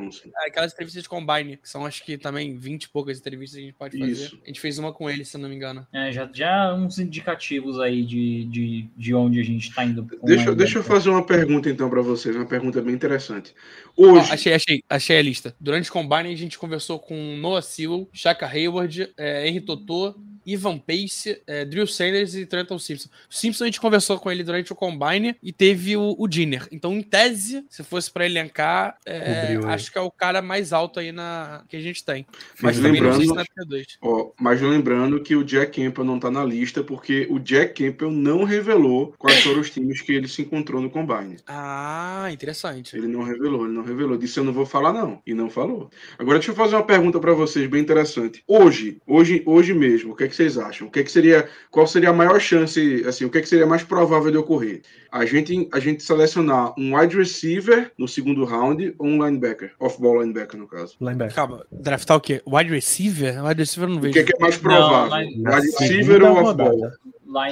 [0.45, 3.65] Aquelas entrevistas de combine, que são acho que também 20 e poucas entrevistas que a
[3.65, 4.11] gente pode fazer.
[4.11, 4.39] Isso.
[4.43, 5.87] A gente fez uma com ele, se eu não me engano.
[5.91, 10.07] É, já, já uns indicativos aí de, de, de onde a gente tá indo.
[10.23, 13.55] Deixa, deixa eu fazer uma pergunta então para vocês, uma pergunta bem interessante.
[13.97, 15.55] Hoje, achei, achei, achei a lista.
[15.59, 20.77] Durante o Combine, a gente conversou com Noah Sewell, Shaka Hayward, é, Henry Totô, Ivan
[20.77, 23.09] Pace, é, Drew Sanders e Trenton Simpson.
[23.29, 26.67] O Simpson a gente conversou com ele durante o Combine e teve o, o Dinner.
[26.71, 29.57] Então, em tese, se fosse para elencar, é, aí.
[29.65, 32.25] acho que é o cara mais alto aí na, que a gente tem.
[32.61, 33.85] Mas se lembrando- na P2.
[34.01, 38.11] ó, mas lembrando que o Jack Campbell não tá na lista porque o Jack Campbell
[38.11, 41.37] não revelou quais foram os times que ele se encontrou no Combine.
[41.47, 42.95] Ah, interessante.
[42.95, 44.17] Ele não revelou, ele não revelou.
[44.17, 45.89] Disse eu não vou falar não, e não falou.
[46.17, 48.43] Agora deixa eu fazer uma pergunta para vocês bem interessante.
[48.47, 50.87] Hoje, hoje, hoje mesmo, o que é que vocês acham?
[50.87, 53.49] O que é que seria, qual seria a maior chance, assim, o que é que
[53.49, 54.81] seria mais provável de ocorrer?
[55.11, 60.21] A gente, a gente selecionar um wide receiver no segundo round ou um linebacker, off-ball
[60.21, 60.95] linebacker no caso.
[61.01, 61.35] Linebacker.
[61.35, 62.41] Calma, draftar o quê?
[62.47, 63.43] Wide receiver?
[63.43, 64.13] Wide receiver eu não O vejo.
[64.13, 65.09] que é, que é mais provável?
[65.09, 66.91] mas- Na wide receiver ou off-ball?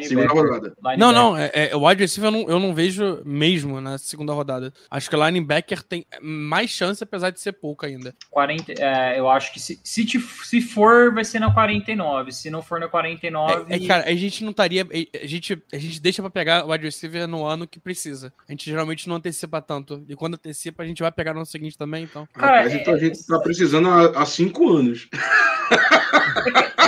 [0.03, 0.73] Segunda rodada.
[0.81, 1.13] Não, Linebacker.
[1.13, 4.73] não, é, é, o wide receiver eu não, eu não vejo mesmo na segunda rodada.
[4.89, 8.13] Acho que o linebacker tem mais chance, apesar de ser pouco ainda.
[8.31, 12.31] 40, é, eu acho que se, se, te- se for, vai ser na 49.
[12.31, 13.73] Se não for na 49.
[13.73, 14.87] É, é cara, a gente não estaria.
[15.21, 18.33] A gente, a gente deixa pra pegar o wide receiver no ano que precisa.
[18.47, 20.03] A gente geralmente não antecipa tanto.
[20.09, 22.27] E quando antecipa, a gente vai pegar no ano seguinte também, então.
[22.33, 25.07] Cara, Rapaz, então a é- gente tá precisando há, há cinco anos.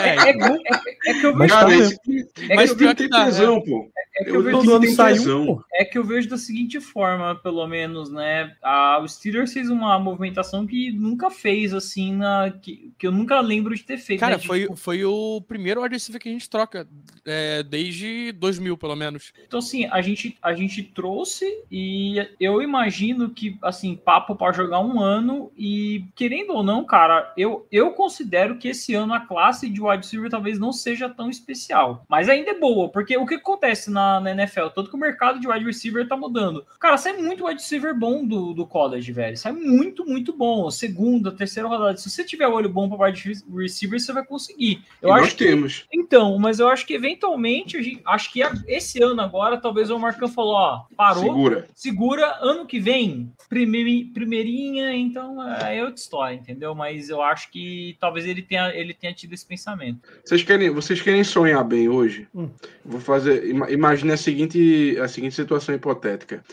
[0.02, 2.00] É, é, é, é- é que eu Mas vejo, tá Cara, mesmo.
[2.08, 3.90] esse, é mas que eu time pior que dá, tesão, pô.
[4.18, 6.80] É que Eu eu vejo, todo ano sai um, é que eu vejo da seguinte
[6.82, 8.56] forma, pelo menos, né?
[8.62, 13.40] A, o Steelers fez uma movimentação que nunca fez, assim, na, que, que eu nunca
[13.40, 14.20] lembro de ter feito.
[14.20, 14.44] Cara, né?
[14.44, 16.88] Foi, tipo, foi o primeiro wide receiver que a gente troca.
[17.26, 19.32] é, desde 2000, pelo menos.
[19.48, 24.80] Então, assim, a gente, a gente trouxe e eu imagino que, assim, papo para jogar
[24.80, 29.70] um ano e, querendo ou não, cara, eu, eu considero que esse ano a classe
[29.70, 32.04] de wide receiver talvez não seja tão especial.
[32.10, 34.68] Mas ainda é boa, porque o que acontece na, na NFL?
[34.74, 36.66] Tanto que o mercado de wide receiver tá mudando.
[36.80, 39.38] Cara, sai muito wide receiver bom do, do college, velho.
[39.38, 40.70] Sai muito, muito bom.
[40.70, 41.98] Segunda, terceira rodada.
[41.98, 44.84] Se você tiver olho bom para wide receiver, você vai conseguir.
[45.02, 45.86] Eu E acho nós que temos.
[45.94, 50.00] então, mas eu acho que eventualmente, a gente- acho que esse ano agora, talvez o
[50.00, 52.38] Marcão falou, ó, parou, segura, Segura.
[52.42, 56.74] ano que vem, primeiri- primeirinha, então é outra história, entendeu?
[56.76, 60.08] Mas eu acho que talvez ele tenha, ele tenha tido esse pensamento.
[60.24, 62.28] Vocês querem, vocês querem sonhar bem hoje?
[62.34, 62.50] Hum.
[62.84, 63.48] Vou fazer.
[63.48, 66.44] ima- Imagine a seguinte, a seguinte situação hipotética.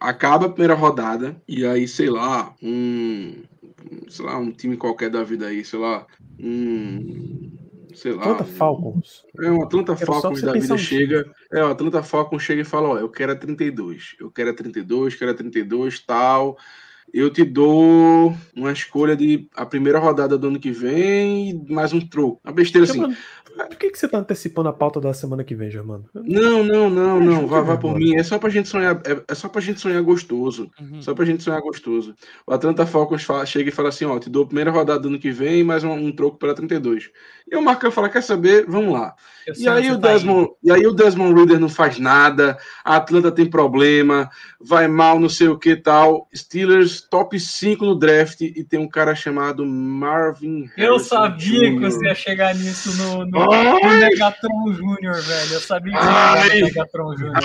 [0.00, 3.42] Acaba a primeira rodada e aí, sei lá, um,
[4.08, 6.06] sei lá, um time qualquer da vida aí, sei lá,
[6.40, 7.50] um,
[7.94, 9.22] sei lá, Atlanta Falcons.
[9.40, 11.24] É, um Atlanta Falcons da vida um chega.
[11.52, 14.16] É, o Atlanta Falcons chega e fala: Ó, eu quero a 32.
[14.20, 16.58] Eu quero a 32, quero a 32, tal.
[17.12, 22.00] Eu te dou uma escolha de a primeira rodada do ano que vem mais um
[22.00, 22.40] troco.
[22.42, 23.00] Uma besteira assim.
[23.52, 26.04] Germano, por que, que você tá antecipando a pauta da semana que vem, Germano?
[26.14, 27.46] Não, não, não, não.
[27.46, 28.16] Vá, vá por mim.
[28.16, 29.00] É só pra gente sonhar.
[29.06, 30.70] É, é só pra gente sonhar gostoso.
[30.80, 31.02] Uhum.
[31.02, 32.14] Só pra gente sonhar gostoso.
[32.46, 35.08] O Atlanta Falcons fala- chega e fala assim: ó, te dou a primeira rodada do
[35.08, 37.10] ano que vem e mais um, um troco pela 32.
[37.50, 38.64] E o Marcão fala: quer saber?
[38.66, 39.14] Vamos lá.
[39.58, 40.12] E aí, o tá.
[40.12, 45.18] Desmond, e aí o Desmond Reader não faz nada, a Atlanta tem problema, vai mal,
[45.18, 46.28] não sei o que tal.
[46.34, 51.76] Steelers top 5 no draft e tem um cara chamado Marvin Eu Harrison sabia que
[51.78, 51.80] Jr..
[51.80, 53.82] você ia chegar nisso no, no, Ai!
[53.94, 55.52] no Megatron Júnior, velho.
[55.54, 56.42] Eu sabia que Ai!
[56.42, 57.36] chegar no Megatron Júnior.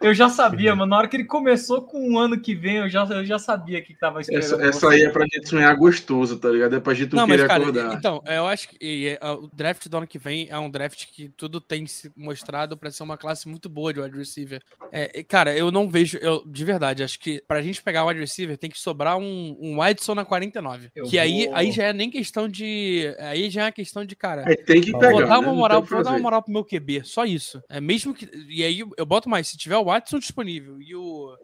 [0.00, 0.90] Eu já sabia, mano.
[0.90, 3.80] Na hora que ele começou com o ano que vem, eu já, eu já sabia
[3.82, 4.44] que tava esperando.
[4.44, 6.76] Essa, essa aí é pra gente sonhar gostoso, tá ligado?
[6.76, 7.94] É pra gente não, Não, mas, querer cara, acordar.
[7.94, 11.06] então, eu acho que e, é, o draft do ano que vem é um draft
[11.12, 14.60] que tudo tem se mostrado pra ser uma classe muito boa de wide receiver.
[14.92, 18.08] É, e, cara, eu não vejo, eu, de verdade, acho que pra gente pegar o
[18.08, 20.88] wide receiver tem que sobrar um, um Whiteson na 49.
[20.94, 23.14] Eu que aí, vou- aí já é nem questão de.
[23.18, 24.44] Aí já é uma questão de, cara.
[24.46, 27.02] É, tem que Vou Vou dar uma moral, vou dar uma moral pro meu QB,
[27.04, 27.62] só isso.
[27.68, 28.28] É mesmo que.
[28.48, 31.36] E aí eu boto mais, se tiver o Watson disponível e o.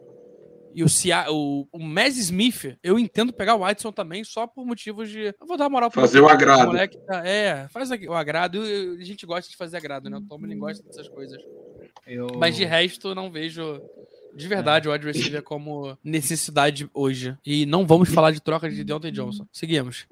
[0.75, 4.63] E o, Cia, o, o Mez Smith, eu entendo pegar o Watson também, só por
[4.63, 5.33] motivos de.
[5.39, 6.67] Eu vou dar uma moral pro Fazer meu o agrado.
[6.67, 8.61] moleque tá- é, faz o agrado.
[8.61, 10.17] A gente gosta de fazer agrado, né?
[10.17, 11.41] O Tomlin gosta dessas coisas.
[12.05, 12.27] Eu...
[12.37, 13.81] Mas de resto, eu não vejo.
[14.37, 17.35] De verdade, o wide receiver como necessidade hoje.
[17.45, 19.45] E não vamos falar de troca de Deontay Johnson.
[19.51, 20.05] Seguimos.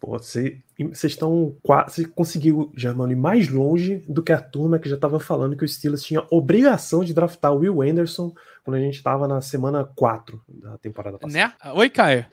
[0.00, 1.94] Pô, você- vocês estão quase.
[1.94, 5.64] Você conseguiu, Germano, ir mais longe do que a turma que já tava falando que
[5.64, 8.32] o Steelers tinha obrigação de draftar o Will Anderson
[8.66, 11.38] quando a gente tava na semana 4 da temporada passada.
[11.38, 11.52] Né?
[11.72, 12.26] Oi, Caio.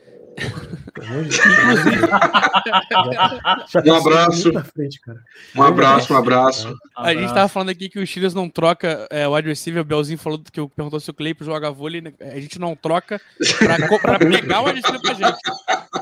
[3.86, 4.52] um abraço.
[4.74, 5.00] Frente,
[5.56, 6.76] um abraço, um abraço.
[6.98, 9.84] A gente tava falando aqui que o Steelers não troca é, o wide receiver.
[9.84, 12.02] O Belzinho falou que eu perguntou se o Claypool joga vôlei.
[12.02, 12.14] Né?
[12.20, 13.22] A gente não troca
[13.60, 15.38] pra, pra pegar o wide receiver pra gente.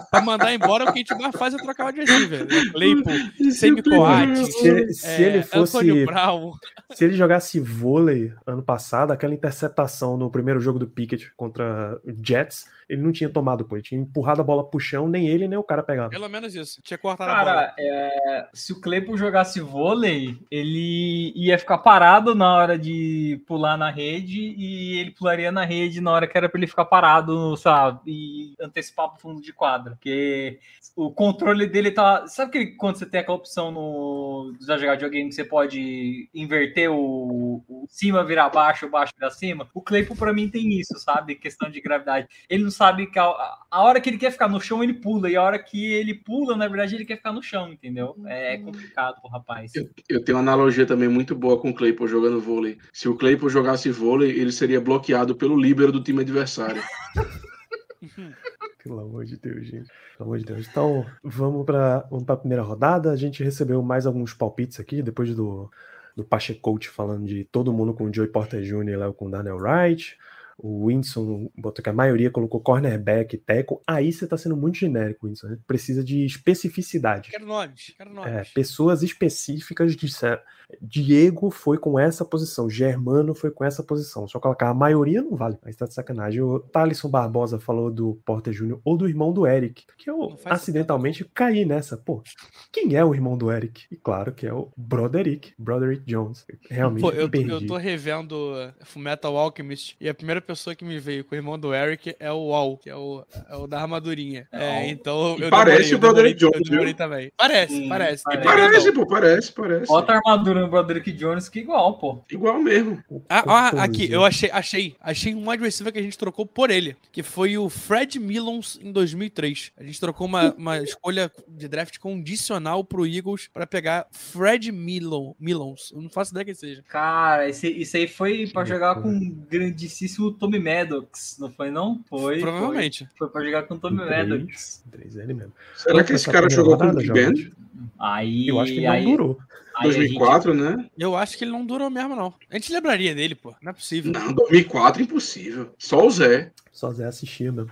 [0.10, 2.48] Pra mandar embora, o que a gente mais faz é trocar o wide receiver.
[2.72, 6.06] Claypool, Semi-Coate, se, se é, ele fosse.
[6.06, 6.53] Brown.
[6.93, 12.69] Se ele jogasse vôlei ano passado, aquela interceptação no primeiro jogo do Pickett contra Jets
[12.91, 13.77] ele não tinha tomado, pô.
[13.77, 16.09] Ele tinha empurrado a bola pro chão, nem ele, nem o cara pegava.
[16.09, 16.81] Pelo menos isso.
[16.83, 17.73] Tinha cortado cara, a bola.
[17.79, 23.89] É, se o Claypool jogasse vôlei, ele ia ficar parado na hora de pular na
[23.89, 28.01] rede e ele pularia na rede na hora que era pra ele ficar parado, sabe?
[28.05, 29.91] E antecipar pro fundo de quadra.
[29.91, 30.59] Porque
[30.93, 32.27] o controle dele tá.
[32.27, 36.91] Sabe que quando você tem aquela opção no já jogar videogame que você pode inverter
[36.91, 39.69] o, o cima virar baixo, baixo virar cima?
[39.73, 41.35] O Claypool pra mim tem isso, sabe?
[41.35, 42.27] Questão de gravidade.
[42.49, 43.26] Ele não sabe que a,
[43.69, 45.30] a, hora que ele quer ficar no chão, ele pula.
[45.30, 48.16] E a hora que ele pula, na verdade, ele quer ficar no chão, entendeu?
[48.26, 49.76] É complicado pro rapaz.
[49.76, 52.80] Eu, eu tenho uma analogia também muito boa com o Claypool jogando vôlei.
[52.92, 56.82] Se o Claypool jogasse vôlei, ele seria bloqueado pelo líbero do time adversário.
[58.84, 59.88] Pelo amor de Deus, gente.
[60.18, 60.68] Pelo amor de Deus.
[60.68, 63.11] Então, vamos para vamos a primeira rodada.
[63.11, 65.69] A gente recebeu mais alguns palpites aqui, depois do,
[66.16, 68.90] do Pacheco falando de todo mundo com o Joey Porter Jr.
[68.90, 70.18] e Léo com o Daniel Wright
[70.61, 75.27] o Winston botou que a maioria colocou cornerback, teco, aí você está sendo muito genérico,
[75.27, 75.48] Winston.
[75.48, 75.57] Né?
[75.65, 77.31] Precisa de especificidade.
[77.31, 78.31] Quero nomes, quero nomes.
[78.31, 80.40] É, pessoas específicas disseram.
[80.81, 84.25] Diego foi com essa posição, Germano foi com essa posição.
[84.27, 86.41] Só colocar a maioria não vale, aí está de sacanagem.
[86.41, 91.25] O Thalisson Barbosa falou do Porter Júnior ou do irmão do Eric, que eu acidentalmente
[91.33, 91.98] caí nessa.
[91.98, 92.23] Pô,
[92.72, 93.85] quem é o irmão do Eric?
[93.91, 96.45] E claro que é o Broderick, Broderick Jones.
[96.69, 98.53] Realmente Pô, eu, eu tô revendo
[98.85, 102.31] Fullmetal Alchemist e a primeira pessoa que me veio com o irmão do Eric é
[102.31, 104.47] o Wall, que é o, é o da armadurinha.
[104.51, 106.69] É, então eu Parece demorei, o Broderick Jones.
[106.69, 107.31] Eu também.
[107.38, 108.23] Parece, Sim, parece.
[108.23, 109.88] Parece, parece pô, parece, parece.
[109.88, 112.23] Bota a armadura no Broderick Jones que igual, pô.
[112.30, 113.03] Igual mesmo.
[113.30, 116.69] Ah, ah, aqui, eu achei, achei, achei um wide receiver que a gente trocou por
[116.69, 119.71] ele, que foi o Fred Millons em 2003.
[119.77, 125.33] A gente trocou uma, uma escolha de draft condicional pro Eagles para pegar Fred Millon,
[125.39, 125.91] Millons.
[125.93, 126.83] Eu não faço ideia que seja.
[126.88, 132.01] Cara, esse, isso aí foi para jogar com um grandíssimo Tommy Maddox, não foi não?
[132.09, 132.39] Foi.
[132.39, 133.07] Provavelmente.
[133.15, 134.83] Foi, foi pra jogar com o Tommy Maddox.
[134.91, 135.53] 3L mesmo.
[135.75, 137.53] Será que esse cara jogou com o Big Ben?
[137.99, 139.39] Aí, eu acho que aí, não durou.
[139.83, 140.63] 2004, gente...
[140.63, 140.89] né?
[140.97, 142.33] Eu acho que ele não durou mesmo, não.
[142.49, 143.53] A gente lembraria dele, pô.
[143.61, 144.11] Não é possível.
[144.11, 145.75] Não, 2004 impossível.
[145.77, 146.51] Só o Zé.
[146.71, 147.71] Só o Zé assistia mesmo.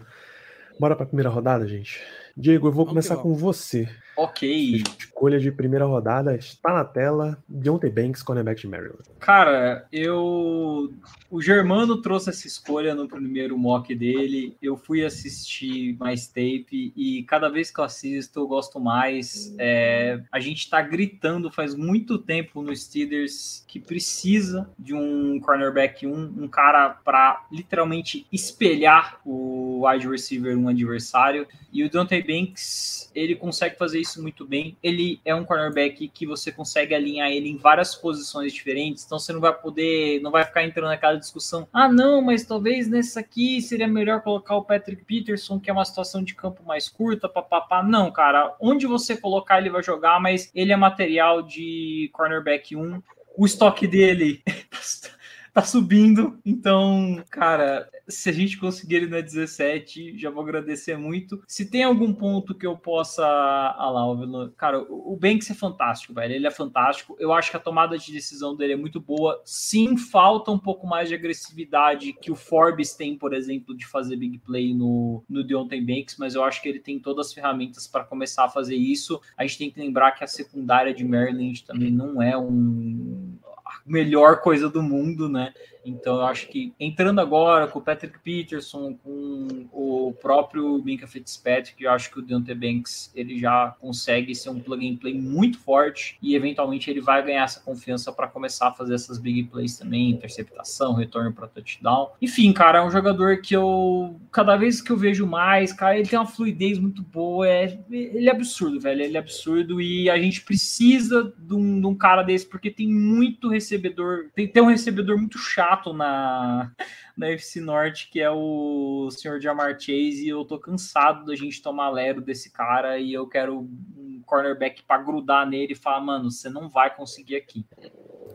[0.79, 1.99] Bora pra primeira rodada, gente.
[2.37, 3.89] Diego, eu vou Vamos começar com você.
[4.15, 4.83] Ok.
[4.97, 7.37] Escolha de primeira rodada está na tela.
[7.47, 9.03] Deontay Banks, cornerback de Maryland.
[9.19, 10.93] Cara, eu.
[11.29, 14.55] O Germano trouxe essa escolha no primeiro mock dele.
[14.61, 19.53] Eu fui assistir mais tape e cada vez que eu assisto eu gosto mais.
[19.59, 20.21] É...
[20.31, 26.33] A gente está gritando faz muito tempo no Steelers que precisa de um cornerback, um,
[26.37, 31.45] um cara para literalmente espelhar o wide receiver, um adversário.
[31.71, 34.77] E o Deontay Banks, ele consegue fazer isso muito bem.
[34.81, 39.33] Ele é um cornerback que você consegue alinhar ele em várias posições diferentes, então você
[39.33, 41.67] não vai poder, não vai ficar entrando naquela discussão.
[41.73, 45.85] Ah, não, mas talvez nessa aqui seria melhor colocar o Patrick Peterson, que é uma
[45.85, 47.83] situação de campo mais curta, papapá.
[47.83, 53.01] Não, cara, onde você colocar ele vai jogar, mas ele é material de cornerback 1.
[53.37, 54.41] O estoque dele
[55.53, 56.39] tá subindo.
[56.45, 61.41] Então, cara, se a gente conseguir ele na 17, já vou agradecer muito.
[61.47, 63.25] Se tem algum ponto que eu possa.
[63.25, 66.33] Ah lá, cara, o Banks é fantástico, velho.
[66.33, 67.15] Ele é fantástico.
[67.19, 69.41] Eu acho que a tomada de decisão dele é muito boa.
[69.45, 74.15] Sim, falta um pouco mais de agressividade que o Forbes tem, por exemplo, de fazer
[74.15, 77.87] big play no, no Deontay Banks, mas eu acho que ele tem todas as ferramentas
[77.87, 79.21] para começar a fazer isso.
[79.37, 83.37] A gente tem que lembrar que a secundária de Maryland também não é um
[83.85, 85.53] melhor coisa do mundo, né?
[85.85, 91.83] Então eu acho que entrando agora com o Patrick Peterson, com o próprio Minka Fitzpatrick,
[91.83, 95.59] eu acho que o Deontay Banks ele já consegue ser um plug and play muito
[95.59, 99.77] forte e eventualmente ele vai ganhar essa confiança para começar a fazer essas big plays
[99.77, 102.11] também, interceptação, retorno para touchdown.
[102.21, 106.07] Enfim, cara, é um jogador que eu cada vez que eu vejo mais, cara, ele
[106.07, 110.19] tem uma fluidez muito boa, é, ele é absurdo, velho, ele é absurdo e a
[110.19, 114.67] gente precisa de um, de um cara desse porque tem muito recebedor, tem, tem um
[114.67, 116.71] recebedor muito chato chato na,
[117.15, 121.61] na FC Norte, que é o senhor Jamar Chase, e eu tô cansado da gente
[121.61, 126.31] tomar lero desse cara, e eu quero um cornerback para grudar nele e falar, mano,
[126.31, 127.65] você não vai conseguir aqui.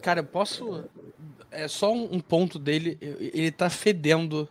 [0.00, 0.84] Cara, eu posso.
[1.50, 4.48] É só um ponto dele, ele tá fedendo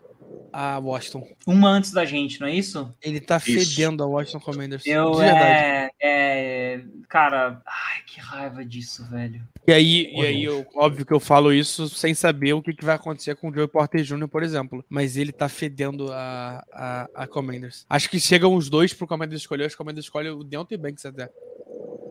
[0.53, 1.27] a Washington.
[1.47, 2.93] Uma antes da gente, não é isso?
[3.01, 3.75] Ele tá Isso.
[3.75, 4.85] fedendo a Washington Commanders.
[4.85, 5.43] Eu, de verdade.
[5.43, 6.81] é, é.
[7.09, 9.41] Cara, ai, que raiva disso, velho.
[9.67, 12.85] E aí, e aí eu, óbvio que eu falo isso sem saber o que, que
[12.85, 14.85] vai acontecer com o Joey Porter Jr., por exemplo.
[14.87, 17.85] Mas ele tá fedendo a, a, a Commanders.
[17.89, 19.67] Acho que chegam os dois pro Commanders escolher.
[19.67, 21.29] Os Commanders escolhem o Deontay Banks até.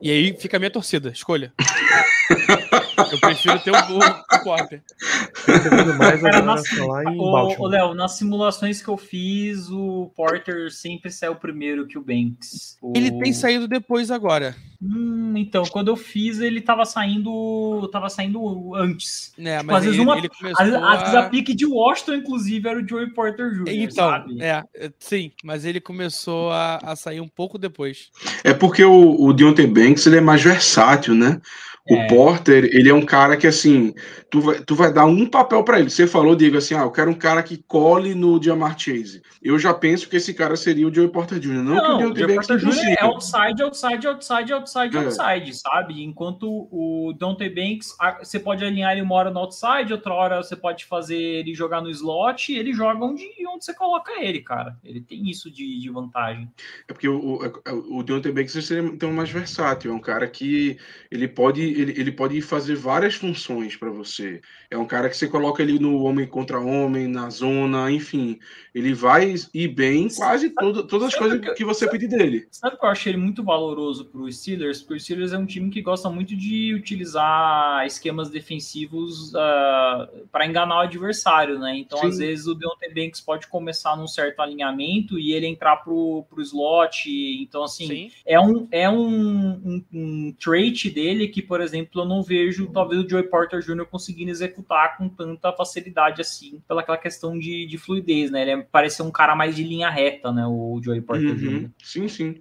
[0.00, 1.10] E aí fica a minha torcida.
[1.10, 1.52] Escolha.
[2.96, 4.82] eu prefiro ter o, o, o Porter.
[5.46, 7.70] Tô vendo mais agora falar em Baltimore.
[7.70, 12.76] Léo, nas simulações que eu fiz, o Porter sempre saiu primeiro que o Banks.
[12.82, 14.54] O- Ele tem saído depois agora.
[14.84, 17.88] Hum, então, quando eu fiz, ele tava saindo.
[17.92, 19.32] Tava saindo antes.
[19.38, 20.28] Né, Tipo, mas às vezes ele, uma- ele
[20.58, 21.28] Às a a...
[21.28, 23.64] pique de Washington, inclusive, era o Joey Porter Jr.
[23.68, 24.42] Então, sabe?
[24.42, 28.10] é, é, sim, mas ele começou a, a sair um pouco depois.
[28.42, 31.40] É porque o, o Deontay Banks ele é mais versátil, né?
[31.90, 32.06] O É.
[32.06, 33.92] Porter, ele é um cara que, assim,
[34.30, 35.90] tu vai, tu vai dar um papel pra ele.
[35.90, 39.20] Você falou, Diego, assim, ah, eu quero um cara que cole no Jamar Chase.
[39.42, 41.54] Eu já penso que esse cara seria o Joey Porter Jr.
[41.54, 42.78] Não, que o Não, Deontay Banks Porter não Jr.
[42.78, 43.04] é consiga.
[43.06, 45.04] outside, outside, outside, outside, É.
[45.04, 46.02] outside, sabe?
[46.02, 50.56] Enquanto o Dante Banks, você pode alinhar ele uma hora no outside, outra hora você
[50.56, 54.76] pode fazer ele jogar no slot, ele joga onde, onde você coloca ele, cara.
[54.84, 56.50] Ele tem isso de, de vantagem.
[56.88, 57.38] É porque o,
[57.70, 59.92] o, o Deontay Banks seria então mais versátil.
[59.92, 60.76] É um cara que
[61.10, 64.40] ele pode, ele, ele pode fazer várias funções para você.
[64.70, 68.38] É um cara que você coloca ele no homem contra homem, na zona, enfim.
[68.74, 72.46] Ele vai ir bem em quase todas as sabe coisas que- que você pedir dele.
[72.50, 74.61] Sabe que eu achei ele muito valoroso pro Steelers?
[74.80, 79.32] Porque o Steelers é um time que gosta muito de utilizar esquemas defensivos
[80.30, 81.76] para enganar o adversário, né?
[81.76, 82.08] Então, Sim.
[82.08, 86.42] às vezes, o Deontay Banks pode começar num certo alinhamento e ele entrar pro, pro
[86.42, 87.10] slot.
[87.42, 92.22] Então, assim, é um, é um, um, um trait dele que, por exemplo, eu não
[92.22, 93.86] vejo talvez o Joey Porter Jr.
[93.86, 98.42] conseguindo executar com tanta facilidade assim, pela aquela questão de, de fluidez, né?
[98.42, 100.46] Ele é, parece ser um cara mais de linha reta, né?
[100.46, 101.48] O Joey Porter Jr.
[101.48, 101.70] Uhum.
[101.82, 102.40] Sim, sim.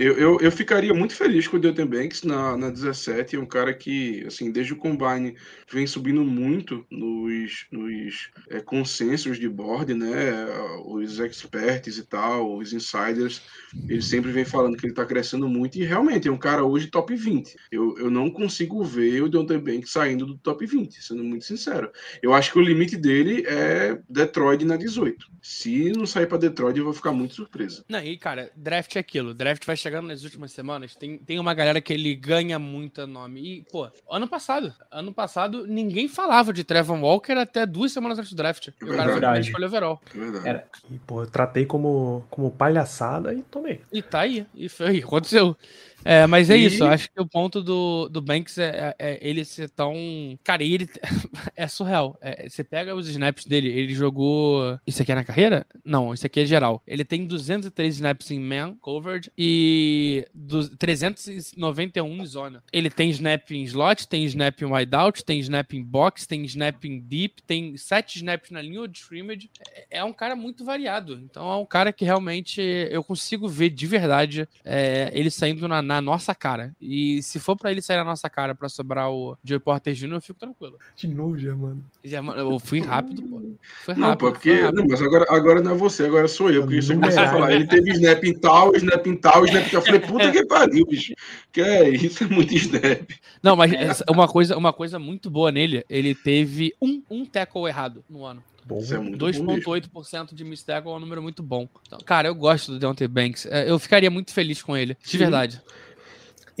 [0.00, 3.36] Eu, eu, eu ficaria muito feliz com o Deontay Banks na, na 17.
[3.36, 5.36] É um cara que, assim, desde o Combine
[5.70, 10.46] vem subindo muito nos, nos é, consensos de board, né?
[10.86, 13.42] Os experts e tal, os insiders,
[13.86, 16.86] eles sempre vêm falando que ele tá crescendo muito e realmente é um cara hoje
[16.86, 17.54] top 20.
[17.70, 21.92] Eu, eu não consigo ver o Deontay Banks saindo do top 20, sendo muito sincero.
[22.22, 25.26] Eu acho que o limite dele é Detroit na 18.
[25.42, 27.84] Se não sair para Detroit, eu vou ficar muito surpreso.
[27.86, 29.34] Não, e cara, draft é aquilo.
[29.34, 30.94] Draft vai chegando nas últimas semanas.
[30.94, 33.40] Tem, tem uma galera que ele ganha muito nome.
[33.40, 38.30] E, pô, ano passado, ano passado, ninguém falava de Trevor Walker até duas semanas antes
[38.32, 38.68] do draft.
[38.68, 40.00] E o cara foi escolher overall.
[40.14, 40.48] É verdade.
[40.48, 43.80] Era- E, pô, eu tratei como, como palhaçada e tomei.
[43.92, 44.46] E tá aí.
[44.54, 45.56] E foi, aconteceu.
[46.04, 46.82] É, mas é E- isso.
[46.84, 49.94] eu Acho que o ponto do, do Banks é, é- é ele ser tão.
[50.42, 50.88] Cara, e ele
[51.56, 52.16] é surreal.
[52.20, 54.78] É, você pega os snaps dele, ele jogou.
[54.86, 55.66] Isso aqui é na carreira?
[55.84, 56.82] Não, isso aqui é geral.
[56.86, 62.62] Ele tem 203 snaps em man coverage e du- 391 em zona.
[62.72, 66.84] Ele tem snap em slot, tem snap em wideout, tem snap em box, tem snap
[66.84, 69.50] em deep, tem 7 snaps na linha de scrimmage.
[69.90, 71.20] É, é um cara muito variado.
[71.24, 75.82] Então é um cara que realmente eu consigo ver de verdade é, ele saindo na,
[75.90, 76.72] na nossa cara.
[76.80, 80.12] E se for pra ele sair na nossa cara pra sobrar o Joey Porter Jr.,
[80.12, 80.78] eu fico tranquilo.
[80.94, 81.84] De novo, já, mano.
[82.04, 83.42] Já, eu fui rápido, pô.
[83.84, 84.18] Foi Não, rápido.
[84.20, 84.52] pô, foi porque.
[84.60, 84.76] rápido.
[84.76, 86.62] Não, mas agora, agora não é você, agora sou eu.
[86.62, 87.28] Porque você Não começou a é.
[87.28, 87.52] falar.
[87.52, 89.80] Ele teve snap em tal, snap em tal, snap em tal.
[89.80, 91.12] Eu falei, puta que pariu, bicho.
[91.50, 93.10] Que é isso, é muito snap.
[93.42, 93.72] Não, mas
[94.08, 98.44] uma coisa, uma coisa muito boa nele, ele teve um, um tackle errado no ano.
[98.70, 99.46] Bom, Isso é muito bom mesmo.
[99.72, 101.68] 2,8% de miss tackle é um número muito bom.
[101.86, 103.46] Então, cara, eu gosto do Deontay Banks.
[103.46, 105.18] É, Eu ficaria muito feliz com ele, de Sim.
[105.18, 105.60] verdade.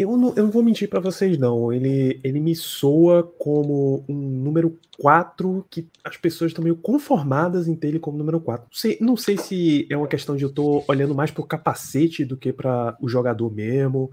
[0.00, 1.72] Eu não, eu não vou mentir pra vocês, não.
[1.72, 7.74] Ele, ele me soa como um número 4 que as pessoas estão meio conformadas em
[7.74, 8.64] ter ele como número 4.
[8.66, 12.24] Não sei, não sei se é uma questão de eu tô olhando mais pro capacete
[12.24, 14.10] do que para o jogador mesmo.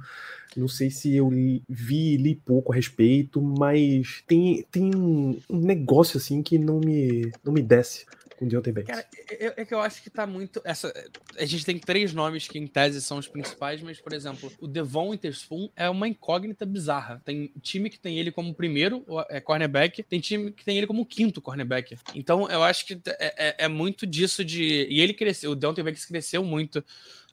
[0.56, 5.38] Não sei se eu li- vi e li pouco a respeito, mas tem, tem um
[5.50, 8.06] um negócio assim que não me, não me desce
[8.38, 8.90] com Deontay Banks.
[8.90, 10.62] Cara, é, é que eu acho que tá muito.
[10.64, 10.94] Essa,
[11.38, 14.68] a gente tem três nomes que, em tese, são os principais, mas, por exemplo, o
[14.68, 17.22] Devon Witherspoon é uma incógnita bizarra.
[17.26, 21.06] Tem time que tem ele como primeiro é, cornerback, tem time que tem ele como
[21.06, 21.98] quinto cornerback.
[22.16, 24.88] Então, eu acho que é, é- é muito disso de.
[24.90, 26.84] E ele cresceu, o Deontay Banks cresceu muito.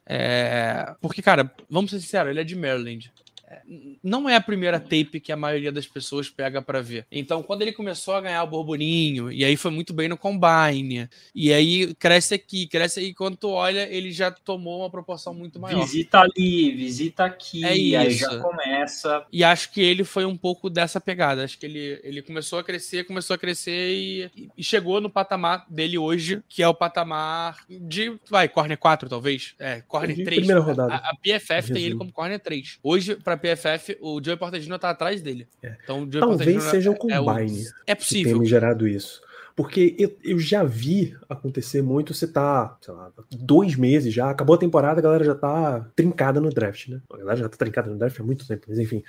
[0.07, 3.11] É, porque, cara, vamos ser sinceros, ele é de Maryland.
[3.55, 3.61] É,
[4.03, 7.05] não é a primeira tape que a maioria das pessoas pega para ver.
[7.11, 11.09] Então, quando ele começou a ganhar o borburinho, e aí foi muito bem no combine,
[11.33, 15.59] e aí cresce aqui, cresce aí, quando tu olha, ele já tomou uma proporção muito
[15.59, 15.81] maior.
[15.81, 18.19] Visita ali, visita aqui, É aí isso.
[18.19, 19.25] já começa.
[19.31, 21.43] E acho que ele foi um pouco dessa pegada.
[21.43, 25.65] Acho que ele, ele começou a crescer, começou a crescer e, e chegou no patamar
[25.69, 29.53] dele hoje, que é o patamar de, vai, Corner 4, talvez.
[29.59, 30.39] É, Corner De 3.
[30.39, 30.93] primeira rodada.
[30.93, 31.99] A, a PFF tem ele Resumo.
[31.99, 32.79] como Corner 3.
[32.83, 34.79] Hoje, pra PFF, o Joey Porter Jr.
[34.79, 35.47] tá atrás dele.
[35.61, 35.75] É.
[35.83, 38.31] Então, o Joey Talvez seja o é combine É que possível.
[38.31, 39.21] tenha me gerado isso.
[39.55, 44.55] Porque eu, eu já vi acontecer muito, você tá, sei lá, dois meses já, acabou
[44.55, 47.01] a temporada, a galera já tá trincada no draft, né?
[47.09, 49.01] A galera já tá trincada no draft há muito tempo, mas enfim.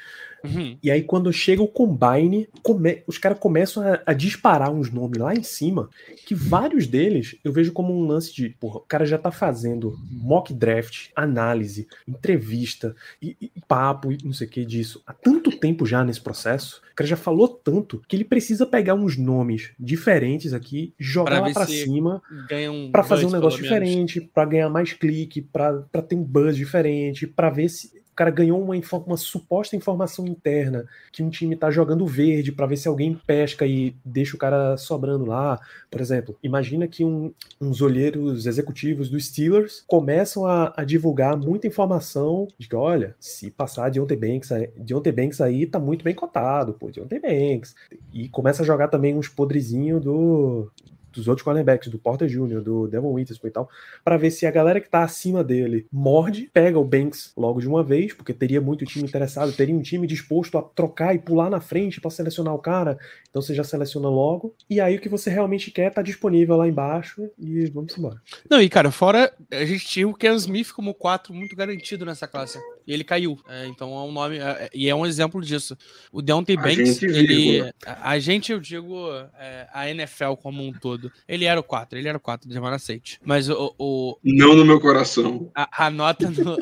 [0.45, 0.79] Uhum.
[0.81, 5.19] E aí, quando chega o Combine, come- os caras começam a, a disparar uns nomes
[5.19, 5.91] lá em cima,
[6.25, 9.99] que vários deles eu vejo como um lance de, porra, o cara já tá fazendo
[10.11, 15.51] mock draft, análise, entrevista e, e papo e não sei o que disso há tanto
[15.51, 16.83] tempo já nesse processo.
[16.93, 21.41] O cara já falou tanto que ele precisa pegar uns nomes diferentes aqui, jogar Pra
[21.41, 22.23] lá se cima
[22.71, 26.57] um Pra fazer um negócio diferente, pra ganhar mais clique, pra pra ter um buzz
[26.57, 28.75] diferente, pra ver se cara ganhou uma,
[29.07, 33.67] uma suposta informação interna que um time tá jogando verde, pra ver se alguém pesca
[33.67, 35.61] e deixa o cara sobrando lá.
[35.91, 41.67] Por exemplo, imagina que um- uns olheiros executivos dos Steelers começam a, a divulgar muita
[41.67, 46.15] informação de que, olha, se passar Deontay Banks, aí- Deontay Banks aí tá muito bem
[46.15, 47.75] cotado, pô, Deontay Banks.
[48.13, 50.71] E começa a jogar também uns podrezinhos do,
[51.17, 53.69] dos outros cornerbacks, do Porter Jr., do Devon Witherspoon e tal,
[54.05, 57.69] para ver se a galera que tá acima dele morde, pega o Banks logo de
[57.69, 61.51] uma vez, porque teria muito time interessado, teria um time disposto a trocar e pular
[61.51, 65.09] na frente para selecionar o cara, então você já seleciona logo, e aí o que
[65.09, 68.21] você realmente quer tá disponível lá embaixo e vamos embora.
[68.49, 72.27] Não, e cara, fora a gente tinha o Ken Smith como 4 muito garantido nessa
[72.27, 72.59] classe.
[72.87, 73.39] E ele caiu.
[73.49, 74.39] É, então é um nome.
[74.39, 75.77] é, e é um exemplo disso.
[76.13, 77.73] O Deontay A Banks, gente, ele.
[77.85, 79.09] A, a gente, eu digo,
[79.39, 81.11] é, a NFL como um todo.
[81.27, 83.19] Ele era o 4, ele era o 4 de Jamar Aceite.
[83.25, 85.51] Mas o, o- Não no meu coração.
[85.55, 86.57] a, a nota no.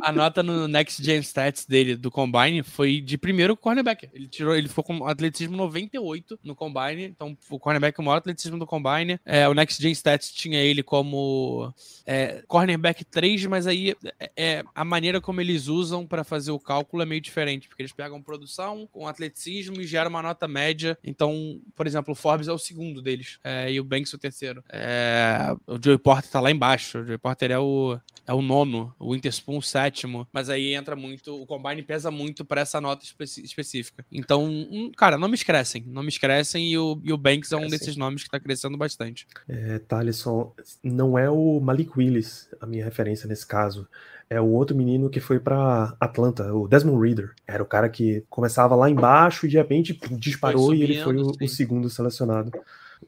[0.00, 4.08] A, nota no Next Gen Stats dele do Combine foi de primeiro cornerback.
[4.12, 7.04] Ele tirou, ele ficou com atletismo 98 no Combine.
[7.04, 9.18] Então, o cornerback com o maior atletismo do Combine.
[9.24, 11.72] É, o Next Gen Stats tinha ele como
[12.06, 16.60] é, cornerback 3, mas aí é, é, a maneira como eles usam para fazer o
[16.60, 20.96] cálculo é meio diferente, porque eles pegam produção com atletismo e geram uma nota média.
[21.02, 24.62] Então, por exemplo, o Forbes é o segundo deles é, e o Banks o terceiro.
[24.68, 26.98] É, o Joey Porter tá lá embaixo.
[26.98, 30.96] O Joey Porter é o, é o nono, o Interspoon o sétimo, mas aí entra
[30.96, 34.04] muito, o Combine pesa muito para essa nota específica.
[34.10, 37.78] Então, um, cara, nomes crescem, nomes crescem e o, e o Banks é um Crescem.
[37.78, 39.26] desses nomes que tá crescendo bastante.
[39.48, 43.88] É, Thaleson, não é o Malik Willis a minha referência nesse caso.
[44.28, 47.32] É o outro menino que foi pra Atlanta, o Desmond Reader.
[47.46, 51.30] Era o cara que começava lá embaixo e de repente disparou e ele foi o,
[51.40, 52.50] o segundo selecionado.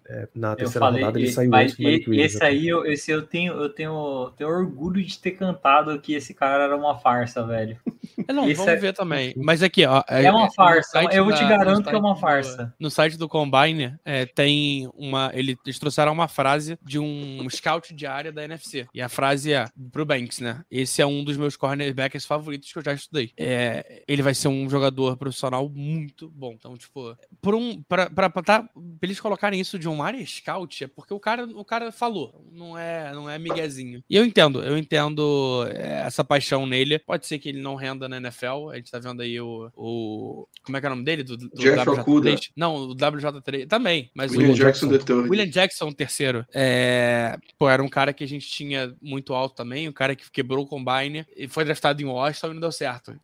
[0.07, 2.85] É, na terceira falei, rodada ele saiu mas antes do Malik e- esse aí, eu,
[2.87, 6.99] esse eu tenho, eu tenho, tenho orgulho de ter cantado que esse cara era uma
[6.99, 7.79] farsa, velho.
[8.27, 9.35] É, não, Esse vamos é- ver também.
[9.37, 10.03] Mas aqui, ó.
[10.09, 12.75] É uma no farsa, eu te da- garanto no que é uma site do- farsa.
[12.79, 15.31] no site do Combine é, tem uma.
[15.35, 18.87] ele- Eles trouxeram uma frase de um scout de área da NFC.
[18.95, 20.63] E a frase é pro Banks, né?
[20.71, 23.31] Esse é um dos meus cornerbacks favoritos que eu já estudei.
[23.37, 26.53] É, ele vai ser um jogador profissional muito bom.
[26.55, 27.83] Então, tipo, por um.
[27.83, 31.21] Pra, pra, pra, tá- pra eles colocarem isso de um área scout, é porque o
[31.21, 32.45] cara, o cara falou.
[32.53, 34.03] Não é, não é miguezinho.
[34.09, 36.99] E eu entendo, eu entendo é, essa paixão nele.
[36.99, 38.71] Pode ser que ele não renda na NFL.
[38.71, 39.71] A gente tá vendo aí o.
[39.77, 41.23] o como é que é o nome dele?
[41.23, 42.01] Do, do Jeff WJ3?
[42.01, 42.35] Okuda.
[42.57, 44.11] Não, o WJ3 também.
[44.15, 45.29] Mas William o Jackson third.
[45.29, 46.45] William Jackson, terceiro.
[46.53, 50.31] É, pô, era um cara que a gente tinha muito alto também, um cara que
[50.31, 53.19] quebrou o combine e foi draftado em Washington e não deu certo.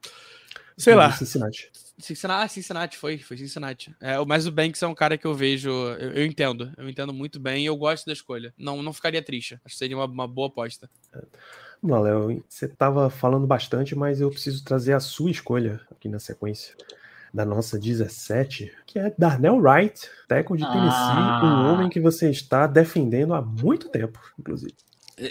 [0.77, 1.13] Sei lá.
[1.13, 1.71] Cincinnati.
[1.99, 3.95] Cincinnati, ah, Cincinnati foi, foi Cincinnati.
[4.01, 7.13] É, mas o Banks é um cara que eu vejo, eu, eu entendo, eu entendo
[7.13, 8.53] muito bem e eu gosto da escolha.
[8.59, 9.55] Não, não ficaria triste.
[9.65, 10.91] Acho que seria uma, uma boa aposta.
[11.81, 12.45] Vamos lá, Léo.
[12.49, 16.75] Você estava falando bastante, mas eu preciso trazer a sua escolha aqui na sequência
[17.33, 21.41] da nossa 17, que é Darnell Wright, tackle de Tennessee, Ah.
[21.43, 24.75] um homem que você está defendendo há muito tempo, inclusive.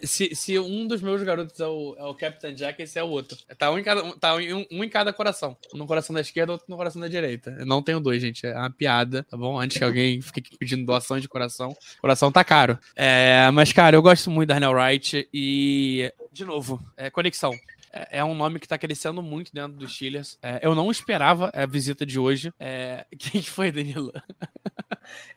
[0.04, 3.08] Se, se um dos meus garotos é o, é o Captain Jack, esse é o
[3.08, 3.38] outro.
[3.58, 5.58] Tá um em cada, tá um, um em cada coração.
[5.74, 7.56] Um no coração da esquerda, outro no coração da direita.
[7.60, 8.46] Eu não tenho dois, gente.
[8.46, 9.60] É uma piada, tá bom?
[9.60, 11.76] Antes que alguém fique pedindo doações de coração.
[12.00, 12.78] Coração tá caro.
[12.96, 17.54] É, mas, cara, eu gosto muito da Arnell Wright e, de novo, é conexão.
[17.94, 20.38] É é um nome que tá crescendo muito dentro dos Steelers.
[20.42, 22.52] É, eu não esperava a visita de hoje.
[22.60, 24.12] É, quem que foi, Danilo?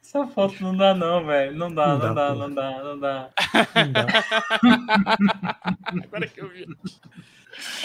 [0.02, 1.56] Essa foto não dá, não, velho.
[1.56, 3.30] Não dá, Não não, dá, dá, não dá, não dá.
[3.74, 4.06] Não dá.
[6.04, 6.66] Agora que eu vi.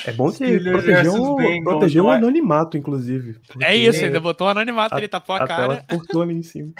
[0.05, 2.15] É bom que o não é?
[2.17, 3.37] anonimato, inclusive.
[3.61, 4.05] É isso, É.
[4.05, 5.85] ainda botou um anonimato, A- ele tapou a, A cara.
[5.89, 6.71] cortou ali em cima.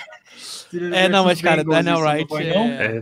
[0.93, 2.65] É, não, mas, cara, Daniel Wright é- não?
[2.67, 3.01] É.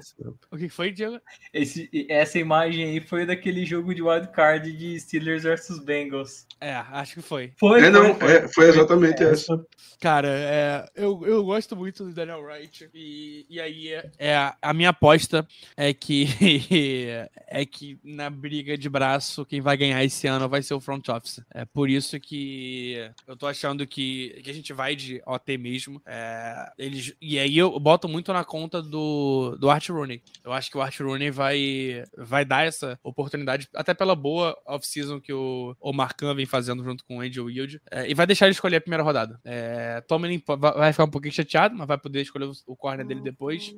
[0.51, 1.19] O que foi, Diego?
[1.53, 6.45] Esse- essa imagem aí foi daquele jogo de wildcard de Steelers versus Bengals.
[6.59, 7.51] É, acho que foi.
[7.59, 9.53] Foi, É, não, foi, é, foi exatamente essa.
[9.53, 9.66] Essa-
[10.01, 12.90] Cara, é, eu, eu gosto muito do Daniel Wright.
[12.93, 16.26] E, e aí, é, é, a minha aposta é que
[17.48, 21.08] é que na briga de braço, quem vai ganhar esse ano vai ser o front
[21.09, 21.41] office.
[21.51, 26.01] É por isso que eu tô achando que, que a gente vai de OT mesmo.
[26.06, 30.22] É, eles, e aí eu boto muito na conta do, do Art Rooney.
[30.43, 35.19] Eu acho que o Art Rooney vai, vai dar essa oportunidade, até pela boa off-season
[35.19, 37.82] que o, o Marcan vem fazendo junto com o Angel Wild.
[37.90, 39.40] É, e vai deixar ele escolher a primeira rodada.
[39.45, 43.22] É, Tomlin vai ficar um pouquinho chateado, mas vai poder escolher o, o corner dele
[43.22, 43.74] depois.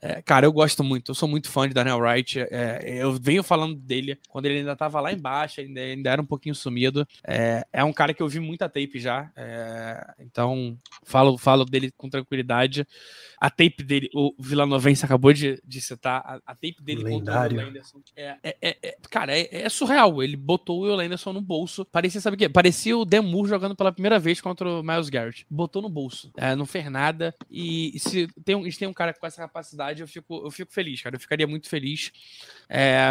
[0.00, 2.40] É, cara, eu gosto muito, eu sou muito fã de Daniel Wright.
[2.40, 6.26] é, eu venho falando dele quando ele ainda tava lá embaixo, ainda, ainda era um
[6.26, 7.06] pouquinho sumido.
[7.26, 11.90] É, é um cara que eu vi muita tape já, é, então falo, falo dele
[11.96, 12.86] com tranquilidade.
[13.40, 17.18] A tape dele, o Villanovense acabou de, de citar, a, a tape dele contra o
[17.18, 17.60] Lendário.
[17.60, 18.00] Anderson.
[18.14, 20.22] É, é- é- é- cara, é, é surreal.
[20.22, 21.84] Ele botou o Will Anderson no bolso.
[21.86, 22.48] Parecia, sabe o quê?
[22.48, 25.46] Parecia o Demur jogando pela primeira vez contra o Miles Garrett.
[25.48, 26.30] Botou no bolso.
[26.36, 27.34] É, não fez nada.
[27.50, 30.72] E se tem um, se tem um cara com essa capacidade, eu fico, eu fico
[30.72, 31.16] feliz, cara.
[31.16, 32.12] Eu ficaria muito feliz.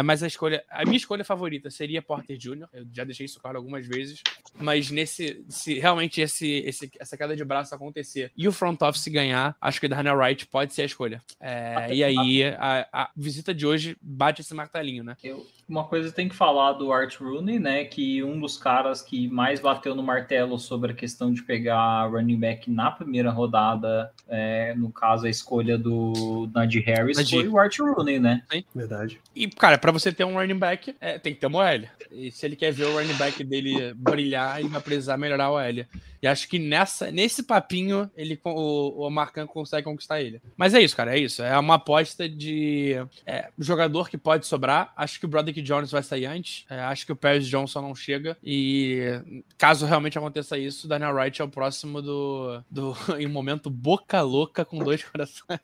[0.04, 2.68] Mas a escolha, a minha escolha favorita seria Porter Jr.
[2.72, 4.22] Eu já deixei isso claro algumas vezes.
[4.54, 9.08] Mas nesse, se realmente esse, esse, essa queda de braço acontecer e o front office
[9.08, 11.22] ganhar, acho que Daniel Wright pode ser a escolha.
[11.40, 15.16] É, e aí a, a visita de hoje bate esse martelinho, né?
[15.22, 17.84] Eu- uma coisa tem que falar do Art Rooney, né?
[17.84, 22.38] Que um dos caras que mais bateu no martelo sobre a questão de pegar running
[22.38, 27.78] back na primeira rodada, é, no caso a escolha do Najee Harris, foi o Art
[27.78, 28.42] Rooney, né?
[28.74, 29.20] Verdade.
[29.34, 31.82] E, cara, pra você ter um running back, é, tem que ter uma OL.
[32.10, 35.52] E se ele quer ver o running back dele brilhar, ele vai precisar melhorar a
[35.52, 35.86] OL.
[36.22, 40.40] E acho que nessa, nesse papinho, ele, o, o Marcan consegue conquistar ele.
[40.56, 41.42] Mas é isso, cara, é isso.
[41.42, 44.92] É uma aposta de é, jogador que pode sobrar.
[44.96, 45.28] Acho que o
[45.62, 46.64] Jones vai sair antes.
[46.68, 48.36] É, acho que o Paris Johnson não chega.
[48.42, 49.20] E
[49.58, 54.64] caso realmente aconteça isso, Daniel Wright é o próximo do, do em momento boca louca
[54.64, 55.60] com dois corações.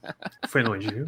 [0.49, 1.07] Foi longe, viu?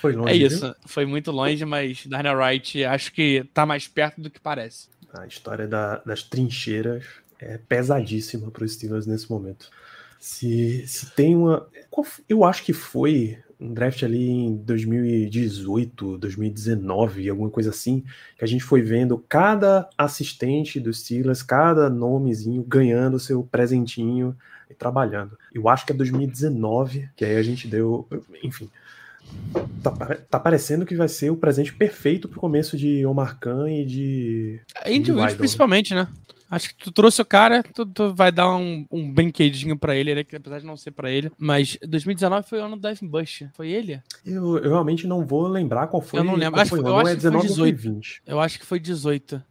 [0.00, 0.32] Foi longe.
[0.34, 0.46] É viu?
[0.46, 0.74] isso.
[0.86, 4.88] Foi muito longe, mas Daniel Wright acho que tá mais perto do que parece.
[5.12, 7.04] A história da- das trincheiras
[7.38, 9.70] é pesadíssima para os Steelers nesse momento.
[10.18, 11.66] Se, se tem uma.
[12.28, 18.02] eu acho que foi um draft ali em 2018, 2019, alguma coisa assim,
[18.38, 24.34] que a gente foi vendo cada assistente dos Steelers, cada nomezinho ganhando seu presentinho
[24.70, 25.36] e trabalhando.
[25.52, 28.08] Eu acho que é 2019, que aí a gente deu.
[28.42, 28.70] Enfim.
[29.82, 29.90] Tá,
[30.28, 34.60] tá parecendo que vai ser o presente perfeito pro começo de Omar Khan e de
[34.84, 36.06] Reid, Weidel, principalmente, né?
[36.50, 40.12] Acho que tu trouxe o cara, tu, tu vai dar um, um brinquedinho pra ele,
[40.12, 41.30] né, apesar de não ser pra ele.
[41.38, 43.44] Mas 2019 foi o ano do Devin Bush.
[43.54, 44.02] Foi ele?
[44.26, 46.18] Eu, eu realmente não vou lembrar qual foi.
[46.18, 46.60] Eu não lembro.
[46.60, 47.94] Acho foi eu ano, acho é que foi 19 ou foi 18.
[47.94, 48.22] 20.
[48.26, 49.42] Eu acho que foi 18.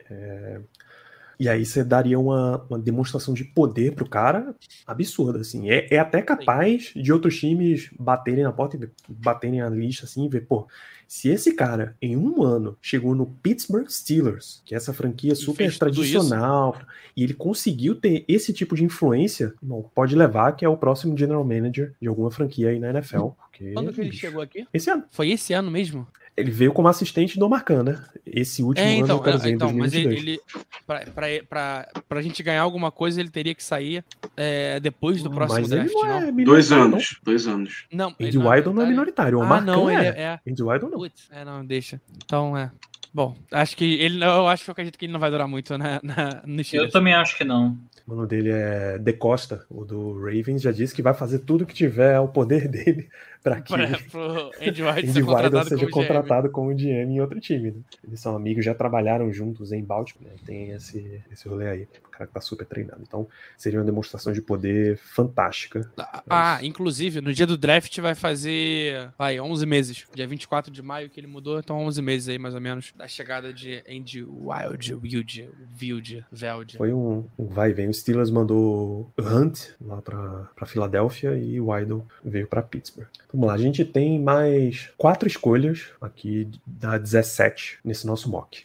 [1.39, 4.53] E aí você daria uma, uma demonstração de poder pro cara
[4.85, 5.69] absurda, assim.
[5.69, 10.25] É, é até capaz de outros times baterem na porta e baterem a lista assim
[10.25, 10.67] e ver, pô,
[11.07, 15.75] se esse cara em um ano chegou no Pittsburgh Steelers, que é essa franquia super
[15.75, 16.79] tradicional,
[17.17, 21.17] e ele conseguiu ter esse tipo de influência, irmão, pode levar que é o próximo
[21.17, 23.29] general manager de alguma franquia aí na NFL.
[23.29, 24.67] Porque, Quando que ele bicho, chegou aqui?
[24.71, 25.03] Esse ano.
[25.09, 26.05] Foi esse ano mesmo?
[26.39, 28.03] Ele veio como assistente do Marcan, né?
[28.25, 30.21] Esse último É, ano, então, eu quero dizer, em então mas 2022.
[30.21, 30.39] ele, ele
[30.87, 34.03] pra, pra, pra, pra gente ganhar alguma coisa, ele teria que sair
[34.37, 36.41] é, depois do próximo Mas ele draft, não não?
[36.41, 37.85] é Dois anos, dois anos.
[37.91, 38.89] Não, Andy não é não é minoritário.
[38.89, 39.37] minoritário.
[39.39, 40.07] O Ah, Marcan não, ele é.
[40.09, 40.21] é.
[40.21, 40.39] é.
[40.51, 40.97] Andy Weidel não.
[40.99, 42.01] Putz, é, não, deixa.
[42.23, 42.71] Então, é.
[43.13, 44.23] Bom, acho que ele.
[44.23, 46.89] Eu acho que eu acredito que ele não vai durar muito na, na, no Eu
[46.89, 47.75] também acho que não.
[48.07, 51.65] O nome dele é De Costa, o do Ravens, já disse que vai fazer tudo
[51.65, 53.07] que tiver ao poder dele
[53.43, 56.07] para que Pra, pro Andy White Andy seja como GM.
[56.07, 57.71] contratado como GM em outro time.
[57.71, 57.81] Né?
[58.07, 60.35] Eles são amigos, já trabalharam juntos em Baltimore, né?
[60.45, 61.87] tem esse, esse rolê aí.
[62.05, 63.01] O cara que tá super treinado.
[63.01, 63.27] Então,
[63.57, 65.89] seria uma demonstração de poder fantástica.
[66.29, 70.05] Ah, inclusive, no dia do draft vai fazer, vai, 11 meses.
[70.13, 73.07] Dia 24 de maio que ele mudou, então 11 meses aí, mais ou menos, da
[73.07, 75.49] chegada de Andy Wild, Wild,
[75.81, 76.77] Wild, Veld.
[76.77, 77.87] Foi um, um vai e vem.
[77.87, 83.07] O Steelers mandou Hunt lá pra, pra Filadélfia e o Weidel veio pra Pittsburgh.
[83.31, 88.63] Vamos lá, a gente tem mais quatro escolhas aqui da 17 nesse nosso mock.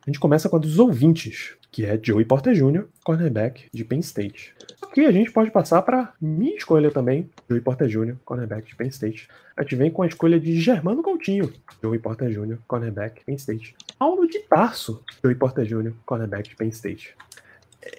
[0.00, 3.98] A gente começa com a dos ouvintes, que é Joey Porter Jr., cornerback de Penn
[3.98, 4.54] State.
[4.94, 8.88] Que a gente pode passar para minha escolha também, Joey Porter Jr., cornerback de Penn
[8.88, 9.28] State.
[9.54, 13.76] A gente vem com a escolha de Germano Coutinho, Joey Porter Jr., cornerback, Penn State.
[13.98, 17.14] Paulo de Tarso, Joey Porter Jr., cornerback de Penn State.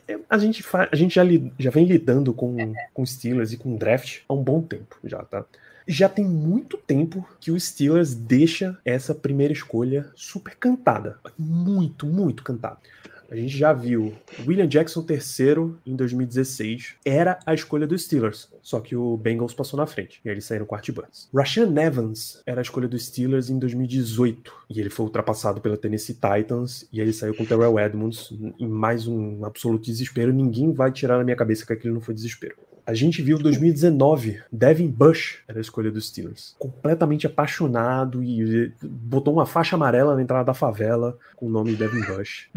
[0.07, 1.23] É, a gente, a gente já,
[1.59, 5.45] já vem lidando com, com Steelers e com draft há um bom tempo já, tá?
[5.91, 11.17] Já tem muito tempo que o Steelers deixa essa primeira escolha super cantada.
[11.35, 12.77] Muito, muito cantada.
[13.27, 14.13] A gente já viu
[14.45, 19.77] William Jackson terceiro em 2016 era a escolha dos Steelers, só que o Bengals passou
[19.77, 21.27] na frente e eles saíram com Art Burns.
[21.33, 26.15] Rashan Evans era a escolha dos Steelers em 2018 e ele foi ultrapassado pela Tennessee
[26.15, 30.31] Titans e ele saiu com Terrell Edmonds em mais um absoluto desespero.
[30.31, 32.55] Ninguém vai tirar na minha cabeça que aquilo não foi desespero.
[32.89, 36.55] A gente viu 2019, Devin Bush era a escolha dos Steelers.
[36.57, 41.77] Completamente apaixonado e botou uma faixa amarela na entrada da favela com o nome de
[41.77, 42.49] Devin Bush.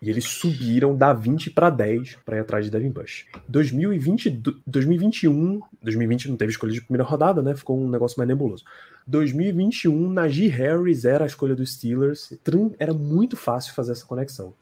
[0.00, 3.26] e eles subiram da 20 para 10 para ir atrás de Devin Bush.
[3.46, 7.54] 2020, 2021, 2020 não teve escolha de primeira rodada, né?
[7.54, 8.64] Ficou um negócio mais nebuloso.
[9.06, 12.32] 2021, Najee Harris era a escolha dos Steelers.
[12.78, 14.54] Era muito fácil fazer essa conexão.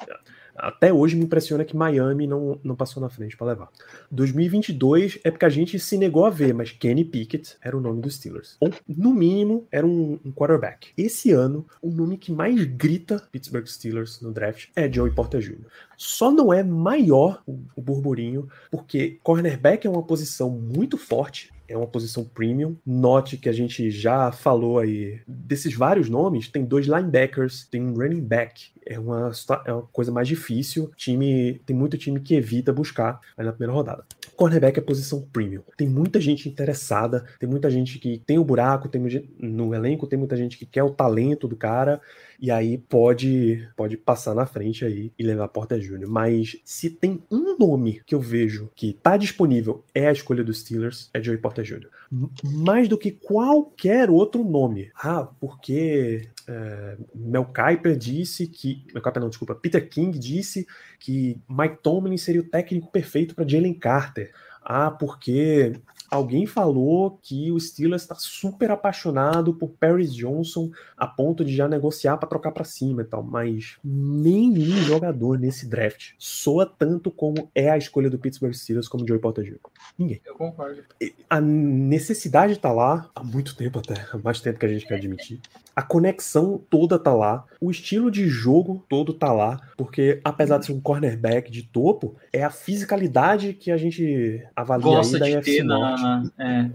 [0.59, 3.69] Até hoje me impressiona que Miami não, não passou na frente para levar.
[4.11, 8.01] 2022 é porque a gente se negou a ver, mas Kenny Pickett era o nome
[8.01, 8.57] dos Steelers.
[8.61, 10.89] Ou, no mínimo, era um, um quarterback.
[10.97, 15.67] Esse ano, o nome que mais grita Pittsburgh Steelers no draft é Joey Porter Jr.
[15.97, 21.77] Só não é maior o, o burburinho, porque cornerback é uma posição muito forte é
[21.77, 22.77] uma posição premium.
[22.85, 27.95] Note que a gente já falou aí desses vários nomes, tem dois linebackers, tem um
[27.95, 28.71] running back.
[28.85, 29.31] É uma,
[29.67, 30.91] é uma coisa mais difícil.
[30.97, 34.05] Time tem muito time que evita buscar na primeira rodada.
[34.35, 35.63] Cornerback é posição premium.
[35.77, 39.03] Tem muita gente interessada, tem muita gente que tem o buraco, tem
[39.39, 42.01] no elenco tem muita gente que quer o talento do cara
[42.39, 46.09] e aí pode pode passar na frente aí e levar a Porta Júnior.
[46.11, 50.61] Mas se tem um nome que eu vejo que tá disponível é a escolha dos
[50.61, 51.89] Steelers, é Joey Porter Jr.
[52.45, 54.91] Mais do que qualquer outro nome.
[54.95, 58.85] Ah, porque é, Mel Kiper disse que.
[58.95, 59.55] Mel Kiper não, desculpa.
[59.55, 60.67] Peter King disse
[60.99, 64.33] que Mike Tomlin seria o técnico perfeito para Jalen Carter.
[64.63, 65.73] Ah, porque
[66.11, 71.69] Alguém falou que o Steelers está super apaixonado por Paris Johnson a ponto de já
[71.69, 77.51] negociar para trocar para cima e tal, mas nenhum jogador nesse draft soa tanto como
[77.55, 79.59] é a escolha do Pittsburgh Steelers como Joey Porter Jr.
[79.99, 80.21] Ninguém.
[80.25, 80.83] Eu concordo.
[81.29, 84.97] A necessidade está lá há muito tempo até, há mais tempo que a gente quer
[84.97, 85.41] admitir.
[85.79, 90.67] A conexão toda tá lá, o estilo de jogo todo tá lá, porque apesar de
[90.67, 95.41] ser um cornerback de topo, é a fisicalidade que a gente avalia Gosta aí da
[95.41, 96.69] ter na, é.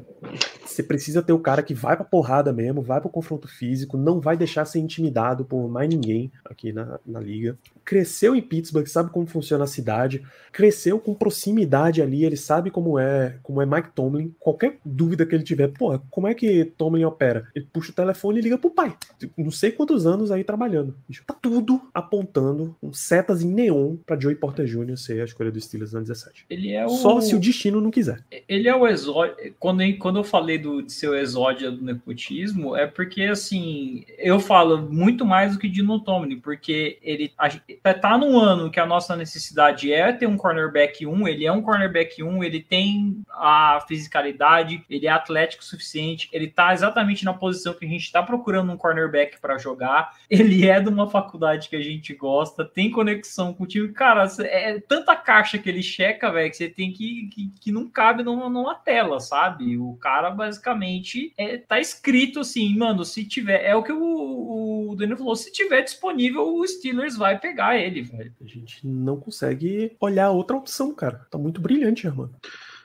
[0.66, 4.20] Você precisa ter o cara que vai pra porrada mesmo, vai pro confronto físico, não
[4.20, 7.58] vai deixar ser intimidado por mais ninguém aqui na, na liga.
[7.84, 12.98] Cresceu em Pittsburgh, sabe como funciona a cidade, cresceu com proximidade ali, ele sabe como
[12.98, 14.34] é, como é Mike Tomlin.
[14.40, 17.48] Qualquer dúvida que ele tiver, pô, como é que Tomlin opera?
[17.54, 18.93] Ele puxa o telefone e liga pro pai.
[19.38, 20.96] Não sei quantos anos aí trabalhando.
[21.26, 24.98] Tá tudo apontando um setas em neon para Joey Porter Jr.
[24.98, 26.46] ser a escolha do Steelers na 17.
[26.50, 26.90] Ele é o...
[26.90, 28.24] Só se o destino não quiser.
[28.48, 29.36] Ele é o exódio.
[29.60, 34.82] Quando, quando eu falei do, de seu exódio do nepotismo, é porque, assim, eu falo
[34.82, 37.50] muito mais do que de Tomlin, porque ele a,
[37.94, 41.62] tá num ano que a nossa necessidade é ter um cornerback 1, ele é um
[41.62, 47.34] cornerback 1, ele tem a fisicalidade, ele é atlético o suficiente, ele tá exatamente na
[47.34, 51.70] posição que a gente tá procurando um cornerback para jogar, ele é de uma faculdade
[51.70, 55.82] que a gente gosta, tem conexão com o time, cara, é tanta caixa que ele
[55.82, 59.78] checa, velho, que você tem que, que, que não cabe numa, numa tela, sabe?
[59.78, 64.96] O cara basicamente é, tá escrito assim, mano, se tiver, é o que o, o
[64.96, 68.34] Daniel falou, se tiver disponível, o Steelers vai pegar ele, velho.
[68.42, 71.26] A gente não consegue olhar outra opção, cara.
[71.30, 72.34] Tá muito brilhante, mano.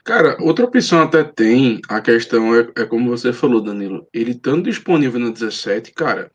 [0.09, 4.07] Cara, outra opção até tem, a questão é, é como você falou, Danilo.
[4.11, 6.31] Ele estando disponível na 17, cara,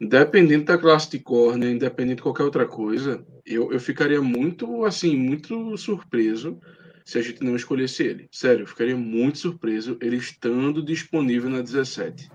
[0.00, 5.14] independente da classe de corner, independente de qualquer outra coisa, eu, eu ficaria muito, assim,
[5.14, 6.58] muito surpreso
[7.04, 8.28] se a gente não escolhesse ele.
[8.32, 12.30] Sério, eu ficaria muito surpreso ele estando disponível na 17.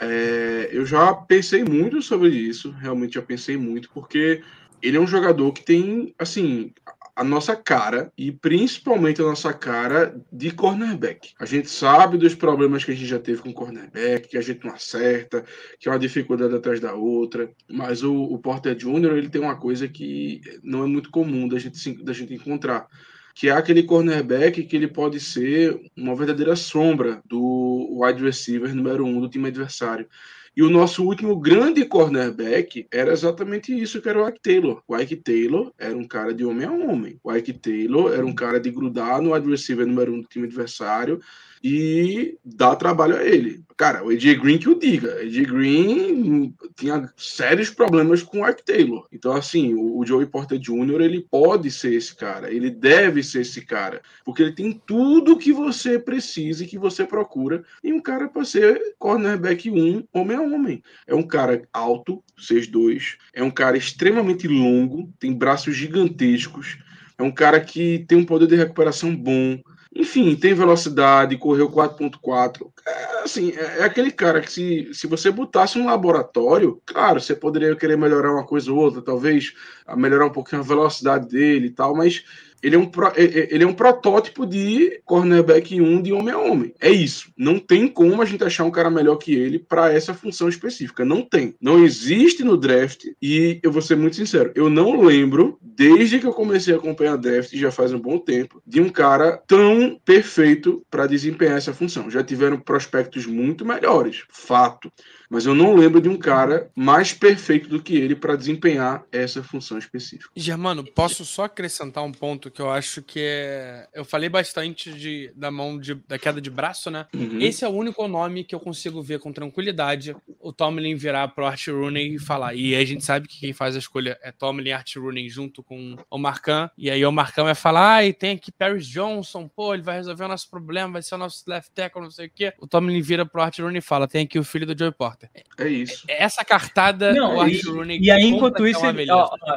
[0.00, 4.42] É, eu já pensei muito sobre isso, realmente já pensei muito, porque
[4.82, 6.72] ele é um jogador que tem, assim,
[7.14, 11.32] a nossa cara e principalmente a nossa cara de cornerback.
[11.38, 14.64] A gente sabe dos problemas que a gente já teve com cornerback, que a gente
[14.64, 15.44] não acerta,
[15.78, 19.16] que é uma dificuldade atrás da outra, mas o, o Porter Jr.
[19.16, 22.88] ele tem uma coisa que não é muito comum da gente, da gente encontrar
[23.34, 29.06] que é aquele cornerback que ele pode ser uma verdadeira sombra do wide receiver número
[29.06, 30.06] um do time adversário.
[30.54, 34.82] E o nosso último grande cornerback era exatamente isso que era o Ike Taylor.
[34.86, 37.18] O Ike Taylor era um cara de homem a homem.
[37.24, 41.20] O Ike Taylor era um cara de grudar no receiver número um do time adversário
[41.62, 43.62] e dá trabalho a ele.
[43.76, 45.20] Cara, o AJ Green que o diga.
[45.20, 49.06] AJ Green tinha sérios problemas com o Ike Taylor.
[49.12, 53.60] Então, assim, o, Joey Porter Jr., ele pode ser esse cara, ele deve ser esse
[53.62, 58.28] cara, porque ele tem tudo que você precisa e que você procura em um cara
[58.28, 60.82] para ser cornerback 1, homem a homem.
[61.06, 66.78] É um cara alto, 6'2", é um cara extremamente longo, tem braços gigantescos,
[67.18, 69.60] é um cara que tem um poder de recuperação bom,
[69.94, 72.66] enfim, tem velocidade, correu 4.4.
[72.86, 77.34] É, assim, é, é, aquele cara que se, se você botasse um laboratório, claro, você
[77.34, 79.52] poderia querer melhorar uma coisa ou outra, talvez
[79.96, 82.24] melhorar um pouquinho a velocidade dele e tal, mas
[82.62, 86.38] ele é um, é, é, ele é um protótipo de cornerback 1 de homem a
[86.38, 86.74] homem.
[86.80, 87.30] É isso.
[87.36, 91.04] Não tem como a gente achar um cara melhor que ele para essa função específica.
[91.04, 91.54] Não tem.
[91.60, 93.06] Não existe no draft.
[93.20, 97.16] E eu vou ser muito sincero, eu não lembro, desde que eu comecei a acompanhar
[97.16, 102.10] draft, já faz um bom tempo, de um cara tão perfeito para desempenhar essa função.
[102.10, 104.24] Já tiveram prospectos muito melhores.
[104.28, 104.92] Fato
[105.32, 109.42] mas eu não lembro de um cara mais perfeito do que ele para desempenhar essa
[109.42, 110.28] função específica.
[110.36, 113.88] Germano, posso só acrescentar um ponto que eu acho que é.
[113.94, 117.06] Eu falei bastante de, da mão de, da queda de braço, né?
[117.14, 117.40] Uhum.
[117.40, 121.46] Esse é o único nome que eu consigo ver com tranquilidade o Tomlin virar pro
[121.46, 122.54] Art Rooney e falar.
[122.54, 125.62] E a gente sabe que quem faz a escolha é Tomlin e Art Rooney junto
[125.62, 126.68] com o Marcan.
[126.76, 129.96] E aí o Marcan vai falar: ah, e tem aqui Paris Johnson, pô, ele vai
[129.96, 132.52] resolver o nosso problema, vai ser o nosso left tackle, não sei o quê.
[132.58, 135.21] O Tomlin vira pro Art Rooney e fala: tem aqui o filho do Joey Porter.
[135.58, 136.04] É isso.
[136.08, 137.60] É, essa cartada, não, e,
[138.00, 138.80] e, aí, enquanto isso,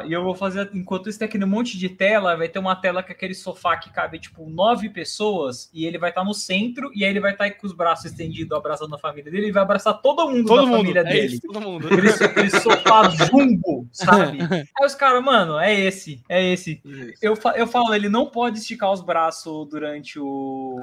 [0.05, 0.69] e eu vou fazer.
[0.73, 3.89] Enquanto isso, tem aquele monte de tela, vai ter uma tela com aquele sofá que
[3.91, 7.31] cabe, tipo, nove pessoas, e ele vai estar tá no centro, e aí ele vai
[7.31, 10.47] estar tá com os braços estendidos, abraçando a família dele, e vai abraçar todo mundo
[10.47, 11.27] todo da mundo, família é dele.
[11.27, 11.87] Isso, todo mundo.
[11.87, 14.39] Aquele, aquele sofá jumbo, sabe?
[14.79, 16.81] Aí os caras, mano, é esse, é esse.
[17.21, 20.25] Eu, eu falo, ele não pode esticar os braços durante o,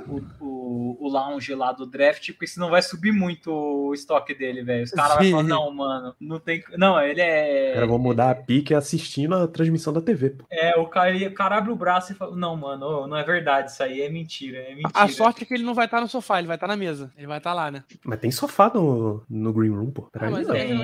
[0.08, 4.62] o, o, o lounge lá do draft, porque senão vai subir muito o estoque dele,
[4.62, 4.71] velho.
[4.82, 6.62] Os caras vão falar, não, mano, não tem.
[6.76, 7.74] Não, ele é.
[7.74, 10.30] Cara, vou mudar a pique assistindo a transmissão da TV.
[10.30, 10.44] Pô.
[10.50, 13.70] É, o cara, o cara abre o braço e fala: Não, mano, não é verdade
[13.70, 14.90] isso aí, é mentira, é mentira.
[14.94, 17.12] A sorte é que ele não vai estar no sofá, ele vai estar na mesa.
[17.16, 17.84] Ele vai estar lá, né?
[18.04, 20.08] Mas tem sofá no, no Green Room, pô.
[20.14, 20.76] Ah, mas tem, tem,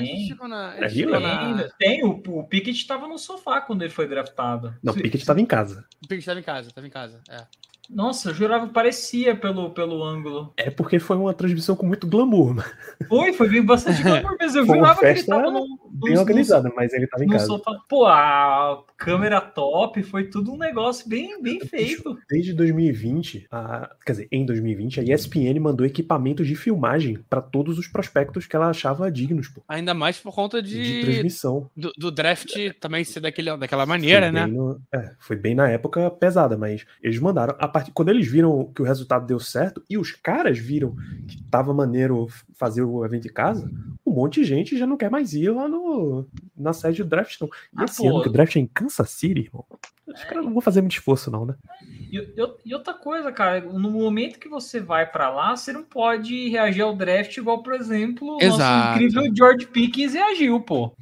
[0.49, 1.69] na, tem, na...
[1.79, 4.75] tem, o, o Pickett tava no sofá quando ele foi draftado.
[4.83, 5.85] Não, o Pickett tava em casa.
[6.03, 7.45] O Pickett tava em casa, tava em casa, é.
[7.89, 10.53] Nossa, eu jurava que parecia pelo, pelo ângulo.
[10.57, 12.55] É porque foi uma transmissão com muito glamour.
[12.55, 12.69] Mano.
[13.09, 14.61] Foi, foi bastante glamour mesmo.
[14.61, 17.47] Eu foi jurava que ele tava no, bem no, organizada, mas ele tava em casa.
[17.47, 17.79] Sofá.
[17.89, 22.19] Pô, a câmera top, foi tudo um negócio bem, bem feito.
[22.29, 27.79] Desde 2020, a, quer dizer, em 2020, a ESPN mandou equipamentos de filmagem para todos
[27.79, 29.49] os prospectos que ela achava dignos.
[29.49, 29.63] Pô.
[29.69, 31.71] Ainda mais por conta de, de transmissão.
[31.75, 34.47] Do, do, draft também ser daquele, daquela maneira, né?
[34.47, 37.91] No, é, foi bem na época pesada, mas eles mandaram a part...
[37.93, 42.29] quando eles viram que o resultado deu certo e os caras viram que tava maneiro
[42.55, 43.71] fazer o evento em casa,
[44.05, 46.27] um monte de gente já não quer mais ir lá no,
[46.57, 47.49] na sede do draft, não.
[47.49, 48.09] E ah, esse pô.
[48.09, 49.65] ano que o draft é em Kansas City, irmão,
[50.07, 51.55] os caras não vão fazer muito esforço, não, né?
[52.11, 52.17] E,
[52.65, 56.81] e, outra coisa, cara, no momento que você vai para lá, você não pode reagir
[56.83, 60.93] ao draft igual, por exemplo, o nosso incrível George Pickens reagiu, pô.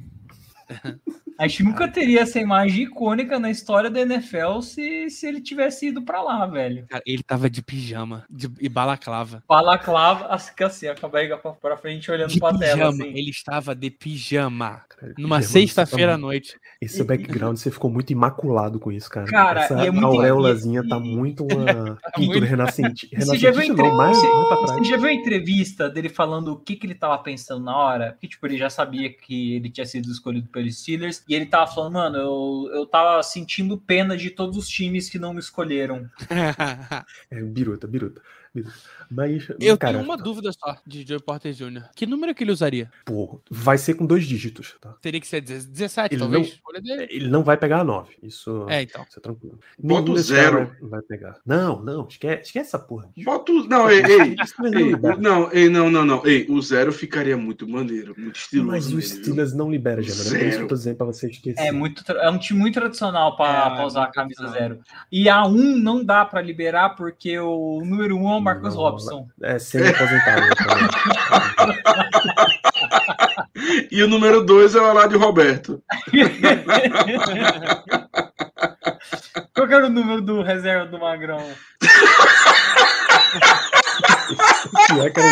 [1.37, 5.87] A gente nunca teria essa imagem icônica na história da NFL se, se ele tivesse
[5.87, 6.85] ido para lá, velho.
[6.87, 9.43] Cara, ele tava de pijama de, e balaclava.
[9.47, 12.89] Balaclava, assim, assim com a barriga pra frente, olhando de pra pijama, tela.
[12.89, 13.07] Assim.
[13.07, 14.83] Ele estava de pijama.
[14.89, 16.57] Cara, numa sexta-feira à noite.
[16.81, 19.27] Esse background, você ficou muito imaculado com isso, cara.
[19.27, 21.65] Cara, Essa é muito auréolazinha tá muito uma
[22.01, 22.49] tá pintura muito...
[22.49, 23.09] renascente.
[23.15, 26.75] Você já, viu não, mais, você, você já viu a entrevista dele falando o que,
[26.75, 28.11] que ele tava pensando na hora?
[28.13, 31.69] Porque, tipo, ele já sabia que ele tinha sido escolhido pelos Steelers e ele tava
[31.71, 36.09] falando, mano, eu, eu tava sentindo pena de todos os times que não me escolheram.
[37.29, 38.21] é, biruta, biruta.
[39.09, 41.83] Mas, eu cara, tenho uma dúvida só de Joe Porter Jr.
[41.95, 42.91] Que número que ele usaria?
[43.05, 44.93] Pô, vai ser com dois dígitos, tá?
[45.01, 46.59] Teria que ser 17, ele talvez?
[46.83, 48.17] Não, ele não vai pegar a 9.
[48.21, 49.05] Isso é, então.
[49.07, 49.59] Isso é tranquilo.
[49.79, 50.75] Bota o zero.
[50.81, 51.37] Vai pegar.
[51.45, 53.09] Não, não, esquece, esquece essa porra.
[53.23, 53.67] Bota o.
[53.67, 54.35] Não, ei, ei,
[54.73, 56.25] ei, não, ei, não, não, não.
[56.25, 58.71] Ei, o zero ficaria muito maneiro, muito estiloso.
[58.71, 60.13] Mas o Steelers não libera, já.
[60.13, 61.61] Não é isso que eu tô dizendo pra você esquecer.
[61.61, 64.79] É, muito, é um time muito tradicional pra, é, pra usar a camisa zero.
[65.11, 69.17] E a 1 não dá pra liberar porque o número 1 é o Marcos Robson.
[69.17, 69.27] Robson.
[69.43, 70.41] É, semi-aposentado.
[73.91, 75.83] e o número 2 é o Aládio Roberto.
[79.53, 81.43] Qual que era o número do reserva do Magrão?
[84.87, 85.27] que é, cara,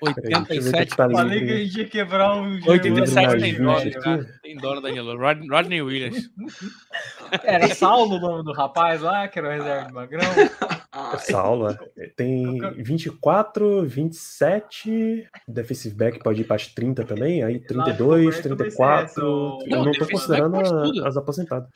[0.00, 0.96] Peraí, deixa eu ver o que 87.
[0.96, 2.70] tá Falei que a gente ia quebrar um jogo.
[2.72, 4.38] 87 mais tem 20 dono, cara.
[4.42, 5.16] Tem dono, Danilo.
[5.18, 6.30] Rod- Rodney Williams.
[7.42, 10.20] Era Saulo o nome do rapaz lá, que era o reserva de Magrão.
[10.92, 11.78] Ah, Saula.
[12.16, 15.28] Tem 24, 27.
[15.48, 17.42] Defensive back pode ir para as 30 também.
[17.42, 19.04] Aí 32, Roberto vai ser 34.
[19.06, 21.68] essa, o- Eu Não, não tô considerando a- as aposentadas.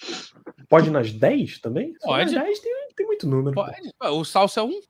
[0.69, 1.95] Pode ir nas 10 também?
[2.01, 2.33] Pode.
[2.35, 3.55] Nas 10 tem, tem muito número.
[3.55, 3.65] pô.
[3.65, 4.15] Pode.
[4.17, 4.81] O Salsa é um.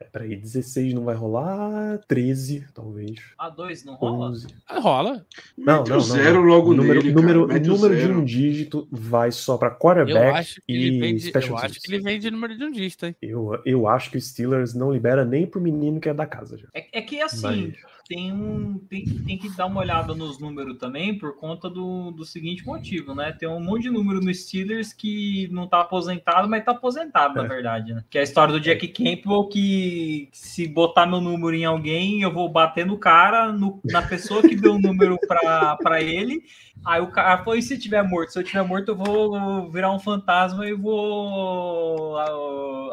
[0.00, 1.98] É, peraí, 16 não vai rolar.
[2.08, 3.16] 13, talvez.
[3.38, 4.30] A2 não rola?
[4.30, 4.46] 11.
[4.66, 5.26] Ah, Rola.
[5.58, 9.58] Não, mete não, não, zero logo número, nele, número, número de um dígito vai só
[9.58, 11.20] para Eu quarterback acho que ele e vende.
[11.20, 11.78] special Eu acho teams.
[11.84, 13.16] que ele vende número de um dígito, hein?
[13.20, 16.56] Eu, eu acho que o Steelers não libera nem pro menino que é da casa.
[16.56, 16.68] Já.
[16.72, 20.76] É, é que assim, Mas- tem, um, tem, tem que dar uma olhada nos números
[20.78, 23.30] também por conta do, do seguinte motivo, né?
[23.30, 27.44] Tem um monte de número no Steelers que não tá aposentado, mas tá aposentado, na
[27.44, 27.48] É.
[27.48, 28.02] verdade, né?
[28.10, 32.32] Que é a história do Jack Campbell, que se botar meu número em alguém, eu
[32.32, 36.42] vou bater no cara, no- na pessoa que deu o número pra ele.
[36.84, 38.32] Aí o cara falou: e se tiver morto?
[38.32, 42.16] Se eu tiver morto, eu vou virar um fantasma e vou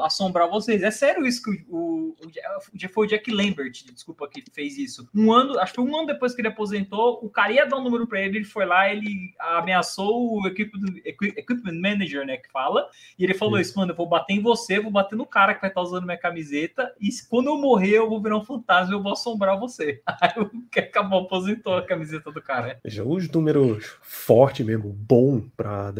[0.01, 0.83] assombrar vocês.
[0.83, 5.07] É sério isso que o, o, foi o Jack Lambert, desculpa, que fez isso.
[5.13, 7.77] Um ano, acho que foi um ano depois que ele aposentou, o cara ia dar
[7.77, 12.37] um número pra ele, ele foi lá, ele ameaçou o equipment, equi- equipment manager, né,
[12.37, 15.25] que fala, e ele falou isso, mano, eu vou bater em você, vou bater no
[15.25, 18.43] cara que vai estar usando minha camiseta, e quando eu morrer, eu vou virar um
[18.43, 20.01] fantasma e eu vou assombrar você.
[20.21, 22.79] Aí o que acabou, aposentou a camiseta do cara.
[22.85, 25.93] Já os números forte mesmo, bom para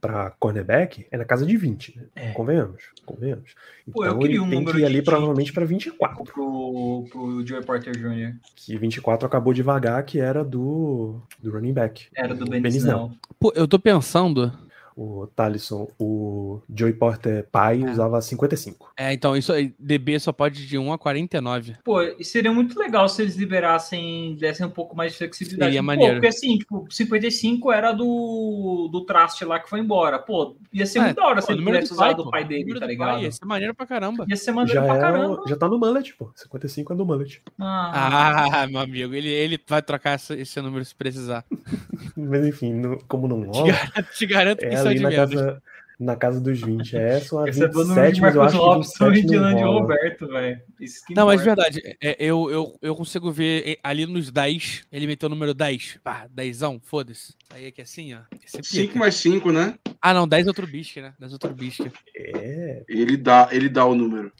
[0.00, 2.04] para cornerback, é na casa de 20, né?
[2.14, 2.32] É.
[2.32, 3.54] Convenhamos, convenhamos.
[3.92, 6.24] Pô, eu Então queria ele um tem número que ir de- ali provavelmente para 24.
[6.24, 8.36] Pro, pro Joey Porter Jr.
[8.56, 12.06] Que 24 acabou devagar, que era do, do running back.
[12.14, 12.78] Era do o Ben Snell.
[12.96, 13.10] Snell.
[13.38, 14.52] Pô, eu tô pensando.
[14.96, 17.90] O Talisson, o Joey Porter pai É.
[17.90, 18.92] usava 55.
[18.96, 21.76] É, então, isso aí, DB só pode de 1 a 49.
[21.84, 25.70] Pô, e seria muito legal se eles liberassem, dessem um pouco mais de flexibilidade.
[25.70, 26.14] Seria Pô, maneiro.
[26.14, 30.18] porque assim, tipo, 55 era do, do traste lá que foi embora.
[30.18, 32.22] Pô, ia ser É, muito da hora pô, se ele número tivesse do pai, usado
[32.22, 32.28] pô.
[32.28, 33.08] o pai dele, tá do ligado?
[33.14, 34.26] pai, Ia ser maneiro pra caramba.
[34.28, 35.40] Ia ser maneiro Já, pra é, caramba.
[35.42, 36.30] o- já tá no mullet, pô.
[36.34, 37.42] 55 é do mullet.
[37.58, 41.44] Ah, Ah, meu amigo, ele, ele vai trocar esse, esse número se precisar.
[42.16, 45.00] Mas enfim, no- como não Te rola, garanto, te garanto que é isso é ali
[45.00, 45.62] na casa,
[45.98, 46.96] na casa dos 20.
[46.96, 49.10] É essa ou a recebeu o número de 27, mas eu acho que Robson e
[49.10, 49.80] 27 de não rola.
[49.80, 50.62] Roberto, velho.
[51.06, 54.84] Que Não, mas de verdade, é, eu, eu, eu consigo ver é, ali nos 10,
[54.90, 55.98] ele meteu o número 10.
[56.02, 57.34] Pá, 10, foda-se.
[57.50, 58.20] Aí aqui assim, ó.
[58.44, 58.98] Esse é 5 pica.
[58.98, 59.74] mais 5, né?
[60.00, 61.12] Ah, não, 10 é outro bisque, né?
[61.18, 61.90] 10 é outro bisque.
[62.16, 64.32] É, Ele dá, ele dá o número.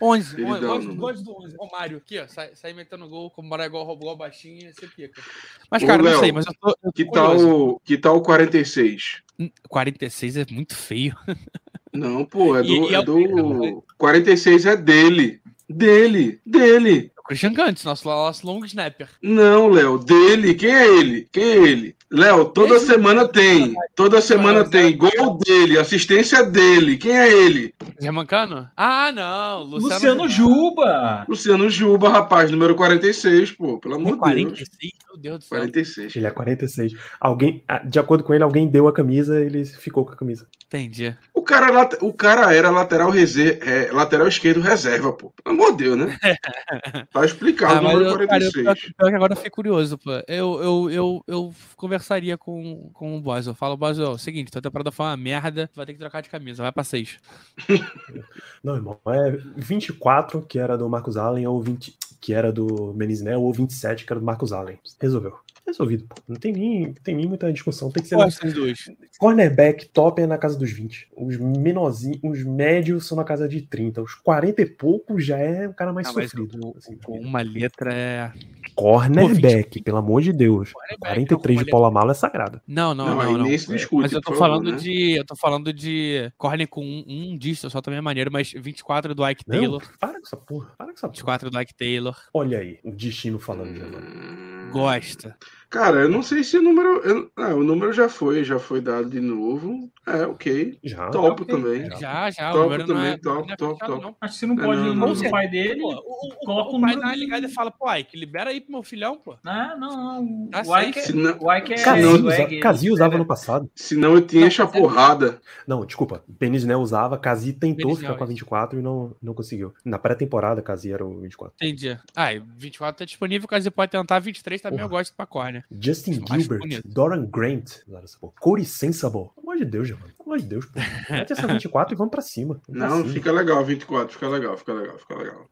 [0.00, 1.00] 11, Ele 11, dá o 11, número.
[1.00, 1.56] gosto do 11.
[1.56, 2.26] Romário, aqui, ó.
[2.26, 5.22] Sai, sai metendo gol, como morar igual, igual baixinho, ser pica.
[5.70, 7.46] Mas, Ô, cara, Léo, não sei, mas eu tô, eu tô Que curioso.
[7.46, 9.21] tal, que tal o 46?
[9.68, 11.16] 46 é muito feio.
[11.92, 13.76] Não, pô, é E- do, e é é Pedro, do né?
[13.98, 15.40] 46 é dele.
[15.68, 17.12] Dele, dele.
[17.18, 19.08] O Christian Gantz, nosso, nosso long snapper.
[19.22, 20.54] Não, Léo, dele.
[20.54, 21.28] Quem é ele?
[21.32, 21.96] Quem é ele?
[22.12, 23.74] Léo, toda Esse- semana tem.
[23.96, 24.94] Toda semana tem.
[24.96, 26.98] Gol dele, assistência dele.
[26.98, 27.72] Quem é ele?
[27.98, 28.68] Germancano?
[28.76, 29.62] Ah, não.
[29.62, 31.24] Luciano, Luciano Juba!
[31.26, 33.78] Luciano Juba, rapaz, número 46, pô.
[33.78, 34.20] Pelo amor de Deus.
[34.20, 35.58] 46, meu Deus do céu.
[35.58, 36.16] 46.
[36.16, 36.92] ele é 46.
[37.18, 40.46] Alguém, ah, de acordo com ele, alguém deu a camisa ele ficou com a camisa.
[40.66, 41.16] Entendi.
[41.34, 45.32] O cara, o cara era lateral, reser- é, lateral esquerdo reserva, pô.
[45.42, 46.18] Pelo amor de Deus, né?
[47.10, 48.80] Tá explicado Ah, número eu, cara, eu, 46.
[48.94, 50.10] que agora eu fiquei curioso, pô.
[50.28, 53.36] Eu, eu, eu, eu conversaria com, com o.
[53.46, 56.20] Eu falo, Boz, ó, seguinte, tua temporada foi uma merda, tu vai ter que trocar
[56.20, 57.18] de camisa, vai pra 6.
[58.62, 63.40] Não, irmão, é 24, que era do Marcos Allen, ou 20, que era do Menisnel,
[63.42, 64.78] ou 27, que era do Marcos Allen.
[65.00, 65.36] Resolveu.
[65.66, 66.16] Resolvido, pô.
[66.28, 67.90] Não tem nem, tem nem muita discussão.
[67.90, 68.16] Tem que ser.
[68.16, 68.90] Qual esses dois?
[69.18, 71.08] Cornerback top é na casa dos 20.
[71.16, 74.02] Os menorzinhos, os médios são na casa de 30.
[74.02, 76.58] Os 40 e poucos já é o cara mais mas sofrido.
[76.66, 78.32] o- assim, Com uma letra é.
[78.74, 80.72] Cornerback, pelo amor de Deus.
[80.72, 82.60] Cornerback, 43 não, de Paula Mala é sagrado.
[82.66, 83.38] Não, não, Não, não.
[83.38, 83.44] não.
[83.44, 84.76] nem se discute, mas eu tô por favor, falando né?
[84.78, 85.12] de.
[85.12, 89.14] Eu tô falando de corner com um, um dígito só também é maneiro, mas 24
[89.14, 89.82] do Ike Não, Taylor.
[89.98, 90.72] para com essa porra.
[90.76, 91.12] Para com essa porra.
[91.12, 92.16] 24 do Ike Taylor.
[92.34, 93.84] Olha aí, o destino falando já.
[93.84, 93.98] mano.
[94.06, 95.36] Hum, Gosta.
[95.72, 96.98] Cara, eu não sei se o número.
[97.02, 99.90] eu- ah, o número já foi, já foi dado de novo.
[100.06, 100.78] É, ok.
[100.84, 101.08] Já.
[101.08, 101.46] Topo ok.
[101.46, 101.86] também.
[101.98, 102.50] Já, já.
[102.52, 104.02] Top o número não também, é, top, não é top, top.
[104.02, 104.16] não.
[104.20, 105.12] Acho que se não É, pode não, o não.
[105.14, 105.80] do pai dele.
[105.80, 108.60] Pô, o, o, Coloca o o pai dá ligada e fala, pô, Ike, libera aí
[108.60, 109.34] pro meu filhão, pô.
[109.44, 110.48] Ah, não, não.
[110.50, 113.22] Tá O Ike, Se não, o Ike é ele Casil usava libera.
[113.22, 113.70] no passado.
[113.74, 115.40] senão eu tinha Não, essa mas é- porrada.
[115.66, 116.22] Não, desculpa.
[116.28, 118.32] Benisnel usava, Casil tentou ficar com a isso.
[118.34, 119.72] 24 e não, não conseguiu.
[119.84, 121.54] Na pré-temporada, Casil era o 24.
[121.62, 121.98] Entendi.
[122.14, 124.18] Ah, e 24 tá disponível, você pode tentar.
[124.18, 125.24] 23 também eu gosto pra
[125.70, 126.82] Justin Acho Gilbert.
[126.84, 127.78] Doran Grant,
[128.20, 128.32] porra.
[128.40, 129.30] Corey Sensible.
[129.34, 130.02] Pelo amor de Deus, mano.
[130.04, 130.80] Pelo amor de Deus, pô.
[131.10, 132.60] Mete essa 24 e vamos pra cima.
[132.66, 133.12] Vamos pra Não, cima.
[133.14, 135.48] fica legal, 24, fica legal, fica legal, fica legal.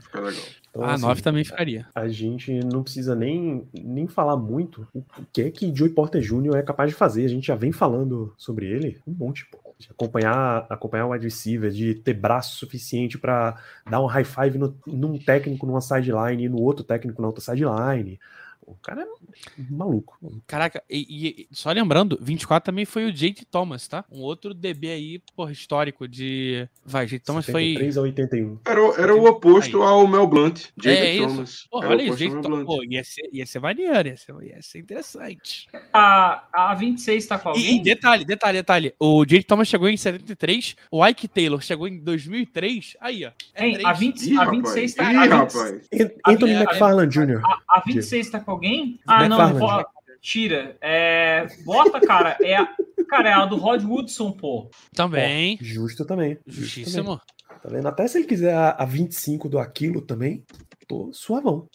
[0.00, 0.42] Fica legal.
[0.70, 1.86] Então, Ah, assim, 9 também ficaria.
[1.94, 6.56] a gente não precisa nem, nem falar muito o que é que Joey Porter Jr.
[6.56, 7.24] é capaz de fazer.
[7.24, 9.58] A gente já vem falando sobre ele um monte, pô.
[9.78, 13.56] De acompanhar, acompanhar o wide receiver, de ter braço suficiente para
[13.88, 17.42] dar um high five no, num técnico numa sideline e no outro técnico na outra
[17.42, 18.20] sideline.
[18.66, 20.16] O cara é maluco.
[20.46, 24.04] Caraca, e, e- só lembrando, 24 também foi o Jake Thomas, tá?
[24.10, 26.68] Um outro DB aí, porra, histórico de.
[26.84, 27.72] Vai, Jake Thomas foi.
[27.74, 28.58] 73 a 81.
[28.64, 31.26] Era, o- era o oposto ao Mel Blunt, Jacob É isso.
[31.28, 31.66] Thomas.
[31.70, 32.64] Porra, Era o olha isso, Jake Mel Thomas.
[32.64, 32.78] Blunt.
[32.78, 35.68] Pô, ia ser, ia ser maneiro, ia ser, ia ser interessante.
[35.92, 37.76] A, a 26 tá com E, alguém?
[37.76, 38.94] e detalhe, detalhe, detalhe.
[39.00, 42.96] O Jake Thomas chegou em 73, o Ike Taylor chegou em 2003.
[43.00, 43.30] Aí, ó.
[43.54, 43.98] É Hein, a, três.
[43.98, 44.56] 20, Ih, a rapaz.
[44.58, 45.88] 26 tá Ih, a 20 rapaz.
[46.26, 47.40] Anthony a- McFarland Jr.
[47.44, 48.98] A, a 26 tá com alguém?
[49.06, 49.84] Ah, não, vo-
[50.20, 50.76] tira.
[50.80, 52.36] É, bota, cara.
[52.42, 52.68] É a,
[53.08, 54.70] cara, é a do Rod Woodson, pô.
[54.94, 55.58] Também.
[55.60, 56.38] Justo também.
[56.46, 56.82] Justo também.
[56.84, 57.20] Justíssimo.
[57.62, 57.88] Tá vendo?
[57.88, 60.44] Até se ele quiser a, a 25 do Aquilo também,
[60.88, 61.68] tô suavão.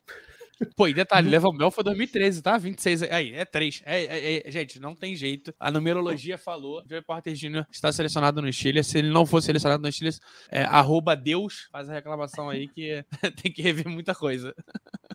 [0.75, 2.57] Pô, e detalhe, Level Mel foi 2013, tá?
[2.57, 3.03] 26.
[3.03, 3.81] Aí, é 3.
[3.85, 5.53] É, é- é- gente, não tem jeito.
[5.59, 6.83] A numerologia falou.
[6.87, 7.65] Joey Porter Jr.
[7.71, 8.83] está selecionado no Chile.
[8.83, 10.11] Se ele não for selecionado no Chile,
[10.49, 11.67] é arroba Deus.
[11.71, 13.03] Faz a reclamação aí que
[13.41, 14.53] tem que rever muita coisa.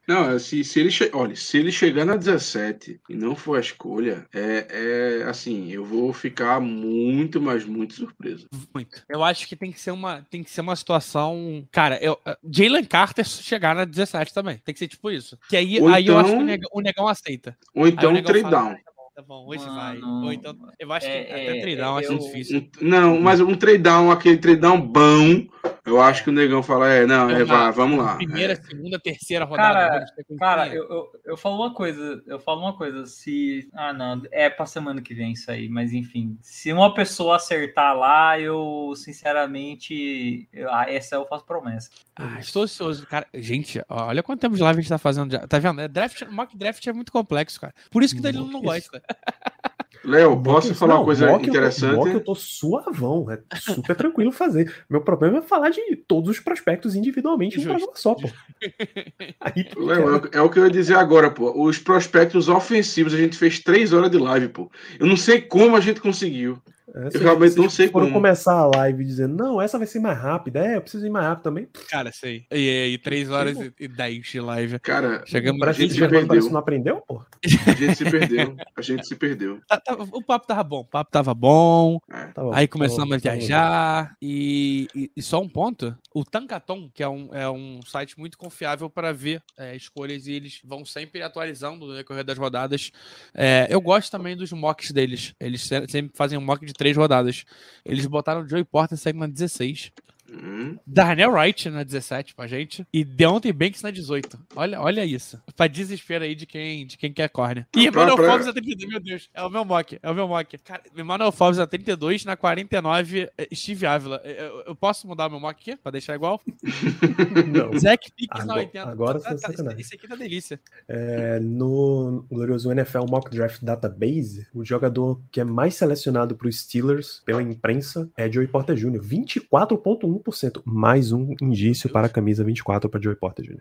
[0.06, 1.10] Não, se, se ele che...
[1.12, 5.84] olha, se ele chegar na 17 e não for a escolha, é, é assim, eu
[5.84, 8.46] vou ficar muito, mas muito surpreso.
[8.74, 9.04] Muito.
[9.08, 11.66] Eu acho que tem que ser uma, tem que ser uma situação.
[11.70, 14.58] Cara, eu, Jalen Carter chegar na 17 também.
[14.58, 15.29] Tem que ser tipo isso.
[15.48, 17.56] Que aí, Ou aí eu acho que o então- negão, o negão aceita.
[17.74, 18.70] Ou o então um trade fala, down.
[18.72, 20.24] "Ah, Tá bom, tá bom, hoje Mano, vai.
[20.24, 22.58] Ou então, eu acho que é- até é- trade down, acho eu- difícil.
[22.82, 25.46] Um- não, mas um trade down, aquele trade down bom,
[25.84, 28.16] eu acho que o negão fala, é, não, é, vá, vamos lá.
[28.16, 28.56] Primeira, É.
[28.56, 29.74] segunda, terceira rodada.
[29.78, 30.06] Cara,
[30.38, 33.68] Cara, eu, eu, eu falo uma coisa, eu falo uma coisa, se.
[33.72, 37.96] Ah, não, é pra semana que vem isso aí, mas enfim, se uma pessoa acertar
[37.96, 41.90] lá, eu, sinceramente, eu, ah, essa eu faço promessa.
[42.16, 43.06] Ah, estou ansioso.
[43.06, 45.46] Cara, gente, olha quanto tempo de live a gente tá fazendo já.
[45.46, 45.80] Tá vendo?
[45.80, 47.74] É Draft, mock draft é muito complexo, cara.
[47.90, 49.02] Por isso que o Danilo não gosta.
[50.04, 51.94] Léo, posso falar não, uma coisa tô- interessante?
[51.94, 54.72] mock eu tô suavão, é super tranquilo fazer.
[54.88, 57.68] Meu problema é falar de todos os prospectos individualmente Justo.
[57.68, 58.28] programa só, pô.
[59.40, 61.52] Aí Léo, é, é o que eu ia dizer agora, pô.
[61.62, 64.70] Os prospectos ofensivos, a gente fez três horas de live, pô.
[64.98, 66.58] Eu não sei como a gente conseguiu.
[66.94, 68.18] É, eu realmente não sei foram como.
[68.18, 70.64] começar a live dizendo, não, essa vai ser mais rápida.
[70.66, 71.68] É, eu preciso ir mais rápido também.
[71.88, 72.46] Cara, sei.
[72.50, 72.54] E
[72.84, 74.78] aí, 3 horas e- e 10 de live.
[74.80, 76.46] Cara, Chegamos Parece gente se o Germano parece perdeu.
[76.48, 77.22] que não aprendeu, pô.
[77.66, 78.56] a gente se perdeu.
[78.76, 79.60] A gente se perdeu.
[79.68, 81.98] Tá- tá- o papo tava bom, o papo tava bom.
[82.34, 84.16] Tá bom, Aí tá começamos bom, a tá viajar.
[84.20, 88.36] E, e- e só um ponto: o Tankaton, que é um, é um site muito
[88.36, 92.90] confiável para ver é, escolhas, e eles vão sempre atualizando no decorrer das rodadas.
[93.34, 95.34] É, eu gosto também dos mocks deles.
[95.40, 97.44] Eles se- sempre fazem um mock de três rodadas.
[97.84, 99.92] Eles botaram o Joey Porter saindo na 16.
[100.32, 102.86] Hum, Darnell Wright na 17 pra gente.
[102.92, 104.38] E Deontay Banks na 18.
[104.54, 105.40] Olha, olha isso.
[105.56, 107.66] Pra desespero aí de quem, de quem quer córnea.
[107.76, 109.28] E Pra- Emmanuel pra- Forbes na 32, meu Deus.
[109.34, 109.98] É o meu mock.
[110.02, 110.56] É o meu mock.
[110.58, 114.20] Cara, Emmanuel Forbes na 32, na 49, eh, Steve Ávila.
[114.24, 115.76] Eu, eu- eu posso mudar o meu mock aqui?
[115.80, 116.40] Pra deixar igual?
[117.72, 117.78] Não.
[117.78, 118.90] Zack Pickens na Agora- 80.
[118.90, 119.74] agora Tá- você tá- tá.
[119.78, 120.60] Isso aqui tá delícia.
[120.88, 126.60] É, no glorioso NFL Mock Draft Database, o jogador que é mais selecionado para os
[126.60, 130.19] Steelers pela imprensa é Joey Porter Jr., 24,1%.
[130.64, 133.60] Mais um indício para a camisa 24 para Joey Porter Jr.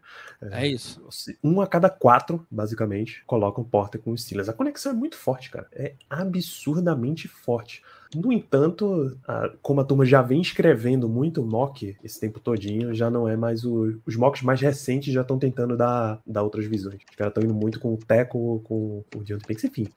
[0.51, 1.01] É isso.
[1.43, 4.49] Um a cada quatro, basicamente, colocam Porter com os Steelers.
[4.49, 5.67] A conexão é muito forte, cara.
[5.71, 7.81] É absurdamente forte.
[8.15, 13.07] No entanto, a- como a turma já vem escrevendo muito mock esse tempo todinho, já
[13.09, 13.99] não é mais o.
[14.05, 17.01] Os mocks mais recentes já estão tentando dar, dar outras visões.
[17.07, 19.87] Os caras estão indo muito com o Teco, com o Deontay Banks, enfim.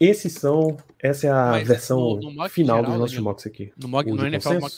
[0.00, 0.76] Esses são.
[1.00, 3.72] Essa é a Mas versão no- no final geral, dos nossos Danilo, mocks aqui.
[3.76, 4.74] No, mock, no NFL Mock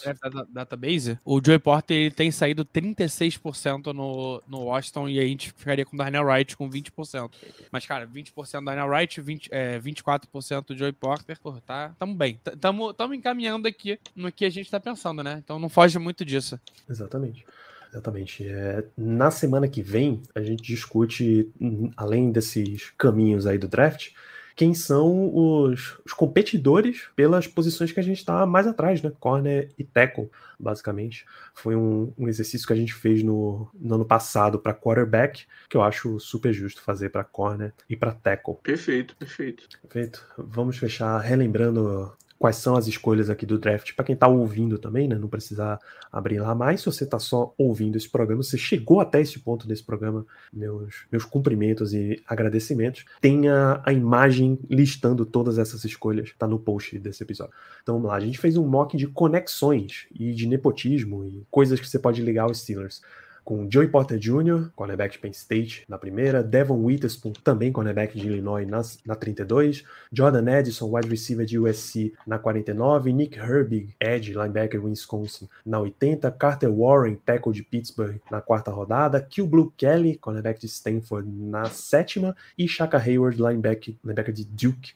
[0.53, 5.85] Database, o Joey Porter ele tem saído 36% no, no Washington e a gente ficaria
[5.85, 7.31] com o Darnell Wright com 20%.
[7.71, 12.15] Mas, cara, 20% do Darnell Wright, 20, é, 24% do Joey Porter, pô, tá, tamo
[12.15, 12.41] bem.
[12.61, 15.41] Tamo, tamo encaminhando aqui no que a gente tá pensando, né?
[15.45, 16.59] Então não foge muito disso.
[16.89, 17.45] Exatamente.
[17.93, 18.47] Exatamente.
[18.47, 24.11] É, na semana que vem, a gente discute, hum, além desses caminhos aí do draft,
[24.57, 29.13] quem são os, os competidores pelas posições que a gente está mais atrás, né?
[29.21, 31.27] Corner e tackle, basicamente.
[31.53, 35.77] Foi um, um exercício que a gente fez no, no ano passado para quarterback, que
[35.77, 38.57] eu acho super justo fazer para corner e para tackle.
[38.63, 39.69] perfeito, perfeito.
[39.83, 40.27] Perfeito.
[40.39, 45.09] Vamos fechar relembrando quais são as escolhas aqui do draft para quem está ouvindo também,
[45.09, 45.17] né?
[45.17, 45.79] Não precisar
[46.13, 46.81] abrir lá mais.
[46.81, 51.07] Se você está só ouvindo esse programa, você chegou até esse ponto desse programa, meus,
[51.11, 53.05] meus cumprimentos e agradecimentos.
[53.21, 57.55] Tem a, imagem listando todas essas escolhas, tá no post desse episódio.
[57.83, 61.81] Então vamos lá, a gente fez um mock de conexões e de nepotismo e coisas
[61.81, 63.01] que você pode ligar aos Steelers.
[63.47, 68.27] Com Joey Porter Jr., cornerback de Penn State, na primeira, Devon Witherspoon, também cornerback de
[68.27, 74.35] Illinois, na, na 32, Jordan Edison, wide receiver de USC, na 49, Nick Herbig, edge,
[74.35, 80.17] linebacker Wisconsin, na 80, Carter Warren, tackle de Pittsburgh, na quarta rodada, Kill Blue Kelly,
[80.17, 84.93] cornerback de Stanford, na sétima, e Shaka Hayward, linebacker, linebacker de Duke,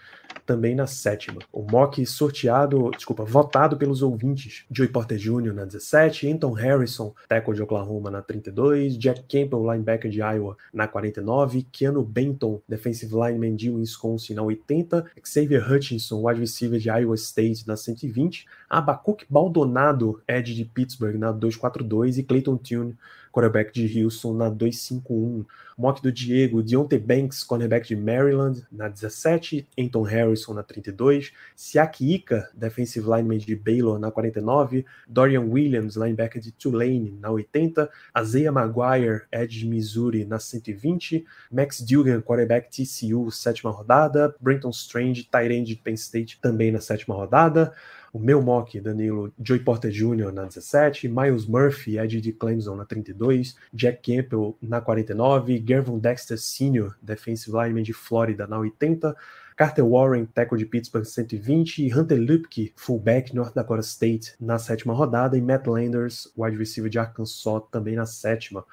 [0.46, 1.40] também na sétima.
[1.52, 5.52] O mock sorteado, desculpa, votado pelos ouvintes, Joey Porter Jr.
[5.52, 10.88] na 17, Anton Harrison, tackle de Oklahoma, na 32, Jack Campbell, linebacker de Iowa, na
[10.88, 17.16] 49, Keanu Benton, defensive lineman de Wisconsin, na 80, Xavier Hutchinson, wide receiver de Iowa
[17.16, 22.96] State, na 120, Abacuc Baldonado, edge de Pittsburgh, na 242, e Clayton Tune,
[23.32, 25.44] quarterback de Houston, na 251.
[25.80, 32.16] Mock do Diego, Deontay Banks, cornerback de Maryland, na 17, Anton Harrison, na 32, Siaki
[32.16, 37.88] Ika, defensive lineman de Baylor, na 49, Dorian Williams, linebacker de Tulane, na 80,
[38.20, 45.24] Isaiah Maguire, edge de Missouri, na 120, Max Dugan, quarterback TCU, sétima rodada, Brenton Strange,
[45.32, 47.72] tight end de Penn State, também na sétima rodada,
[48.12, 50.32] o meu mock, Danilo, Joey Porter Jr.
[50.32, 56.38] na 17, Miles Murphy, Ed de Clemson na 32, Jack Campbell na 49, Gervon Dexter
[56.38, 59.14] Sr., defensive lineman de Flórida na 80,
[59.56, 64.94] Carter Warren, tackle de Pittsburgh 120, e Hunter Lupke, fullback North Dakota State na sétima
[64.94, 68.64] rodada, e Matt Landers, wide receiver de Arkansas, também na sétima.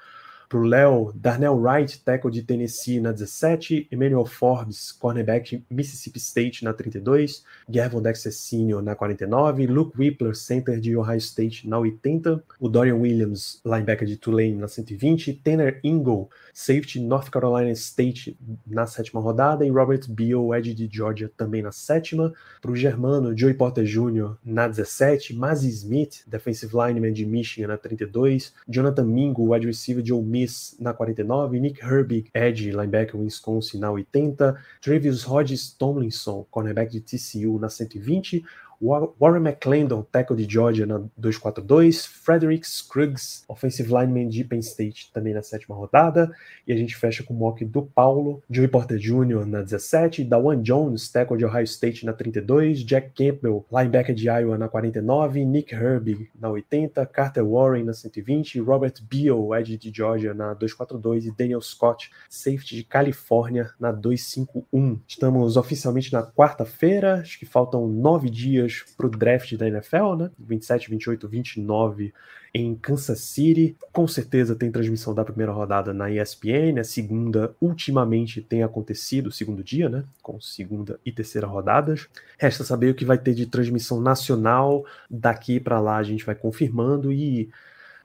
[0.48, 6.18] Para o Léo, Darnell Wright, tackle de Tennessee na 17, Emmanuel Forbes, cornerback de Mississippi
[6.18, 8.80] State na 32, Gervon Dexter Sr.
[8.80, 14.16] na 49, Luke Whippler, center de Ohio State na 80, o Dorian Williams, linebacker de
[14.16, 18.34] Tulane na 120, Tanner Ingle, safety North Carolina State
[18.66, 22.32] na sétima rodada, e Robert Beal, edge de Georgia, também na sétima.
[22.62, 24.36] Para o Germano, Joey Porter Jr.
[24.42, 30.10] na 17, Mazzy Smith, defensive lineman de Michigan na 32, Jonathan Mingo, wide receiver de
[30.10, 36.90] Ole Miss na 49, Nick Herbig, edge linebacker Wisconsin na 80, Travis Hodges Tomlinson, cornerback
[36.90, 38.44] de TCU na 120,
[38.80, 45.34] Warren McClendon, tackle de Georgia na 242, Frederick Scruggs, offensive lineman de Penn State, também
[45.34, 46.30] na sétima rodada,
[46.66, 49.44] e a gente fecha com o mock do Paulo, Joey Porter Jr.
[49.44, 54.56] na 17, Dawan Jones, tackle de Ohio State na 32, Jack Campbell, linebacker de Iowa
[54.56, 60.32] na 49, Nick Herbig na 80, Carter Warren na 120, Robert Beal, edge de Georgia
[60.32, 65.00] na 242 e Daniel Scott, safety de Califórnia na 251.
[65.06, 70.30] Estamos oficialmente na quarta-feira, acho que faltam nove dias para o draft da NFL, né?
[70.38, 72.12] 27, 28, 29
[72.54, 73.76] em Kansas City.
[73.92, 76.78] Com certeza tem transmissão da primeira rodada na ESPN.
[76.80, 80.04] A segunda, ultimamente, tem acontecido, segundo dia, né?
[80.22, 82.08] Com segunda e terceira rodadas.
[82.38, 84.84] Resta saber o que vai ter de transmissão nacional.
[85.10, 87.50] Daqui para lá a gente vai confirmando e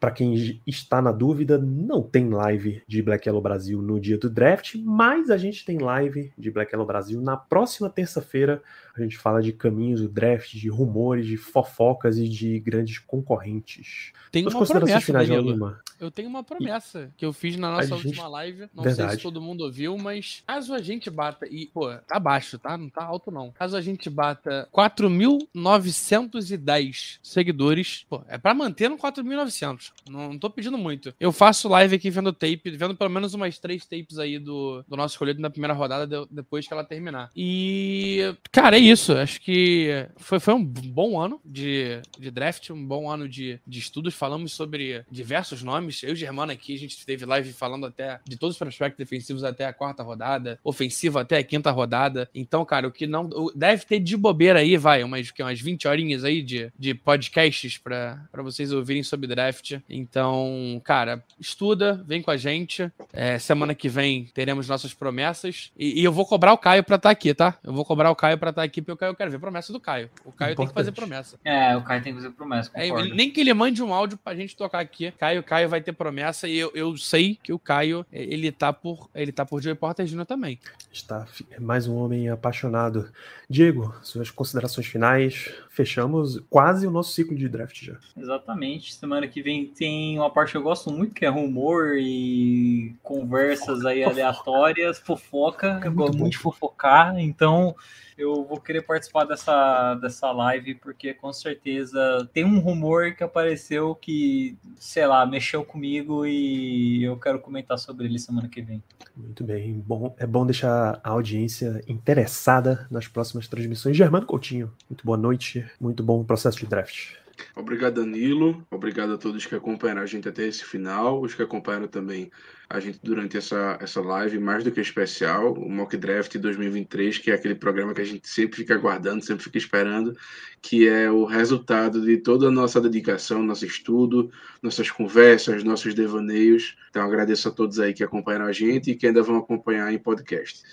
[0.03, 4.29] para quem está na dúvida, não tem live de Black Yellow Brasil no dia do
[4.29, 8.61] draft, mas a gente tem live de Black Yellow Brasil na próxima terça-feira.
[8.95, 14.13] A gente fala de caminhos do draft, de rumores, de fofocas e de grandes concorrentes.
[14.31, 15.75] Tem uma promessa, finais Danilo.
[15.99, 18.07] Eu tenho uma promessa que eu fiz na nossa gente...
[18.07, 18.67] última live.
[18.73, 19.11] Não Verdade.
[19.11, 21.47] sei se todo mundo ouviu, mas caso a gente bata.
[21.49, 22.77] E, pô, tá baixo, tá?
[22.77, 23.51] Não tá alto, não.
[23.51, 29.93] Caso a gente bata 4.910 seguidores, pô, é pra manter no 4.900.
[30.09, 31.13] Não, não tô pedindo muito.
[31.19, 34.97] Eu faço live aqui vendo tape, vendo pelo menos umas três tapes aí do, do
[34.97, 37.31] nosso escolhido na primeira rodada, de, depois que ela terminar.
[37.35, 39.13] E, cara, é isso.
[39.13, 43.79] Acho que foi, foi um bom ano de, de draft, um bom ano de, de
[43.79, 44.13] estudos.
[44.13, 46.03] Falamos sobre diversos nomes.
[46.03, 49.43] Eu e Germano aqui, a gente teve live falando até de todos os prospectos defensivos
[49.43, 52.29] até a quarta rodada, ofensivo até a quinta rodada.
[52.33, 53.29] Então, cara, o que não.
[53.55, 58.27] Deve ter de bobeira aí, vai, umas, umas 20 horinhas aí de, de podcasts para
[58.37, 59.79] vocês ouvirem sobre draft.
[59.89, 62.91] Então, cara, estuda, vem com a gente.
[63.11, 65.71] É, semana que vem teremos nossas promessas.
[65.77, 67.57] E, e eu vou cobrar o Caio pra estar tá aqui, tá?
[67.63, 69.73] Eu vou cobrar o Caio pra estar tá aqui, o Caio eu quero ver promessa
[69.73, 70.09] do Caio.
[70.25, 70.55] O Caio Importante.
[70.55, 71.39] tem que fazer promessa.
[71.43, 72.71] É, o Caio tem que fazer promessa.
[72.73, 75.11] É, nem que ele mande um áudio pra gente tocar aqui.
[75.11, 79.09] Caio, Caio vai ter promessa e eu, eu sei que o Caio, ele tá por,
[79.13, 80.25] ele tá por Joey Porter Jr.
[80.25, 80.59] também.
[80.91, 81.25] Está
[81.59, 83.09] mais um homem apaixonado.
[83.49, 85.53] Diego, suas considerações finais.
[85.69, 87.97] Fechamos quase o nosso ciclo de draft já.
[88.15, 88.93] Exatamente.
[88.93, 93.85] Semana que vem tem uma parte que eu gosto muito, que é rumor e conversas
[93.85, 95.79] aí aleatórias, fofoca.
[95.83, 97.75] É eu gosto muito de fofocar, então
[98.17, 103.95] eu vou querer participar dessa, dessa live, porque com certeza tem um rumor que apareceu
[103.95, 108.83] que, sei lá, mexeu comigo e eu quero comentar sobre ele semana que vem.
[109.15, 113.95] Muito bem, bom, é bom deixar a audiência interessada nas próximas transmissões.
[113.95, 117.22] Germano Coutinho, muito boa noite, muito bom processo de draft.
[117.55, 118.65] Obrigado, Danilo.
[118.69, 122.31] Obrigado a todos que acompanharam a gente até esse final, os que acompanharam também
[122.69, 127.29] a gente durante essa, essa live, mais do que especial, o Mock Draft 2023, que
[127.29, 130.17] é aquele programa que a gente sempre fica aguardando, sempre fica esperando,
[130.61, 134.31] que é o resultado de toda a nossa dedicação, nosso estudo,
[134.61, 136.75] nossas conversas, nossos devaneios.
[136.89, 139.99] Então, agradeço a todos aí que acompanharam a gente e que ainda vão acompanhar em
[139.99, 140.63] podcast.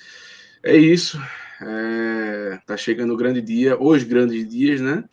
[0.62, 1.20] É isso.
[1.60, 2.60] É...
[2.64, 5.05] Tá chegando o grande dia, os grandes dias, né?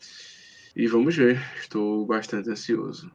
[0.78, 3.12] E vamos ver, estou bastante ansioso.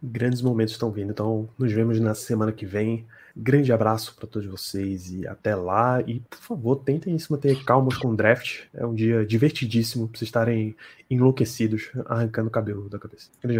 [0.00, 3.04] Grandes momentos estão vindo, então nos vemos na semana que vem.
[3.36, 6.00] Grande abraço para todos vocês e até lá.
[6.06, 8.66] E por favor, tentem se manter calmos com o draft.
[8.72, 10.76] É um dia divertidíssimo para vocês estarem
[11.10, 13.32] enlouquecidos, arrancando o cabelo da cabeça.
[13.42, 13.58] Grande